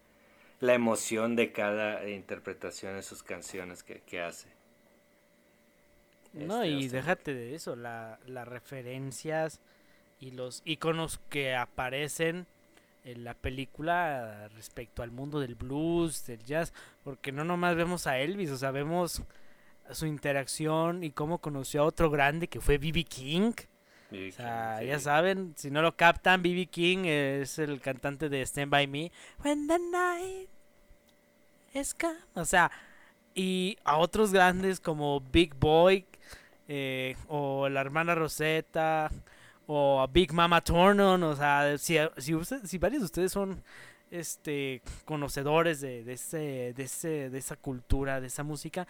la, 0.60 0.74
emoción 0.74 1.36
de 1.36 1.52
cada 1.52 2.06
interpretación 2.06 2.96
de 2.96 3.02
sus 3.02 3.22
canciones 3.22 3.82
que, 3.82 4.02
que 4.02 4.20
hace. 4.20 4.55
No, 6.36 6.64
y 6.64 6.88
déjate 6.88 7.34
de 7.34 7.54
eso, 7.54 7.76
la, 7.76 8.18
las 8.26 8.46
referencias 8.46 9.60
y 10.20 10.32
los 10.32 10.62
iconos 10.64 11.20
que 11.30 11.54
aparecen 11.54 12.46
en 13.04 13.24
la 13.24 13.34
película 13.34 14.48
respecto 14.48 15.02
al 15.02 15.12
mundo 15.12 15.40
del 15.40 15.54
blues, 15.54 16.26
del 16.26 16.42
jazz, 16.44 16.72
porque 17.04 17.32
no 17.32 17.44
nomás 17.44 17.76
vemos 17.76 18.06
a 18.06 18.18
Elvis, 18.18 18.50
o 18.50 18.56
sea, 18.56 18.72
vemos 18.72 19.22
su 19.92 20.06
interacción 20.06 21.04
y 21.04 21.10
cómo 21.10 21.38
conoció 21.38 21.82
a 21.82 21.86
otro 21.86 22.10
grande 22.10 22.48
que 22.48 22.60
fue 22.60 22.78
B.B. 22.78 23.04
King. 23.04 23.52
o 24.10 24.32
sea, 24.32 24.82
ya 24.82 24.98
saben, 24.98 25.54
si 25.56 25.70
no 25.70 25.82
lo 25.82 25.96
captan, 25.96 26.42
B.B. 26.42 26.66
King 26.66 27.04
es 27.04 27.58
el 27.58 27.80
cantante 27.80 28.28
de 28.28 28.42
Stand 28.42 28.70
By 28.70 28.88
Me. 28.88 29.12
When 29.44 29.68
the 29.68 29.78
night 29.78 30.48
is 31.74 31.94
come. 31.94 32.18
O 32.34 32.44
sea, 32.44 32.72
y 33.36 33.78
a 33.84 33.98
otros 33.98 34.32
grandes 34.32 34.80
como 34.80 35.20
Big 35.20 35.54
Boy 35.54 36.06
eh, 36.68 37.16
o 37.28 37.68
la 37.68 37.80
hermana 37.80 38.14
Rosetta 38.14 39.10
o 39.66 40.00
a 40.00 40.06
Big 40.06 40.32
Mama 40.32 40.60
Tornon, 40.60 41.22
o 41.22 41.36
sea, 41.36 41.76
si, 41.78 41.98
si, 42.18 42.78
varios 42.78 43.02
de 43.02 43.06
ustedes 43.06 43.32
son 43.32 43.62
este 44.10 44.80
conocedores 45.04 45.80
de, 45.80 46.04
de, 46.04 46.12
ese, 46.12 46.72
de, 46.74 46.82
ese, 46.84 47.30
de 47.30 47.38
esa 47.38 47.56
cultura, 47.56 48.20
de 48.20 48.28
esa 48.28 48.44
música, 48.44 48.86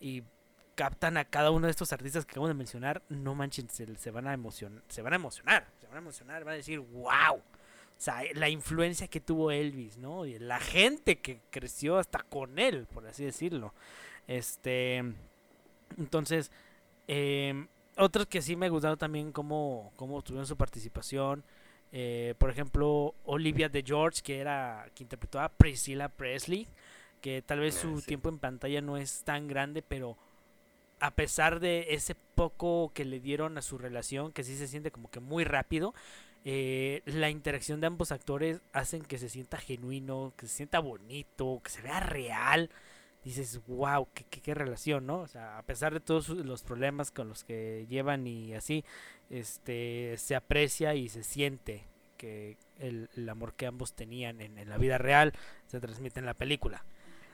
y 0.00 0.22
captan 0.80 1.16
a 1.16 1.26
cada 1.26 1.50
uno 1.50 1.66
de 1.66 1.72
estos 1.72 1.92
artistas 1.92 2.24
que 2.24 2.32
acabo 2.32 2.48
de 2.48 2.54
mencionar, 2.54 3.02
no 3.10 3.34
manchen, 3.34 3.68
se, 3.68 4.10
van 4.10 4.26
a 4.26 4.32
emocionar, 4.32 4.82
se 4.88 5.02
van 5.02 5.12
a 5.12 5.16
emocionar, 5.16 5.66
se 5.78 5.86
van 5.86 5.96
a 5.96 5.98
emocionar, 5.98 6.44
van 6.44 6.54
a 6.54 6.56
decir, 6.56 6.78
wow. 6.78 7.36
O 7.36 8.02
sea, 8.02 8.22
la 8.32 8.48
influencia 8.48 9.06
que 9.06 9.20
tuvo 9.20 9.50
Elvis, 9.50 9.98
¿no? 9.98 10.24
Y 10.24 10.38
la 10.38 10.58
gente 10.58 11.18
que 11.18 11.42
creció 11.50 11.98
hasta 11.98 12.20
con 12.20 12.58
él, 12.58 12.86
por 12.94 13.06
así 13.06 13.24
decirlo. 13.26 13.74
Este, 14.26 15.04
entonces, 15.98 16.50
eh, 17.08 17.66
otros 17.96 18.26
que 18.26 18.42
sí 18.42 18.56
me 18.56 18.68
gustaron 18.68 18.98
también 18.98 19.32
cómo, 19.32 19.92
cómo 19.96 20.22
tuvieron 20.22 20.46
su 20.46 20.56
participación. 20.56 21.44
Eh, 21.92 22.34
por 22.38 22.50
ejemplo, 22.50 23.14
Olivia 23.24 23.68
de 23.68 23.82
George, 23.84 24.22
que 24.22 24.38
era 24.38 24.88
que 24.94 25.02
interpretó 25.02 25.40
a 25.40 25.48
Priscilla 25.48 26.08
Presley, 26.08 26.68
que 27.20 27.42
tal 27.42 27.60
vez 27.60 27.74
su 27.74 28.00
tiempo 28.02 28.28
en 28.28 28.38
pantalla 28.38 28.80
no 28.80 28.96
es 28.96 29.22
tan 29.24 29.48
grande, 29.48 29.82
pero 29.82 30.16
a 31.00 31.10
pesar 31.10 31.60
de 31.60 31.86
ese 31.90 32.14
poco 32.34 32.92
que 32.94 33.04
le 33.04 33.20
dieron 33.20 33.58
a 33.58 33.62
su 33.62 33.76
relación, 33.76 34.32
que 34.32 34.44
sí 34.44 34.56
se 34.56 34.68
siente 34.68 34.90
como 34.90 35.10
que 35.10 35.20
muy 35.20 35.44
rápido, 35.44 35.94
eh, 36.44 37.02
la 37.04 37.28
interacción 37.28 37.80
de 37.80 37.88
ambos 37.88 38.12
actores 38.12 38.60
hacen 38.72 39.02
que 39.02 39.18
se 39.18 39.28
sienta 39.28 39.58
genuino, 39.58 40.32
que 40.36 40.46
se 40.46 40.56
sienta 40.56 40.78
bonito, 40.78 41.60
que 41.62 41.70
se 41.70 41.82
vea 41.82 42.00
real 42.00 42.70
dices, 43.24 43.60
wow, 43.66 44.08
qué, 44.14 44.24
qué, 44.24 44.54
relación, 44.54 45.06
¿no? 45.06 45.20
O 45.20 45.28
sea, 45.28 45.58
a 45.58 45.62
pesar 45.62 45.92
de 45.92 46.00
todos 46.00 46.28
los 46.28 46.62
problemas 46.62 47.10
con 47.10 47.28
los 47.28 47.44
que 47.44 47.86
llevan 47.88 48.26
y 48.26 48.54
así, 48.54 48.84
este, 49.28 50.14
se 50.16 50.34
aprecia 50.34 50.94
y 50.94 51.08
se 51.08 51.22
siente 51.22 51.84
que 52.16 52.56
el, 52.78 53.08
amor 53.28 53.54
que 53.54 53.66
ambos 53.66 53.94
tenían 53.94 54.40
en, 54.40 54.68
la 54.68 54.78
vida 54.78 54.98
real 54.98 55.32
se 55.66 55.80
transmite 55.80 56.20
en 56.20 56.26
la 56.26 56.34
película. 56.34 56.84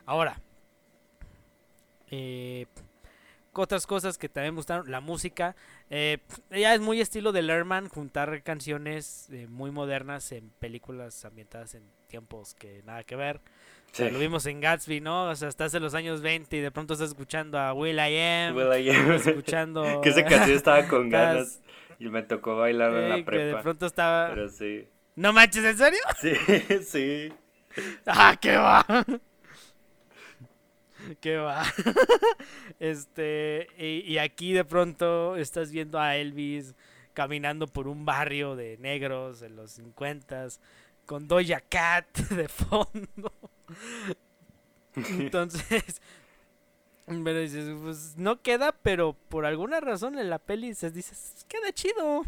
Ahora, 0.05 0.41
eh, 2.11 2.67
otras 3.53 3.87
cosas 3.87 4.19
que 4.19 4.29
también 4.29 4.55
me 4.55 4.59
gustaron, 4.59 4.91
la 4.91 5.01
música. 5.01 5.57
Eh, 5.91 6.19
ya 6.51 6.75
es 6.75 6.81
muy 6.81 7.01
estilo 7.01 7.33
de 7.33 7.43
Lerman 7.43 7.89
juntar 7.89 8.43
canciones 8.43 9.29
eh, 9.31 9.47
muy 9.49 9.71
modernas 9.71 10.31
en 10.33 10.51
películas 10.59 11.25
ambientadas 11.25 11.75
en 11.75 11.83
tiempos 12.07 12.55
que 12.55 12.83
nada 12.85 13.03
que 13.05 13.17
ver 13.17 13.41
lo 13.99 14.19
vimos 14.19 14.47
en 14.47 14.61
Gatsby, 14.61 15.01
¿no? 15.01 15.31
O 15.31 15.35
sea, 15.35 15.49
estás 15.49 15.75
en 15.75 15.83
los 15.83 15.95
años 15.95 16.21
20 16.21 16.57
y 16.57 16.61
de 16.61 16.71
pronto 16.71 16.95
estás 16.95 17.11
escuchando 17.11 17.59
a 17.59 17.73
Will 17.73 17.97
I 17.97 18.19
Am. 18.19 18.57
Will 18.57 18.81
I 18.81 18.91
Am. 18.91 19.13
Escuchando... 19.13 20.01
que 20.03 20.11
ese 20.11 20.25
canción 20.25 20.57
estaba 20.57 20.87
con 20.87 21.09
ganas 21.11 21.61
y 21.99 22.09
me 22.09 22.23
tocó 22.23 22.57
bailar 22.57 22.95
en 22.95 23.09
la 23.09 23.25
prepa. 23.25 23.31
Que 23.31 23.39
de 23.39 23.57
pronto 23.63 23.87
estaba... 23.87 24.29
Pero 24.31 24.49
sí. 24.49 24.89
¿No 25.15 25.33
manches, 25.33 25.65
en 25.65 25.79
serio? 25.79 26.01
Sí, 26.21 26.35
sí. 26.85 27.33
¡Ah, 28.07 28.37
qué 28.41 28.57
va! 28.57 28.85
¿Qué 31.21 31.37
va? 31.37 31.63
este, 32.81 33.69
y, 33.79 34.13
y, 34.13 34.19
aquí 34.19 34.53
de 34.53 34.65
pronto 34.65 35.37
estás 35.37 35.71
viendo 35.71 36.01
a 36.01 36.17
Elvis 36.17 36.75
caminando 37.15 37.67
por 37.67 37.87
un 37.87 38.05
barrio 38.05 38.57
de 38.57 38.77
negros 38.79 39.43
en 39.43 39.57
los 39.57 39.71
50 39.73 40.49
con 41.07 41.29
Doja 41.29 41.61
Cat 41.61 42.19
de 42.31 42.49
fondo. 42.49 43.33
Entonces, 44.97 46.01
pero 47.07 47.41
dices, 47.41 47.75
pues 47.81 48.17
no 48.17 48.41
queda, 48.41 48.73
pero 48.73 49.15
por 49.29 49.45
alguna 49.45 49.81
razón 49.81 50.19
en 50.19 50.31
la 50.31 50.39
peli 50.39 50.75
se 50.75 50.91
dice, 50.91 51.15
queda 51.49 51.73
chido. 51.73 52.25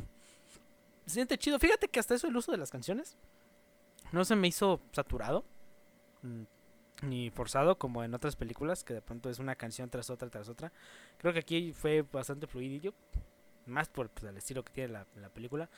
Se 1.06 1.14
siente 1.14 1.38
chido. 1.38 1.58
Fíjate 1.58 1.88
que 1.88 2.00
hasta 2.00 2.14
eso 2.14 2.28
el 2.28 2.36
uso 2.36 2.52
de 2.52 2.58
las 2.58 2.70
canciones 2.70 3.16
no 4.12 4.24
se 4.24 4.36
me 4.36 4.48
hizo 4.48 4.80
saturado 4.92 5.44
mm, 6.22 6.42
ni 7.02 7.30
forzado 7.30 7.78
como 7.78 8.04
en 8.04 8.14
otras 8.14 8.36
películas, 8.36 8.84
que 8.84 8.94
de 8.94 9.02
pronto 9.02 9.30
es 9.30 9.38
una 9.38 9.54
canción 9.54 9.88
tras 9.88 10.10
otra, 10.10 10.28
tras 10.28 10.48
otra. 10.48 10.72
Creo 11.18 11.32
que 11.32 11.40
aquí 11.40 11.72
fue 11.72 12.02
bastante 12.02 12.46
fluidillo, 12.46 12.92
más 13.66 13.88
por 13.88 14.10
pues, 14.10 14.24
el 14.24 14.36
estilo 14.36 14.64
que 14.64 14.72
tiene 14.72 14.92
la 14.92 15.28
película. 15.30 15.68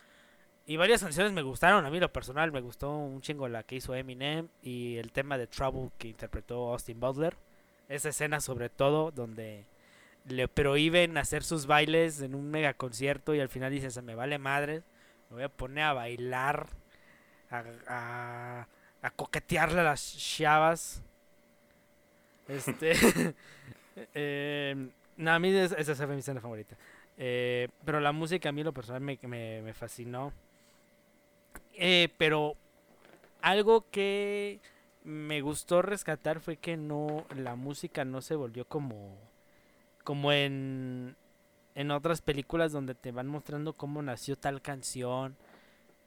Y 0.66 0.77
varias 0.77 1.03
canciones 1.03 1.32
me 1.32 1.43
gustaron, 1.43 1.85
a 1.85 1.91
mí 1.91 1.99
lo 1.99 2.12
personal 2.12 2.53
me 2.53 2.61
gustó 2.61 2.97
un 2.97 3.20
chingo 3.23 3.49
la 3.49 3.62
que 3.62 3.77
hizo 3.77 3.95
Eminem 3.95 4.49
y 4.62 4.97
el 4.99 5.11
tema 5.11 5.37
de 5.37 5.47
Trouble 5.47 5.91
que 5.99 6.09
interpretó 6.09 6.73
Austin 6.73 7.01
Butler. 7.01 7.37
Esa 7.89 8.11
escena 8.11 8.41
sobre 8.41 8.69
todo 8.69 9.11
donde 9.11 9.65
le 10.27 10.47
prohíben 10.49 11.16
hacer 11.19 11.43
sus 11.43 11.66
bailes 11.66 12.20
en 12.20 12.35
un 12.35 12.51
mega 12.51 12.74
concierto 12.74 13.35
y 13.35 13.41
al 13.41 13.49
final 13.49 13.73
dice, 13.73 13.91
se 13.91 14.03
me 14.03 14.15
vale 14.15 14.39
madre, 14.39 14.82
me 15.28 15.37
voy 15.37 15.43
a 15.43 15.49
poner 15.49 15.85
a 15.85 15.93
bailar, 15.93 16.69
a, 17.51 18.66
coquetearle 19.16 19.81
a 19.81 19.85
las 19.85 20.16
chavas. 20.16 21.03
Este... 22.47 22.93
eh, 24.15 24.89
no, 25.16 25.32
a 25.32 25.39
mí 25.39 25.55
esa 25.55 25.77
es 25.78 26.09
mi 26.09 26.19
escena 26.19 26.41
favorita. 26.41 26.77
Eh, 27.19 27.69
pero 27.85 28.01
la 28.01 28.12
música 28.12 28.49
a 28.49 28.53
mí 28.53 28.62
lo 28.62 28.73
personal 28.73 29.01
me, 29.03 29.19
me 29.23 29.74
fascinó. 29.74 30.32
Eh, 31.74 32.09
pero 32.18 32.56
algo 33.40 33.86
que 33.90 34.60
me 35.05 35.40
gustó 35.40 35.82
rescatar 35.82 36.40
fue 36.40 36.56
que 36.56 36.76
no 36.76 37.24
la 37.34 37.56
música 37.56 38.05
no 38.05 38.20
se 38.20 38.34
volvió 38.34 38.66
como 38.66 39.16
como 40.05 40.32
en 40.32 41.16
en 41.74 41.90
otras 41.90 42.20
películas 42.20 42.72
donde 42.72 42.94
te 42.94 43.12
van 43.12 43.26
mostrando 43.28 43.72
cómo 43.72 44.02
nació 44.02 44.36
tal 44.36 44.60
canción, 44.60 45.36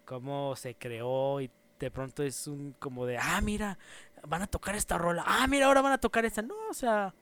cómo 0.06 0.56
se 0.56 0.76
creó 0.76 1.41
y 1.41 1.49
de 1.80 1.90
pronto 1.90 2.23
es 2.23 2.48
un 2.48 2.76
como 2.80 3.06
de, 3.06 3.18
ah, 3.18 3.41
mira, 3.41 3.77
van 4.27 4.41
a 4.41 4.48
tocar 4.48 4.76
esta 4.76 4.98
rola. 4.98 5.23
Ah, 5.26 5.48
mira, 5.48 5.68
ahora 5.68 5.81
van 5.81 5.94
a 5.94 5.98
tocar 5.98 6.26
esta. 6.26 6.41
No, 6.41 6.56
o 6.69 6.73
sea, 6.73 7.14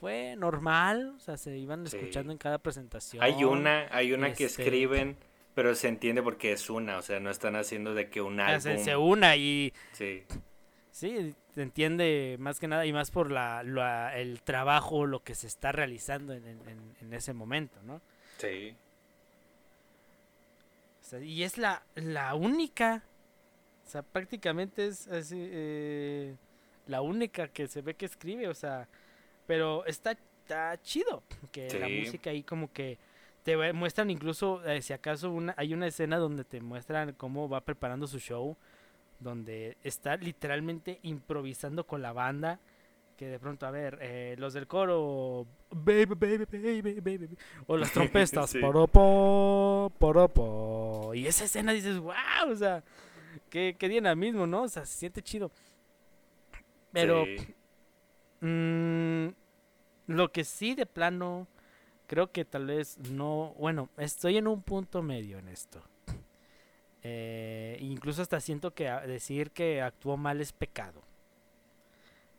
fue 0.00 0.34
normal, 0.36 1.14
o 1.16 1.20
sea, 1.20 1.36
se 1.36 1.56
iban 1.56 1.86
escuchando 1.86 2.32
en 2.32 2.38
cada 2.38 2.58
presentación. 2.58 3.22
Hay 3.22 3.44
una, 3.44 3.86
hay 3.90 4.12
una 4.12 4.32
que 4.32 4.46
este, 4.46 4.62
escriben 4.62 5.16
pero 5.54 5.74
se 5.74 5.88
entiende 5.88 6.22
porque 6.22 6.52
es 6.52 6.70
una, 6.70 6.98
o 6.98 7.02
sea, 7.02 7.20
no 7.20 7.30
están 7.30 7.56
haciendo 7.56 7.94
de 7.94 8.08
que 8.08 8.20
un 8.20 8.40
álbum... 8.40 8.78
Se 8.78 8.96
una 8.96 9.36
y... 9.36 9.72
Sí. 9.92 10.24
Sí, 10.90 11.34
se 11.54 11.62
entiende 11.62 12.36
más 12.38 12.60
que 12.60 12.68
nada 12.68 12.84
y 12.84 12.92
más 12.92 13.10
por 13.10 13.30
la, 13.30 14.12
el 14.14 14.42
trabajo, 14.42 15.06
lo 15.06 15.22
que 15.22 15.34
se 15.34 15.46
está 15.46 15.72
realizando 15.72 16.34
en, 16.34 16.44
en, 17.00 17.14
ese 17.14 17.32
momento, 17.32 17.82
¿no? 17.82 18.00
Sí. 18.38 18.74
y 21.22 21.42
es 21.42 21.56
la, 21.56 21.82
la 21.94 22.34
única, 22.34 23.02
o 23.86 23.90
sea, 23.90 24.02
prácticamente 24.02 24.86
es 24.86 25.08
así, 25.08 25.36
eh, 25.38 26.34
la 26.86 27.00
única 27.00 27.48
que 27.48 27.68
se 27.68 27.80
ve 27.80 27.94
que 27.94 28.06
escribe, 28.06 28.48
o 28.48 28.54
sea, 28.54 28.86
pero 29.46 29.86
está, 29.86 30.12
está 30.42 30.80
chido, 30.82 31.22
que 31.52 31.68
la 31.78 31.88
música 31.88 32.30
ahí 32.30 32.42
como 32.42 32.70
que 32.72 32.98
te 33.42 33.72
muestran 33.72 34.10
incluso, 34.10 34.64
eh, 34.64 34.82
si 34.82 34.92
acaso, 34.92 35.30
una, 35.30 35.54
hay 35.56 35.74
una 35.74 35.86
escena 35.86 36.18
donde 36.18 36.44
te 36.44 36.60
muestran 36.60 37.14
cómo 37.14 37.48
va 37.48 37.60
preparando 37.60 38.06
su 38.06 38.18
show, 38.18 38.56
donde 39.18 39.76
está 39.82 40.16
literalmente 40.16 41.00
improvisando 41.02 41.84
con 41.84 42.02
la 42.02 42.12
banda, 42.12 42.60
que 43.16 43.26
de 43.26 43.38
pronto, 43.38 43.66
a 43.66 43.70
ver, 43.70 43.98
eh, 44.00 44.36
los 44.38 44.54
del 44.54 44.66
coro, 44.66 45.46
baby, 45.70 46.14
baby, 46.14 46.44
baby, 46.50 47.00
baby, 47.00 47.28
o 47.66 47.76
las 47.76 47.92
trompetas, 47.92 48.54
poropo, 48.60 49.92
poropo, 49.98 51.12
y 51.14 51.26
esa 51.26 51.44
escena 51.44 51.72
dices, 51.72 51.98
wow, 51.98 52.50
o 52.50 52.56
sea, 52.56 52.82
qué, 53.50 53.76
qué 53.78 54.14
mismo 54.16 54.46
¿no? 54.46 54.62
O 54.62 54.68
sea, 54.68 54.86
se 54.86 54.98
siente 54.98 55.22
chido. 55.22 55.50
Pero 56.92 57.24
mm, 58.40 59.28
lo 60.06 60.30
que 60.30 60.44
sí 60.44 60.74
de 60.74 60.86
plano 60.86 61.46
creo 62.12 62.30
que 62.30 62.44
tal 62.44 62.66
vez 62.66 62.98
no, 62.98 63.54
bueno, 63.58 63.88
estoy 63.96 64.36
en 64.36 64.46
un 64.46 64.60
punto 64.60 65.00
medio 65.00 65.38
en 65.38 65.48
esto. 65.48 65.82
Eh, 67.00 67.78
incluso 67.80 68.20
hasta 68.20 68.38
siento 68.38 68.74
que 68.74 68.84
decir 68.84 69.50
que 69.50 69.80
actuó 69.80 70.18
mal 70.18 70.42
es 70.42 70.52
pecado. 70.52 71.02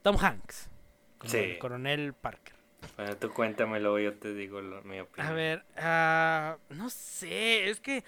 Tom 0.04 0.16
Hanks, 0.22 0.70
como 1.18 1.34
el 1.34 1.58
coronel 1.58 2.14
Parker. 2.14 2.54
Bueno, 2.98 3.18
tú 3.18 3.34
cuéntamelo, 3.34 3.98
yo 3.98 4.14
te 4.14 4.36
digo 4.36 4.62
mi 4.62 5.00
opinión. 5.00 5.28
A 5.28 5.34
ver, 5.34 5.66
uh, 5.76 6.76
no 6.76 6.92
sé, 6.92 7.68
es 7.68 7.80
que, 7.80 8.04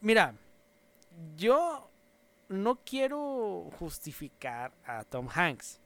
mira, 0.00 0.34
yo 1.36 1.90
no 2.48 2.76
quiero 2.76 3.68
justificar 3.78 4.72
a 4.86 5.04
Tom 5.04 5.28
Hanks. 5.28 5.82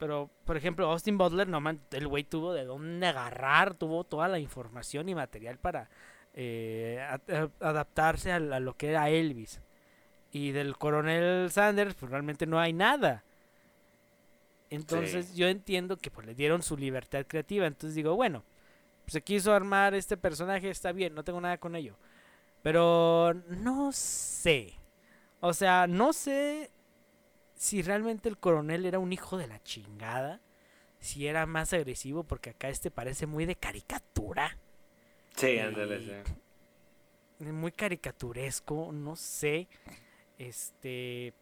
Pero, 0.00 0.30
por 0.46 0.56
ejemplo, 0.56 0.90
Austin 0.90 1.18
Butler, 1.18 1.46
no 1.46 1.62
el 1.90 2.08
güey 2.08 2.24
tuvo 2.24 2.54
de 2.54 2.64
dónde 2.64 3.06
agarrar, 3.06 3.74
tuvo 3.74 4.02
toda 4.02 4.28
la 4.28 4.38
información 4.38 5.10
y 5.10 5.14
material 5.14 5.58
para 5.58 5.90
eh, 6.32 7.06
adaptarse 7.60 8.32
a, 8.32 8.40
lo 8.40 8.74
que 8.78 8.88
era 8.88 9.10
Elvis. 9.10 9.60
Y 10.32 10.52
del 10.52 10.78
coronel 10.78 11.50
Sanders, 11.50 11.94
pues 11.96 12.10
realmente 12.10 12.46
no 12.46 12.58
hay 12.58 12.72
nada. 12.72 13.24
Entonces 14.70 15.34
yo 15.36 15.48
entiendo 15.48 15.98
que 15.98 16.10
pues 16.10 16.26
le 16.26 16.34
dieron 16.34 16.62
su 16.62 16.78
libertad 16.78 17.26
creativa. 17.28 17.66
Entonces 17.66 17.94
digo, 17.94 18.16
bueno, 18.16 18.42
se 19.06 19.20
quiso 19.20 19.52
armar 19.52 19.94
este 19.94 20.16
personaje, 20.16 20.70
está 20.70 20.92
bien, 20.92 21.14
no 21.14 21.24
tengo 21.24 21.42
nada 21.42 21.58
con 21.58 21.76
ello. 21.76 21.98
Pero 22.62 23.34
no 23.48 23.92
sé. 23.92 24.78
O 25.40 25.52
sea, 25.52 25.86
no 25.86 26.14
sé 26.14 26.70
si 27.60 27.82
realmente 27.82 28.30
el 28.30 28.38
coronel 28.38 28.86
era 28.86 28.98
un 28.98 29.12
hijo 29.12 29.36
de 29.36 29.46
la 29.46 29.62
chingada. 29.62 30.40
Si 30.98 31.26
era 31.26 31.44
más 31.44 31.74
agresivo, 31.74 32.24
porque 32.24 32.50
acá 32.50 32.70
este 32.70 32.90
parece 32.90 33.26
muy 33.26 33.44
de 33.44 33.54
caricatura. 33.54 34.56
Sí, 35.36 35.58
ándale, 35.58 36.24
Muy 37.38 37.70
caricaturesco, 37.70 38.92
no 38.92 39.14
sé. 39.14 39.68
Este 40.38 41.34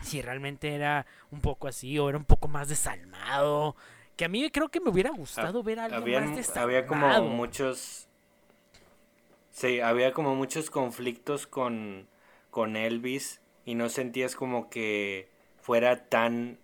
si 0.00 0.22
realmente 0.22 0.76
era 0.76 1.06
un 1.32 1.40
poco 1.40 1.66
así 1.66 1.98
o 1.98 2.08
era 2.08 2.18
un 2.18 2.24
poco 2.24 2.46
más 2.46 2.68
desalmado. 2.68 3.74
Que 4.14 4.26
a 4.26 4.28
mí 4.28 4.48
creo 4.48 4.68
que 4.68 4.80
me 4.80 4.90
hubiera 4.90 5.10
gustado 5.10 5.64
ver 5.64 5.80
algo 5.80 6.06
más 6.06 6.36
desalmado. 6.36 6.68
Había 6.68 6.86
como 6.86 7.20
muchos... 7.22 8.06
Sí, 9.50 9.80
había 9.80 10.12
como 10.12 10.36
muchos 10.36 10.70
conflictos 10.70 11.48
con, 11.48 12.06
con 12.52 12.76
Elvis 12.76 13.40
y 13.64 13.74
no 13.74 13.88
sentías 13.88 14.36
como 14.36 14.70
que 14.70 15.31
fuera 15.62 16.08
tan 16.08 16.58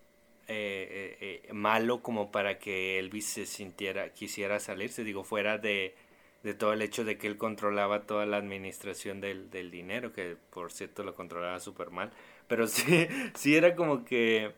eh, 0.51 1.15
eh, 1.21 1.41
eh, 1.47 1.53
malo 1.53 2.01
como 2.01 2.31
para 2.31 2.59
que 2.59 2.99
Elvis 2.99 3.25
se 3.27 3.45
sintiera, 3.45 4.13
quisiera 4.13 4.59
salirse, 4.59 5.03
digo, 5.03 5.23
fuera 5.23 5.57
de, 5.59 5.95
de 6.43 6.53
todo 6.55 6.73
el 6.73 6.81
hecho 6.81 7.03
de 7.05 7.17
que 7.17 7.27
él 7.27 7.37
controlaba 7.37 8.01
toda 8.07 8.25
la 8.25 8.37
administración 8.37 9.21
del, 9.21 9.51
del 9.51 9.71
dinero, 9.71 10.11
que 10.11 10.37
por 10.49 10.71
cierto 10.71 11.03
lo 11.03 11.15
controlaba 11.15 11.59
súper 11.59 11.91
mal. 11.91 12.11
Pero 12.47 12.67
sí, 12.67 13.07
sí 13.35 13.55
era 13.55 13.75
como 13.75 14.05
que 14.05 14.53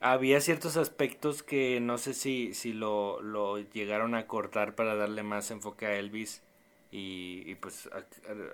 había 0.00 0.40
ciertos 0.40 0.76
aspectos 0.76 1.42
que 1.42 1.80
no 1.80 1.96
sé 1.98 2.12
si, 2.12 2.52
si 2.52 2.72
lo, 2.72 3.22
lo 3.22 3.58
llegaron 3.58 4.14
a 4.14 4.26
cortar 4.26 4.74
para 4.74 4.96
darle 4.96 5.22
más 5.22 5.50
enfoque 5.50 5.86
a 5.86 5.94
Elvis. 5.96 6.42
Y, 6.90 7.42
y, 7.46 7.56
pues 7.56 7.88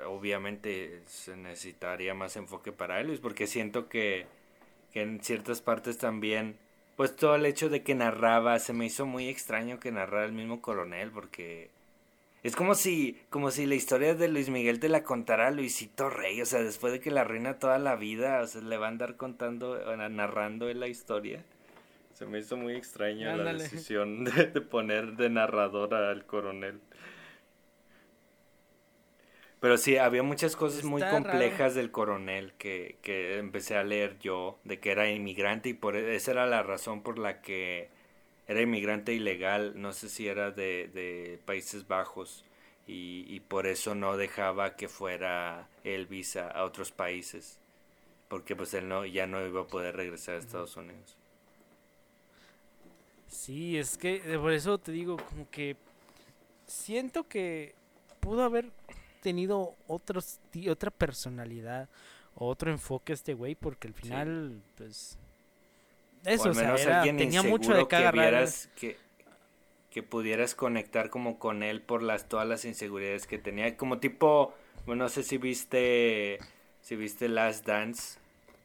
obviamente 0.07 1.03
se 1.07 1.37
necesitaría 1.37 2.15
más 2.15 2.37
enfoque 2.37 2.73
para 2.73 3.01
Elvis 3.01 3.21
porque 3.21 3.47
siento 3.47 3.89
que, 3.91 4.27
que 4.93 5.03
en 5.03 5.21
ciertas 5.21 5.61
partes 5.61 5.99
también 5.99 6.57
pues 6.97 7.17
todo 7.17 7.35
el 7.35 7.47
hecho 7.47 7.71
de 7.71 7.83
que 7.83 7.95
narraba 7.95 8.59
se 8.59 8.75
me 8.75 8.87
hizo 8.87 9.07
muy 9.07 9.29
extraño 9.29 9.81
que 9.81 9.91
narrara 9.91 10.27
el 10.27 10.33
mismo 10.33 10.61
coronel 10.61 11.11
porque 11.11 11.71
es 12.43 12.57
como 12.57 12.75
si, 12.75 13.19
como 13.29 13.51
si 13.51 13.67
la 13.67 13.75
historia 13.75 14.15
de 14.15 14.29
Luis 14.29 14.49
Miguel 14.49 14.81
te 14.81 14.89
la 14.89 15.03
contara 15.03 15.51
Luisito 15.51 16.09
Rey, 16.09 16.41
o 16.41 16.47
sea, 16.47 16.63
después 16.63 16.93
de 16.93 17.01
que 17.01 17.11
la 17.11 17.25
reina 17.25 17.59
toda 17.59 17.79
la 17.79 17.97
vida, 17.97 18.41
o 18.41 18.47
sea, 18.47 18.63
le 18.63 18.79
va 18.79 18.87
a 18.87 18.91
andar 18.91 19.17
contando, 19.17 19.79
narrando 19.97 20.71
en 20.71 20.81
la 20.81 20.89
historia. 20.89 21.43
Se 22.15 22.27
me 22.27 22.39
hizo 22.39 22.57
muy 22.57 22.77
extraña 22.77 23.37
la 23.37 23.53
decisión 23.53 24.25
de, 24.25 24.61
poner 24.61 25.17
de 25.17 25.29
narrador 25.29 25.95
al 25.95 26.25
coronel. 26.25 26.81
Pero 29.61 29.77
sí, 29.77 29.99
había 29.99 30.23
muchas 30.23 30.57
cosas 30.57 30.85
muy 30.85 31.03
complejas 31.03 31.75
del 31.75 31.91
coronel 31.91 32.55
que, 32.55 32.97
que 33.03 33.39
empecé 33.39 33.77
a 33.77 33.85
leer 33.85 34.19
yo, 34.19 34.59
de 34.65 34.81
que 34.81 34.91
era 34.91 35.11
inmigrante 35.11 35.69
y 35.69 35.75
por 35.75 35.97
e, 35.97 36.17
esa 36.17 36.31
era 36.31 36.47
la 36.47 36.63
razón 36.63 37.03
por 37.03 37.19
la 37.19 37.43
que 37.43 37.91
era 38.49 38.63
inmigrante 38.63 39.13
ilegal, 39.13 39.75
no 39.81 39.93
sé 39.93 40.09
si 40.09 40.29
era 40.29 40.51
de, 40.51 40.89
de 40.95 41.39
Países 41.45 41.87
Bajos, 41.87 42.45
y, 42.87 43.25
y, 43.29 43.41
por 43.41 43.67
eso 43.67 43.95
no 43.95 44.17
dejaba 44.17 44.75
que 44.75 44.89
fuera 44.89 45.69
Elvis 45.85 46.37
a, 46.37 46.51
a, 46.51 46.65
otros 46.65 46.91
países, 46.91 47.61
porque 48.29 48.57
pues 48.57 48.75
él 48.75 48.89
no, 48.89 49.05
ya 49.07 49.27
no 49.29 49.47
iba 49.47 49.61
a 49.61 49.67
poder 49.67 49.95
regresar 49.95 50.35
a 50.35 50.39
Estados 50.39 50.77
Unidos. 50.77 51.17
Sí, 53.29 53.79
es 53.79 53.97
que 53.97 54.17
eh, 54.17 54.39
por 54.39 54.53
eso 54.53 54.79
te 54.79 54.91
digo, 54.91 55.19
como 55.19 55.49
que 55.51 55.77
siento 56.67 57.29
que 57.29 57.75
pudo 58.19 58.43
haber 58.43 58.71
tenido 59.21 59.77
otros, 59.87 60.41
otra 60.69 60.91
personalidad, 60.91 61.89
otro 62.35 62.71
enfoque 62.71 63.13
este 63.13 63.35
güey, 63.35 63.55
porque 63.55 63.89
al 63.89 63.95
final, 63.95 64.63
pues 64.77 65.19
eso, 66.25 66.51
o, 66.51 66.55
sea, 66.55 67.03
tenía 67.03 67.43
mucho 67.43 67.75
de 67.75 67.89
que, 67.89 68.49
que, 68.77 68.97
que 69.91 70.03
pudieras 70.03 70.55
conectar 70.55 71.11
como 71.11 71.39
con 71.39 71.63
él 71.63 71.81
por 71.81 72.03
las 72.03 72.29
todas 72.29 72.47
las 72.47 72.65
inseguridades 72.65 73.27
que 73.27 73.39
tenía, 73.39 73.77
como 73.77 73.99
tipo, 73.99 74.55
bueno, 74.87 75.05
no 75.05 75.09
sé 75.09 75.23
si 75.23 75.39
viste 75.39 76.39
si 76.83 76.97
viste 76.97 77.29
Last 77.29 77.67
Dance 77.67 78.19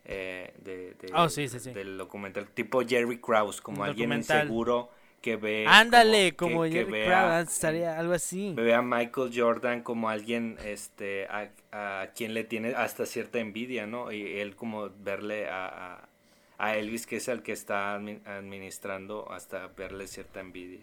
eh, 0.05 0.53
de, 0.63 0.95
oh, 1.13 1.27
del 1.27 1.97
documental, 1.97 2.47
tipo 2.49 2.81
Jerry 2.85 3.19
Krause, 3.19 3.61
como 3.61 3.83
alguien 3.83 4.13
inseguro 4.13 4.91
que 5.25 5.35
ve 5.37 5.65
ándale 5.67 6.35
como, 6.35 6.65
Jerry 6.65 7.05
Krause 7.05 7.51
estaría 7.51 7.97
algo 7.97 8.13
así 8.13 8.53
ve 8.55 8.75
a 8.75 8.81
Michael 8.83 9.31
Jordan 9.35 9.81
como 9.81 10.07
alguien 10.07 10.57
este 10.63 11.25
a, 11.25 11.49
a, 11.71 12.07
quien 12.15 12.35
le 12.35 12.43
tiene 12.43 12.75
hasta 12.75 13.05
cierta 13.05 13.39
envidia 13.39 13.87
no 13.87 14.11
y 14.11 14.39
él 14.39 14.55
como 14.55 14.89
verle 15.03 15.49
a 15.49 16.07
a 16.57 16.75
Elvis, 16.75 17.05
que 17.05 17.17
es 17.17 17.27
el 17.27 17.41
que 17.41 17.51
está 17.51 17.95
administrando, 17.95 19.31
hasta 19.31 19.67
verle 19.67 20.07
cierta 20.07 20.39
envidia. 20.39 20.79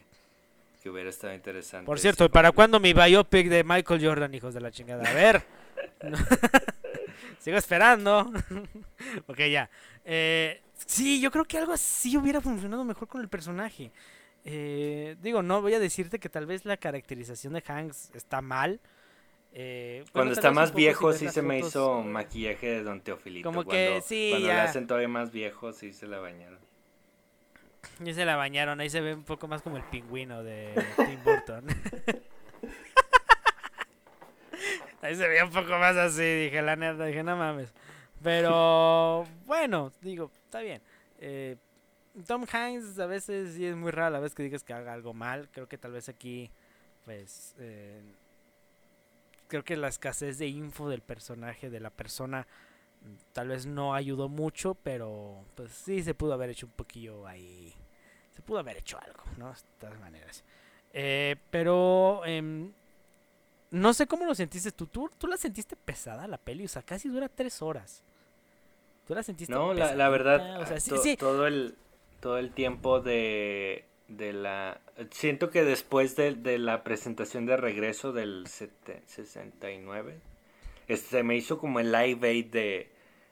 Que 0.83 0.91
hubiera 0.91 1.11
estado 1.11 1.33
interesante. 1.35 1.87
Por 1.87 1.99
cierto, 2.01 2.29
¿para 2.29 2.51
cuándo 2.51 2.81
mi 2.81 2.93
biopic 2.93 3.49
de 3.49 3.63
Michael 3.63 4.05
Jordan, 4.05 4.35
hijos 4.35 4.53
de 4.53 4.61
la 4.61 4.71
chingada? 4.71 5.09
A 5.09 5.15
ver. 5.15 5.43
Sigo 7.39 7.57
esperando. 7.57 8.33
ok, 9.27 9.39
ya. 9.51 9.71
Eh, 10.05 10.61
sí, 10.87 11.21
yo 11.21 11.31
creo 11.31 11.45
que 11.45 11.59
algo 11.59 11.73
así 11.73 12.17
hubiera 12.17 12.41
funcionado 12.41 12.85
mejor 12.85 13.07
con 13.07 13.21
el 13.21 13.29
personaje. 13.29 13.93
Eh, 14.45 15.17
digo, 15.21 15.43
no 15.43 15.63
voy 15.63 15.75
a 15.75 15.79
decirte 15.79 16.19
que 16.19 16.29
tal 16.29 16.47
vez 16.47 16.65
la 16.65 16.77
caracterización 16.77 17.53
de 17.53 17.63
Hanks 17.67 18.11
está 18.15 18.41
mal. 18.41 18.81
Eh, 19.55 20.05
Cuando 20.13 20.33
está 20.33 20.51
más 20.51 20.75
viejo 20.75 21.13
sí 21.13 21.29
se 21.29 21.43
me 21.43 21.59
hizo 21.59 22.03
maquillaje 22.03 22.67
de 22.69 22.83
Don 22.83 23.01
Teofilito. 23.03 23.49
Como 23.49 23.65
que 23.65 24.03
sí, 24.05 24.31
Cuando 24.31 24.49
le 24.49 24.55
hacen 24.55 24.87
todavía 24.87 25.09
más 25.09 25.31
viejo 25.31 25.73
sí 25.73 25.93
se 25.93 26.07
la 26.07 26.19
bañaron. 26.19 26.59
Y 28.05 28.15
se 28.15 28.25
la 28.25 28.37
bañaron, 28.37 28.81
ahí 28.81 28.89
se 28.89 29.01
ve 29.01 29.15
un 29.15 29.25
poco 29.25 29.49
más 29.49 29.63
como 29.63 29.77
el 29.77 29.83
pingüino 29.85 30.43
de 30.43 30.73
Tim 30.97 31.23
Burton. 31.25 31.67
ahí 35.03 35.15
se 35.17 35.29
ve 35.29 35.43
un 35.43 35.51
poco 35.51 35.71
más 35.79 35.97
así, 35.97 36.23
dije 36.23 36.63
la 36.63 36.77
neta, 36.77 37.05
dije 37.05 37.23
no 37.23 37.37
mames. 37.37 37.73
Pero 38.23 39.27
bueno, 39.47 39.93
digo, 40.01 40.31
está 40.45 40.61
bien. 40.61 40.81
Eh, 41.19 41.57
Tom 42.27 42.45
Hanks 42.51 42.99
a 42.99 43.07
veces 43.07 43.55
sí 43.55 43.67
es 43.67 43.75
muy 43.75 43.91
raro 43.91 44.11
la 44.11 44.21
vez 44.21 44.35
que 44.35 44.43
digas 44.43 44.65
que 44.65 44.73
haga 44.73 44.93
algo 44.93 45.15
mal. 45.15 45.49
Creo 45.51 45.69
que 45.69 45.79
tal 45.79 45.93
vez 45.93 46.09
aquí, 46.09 46.51
pues, 47.05 47.55
eh, 47.59 48.03
creo 49.49 49.65
que 49.65 49.77
la 49.77 49.89
escasez 49.89 50.39
de 50.39 50.47
info 50.47 50.89
del 50.89 51.01
personaje, 51.01 51.71
de 51.71 51.81
la 51.81 51.91
persona, 51.91 52.47
tal 53.33 53.49
vez 53.49 53.67
no 53.67 53.95
ayudó 53.95 54.29
mucho, 54.29 54.75
pero 54.75 55.45
pues 55.55 55.73
sí 55.73 56.03
se 56.03 56.15
pudo 56.15 56.35
haber 56.35 56.51
hecho 56.51 56.67
un 56.67 56.73
poquillo 56.73 57.27
ahí. 57.27 57.73
Se 58.35 58.43
pudo 58.43 58.59
haber 58.59 58.79
hecho 58.79 58.99
algo, 58.99 59.23
¿no? 59.37 59.51
De 59.51 59.59
todas 59.79 59.99
maneras. 60.01 60.45
Eh, 60.93 61.37
pero 61.51 62.23
em, 62.27 62.73
no 63.71 63.95
sé 63.95 64.07
cómo 64.07 64.25
lo 64.25 64.35
sentiste 64.35 64.73
tú. 64.73 64.87
tú. 64.87 65.11
¿Tú 65.19 65.27
la 65.27 65.37
sentiste 65.37 65.77
pesada 65.77 66.27
la 66.27 66.39
peli? 66.39 66.65
O 66.65 66.69
sea, 66.69 66.83
casi 66.83 67.09
dura 67.09 67.29
tres 67.29 67.63
horas. 67.63 68.03
¿Tú 69.07 69.15
la 69.15 69.23
sentiste 69.23 69.53
No, 69.53 69.75
la, 69.75 69.95
la, 69.95 70.09
verdad, 70.09 70.67
todo, 71.19 71.47
el, 71.47 71.75
todo 72.23 72.39
el 72.39 72.53
tiempo 72.53 73.01
de 73.01 73.85
de 74.09 74.33
la 74.33 74.81
siento 75.11 75.51
que 75.51 75.65
después 75.65 76.17
de, 76.17 76.35
de 76.35 76.59
la 76.59 76.85
presentación 76.85 77.47
de 77.47 77.57
regreso 77.57 78.13
del 78.13 78.47
69 78.47 80.21
este 80.89 81.23
me 81.23 81.37
hizo 81.37 81.59
como 81.59 81.81
el 81.81 81.91
live 81.91 82.29
aid 82.29 82.47
de, 82.47 82.91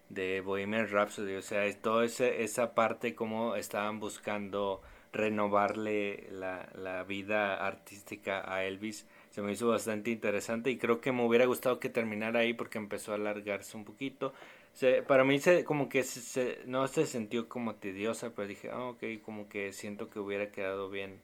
de 0.08 0.40
Bohemian 0.40 0.88
Rhapsody, 0.88 1.36
o 1.36 1.42
sea, 1.42 1.70
toda 1.80 2.04
esa 2.04 2.74
parte 2.74 3.14
como 3.14 3.56
estaban 3.56 4.00
buscando 4.00 4.82
renovarle 5.12 6.28
la, 6.30 6.68
la 6.74 7.02
vida 7.04 7.66
artística 7.66 8.42
a 8.52 8.64
Elvis, 8.64 9.06
se 9.30 9.42
me 9.42 9.52
hizo 9.52 9.68
bastante 9.68 10.10
interesante 10.10 10.70
y 10.70 10.78
creo 10.78 11.00
que 11.00 11.12
me 11.12 11.24
hubiera 11.24 11.46
gustado 11.46 11.80
que 11.80 11.88
terminara 11.88 12.40
ahí 12.40 12.54
porque 12.54 12.78
empezó 12.78 13.12
a 13.12 13.16
alargarse 13.16 13.76
un 13.76 13.84
poquito. 13.84 14.32
Se, 14.72 15.02
para 15.02 15.24
mí 15.24 15.38
se, 15.40 15.64
como 15.64 15.88
que 15.88 16.02
se, 16.04 16.60
no 16.66 16.86
se 16.88 17.06
sintió 17.06 17.48
como 17.48 17.74
tediosa, 17.74 18.30
pero 18.34 18.48
dije, 18.48 18.70
ah, 18.70 18.84
ok, 18.84 19.02
como 19.22 19.48
que 19.48 19.72
siento 19.72 20.10
que 20.10 20.20
hubiera 20.20 20.50
quedado 20.52 20.90
bien 20.90 21.20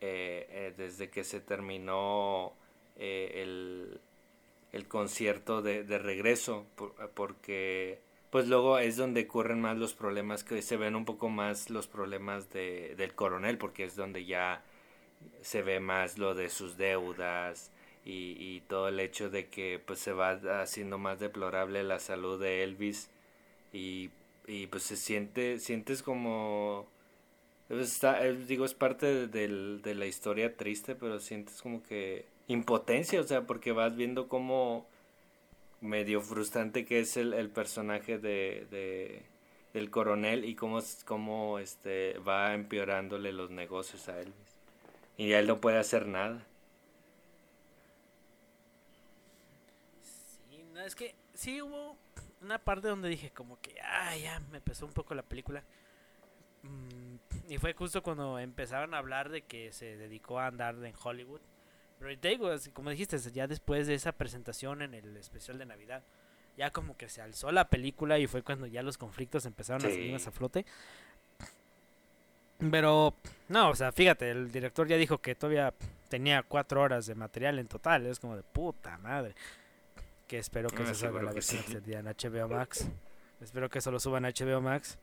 eh, 0.00 0.46
eh, 0.50 0.74
desde 0.76 1.10
que 1.10 1.24
se 1.24 1.40
terminó 1.40 2.52
eh, 2.96 3.42
el, 3.42 4.00
el 4.72 4.88
concierto 4.88 5.62
de, 5.62 5.84
de 5.84 5.98
regreso, 5.98 6.66
porque 7.14 8.00
pues 8.30 8.46
luego 8.46 8.78
es 8.78 8.96
donde 8.96 9.22
ocurren 9.22 9.60
más 9.60 9.76
los 9.76 9.94
problemas, 9.94 10.44
que 10.44 10.62
se 10.62 10.76
ven 10.76 10.94
un 10.96 11.04
poco 11.04 11.28
más 11.28 11.68
los 11.70 11.86
problemas 11.86 12.50
de, 12.50 12.94
del 12.96 13.14
coronel, 13.14 13.58
porque 13.58 13.84
es 13.84 13.96
donde 13.96 14.24
ya 14.24 14.62
se 15.42 15.62
ve 15.62 15.80
más 15.80 16.18
lo 16.18 16.34
de 16.34 16.48
sus 16.48 16.76
deudas 16.76 17.72
y, 18.04 18.60
todo 18.68 18.88
el 18.88 19.00
hecho 19.00 19.30
de 19.30 19.48
que 19.48 19.80
pues 19.84 19.98
se 19.98 20.12
va 20.12 20.32
haciendo 20.62 20.98
más 20.98 21.20
deplorable 21.20 21.82
la 21.82 21.98
salud 21.98 22.40
de 22.40 22.62
Elvis 22.64 23.10
y, 23.72 24.10
y 24.46 24.66
pues 24.68 24.84
se 24.84 24.96
siente, 24.96 25.58
sientes 25.58 26.02
como... 26.02 26.88
Está, 27.68 28.22
digo, 28.24 28.64
es 28.64 28.74
parte 28.74 29.28
de, 29.28 29.78
de 29.78 29.94
la 29.94 30.06
historia 30.06 30.56
triste, 30.56 30.94
pero 30.96 31.20
sientes 31.20 31.62
como 31.62 31.82
que 31.82 32.26
impotencia, 32.48 33.20
o 33.20 33.24
sea, 33.24 33.46
porque 33.46 33.72
vas 33.72 33.96
viendo 33.96 34.28
como 34.28 34.86
medio 35.80 36.20
frustrante 36.20 36.84
que 36.84 37.00
es 37.00 37.16
el, 37.16 37.32
el 37.32 37.48
personaje 37.50 38.18
de, 38.18 38.66
de, 38.70 39.22
del 39.72 39.90
coronel 39.90 40.44
y 40.44 40.54
cómo, 40.54 40.80
cómo 41.04 41.58
este, 41.58 42.18
va 42.18 42.54
empeorándole 42.54 43.32
los 43.32 43.50
negocios 43.50 44.08
a 44.08 44.20
Elvis. 44.20 44.34
Y 45.16 45.32
él 45.32 45.46
no 45.46 45.60
puede 45.60 45.78
hacer 45.78 46.06
nada. 46.06 46.46
Sí, 50.02 50.64
no, 50.80 50.86
es 50.86 50.94
que 50.94 51.14
sí 51.34 51.60
hubo 51.60 51.96
una 52.40 52.58
parte 52.58 52.88
donde 52.88 53.08
dije 53.08 53.30
como 53.30 53.60
que, 53.60 53.74
ah, 53.82 54.16
ya 54.16 54.40
me 54.50 54.60
pesó 54.60 54.86
un 54.86 54.92
poco 54.92 55.14
la 55.14 55.22
película. 55.22 55.62
Mm, 56.62 57.52
y 57.52 57.58
fue 57.58 57.74
justo 57.74 58.02
cuando 58.02 58.38
empezaron 58.38 58.94
a 58.94 58.98
hablar 58.98 59.28
de 59.28 59.42
que 59.42 59.72
se 59.72 59.96
dedicó 59.96 60.38
a 60.38 60.46
andar 60.46 60.74
en 60.84 60.94
Hollywood. 61.02 61.40
Pero 61.98 62.18
te 62.18 62.28
digo, 62.28 62.50
como 62.72 62.90
dijiste, 62.90 63.18
ya 63.30 63.46
después 63.46 63.86
de 63.86 63.94
esa 63.94 64.12
presentación 64.12 64.80
en 64.80 64.94
el 64.94 65.16
especial 65.18 65.58
de 65.58 65.66
Navidad, 65.66 66.02
ya 66.56 66.70
como 66.70 66.96
que 66.96 67.08
se 67.08 67.20
alzó 67.20 67.52
la 67.52 67.68
película 67.68 68.18
y 68.18 68.26
fue 68.26 68.42
cuando 68.42 68.66
ya 68.66 68.82
los 68.82 68.96
conflictos 68.96 69.44
empezaron 69.44 69.84
a 69.84 69.90
salir 69.90 70.12
más 70.12 70.26
a 70.26 70.30
flote. 70.30 70.64
Pero, 72.70 73.14
no, 73.48 73.70
o 73.70 73.74
sea, 73.74 73.92
fíjate, 73.92 74.30
el 74.30 74.50
director 74.50 74.86
ya 74.86 74.96
dijo 74.96 75.18
que 75.18 75.34
todavía 75.34 75.74
tenía 76.08 76.42
cuatro 76.42 76.82
horas 76.82 77.06
de 77.06 77.14
material 77.14 77.58
en 77.58 77.68
total. 77.68 78.06
Es 78.06 78.18
como 78.18 78.36
de 78.36 78.42
puta 78.42 78.98
madre. 78.98 79.34
Que 80.30 80.38
espero 80.38 80.70
que 80.70 80.86
se 80.86 80.94
salga 80.94 81.24
la 81.24 81.32
versión 81.32 81.64
en 81.88 82.04
HBO 82.04 82.48
Max. 82.48 82.86
Espero 83.40 83.68
que 83.68 83.80
eso 83.80 83.90
lo 83.90 83.98
suban 83.98 84.24
a 84.24 84.28
HBO 84.28 84.60
Max. 84.60 84.96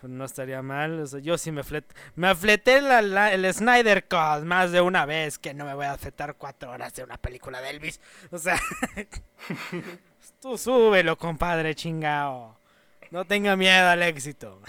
Pues, 0.00 0.12
no 0.12 0.24
estaría 0.24 0.60
mal. 0.62 1.08
yo 1.22 1.38
sí 1.38 1.52
me 1.52 1.62
fleté, 1.62 1.94
me 2.16 2.26
afleté 2.26 2.78
el 2.78 3.54
Snyder 3.54 4.08
Cut 4.08 4.42
más 4.42 4.72
de 4.72 4.80
una 4.80 5.06
vez 5.06 5.38
que 5.38 5.54
no 5.54 5.64
me 5.64 5.74
voy 5.74 5.86
a 5.86 5.92
afletar 5.92 6.34
cuatro 6.34 6.72
horas 6.72 6.92
de 6.94 7.04
una 7.04 7.18
película 7.18 7.60
de 7.60 7.70
Elvis. 7.70 8.00
O 8.32 8.38
sea, 8.38 8.58
tú 10.42 10.58
súbelo, 10.58 11.16
compadre 11.16 11.76
chingao. 11.76 12.58
No 13.12 13.24
tenga 13.24 13.54
miedo 13.54 13.90
al 13.90 14.02
éxito. 14.02 14.60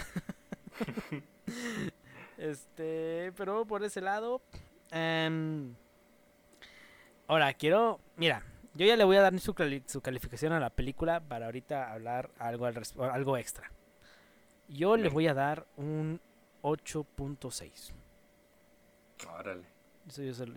este, 2.37 3.33
pero 3.35 3.65
por 3.65 3.83
ese 3.83 4.01
lado. 4.01 4.43
Em, 4.91 5.73
ahora, 7.27 7.51
quiero. 7.55 7.99
Mira, 8.17 8.43
yo 8.75 8.85
ya 8.85 8.95
le 8.97 9.05
voy 9.05 9.17
a 9.17 9.21
dar 9.21 9.39
su, 9.39 9.55
su 9.85 10.01
calificación 10.01 10.53
a 10.53 10.59
la 10.59 10.69
película 10.69 11.21
para 11.21 11.45
ahorita 11.45 11.91
hablar 11.91 12.29
algo, 12.37 12.65
algo 12.65 13.37
extra. 13.37 13.71
Yo 14.67 14.97
le 14.97 15.09
voy 15.09 15.27
a 15.27 15.33
dar 15.33 15.65
un 15.77 16.19
8.6. 16.61 17.93
Órale. 19.29 19.65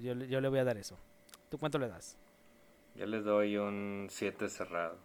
yo, 0.00 0.40
le 0.40 0.48
voy 0.48 0.58
a 0.58 0.64
dar 0.64 0.76
eso. 0.76 0.98
¿Tú 1.48 1.58
cuánto 1.58 1.78
le 1.78 1.88
das? 1.88 2.16
Yo 2.94 3.06
le 3.06 3.20
doy 3.20 3.56
un 3.56 4.08
7 4.10 4.48
cerrado. 4.48 4.98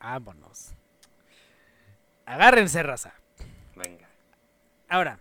Vámonos. 0.00 0.74
Agárrense, 2.26 2.82
raza. 2.82 3.14
Venga. 3.76 4.08
Ahora, 4.88 5.20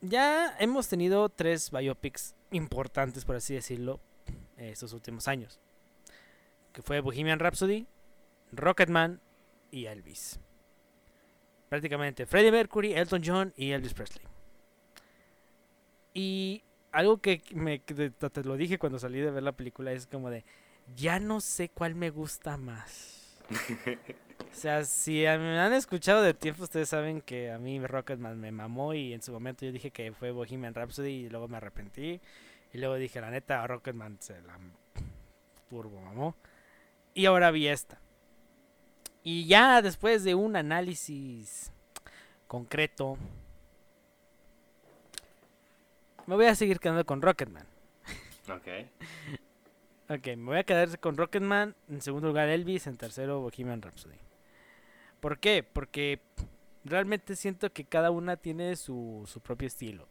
ya 0.00 0.56
hemos 0.60 0.88
tenido 0.88 1.28
tres 1.28 1.70
biopics 1.70 2.34
importantes, 2.52 3.24
por 3.24 3.36
así 3.36 3.54
decirlo, 3.54 4.00
estos 4.58 4.92
últimos 4.92 5.28
años. 5.28 5.60
Que 6.72 6.82
fue 6.82 7.00
Bohemian 7.00 7.38
Rhapsody, 7.38 7.86
Rocketman 8.52 9.20
y 9.70 9.86
Elvis. 9.86 10.38
Prácticamente 11.68 12.26
Freddie 12.26 12.52
Mercury, 12.52 12.94
Elton 12.94 13.22
John 13.24 13.52
y 13.56 13.72
Elvis 13.72 13.94
Presley. 13.94 14.26
Y 16.14 16.62
algo 16.92 17.18
que 17.18 17.42
me 17.52 17.78
te, 17.78 18.44
lo 18.44 18.56
dije 18.56 18.78
cuando 18.78 18.98
salí 18.98 19.20
de 19.20 19.30
ver 19.30 19.42
la 19.42 19.52
película 19.52 19.92
es 19.92 20.06
como 20.06 20.30
de 20.30 20.44
ya 20.96 21.20
no 21.20 21.40
sé 21.40 21.68
cuál 21.68 21.94
me 21.94 22.10
gusta 22.10 22.56
más. 22.56 23.36
o 24.52 24.54
sea, 24.54 24.84
si 24.84 25.20
me 25.22 25.58
han 25.60 25.72
escuchado 25.74 26.22
de 26.22 26.34
tiempo, 26.34 26.64
ustedes 26.64 26.88
saben 26.88 27.20
que 27.20 27.50
a 27.50 27.58
mí 27.58 27.78
Rocketman 27.84 28.40
me 28.40 28.50
mamó 28.52 28.94
y 28.94 29.12
en 29.12 29.22
su 29.22 29.32
momento 29.32 29.66
yo 29.66 29.72
dije 29.72 29.90
que 29.90 30.12
fue 30.12 30.30
Bohemian 30.30 30.74
Rhapsody 30.74 31.26
y 31.26 31.28
luego 31.28 31.46
me 31.48 31.58
arrepentí. 31.58 32.20
Y 32.78 32.80
luego 32.80 32.94
dije, 32.94 33.20
la 33.20 33.32
neta, 33.32 33.66
Rocketman 33.66 34.18
se 34.20 34.40
la 34.42 34.56
turbo 35.68 36.00
mamó. 36.00 36.36
Y 37.12 37.26
ahora 37.26 37.50
vi 37.50 37.66
esta. 37.66 38.00
Y 39.24 39.48
ya 39.48 39.82
después 39.82 40.22
de 40.22 40.36
un 40.36 40.54
análisis 40.54 41.72
concreto, 42.46 43.18
me 46.26 46.36
voy 46.36 46.46
a 46.46 46.54
seguir 46.54 46.78
quedando 46.78 47.04
con 47.04 47.20
Rocketman. 47.20 47.66
Ok. 48.48 48.68
ok, 50.10 50.26
me 50.36 50.44
voy 50.44 50.58
a 50.58 50.62
quedar 50.62 51.00
con 51.00 51.16
Rocketman. 51.16 51.74
En 51.88 52.00
segundo 52.00 52.28
lugar, 52.28 52.48
Elvis. 52.48 52.86
En 52.86 52.96
tercero, 52.96 53.40
Bohemian 53.40 53.82
Rhapsody. 53.82 54.20
¿Por 55.18 55.40
qué? 55.40 55.64
Porque 55.64 56.20
realmente 56.84 57.34
siento 57.34 57.72
que 57.72 57.84
cada 57.84 58.12
una 58.12 58.36
tiene 58.36 58.76
su, 58.76 59.24
su 59.26 59.40
propio 59.40 59.66
estilo. 59.66 60.06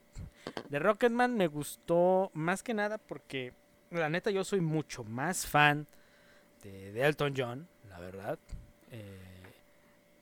De 0.69 0.79
Rocketman 0.79 1.35
me 1.35 1.47
gustó 1.47 2.31
más 2.33 2.63
que 2.63 2.73
nada 2.73 2.97
porque, 2.97 3.53
la 3.91 4.09
neta, 4.09 4.31
yo 4.31 4.43
soy 4.43 4.61
mucho 4.61 5.03
más 5.03 5.45
fan 5.45 5.87
de, 6.63 7.01
Elton 7.05 7.33
John, 7.35 7.67
la 7.89 7.99
verdad. 7.99 8.39
Eh, 8.91 9.19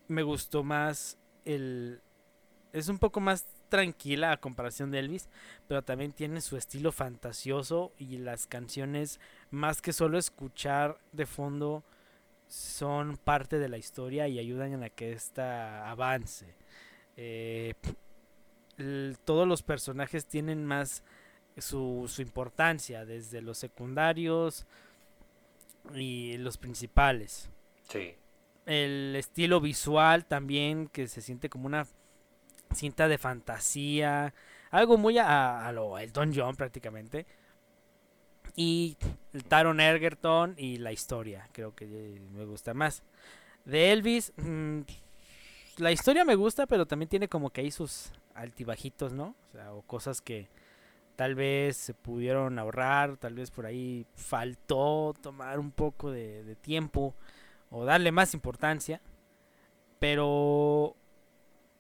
me 0.08 0.24
gustó 0.24 0.64
más 0.64 1.18
el... 1.46 2.02
Es 2.74 2.90
un 2.90 3.00
poco 3.00 3.20
más 3.20 3.46
tranquila 3.70 4.32
a 4.32 4.38
comparación 4.38 4.92
de 4.92 5.00
Elvis, 5.00 5.30
pero 5.68 5.82
también 5.82 6.12
tiene 6.12 6.42
su 6.42 6.58
estilo 6.58 6.92
fantasioso 6.92 7.94
y 7.98 8.18
las 8.18 8.48
canciones, 8.48 9.20
más 9.50 9.82
que 9.82 9.94
solo 9.94 10.18
escuchar 10.18 10.98
de 11.12 11.26
fondo, 11.26 11.84
son 12.48 13.18
parte 13.18 13.58
de 13.58 13.70
la 13.70 13.78
historia 13.78 14.28
y 14.28 14.40
ayudan 14.40 14.84
a 14.84 14.90
que 14.90 15.14
esta 15.14 15.90
avance. 15.90 16.56
Eh, 17.18 17.74
todos 19.24 19.48
los 19.48 19.64
personajes 19.64 20.26
tienen 20.26 20.66
más 20.66 21.04
su, 21.58 22.06
su 22.08 22.22
importancia, 22.22 23.06
desde 23.06 23.42
los 23.42 23.58
secundarios 23.58 24.66
y 25.94 26.38
los 26.38 26.58
principales. 26.58 27.50
Sí 27.90 28.16
el 28.66 29.16
estilo 29.16 29.62
visual 29.62 30.26
también, 30.26 30.88
que 30.88 31.08
se 31.08 31.22
siente 31.22 31.50
como 31.50 31.68
una 31.68 31.88
cinta 32.74 33.08
de 33.08 33.18
fantasía, 33.18 34.34
algo 34.72 34.98
muy 34.98 35.18
a, 35.18 35.66
a 35.66 35.72
lo 35.72 35.98
Elton 35.98 36.34
John 36.36 36.56
prácticamente. 36.56 37.26
Y 38.56 38.98
el 39.34 39.44
Taron 39.44 39.80
Egerton 39.80 40.56
y 40.58 40.78
la 40.78 40.92
historia, 40.92 41.48
creo 41.52 41.76
que 41.76 41.86
me 42.32 42.46
gusta 42.46 42.74
más. 42.74 43.04
De 43.66 43.92
Elvis, 43.92 44.32
mm, 44.38 44.82
la 45.78 45.92
historia 45.92 46.24
me 46.24 46.36
gusta, 46.36 46.66
pero 46.66 46.86
también 46.86 47.10
tiene 47.10 47.28
como 47.28 47.50
que 47.50 47.62
ahí 47.62 47.72
sus 47.72 48.12
altibajitos, 48.36 49.14
¿no? 49.14 49.36
O, 49.50 49.52
sea, 49.52 49.74
o 49.74 49.82
cosas 49.82 50.22
que 50.22 50.48
tal 51.16 51.36
vez 51.36 51.78
se 51.78 51.94
pudieron 51.94 52.60
ahorrar, 52.60 53.18
tal 53.18 53.36
vez 53.36 53.50
por 53.52 53.66
ahí 53.66 54.06
faltó 54.16 55.14
tomar 55.22 55.60
un 55.60 55.72
poco 55.72 56.12
de, 56.12 56.56
tiempo 56.62 57.16
o 57.70 57.86
darle 57.86 58.12
más 58.12 58.34
importancia, 58.34 59.02
pero 60.00 60.96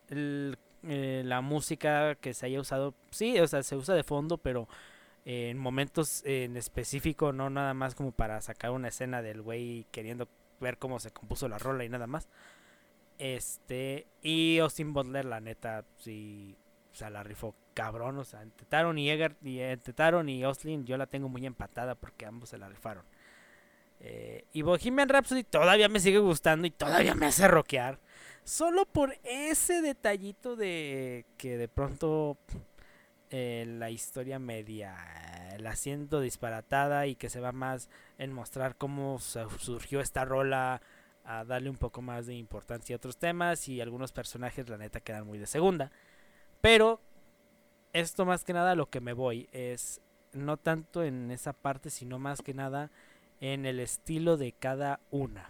eh, 0.09 1.21
la 1.25 1.41
música 1.41 2.15
que 2.15 2.33
se 2.33 2.47
haya 2.47 2.59
usado, 2.59 2.93
sí, 3.11 3.39
o 3.39 3.47
sea, 3.47 3.61
se 3.63 3.75
usa 3.75 3.95
de 3.95 4.03
fondo, 4.03 4.37
pero 4.37 4.67
en 5.25 5.57
momentos 5.57 6.23
en 6.25 6.55
específico, 6.55 7.33
no 7.33 7.49
nada 7.49 7.73
más 7.73 7.95
como 7.95 8.11
para 8.11 8.41
sacar 8.41 8.71
una 8.71 8.89
escena 8.89 9.21
del 9.21 9.41
güey 9.41 9.85
queriendo 9.91 10.27
ver 10.59 10.77
cómo 10.77 10.99
se 10.99 11.11
compuso 11.11 11.47
la 11.49 11.57
rola 11.57 11.83
y 11.83 11.89
nada 11.89 12.07
más. 12.07 12.29
Este, 13.17 14.07
y 14.21 14.59
Austin 14.59 14.93
Butler, 14.93 15.25
la 15.25 15.39
neta, 15.39 15.85
sí, 15.97 16.57
o 16.91 16.95
sea, 16.95 17.09
la 17.09 17.23
rifó 17.23 17.55
cabrón, 17.73 18.17
o 18.17 18.23
sea, 18.23 18.41
entre 18.41 18.65
y 19.01 19.09
Eger, 19.09 19.35
y 19.43 19.59
entre 19.59 19.93
Taron 19.93 20.29
y 20.29 20.43
Austin, 20.43 20.85
yo 20.85 20.97
la 20.97 21.07
tengo 21.07 21.29
muy 21.29 21.45
empatada 21.45 21.95
porque 21.95 22.25
ambos 22.25 22.49
se 22.49 22.57
la 22.57 22.69
rifaron. 22.69 23.05
Eh, 23.99 24.45
y 24.51 24.61
Bohemian 24.61 25.09
Rhapsody 25.09 25.43
todavía 25.43 25.89
me 25.89 25.99
sigue 25.99 26.19
gustando 26.19 26.67
y 26.67 26.71
todavía 26.71 27.15
me 27.15 27.27
hace 27.27 27.47
rockear. 27.47 27.99
Solo 28.43 28.85
por 28.85 29.17
ese 29.23 29.81
detallito 29.81 30.55
de 30.55 31.25
que 31.37 31.57
de 31.57 31.67
pronto 31.67 32.37
eh, 33.31 33.65
la 33.67 33.89
historia 33.89 34.37
media 34.39 34.95
la 35.59 35.75
siento 35.75 36.21
disparatada 36.21 37.07
y 37.07 37.15
que 37.15 37.29
se 37.29 37.39
va 37.39 37.51
más 37.51 37.89
en 38.17 38.31
mostrar 38.31 38.75
cómo 38.75 39.19
surgió 39.19 39.99
esta 39.99 40.25
rola, 40.25 40.81
a 41.25 41.43
darle 41.43 41.69
un 41.69 41.77
poco 41.77 42.01
más 42.01 42.27
de 42.27 42.35
importancia 42.35 42.95
a 42.95 42.97
otros 42.97 43.17
temas 43.17 43.67
y 43.67 43.81
algunos 43.81 44.11
personajes 44.11 44.69
la 44.69 44.77
neta 44.77 44.99
quedan 44.99 45.25
muy 45.25 45.37
de 45.37 45.47
segunda. 45.47 45.91
Pero 46.61 47.01
esto 47.93 48.25
más 48.25 48.43
que 48.43 48.53
nada 48.53 48.75
lo 48.75 48.89
que 48.89 49.01
me 49.01 49.13
voy 49.13 49.49
es 49.51 50.01
no 50.33 50.57
tanto 50.57 51.03
en 51.03 51.31
esa 51.31 51.53
parte, 51.53 51.89
sino 51.89 52.19
más 52.19 52.41
que 52.41 52.53
nada 52.53 52.91
en 53.39 53.65
el 53.65 53.79
estilo 53.79 54.37
de 54.37 54.51
cada 54.51 54.99
una. 55.11 55.47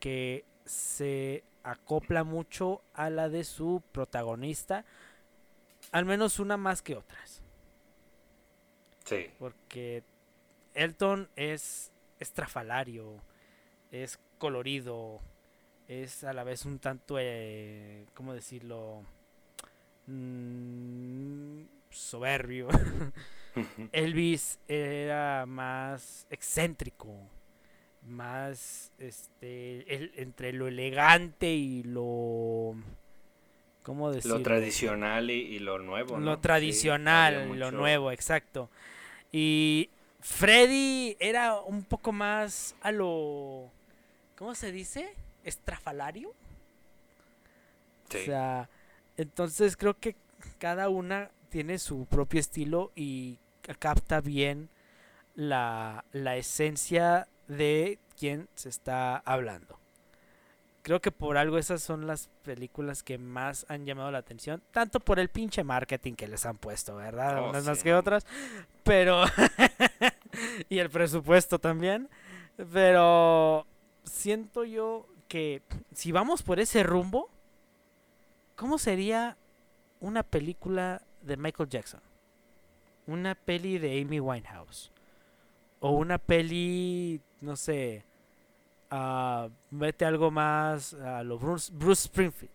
Que 0.00 0.44
se 0.64 1.44
acopla 1.62 2.24
mucho 2.24 2.82
a 2.92 3.10
la 3.10 3.28
de 3.28 3.44
su 3.44 3.82
protagonista. 3.92 4.84
Al 5.92 6.04
menos 6.04 6.38
una 6.38 6.56
más 6.56 6.82
que 6.82 6.96
otras. 6.96 7.42
Sí. 9.04 9.30
Porque 9.38 10.02
Elton 10.74 11.28
es 11.36 11.92
estrafalario, 12.18 13.20
es 13.90 14.18
colorido, 14.38 15.20
es 15.88 16.24
a 16.24 16.32
la 16.32 16.44
vez 16.44 16.64
un 16.64 16.78
tanto, 16.78 17.16
eh, 17.18 18.06
¿cómo 18.14 18.34
decirlo? 18.34 19.02
Mm, 20.06 21.62
soberbio. 21.90 22.68
Elvis 23.92 24.58
era 24.68 25.46
más 25.46 26.26
excéntrico, 26.30 27.14
más 28.02 28.92
este 28.98 30.20
entre 30.20 30.52
lo 30.52 30.66
elegante 30.66 31.48
y 31.52 31.82
lo 31.84 32.74
¿cómo 33.82 34.10
decirlo? 34.10 34.38
Lo 34.38 34.42
tradicional 34.42 35.30
y, 35.30 35.58
lo 35.60 35.78
nuevo. 35.78 36.18
Lo 36.18 36.38
tradicional, 36.40 37.50
y 37.54 37.56
lo 37.56 37.70
nuevo, 37.70 38.10
exacto. 38.10 38.70
Y 39.30 39.90
Freddy 40.20 41.16
era 41.20 41.60
un 41.60 41.84
poco 41.84 42.12
más 42.12 42.74
a 42.80 42.90
lo 42.90 43.70
¿cómo 44.36 44.54
se 44.54 44.72
dice? 44.72 45.14
Estrafalario. 45.44 46.34
O 48.08 48.12
sea, 48.24 48.68
entonces 49.16 49.76
creo 49.76 49.98
que 49.98 50.16
cada 50.58 50.88
una 50.88 51.30
tiene 51.48 51.78
su 51.78 52.06
propio 52.06 52.40
estilo 52.40 52.92
y 52.94 53.38
capta 53.78 54.20
bien 54.20 54.68
la, 55.34 56.04
la 56.12 56.36
esencia 56.36 57.28
de 57.48 57.98
quien 58.18 58.48
se 58.54 58.68
está 58.68 59.16
hablando. 59.16 59.78
Creo 60.82 61.00
que 61.00 61.10
por 61.10 61.38
algo 61.38 61.56
esas 61.56 61.82
son 61.82 62.06
las 62.06 62.28
películas 62.42 63.02
que 63.02 63.16
más 63.16 63.64
han 63.68 63.86
llamado 63.86 64.10
la 64.10 64.18
atención, 64.18 64.62
tanto 64.70 65.00
por 65.00 65.18
el 65.18 65.30
pinche 65.30 65.64
marketing 65.64 66.12
que 66.12 66.28
les 66.28 66.44
han 66.44 66.58
puesto, 66.58 66.96
¿verdad? 66.96 67.38
Oh, 67.42 67.50
Unas 67.50 67.64
más 67.64 67.82
que 67.82 67.94
otras, 67.94 68.26
pero... 68.82 69.24
y 70.68 70.78
el 70.78 70.90
presupuesto 70.90 71.58
también, 71.58 72.10
pero 72.72 73.66
siento 74.04 74.64
yo 74.64 75.06
que 75.28 75.62
si 75.92 76.12
vamos 76.12 76.42
por 76.42 76.60
ese 76.60 76.82
rumbo, 76.82 77.30
¿cómo 78.56 78.78
sería 78.78 79.36
una 80.00 80.22
película 80.22 81.02
de 81.22 81.36
Michael 81.36 81.68
Jackson? 81.68 82.00
Una 83.06 83.34
peli 83.34 83.78
de 83.78 84.00
Amy 84.00 84.20
Winehouse. 84.20 84.90
O 85.80 85.90
una 85.90 86.18
peli, 86.18 87.20
no 87.40 87.56
sé, 87.56 88.04
uh, 88.90 89.50
vete 89.70 90.04
algo 90.04 90.30
más 90.30 90.94
a 90.94 91.22
lo 91.22 91.38
Bruce, 91.38 91.70
Springfield. 91.92 92.52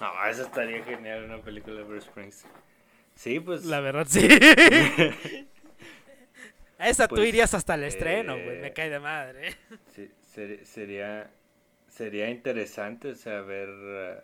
Ah, 0.00 0.30
eso 0.30 0.42
estaría 0.42 0.84
genial, 0.84 1.24
una 1.24 1.38
película 1.38 1.76
de 1.76 1.82
Bruce 1.82 2.06
Springsteen. 2.06 2.52
Sí, 3.16 3.40
pues. 3.40 3.64
La 3.64 3.80
verdad, 3.80 4.06
sí. 4.08 4.28
a 6.78 6.88
esa 6.88 7.08
tú 7.08 7.16
pues, 7.16 7.28
irías 7.28 7.52
hasta 7.52 7.74
el 7.74 7.82
estreno, 7.82 8.34
güey. 8.34 8.60
Me 8.60 8.68
eh, 8.68 8.72
cae 8.72 8.90
de 8.90 9.00
madre. 9.00 9.56
Sí, 9.92 10.08
sería, 10.64 11.30
sería 11.88 12.30
interesante, 12.30 13.10
o 13.10 13.14
sea, 13.14 13.40
ver... 13.42 13.68
Eh, 13.70 14.20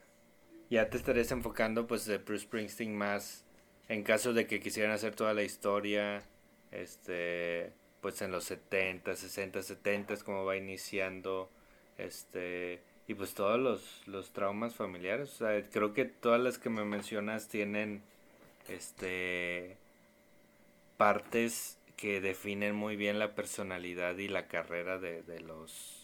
ya 0.71 0.89
te 0.89 0.97
estarías 0.97 1.31
enfocando 1.31 1.87
pues 1.87 2.07
de 2.07 2.19
Bruce 2.19 2.45
Springsteen 2.45 2.97
más 2.97 3.45
en 3.89 4.03
caso 4.03 4.33
de 4.33 4.47
que 4.47 4.61
quisieran 4.61 4.93
hacer 4.93 5.15
toda 5.15 5.35
la 5.35 5.43
historia, 5.43 6.23
este, 6.73 7.73
pues 8.01 8.23
en 8.23 8.33
los 8.33 8.45
70, 8.45 9.15
60, 9.15 9.63
70, 9.63 10.17
como 10.25 10.45
va 10.45 10.57
iniciando, 10.57 11.51
este, 11.99 12.81
y 13.07 13.15
pues 13.15 13.35
todos 13.35 13.61
los, 13.61 14.03
los 14.07 14.33
traumas 14.33 14.75
familiares, 14.75 15.31
o 15.35 15.37
sea, 15.47 15.63
creo 15.71 15.93
que 15.93 16.07
todas 16.07 16.41
las 16.41 16.59
que 16.59 16.71
me 16.71 16.85
mencionas 16.85 17.49
tienen, 17.49 18.03
este, 18.69 19.77
partes 20.97 21.79
que 21.97 22.21
definen 22.21 22.75
muy 22.75 22.97
bien 22.97 23.19
la 23.19 23.35
personalidad 23.35 24.17
y 24.17 24.29
la 24.29 24.49
carrera 24.49 24.99
de, 24.99 25.23
de 25.23 25.41
los 25.41 26.04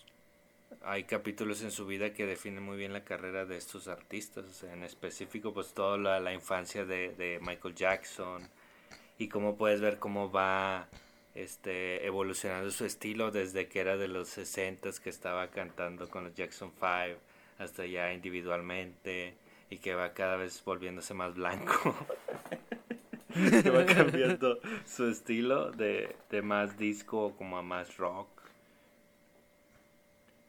hay 0.82 1.04
capítulos 1.04 1.62
en 1.62 1.70
su 1.70 1.86
vida 1.86 2.12
que 2.12 2.26
definen 2.26 2.62
muy 2.62 2.76
bien 2.76 2.92
la 2.92 3.04
carrera 3.04 3.44
de 3.44 3.56
estos 3.56 3.88
artistas, 3.88 4.62
en 4.64 4.82
específico 4.82 5.52
pues 5.52 5.74
toda 5.74 6.20
la, 6.20 6.32
infancia 6.32 6.84
de, 6.84 7.38
Michael 7.42 7.74
Jackson 7.74 8.42
y 9.18 9.28
cómo 9.28 9.56
puedes 9.56 9.80
ver 9.80 9.98
cómo 9.98 10.30
va 10.30 10.88
este 11.34 12.04
evolucionando 12.06 12.70
su 12.70 12.84
estilo 12.84 13.30
desde 13.30 13.68
que 13.68 13.80
era 13.80 13.96
de 13.96 14.08
los 14.08 14.28
60 14.28 14.90
que 15.02 15.10
estaba 15.10 15.48
cantando 15.48 16.08
con 16.08 16.24
los 16.24 16.34
Jackson 16.34 16.72
5 16.74 17.20
hasta 17.58 17.86
ya 17.86 18.12
individualmente 18.12 19.34
y 19.68 19.78
que 19.78 19.94
va 19.94 20.12
cada 20.12 20.36
vez 20.36 20.62
volviéndose 20.64 21.14
más 21.14 21.34
blanco. 21.34 21.94
que 23.62 23.70
va 23.70 23.84
cambiando 23.86 24.58
su 24.86 25.06
estilo 25.06 25.70
de, 25.70 26.16
de 26.30 26.42
más 26.42 26.76
disco 26.78 27.36
como 27.36 27.58
a 27.58 27.62
más 27.62 27.96
rock 27.96 28.39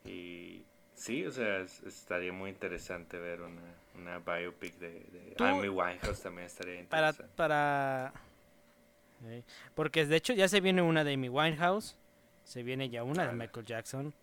y 0.06 0.64
sí, 0.94 1.26
o 1.26 1.32
sea, 1.32 1.62
estaría 1.62 2.34
muy 2.34 2.50
interesante 2.50 3.20
ver 3.20 3.42
una, 3.42 3.62
una 3.96 4.20
biopic 4.20 4.78
de, 4.78 4.92
de 4.92 5.36
Amy 5.40 5.70
Winehouse 5.70 6.22
también 6.22 6.48
estaría 6.48 6.80
interesante. 6.80 7.24
Para, 7.36 8.12
para... 8.12 9.44
Porque 9.76 10.06
de 10.06 10.16
hecho 10.16 10.34
ya 10.34 10.48
se 10.48 10.62
viene 10.62 10.82
una 10.82 11.04
de 11.04 11.14
Amy 11.14 11.30
Winehouse, 11.30 11.96
se 12.44 12.64
viene 12.64 12.90
ya 12.90 13.04
una 13.04 13.28
de 13.28 13.34
Michael 13.34 13.66
Jackson. 13.66 14.14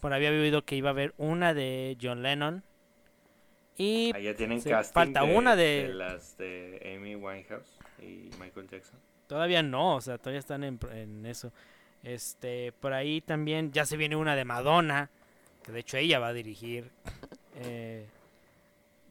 Por 0.00 0.14
había 0.14 0.30
oído 0.30 0.64
que 0.64 0.76
iba 0.76 0.90
a 0.90 0.92
haber 0.92 1.12
una 1.16 1.54
de 1.54 1.98
John 2.00 2.22
Lennon. 2.22 2.62
Y 3.76 4.12
ya 4.22 4.36
tienen 4.36 4.60
casting 4.60 4.92
falta 4.92 5.24
una 5.24 5.56
de... 5.56 5.92
las 5.92 6.36
de 6.38 6.94
Amy 6.94 7.16
Winehouse 7.16 7.78
y 7.98 8.30
Michael 8.38 8.68
Jackson. 8.68 9.00
Todavía 9.26 9.62
no, 9.62 9.96
o 9.96 10.00
sea, 10.00 10.18
todavía 10.18 10.38
están 10.38 10.62
en, 10.62 10.78
en 10.92 11.26
eso. 11.26 11.52
Este, 12.02 12.72
por 12.72 12.92
ahí 12.92 13.20
también 13.20 13.72
ya 13.72 13.86
se 13.86 13.96
viene 13.96 14.16
una 14.16 14.34
de 14.34 14.44
Madonna, 14.44 15.10
que 15.62 15.72
de 15.72 15.80
hecho 15.80 15.96
ella 15.96 16.18
va 16.18 16.28
a 16.28 16.32
dirigir. 16.32 16.90
Eh, 17.54 18.06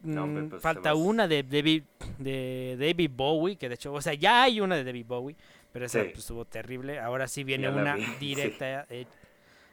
mm, 0.04 0.50
pues, 0.50 0.62
falta 0.62 0.96
una 0.96 1.28
de 1.28 1.44
David, 1.44 1.84
de 2.18 2.76
David 2.80 3.12
Bowie, 3.14 3.56
que 3.56 3.70
de 3.70 3.76
hecho, 3.76 3.94
o 3.94 4.02
sea, 4.02 4.14
ya 4.14 4.44
hay 4.44 4.60
una 4.60 4.76
de 4.76 4.84
David 4.84 5.06
Bowie, 5.06 5.36
pero 5.72 5.86
esa 5.86 6.00
pues, 6.00 6.18
estuvo 6.18 6.46
terrible. 6.46 7.00
Ahora 7.00 7.28
sí 7.28 7.44
viene 7.44 7.70
una 7.70 7.96
directa 8.20 8.88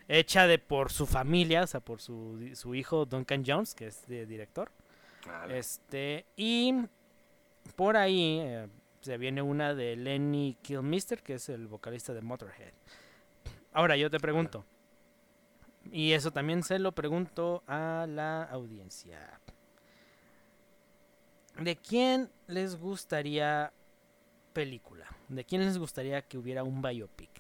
hecha 0.07 0.47
de 0.47 0.59
por 0.59 0.91
su 0.91 1.07
familia, 1.07 1.63
o 1.63 1.67
sea, 1.67 1.81
por 1.81 2.01
su, 2.01 2.51
su 2.55 2.75
hijo 2.75 3.05
Duncan 3.05 3.45
Jones, 3.47 3.75
que 3.75 3.89
es 3.89 4.07
de 4.07 4.27
director. 4.27 4.71
Este, 5.51 6.25
y 6.37 6.75
por 7.77 7.97
ahí 7.97 8.41
eh, 8.41 8.69
se 9.01 9.19
viene 9.19 9.43
una 9.43 9.75
de 9.75 9.97
Lenny 9.97 10.57
Kilmister, 10.63 11.23
que 11.23 11.35
es 11.35 11.49
el 11.49 11.67
vocalista 11.67 12.15
de 12.15 12.23
Motorhead. 12.23 12.73
Ahora 13.73 13.97
yo 13.97 14.11
te 14.11 14.19
pregunto, 14.19 14.65
y 15.91 16.13
eso 16.13 16.31
también 16.31 16.63
se 16.63 16.79
lo 16.79 16.93
pregunto 16.93 17.63
a 17.67 18.07
la 18.09 18.43
audiencia. 18.45 19.41
¿De 21.59 21.77
quién 21.77 22.31
les 22.47 22.77
gustaría 22.79 23.73
película? 24.53 25.07
¿De 25.29 25.45
quién 25.45 25.65
les 25.65 25.79
gustaría 25.79 26.23
que 26.23 26.39
hubiera 26.39 26.63
un 26.63 26.83
biopic? 26.83 27.31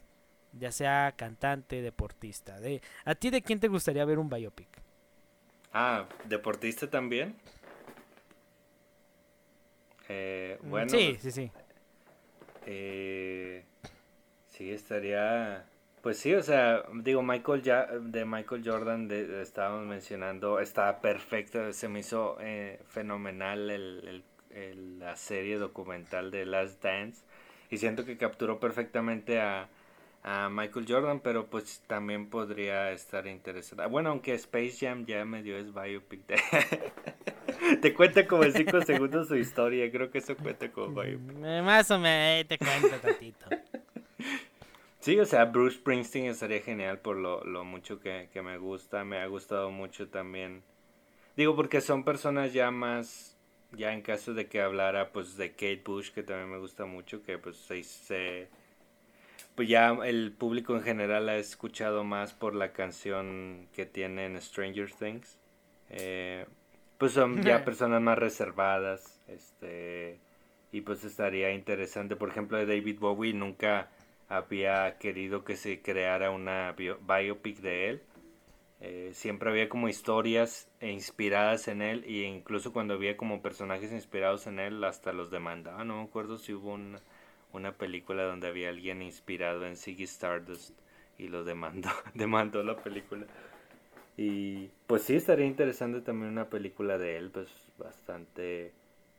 Ya 0.53 0.73
sea 0.73 1.13
cantante, 1.17 1.83
deportista. 1.83 2.59
De, 2.59 2.81
¿A 3.05 3.15
ti 3.15 3.31
de 3.31 3.43
quién 3.43 3.61
te 3.61 3.69
gustaría 3.69 4.05
ver 4.05 4.19
un 4.19 4.29
biopic? 4.29 4.69
Ah, 5.73 6.09
deportista 6.25 6.89
también. 6.89 7.37
Eh, 10.09 10.59
bueno. 10.63 10.89
Sí, 10.89 11.19
sí, 11.21 11.31
sí. 11.31 11.53
Eh, 12.67 13.65
sí, 14.47 14.73
estaría... 14.73 15.67
Pues 16.03 16.19
sí, 16.19 16.35
o 16.35 16.43
sea, 16.43 16.85
digo, 16.95 17.23
Michael 17.23 17.63
ya, 17.63 17.87
de 17.87 18.25
Michael 18.25 18.63
Jordan 18.65 19.09
de, 19.09 19.43
estábamos 19.43 19.87
mencionando, 19.87 20.61
está 20.61 21.01
perfecto, 21.01 21.73
se 21.73 21.89
me 21.89 22.01
hizo 22.01 22.37
eh, 22.41 22.81
fenomenal 22.87 23.71
el, 23.71 24.25
la 24.99 25.17
serie 25.17 25.59
documental 25.59 26.31
de 26.31 26.47
Last 26.47 26.83
Dance 26.83 27.23
y 27.71 27.79
siento 27.79 28.05
que 28.05 28.17
capturó 28.17 28.59
perfectamente 28.59 29.41
a, 29.41 29.69
Michael 30.51 30.85
Jordan, 30.87 31.21
pero 31.21 31.47
pues 31.47 31.83
también 31.87 32.29
podría 32.29 32.93
estar 32.93 33.27
interesada. 33.27 33.87
Bueno, 33.87 34.11
aunque 34.11 34.35
Space 34.35 34.77
Jam 34.79 35.07
ya 35.07 35.25
medio 35.25 35.57
es 35.57 35.73
biopic. 35.73 36.21
te 37.81 37.95
cuenta 37.95 38.27
como 38.27 38.45
en 38.45 38.53
5 38.53 38.83
segundos 38.83 39.29
su 39.29 39.37
historia, 39.37 39.91
creo 39.91 40.11
que 40.11 40.19
eso 40.19 40.37
cuenta 40.37 40.71
como 40.71 41.01
biopic. 41.01 41.35
Mm, 41.35 41.65
más 41.65 41.91
o 41.91 41.99
menos, 41.99 42.47
te 42.47 42.59
cuento 42.59 42.89
tantito. 43.01 43.47
Sí, 45.01 45.19
o 45.21 45.25
sea, 45.25 45.45
Bruce 45.47 45.77
Springsteen 45.77 46.27
estaría 46.27 46.61
genial 46.61 46.99
por 47.01 47.17
lo, 47.17 47.45
lo 47.45 47.65
mucho 47.65 48.01
que, 48.01 48.29
que 48.33 48.43
me 48.43 48.59
gusta, 48.59 49.05
me 49.05 49.19
ha 49.19 49.27
gustado 49.27 49.71
mucho 49.71 50.09
también. 50.09 50.63
Digo, 51.37 51.55
porque 51.55 51.81
son 51.81 52.05
personas 52.05 52.53
ya 52.53 52.71
más 52.71 53.39
ya 53.73 53.93
en 53.93 54.03
caso 54.03 54.35
de 54.35 54.49
que 54.49 54.61
hablara 54.63 55.13
pues 55.13 55.37
de 55.37 55.51
Kate 55.51 55.83
Bush 55.85 56.11
que 56.11 56.23
también 56.23 56.51
me 56.51 56.59
gusta 56.59 56.87
mucho 56.87 57.23
que 57.23 57.39
pues 57.39 57.57
se, 57.57 58.49
pues 59.55 59.69
ya 59.69 59.91
el 60.05 60.33
público 60.33 60.75
en 60.75 60.83
general 60.83 61.29
ha 61.29 61.37
escuchado 61.37 62.05
más 62.05 62.33
por 62.33 62.55
la 62.55 62.73
canción 62.73 63.69
que 63.75 63.87
tiene 63.87 64.27
en 64.27 64.41
Stranger 64.41 64.91
Things. 64.93 65.39
Eh, 65.91 66.47
pues 66.99 67.13
son 67.13 67.43
ya 67.43 67.65
personas 67.65 68.03
más 68.03 68.19
reservadas 68.19 69.21
este 69.29 70.19
y 70.73 70.81
pues 70.81 71.05
estaría 71.05 71.53
interesante. 71.53 72.17
Por 72.17 72.31
ejemplo 72.31 72.59
de 72.59 72.67
David 72.67 72.99
Bowie 72.99 73.33
nunca 73.35 73.91
había 74.29 74.99
querido 74.99 75.45
que 75.45 75.57
se 75.57 75.81
creara 75.83 76.31
una 76.31 76.73
biopic 76.73 77.59
de 77.59 77.89
él 77.89 78.03
eh, 78.81 79.11
siempre 79.13 79.51
había 79.51 79.69
como 79.69 79.89
historias 79.89 80.69
inspiradas 80.81 81.67
en 81.67 81.83
él 81.83 82.05
e 82.07 82.23
incluso 82.23 82.73
cuando 82.73 82.95
había 82.95 83.17
como 83.17 83.43
personajes 83.43 83.91
inspirados 83.93 84.47
en 84.47 84.61
él 84.61 84.83
hasta 84.85 85.13
los 85.13 85.31
demandaba. 85.31 85.85
No 85.85 85.97
me 85.97 86.05
acuerdo 86.05 86.39
si 86.39 86.55
hubo 86.55 86.73
una, 86.73 87.73
película 87.73 88.23
donde 88.23 88.47
había 88.47 88.69
alguien 88.69 89.03
inspirado 89.03 89.67
en 89.67 89.77
Ziggy 89.77 90.05
Stardust 90.05 90.79
y 91.19 91.27
lo 91.29 91.43
demandó, 91.43 91.89
demandó 92.15 92.63
la 92.63 92.77
película. 92.77 93.27
Y 94.17 94.71
pues 94.87 95.03
sí, 95.03 95.17
estaría 95.17 95.47
interesante 95.47 96.01
también 96.01 96.31
una 96.33 96.49
película 96.49 96.99
de 96.99 97.17
él, 97.17 97.31
pues 97.31 97.49
bastante 97.79 98.73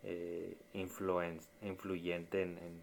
eh, 0.03 0.57
influyente 0.73 2.41
en, 2.43 2.81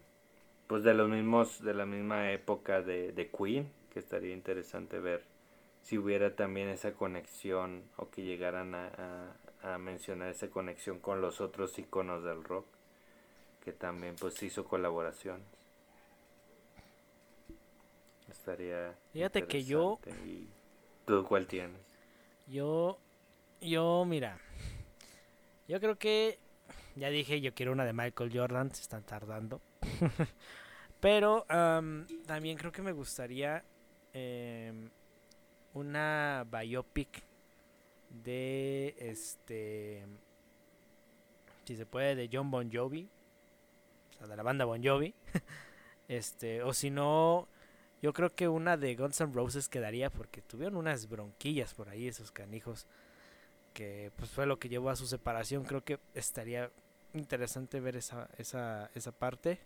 pues 0.67 0.83
de 0.83 0.93
los 0.93 1.09
mismos, 1.09 1.63
de 1.63 1.73
la 1.73 1.85
misma 1.85 2.31
época 2.31 2.81
de, 2.81 3.11
de 3.11 3.29
Queen, 3.29 3.71
que 3.91 3.99
estaría 3.99 4.33
interesante 4.33 4.99
ver 4.99 5.23
si 5.87 5.97
hubiera 5.97 6.35
también 6.35 6.67
esa 6.67 6.91
conexión 6.91 7.81
o 7.95 8.09
que 8.09 8.21
llegaran 8.21 8.75
a, 8.75 9.77
mencionar 9.79 10.29
esa 10.29 10.49
conexión 10.49 10.99
con 10.99 11.21
los 11.21 11.41
otros 11.41 11.77
iconos 11.79 12.23
del 12.23 12.43
rock 12.43 12.65
que 13.63 13.73
también 13.73 14.15
pues 14.15 14.41
hizo 14.43 14.65
colaboraciones. 14.65 15.45
Estaría 18.29 18.97
fíjate 19.13 19.45
que 19.47 19.63
yo 19.63 19.99
tú 21.05 21.25
cuál 21.25 21.47
tienes 21.47 21.79
yo 22.47 22.97
yo 23.61 24.05
mira 24.05 24.39
yo 25.67 25.79
creo 25.79 25.97
que 25.97 26.37
ya 26.97 27.09
dije 27.09 27.41
yo 27.41 27.53
quiero 27.53 27.71
una 27.71 27.85
de 27.85 27.93
Michael 27.93 28.31
Jordan 28.33 28.73
se 28.73 28.81
están 28.81 29.03
tardando. 29.03 29.61
Pero 30.99 31.45
también 32.25 32.57
creo 32.57 32.71
que 32.71 32.81
me 32.81 32.91
gustaría 32.91 33.63
em, 34.13 34.89
una 35.73 36.45
biopic 36.49 37.23
de 38.09 38.95
este 38.97 40.05
si 41.65 41.75
se 41.75 41.85
puede 41.85 42.15
de 42.15 42.29
John 42.31 42.49
Bon 42.49 42.71
Jovi 42.71 43.09
o 44.11 44.17
sea 44.17 44.27
de 44.27 44.35
la 44.35 44.43
banda 44.43 44.65
Bon 44.65 44.83
Jovi. 44.83 45.13
Este 46.07 46.63
o 46.63 46.73
si 46.73 46.89
no 46.89 47.49
yo 48.01 48.13
creo 48.13 48.33
que 48.33 48.47
una 48.47 48.77
de 48.77 48.95
Guns 48.95 49.19
N' 49.19 49.33
Roses 49.33 49.67
quedaría 49.67 50.09
porque 50.09 50.41
tuvieron 50.41 50.77
unas 50.77 51.09
bronquillas 51.09 51.73
por 51.73 51.89
ahí 51.89 52.07
esos 52.07 52.31
canijos 52.31 52.87
que 53.73 54.11
pues 54.15 54.31
fue 54.31 54.47
lo 54.47 54.57
que 54.57 54.69
llevó 54.69 54.89
a 54.89 54.95
su 54.95 55.05
separación. 55.05 55.63
Creo 55.63 55.83
que 55.83 55.99
estaría 56.15 56.71
interesante 57.13 57.79
ver 57.79 57.95
esa 57.95 58.29
esa, 58.37 58.89
esa 58.93 59.11
parte 59.11 59.59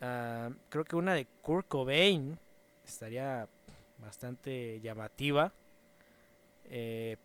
ah, 0.00 0.50
creo 0.68 0.84
que 0.84 0.96
una 0.96 1.14
de 1.14 1.26
Kurt 1.42 1.68
Cobain 1.68 2.38
estaría 2.84 3.48
bastante 3.98 4.80
llamativa. 4.80 5.52
Eh, 6.66 7.16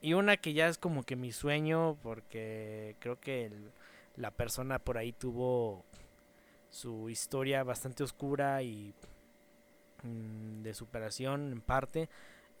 y 0.00 0.14
una 0.14 0.36
que 0.36 0.52
ya 0.52 0.68
es 0.68 0.78
como 0.78 1.02
que 1.02 1.16
mi 1.16 1.32
sueño, 1.32 1.96
porque 2.02 2.96
creo 3.00 3.18
que 3.18 3.50
la 4.16 4.30
persona 4.30 4.78
por 4.78 4.98
ahí 4.98 5.12
tuvo 5.12 5.84
su 6.70 7.08
historia 7.08 7.62
bastante 7.64 8.04
oscura 8.04 8.62
y 8.62 8.94
mm, 10.02 10.62
de 10.62 10.74
superación 10.74 11.52
en 11.52 11.60
parte, 11.60 12.08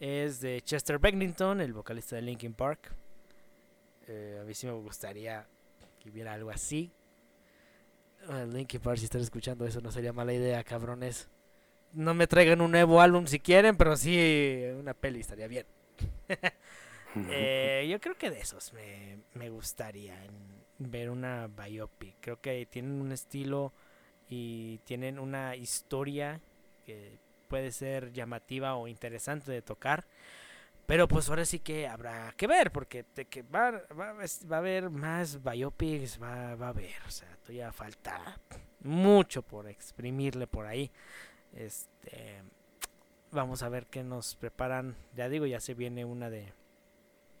es 0.00 0.40
de 0.40 0.60
Chester 0.62 0.98
Bennington, 0.98 1.60
el 1.60 1.72
vocalista 1.72 2.16
de 2.16 2.22
Linkin 2.22 2.54
Park. 2.54 2.92
Eh, 4.08 4.38
a 4.40 4.44
mí 4.44 4.54
sí 4.54 4.66
me 4.66 4.72
gustaría 4.72 5.46
que 6.06 6.12
hubiera 6.12 6.32
algo 6.32 6.50
así. 6.50 6.92
Linkin 8.52 8.80
Park, 8.80 8.98
si 8.98 9.04
están 9.04 9.20
escuchando 9.20 9.66
eso, 9.66 9.80
no 9.80 9.92
sería 9.92 10.12
mala 10.12 10.32
idea, 10.32 10.64
cabrones 10.64 11.28
no 11.96 12.14
me 12.14 12.26
traigan 12.26 12.60
un 12.60 12.70
nuevo 12.70 13.00
álbum 13.00 13.26
si 13.26 13.40
quieren, 13.40 13.76
pero 13.76 13.96
sí 13.96 14.64
una 14.78 14.94
peli 14.94 15.20
estaría 15.20 15.48
bien. 15.48 15.66
Eh, 17.30 17.88
yo 17.88 17.98
creo 17.98 18.14
que 18.14 18.28
de 18.28 18.40
esos 18.40 18.74
me, 18.74 19.20
me 19.32 19.48
gustaría 19.48 20.22
ver 20.76 21.08
una 21.08 21.46
biopic. 21.46 22.14
Creo 22.20 22.38
que 22.42 22.66
tienen 22.66 23.00
un 23.00 23.10
estilo 23.10 23.72
y 24.28 24.76
tienen 24.84 25.18
una 25.18 25.56
historia 25.56 26.42
que 26.84 27.18
puede 27.48 27.72
ser 27.72 28.12
llamativa 28.12 28.76
o 28.76 28.86
interesante 28.86 29.50
de 29.50 29.62
tocar. 29.62 30.04
Pero 30.86 31.08
pues 31.08 31.28
ahora 31.28 31.44
sí 31.44 31.58
que 31.58 31.88
habrá 31.88 32.32
que 32.36 32.46
ver, 32.46 32.70
porque 32.70 33.04
de 33.14 33.24
que 33.24 33.42
va, 33.42 33.72
va, 33.72 34.12
va, 34.12 34.56
a 34.56 34.58
haber 34.58 34.88
más 34.88 35.42
biopics, 35.42 36.22
va, 36.22 36.54
va 36.54 36.66
a 36.66 36.70
haber, 36.70 37.02
o 37.06 37.10
sea, 37.10 37.28
todavía 37.42 37.72
falta 37.72 38.38
mucho 38.80 39.42
por 39.42 39.68
exprimirle 39.68 40.46
por 40.46 40.66
ahí. 40.66 40.90
Este, 41.52 42.42
vamos 43.32 43.62
a 43.62 43.68
ver 43.68 43.86
qué 43.86 44.04
nos 44.04 44.36
preparan. 44.36 44.94
Ya 45.14 45.28
digo, 45.28 45.46
ya 45.46 45.60
se 45.60 45.74
viene 45.74 46.04
una 46.04 46.30
de, 46.30 46.52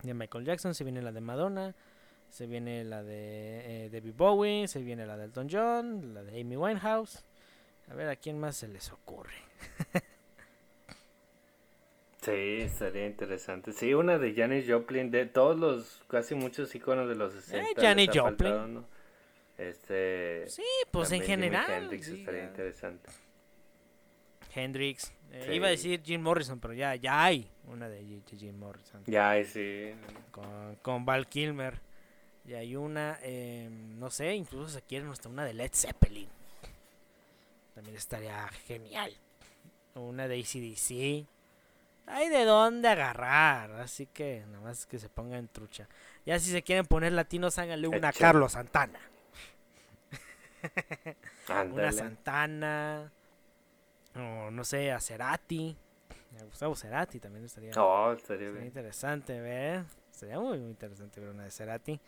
de 0.02 0.14
Michael 0.14 0.44
Jackson, 0.44 0.74
se 0.74 0.84
viene 0.84 1.00
la 1.00 1.12
de 1.12 1.20
Madonna, 1.20 1.74
se 2.30 2.46
viene 2.46 2.84
la 2.84 3.02
de 3.02 3.86
eh, 3.86 3.90
David 3.90 4.14
Bowie, 4.16 4.68
se 4.68 4.82
viene 4.82 5.06
la 5.06 5.16
de 5.16 5.24
Elton 5.24 5.48
John, 5.50 6.14
la 6.14 6.22
de 6.22 6.40
Amy 6.40 6.56
Winehouse. 6.56 7.24
A 7.88 7.94
ver 7.94 8.08
a 8.08 8.16
quién 8.16 8.38
más 8.40 8.56
se 8.56 8.66
les 8.66 8.90
ocurre. 8.90 9.34
sí, 12.26 12.62
estaría 12.62 13.06
interesante. 13.06 13.72
Sí, 13.72 13.94
una 13.94 14.18
de 14.18 14.34
Janis 14.34 14.66
Joplin, 14.68 15.10
de 15.10 15.26
todos 15.26 15.58
los, 15.58 16.02
casi 16.08 16.34
muchos 16.34 16.74
iconos 16.74 17.08
de 17.08 17.14
los 17.14 17.32
60. 17.32 17.58
Eh, 17.58 17.74
Janis 17.76 18.10
Joplin. 18.12 18.84
Este, 19.58 20.44
sí, 20.48 20.64
pues 20.90 21.12
en 21.12 21.22
general. 21.22 21.92
estaría 21.92 22.44
interesante. 22.44 23.10
Hendrix. 24.54 25.12
Eh, 25.32 25.54
iba 25.54 25.66
a 25.66 25.70
decir 25.70 26.02
Jim 26.02 26.20
Morrison, 26.20 26.60
pero 26.60 26.74
ya, 26.74 26.94
ya 26.94 27.24
hay 27.24 27.50
una 27.66 27.88
de 27.88 28.22
Jim 28.36 28.56
Morrison. 28.56 29.02
Ya 29.06 29.30
hay, 29.30 29.44
sí. 29.44 29.92
Con, 30.30 30.76
con 30.82 31.04
Val 31.04 31.26
Kilmer. 31.26 31.80
Y 32.44 32.54
hay 32.54 32.76
una, 32.76 33.18
em, 33.22 33.98
no 33.98 34.08
sé, 34.08 34.34
incluso 34.34 34.68
se 34.68 34.82
quieren 34.82 35.08
hasta 35.08 35.28
una 35.28 35.44
de 35.44 35.52
Led 35.52 35.72
Zeppelin. 35.74 36.28
También 37.74 37.96
estaría 37.96 38.46
genial. 38.66 39.12
Una 39.94 40.28
de 40.28 40.38
ACDC. 40.38 41.26
Hay 42.06 42.28
de 42.28 42.44
dónde 42.44 42.88
agarrar. 42.88 43.72
Así 43.72 44.06
que 44.06 44.44
nada 44.46 44.60
más 44.60 44.86
que 44.86 44.98
se 44.98 45.08
ponga 45.08 45.38
en 45.38 45.48
trucha. 45.48 45.88
Ya 46.24 46.38
si 46.38 46.50
se 46.50 46.62
quieren 46.62 46.86
poner 46.86 47.12
latinos, 47.12 47.58
háganle 47.58 47.88
una 47.88 48.08
a 48.08 48.12
Carlos 48.12 48.52
Santana. 48.52 49.00
una 51.72 51.92
Santana. 51.92 53.12
O 54.14 54.50
no 54.50 54.64
sé, 54.64 54.92
a 54.92 55.00
Cerati. 55.00 55.76
A 56.40 56.44
Gustavo 56.44 56.76
Cerati 56.76 57.18
también 57.18 57.46
estaría, 57.46 57.72
oh, 57.76 58.12
estaría, 58.12 58.48
interesante 58.62 59.40
ver. 59.40 59.84
Sería 60.10 60.38
muy, 60.38 60.58
muy 60.58 60.70
interesante 60.70 61.20
ver 61.20 61.30
una 61.30 61.44
de 61.44 61.50
Cerati. 61.50 62.00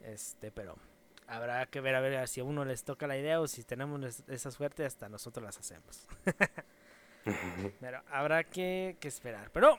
Este, 0.00 0.50
pero 0.50 0.76
habrá 1.26 1.66
que 1.66 1.80
ver 1.80 1.94
a 1.94 2.00
ver 2.00 2.28
si 2.28 2.40
a 2.40 2.44
uno 2.44 2.64
les 2.64 2.84
toca 2.84 3.06
la 3.06 3.16
idea 3.16 3.40
o 3.40 3.46
si 3.46 3.64
tenemos 3.64 4.22
esa 4.28 4.50
suerte 4.50 4.84
hasta 4.84 5.08
nosotros 5.08 5.44
las 5.44 5.58
hacemos. 5.58 6.06
pero 7.80 8.02
habrá 8.10 8.44
que, 8.44 8.96
que, 9.00 9.08
esperar. 9.08 9.50
Pero, 9.52 9.78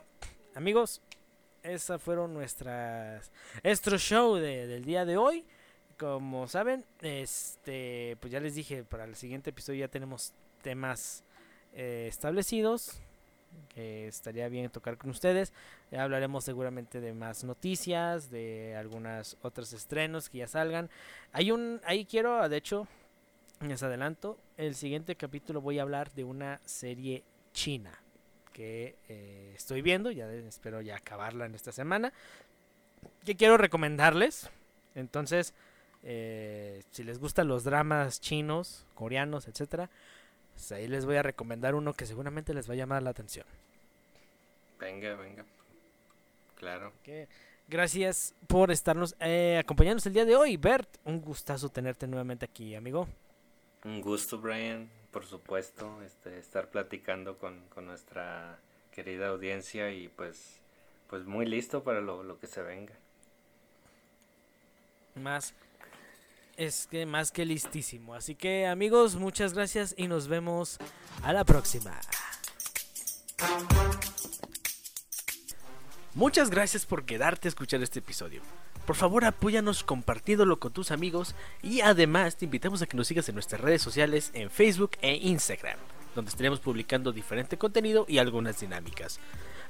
amigos, 0.54 1.00
esas 1.62 2.00
fueron 2.00 2.34
nuestras. 2.34 3.30
Nuestro 3.62 3.98
show 3.98 4.36
de, 4.36 4.66
del 4.66 4.84
día 4.84 5.04
de 5.04 5.16
hoy. 5.16 5.44
como 5.98 6.46
saben, 6.46 6.84
este, 7.00 8.16
pues 8.20 8.32
ya 8.32 8.40
les 8.40 8.54
dije, 8.54 8.84
para 8.84 9.04
el 9.04 9.16
siguiente 9.16 9.50
episodio 9.50 9.80
ya 9.80 9.88
tenemos 9.88 10.32
temas 10.62 11.24
eh, 11.72 12.06
establecidos 12.08 13.00
que 13.74 14.06
estaría 14.06 14.48
bien 14.48 14.70
tocar 14.70 14.98
con 14.98 15.10
ustedes. 15.10 15.52
Ya 15.90 16.02
hablaremos 16.02 16.44
seguramente 16.44 17.00
de 17.00 17.12
más 17.12 17.44
noticias, 17.44 18.30
de 18.30 18.74
algunas 18.76 19.36
otros 19.42 19.72
estrenos 19.72 20.28
que 20.28 20.38
ya 20.38 20.48
salgan. 20.48 20.90
Hay 21.32 21.50
un, 21.50 21.80
ahí 21.84 22.04
quiero, 22.04 22.48
de 22.48 22.56
hecho, 22.56 22.86
les 23.60 23.82
adelanto, 23.82 24.38
el 24.56 24.74
siguiente 24.74 25.16
capítulo 25.16 25.60
voy 25.60 25.78
a 25.78 25.82
hablar 25.82 26.12
de 26.12 26.24
una 26.24 26.60
serie 26.64 27.24
china 27.56 27.90
que 28.52 28.96
eh, 29.08 29.52
estoy 29.56 29.82
viendo, 29.82 30.10
ya 30.10 30.30
espero 30.32 30.80
ya 30.80 30.96
acabarla 30.96 31.46
en 31.46 31.54
esta 31.54 31.72
semana, 31.72 32.12
que 33.24 33.34
quiero 33.34 33.56
recomendarles. 33.56 34.50
Entonces, 34.94 35.54
eh, 36.02 36.82
si 36.90 37.02
les 37.02 37.18
gustan 37.18 37.48
los 37.48 37.64
dramas 37.64 38.20
chinos, 38.20 38.86
coreanos, 38.94 39.48
etcétera, 39.48 39.90
pues 40.54 40.70
ahí 40.72 40.86
les 40.86 41.04
voy 41.04 41.16
a 41.16 41.22
recomendar 41.22 41.74
uno 41.74 41.92
que 41.92 42.06
seguramente 42.06 42.54
les 42.54 42.68
va 42.68 42.74
a 42.74 42.76
llamar 42.76 43.02
la 43.02 43.10
atención. 43.10 43.46
Venga, 44.78 45.14
venga. 45.16 45.44
Claro. 46.54 46.92
Gracias 47.68 48.34
por 48.46 48.70
estarnos 48.70 49.16
eh, 49.20 49.58
acompañándonos 49.58 50.06
el 50.06 50.12
día 50.14 50.24
de 50.24 50.36
hoy, 50.36 50.56
Bert. 50.56 50.88
Un 51.04 51.20
gustazo 51.20 51.68
tenerte 51.68 52.06
nuevamente 52.06 52.44
aquí, 52.44 52.74
amigo. 52.74 53.08
Un 53.84 54.00
gusto, 54.00 54.38
Brian, 54.38 54.88
por 55.16 55.24
supuesto, 55.24 56.02
este, 56.02 56.38
estar 56.38 56.68
platicando 56.68 57.38
con, 57.38 57.64
nuestra 57.86 58.58
querida 58.92 59.28
audiencia 59.28 59.90
y 59.90 60.08
pues, 60.08 60.60
pues 61.08 61.24
muy 61.24 61.46
listo 61.46 61.82
para 61.82 62.02
lo, 62.02 62.22
lo 62.22 62.38
que 62.38 62.46
se 62.46 62.60
venga. 62.60 62.92
Más 65.14 65.54
es 66.58 66.86
que 66.86 67.06
más 67.06 67.32
que 67.32 67.46
listísimo. 67.46 68.14
Así 68.14 68.34
que 68.34 68.66
amigos, 68.66 69.16
muchas 69.16 69.54
gracias 69.54 69.94
y 69.96 70.06
nos 70.06 70.28
vemos 70.28 70.76
a 71.22 71.32
la 71.32 71.46
próxima. 71.46 71.98
Muchas 76.12 76.50
gracias 76.50 76.84
por 76.84 77.06
quedarte 77.06 77.48
a 77.48 77.52
escuchar 77.52 77.82
este 77.82 78.00
episodio. 78.00 78.42
Por 78.86 78.94
favor, 78.94 79.24
apóyanos 79.24 79.82
compartiéndolo 79.82 80.60
con 80.60 80.72
tus 80.72 80.92
amigos 80.92 81.34
y 81.60 81.80
además 81.80 82.36
te 82.36 82.44
invitamos 82.44 82.82
a 82.82 82.86
que 82.86 82.96
nos 82.96 83.08
sigas 83.08 83.28
en 83.28 83.34
nuestras 83.34 83.60
redes 83.60 83.82
sociales 83.82 84.30
en 84.32 84.48
Facebook 84.48 84.92
e 85.02 85.16
Instagram, 85.16 85.76
donde 86.14 86.30
estaremos 86.30 86.60
publicando 86.60 87.10
diferente 87.10 87.58
contenido 87.58 88.06
y 88.08 88.18
algunas 88.18 88.60
dinámicas. 88.60 89.18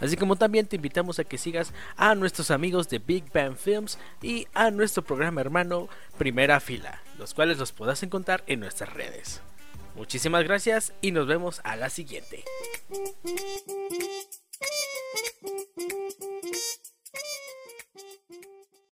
Así 0.00 0.18
como 0.18 0.36
también 0.36 0.66
te 0.66 0.76
invitamos 0.76 1.18
a 1.18 1.24
que 1.24 1.38
sigas 1.38 1.72
a 1.96 2.14
nuestros 2.14 2.50
amigos 2.50 2.90
de 2.90 2.98
Big 2.98 3.24
Bang 3.32 3.56
Films 3.56 3.98
y 4.20 4.46
a 4.52 4.70
nuestro 4.70 5.02
programa 5.02 5.40
hermano 5.40 5.88
Primera 6.18 6.60
Fila, 6.60 7.00
los 7.18 7.32
cuales 7.32 7.56
los 7.56 7.72
podrás 7.72 8.02
encontrar 8.02 8.44
en 8.46 8.60
nuestras 8.60 8.92
redes. 8.92 9.40
Muchísimas 9.94 10.44
gracias 10.44 10.92
y 11.00 11.12
nos 11.12 11.26
vemos 11.26 11.62
a 11.64 11.76
la 11.76 11.88
siguiente. 11.88 12.44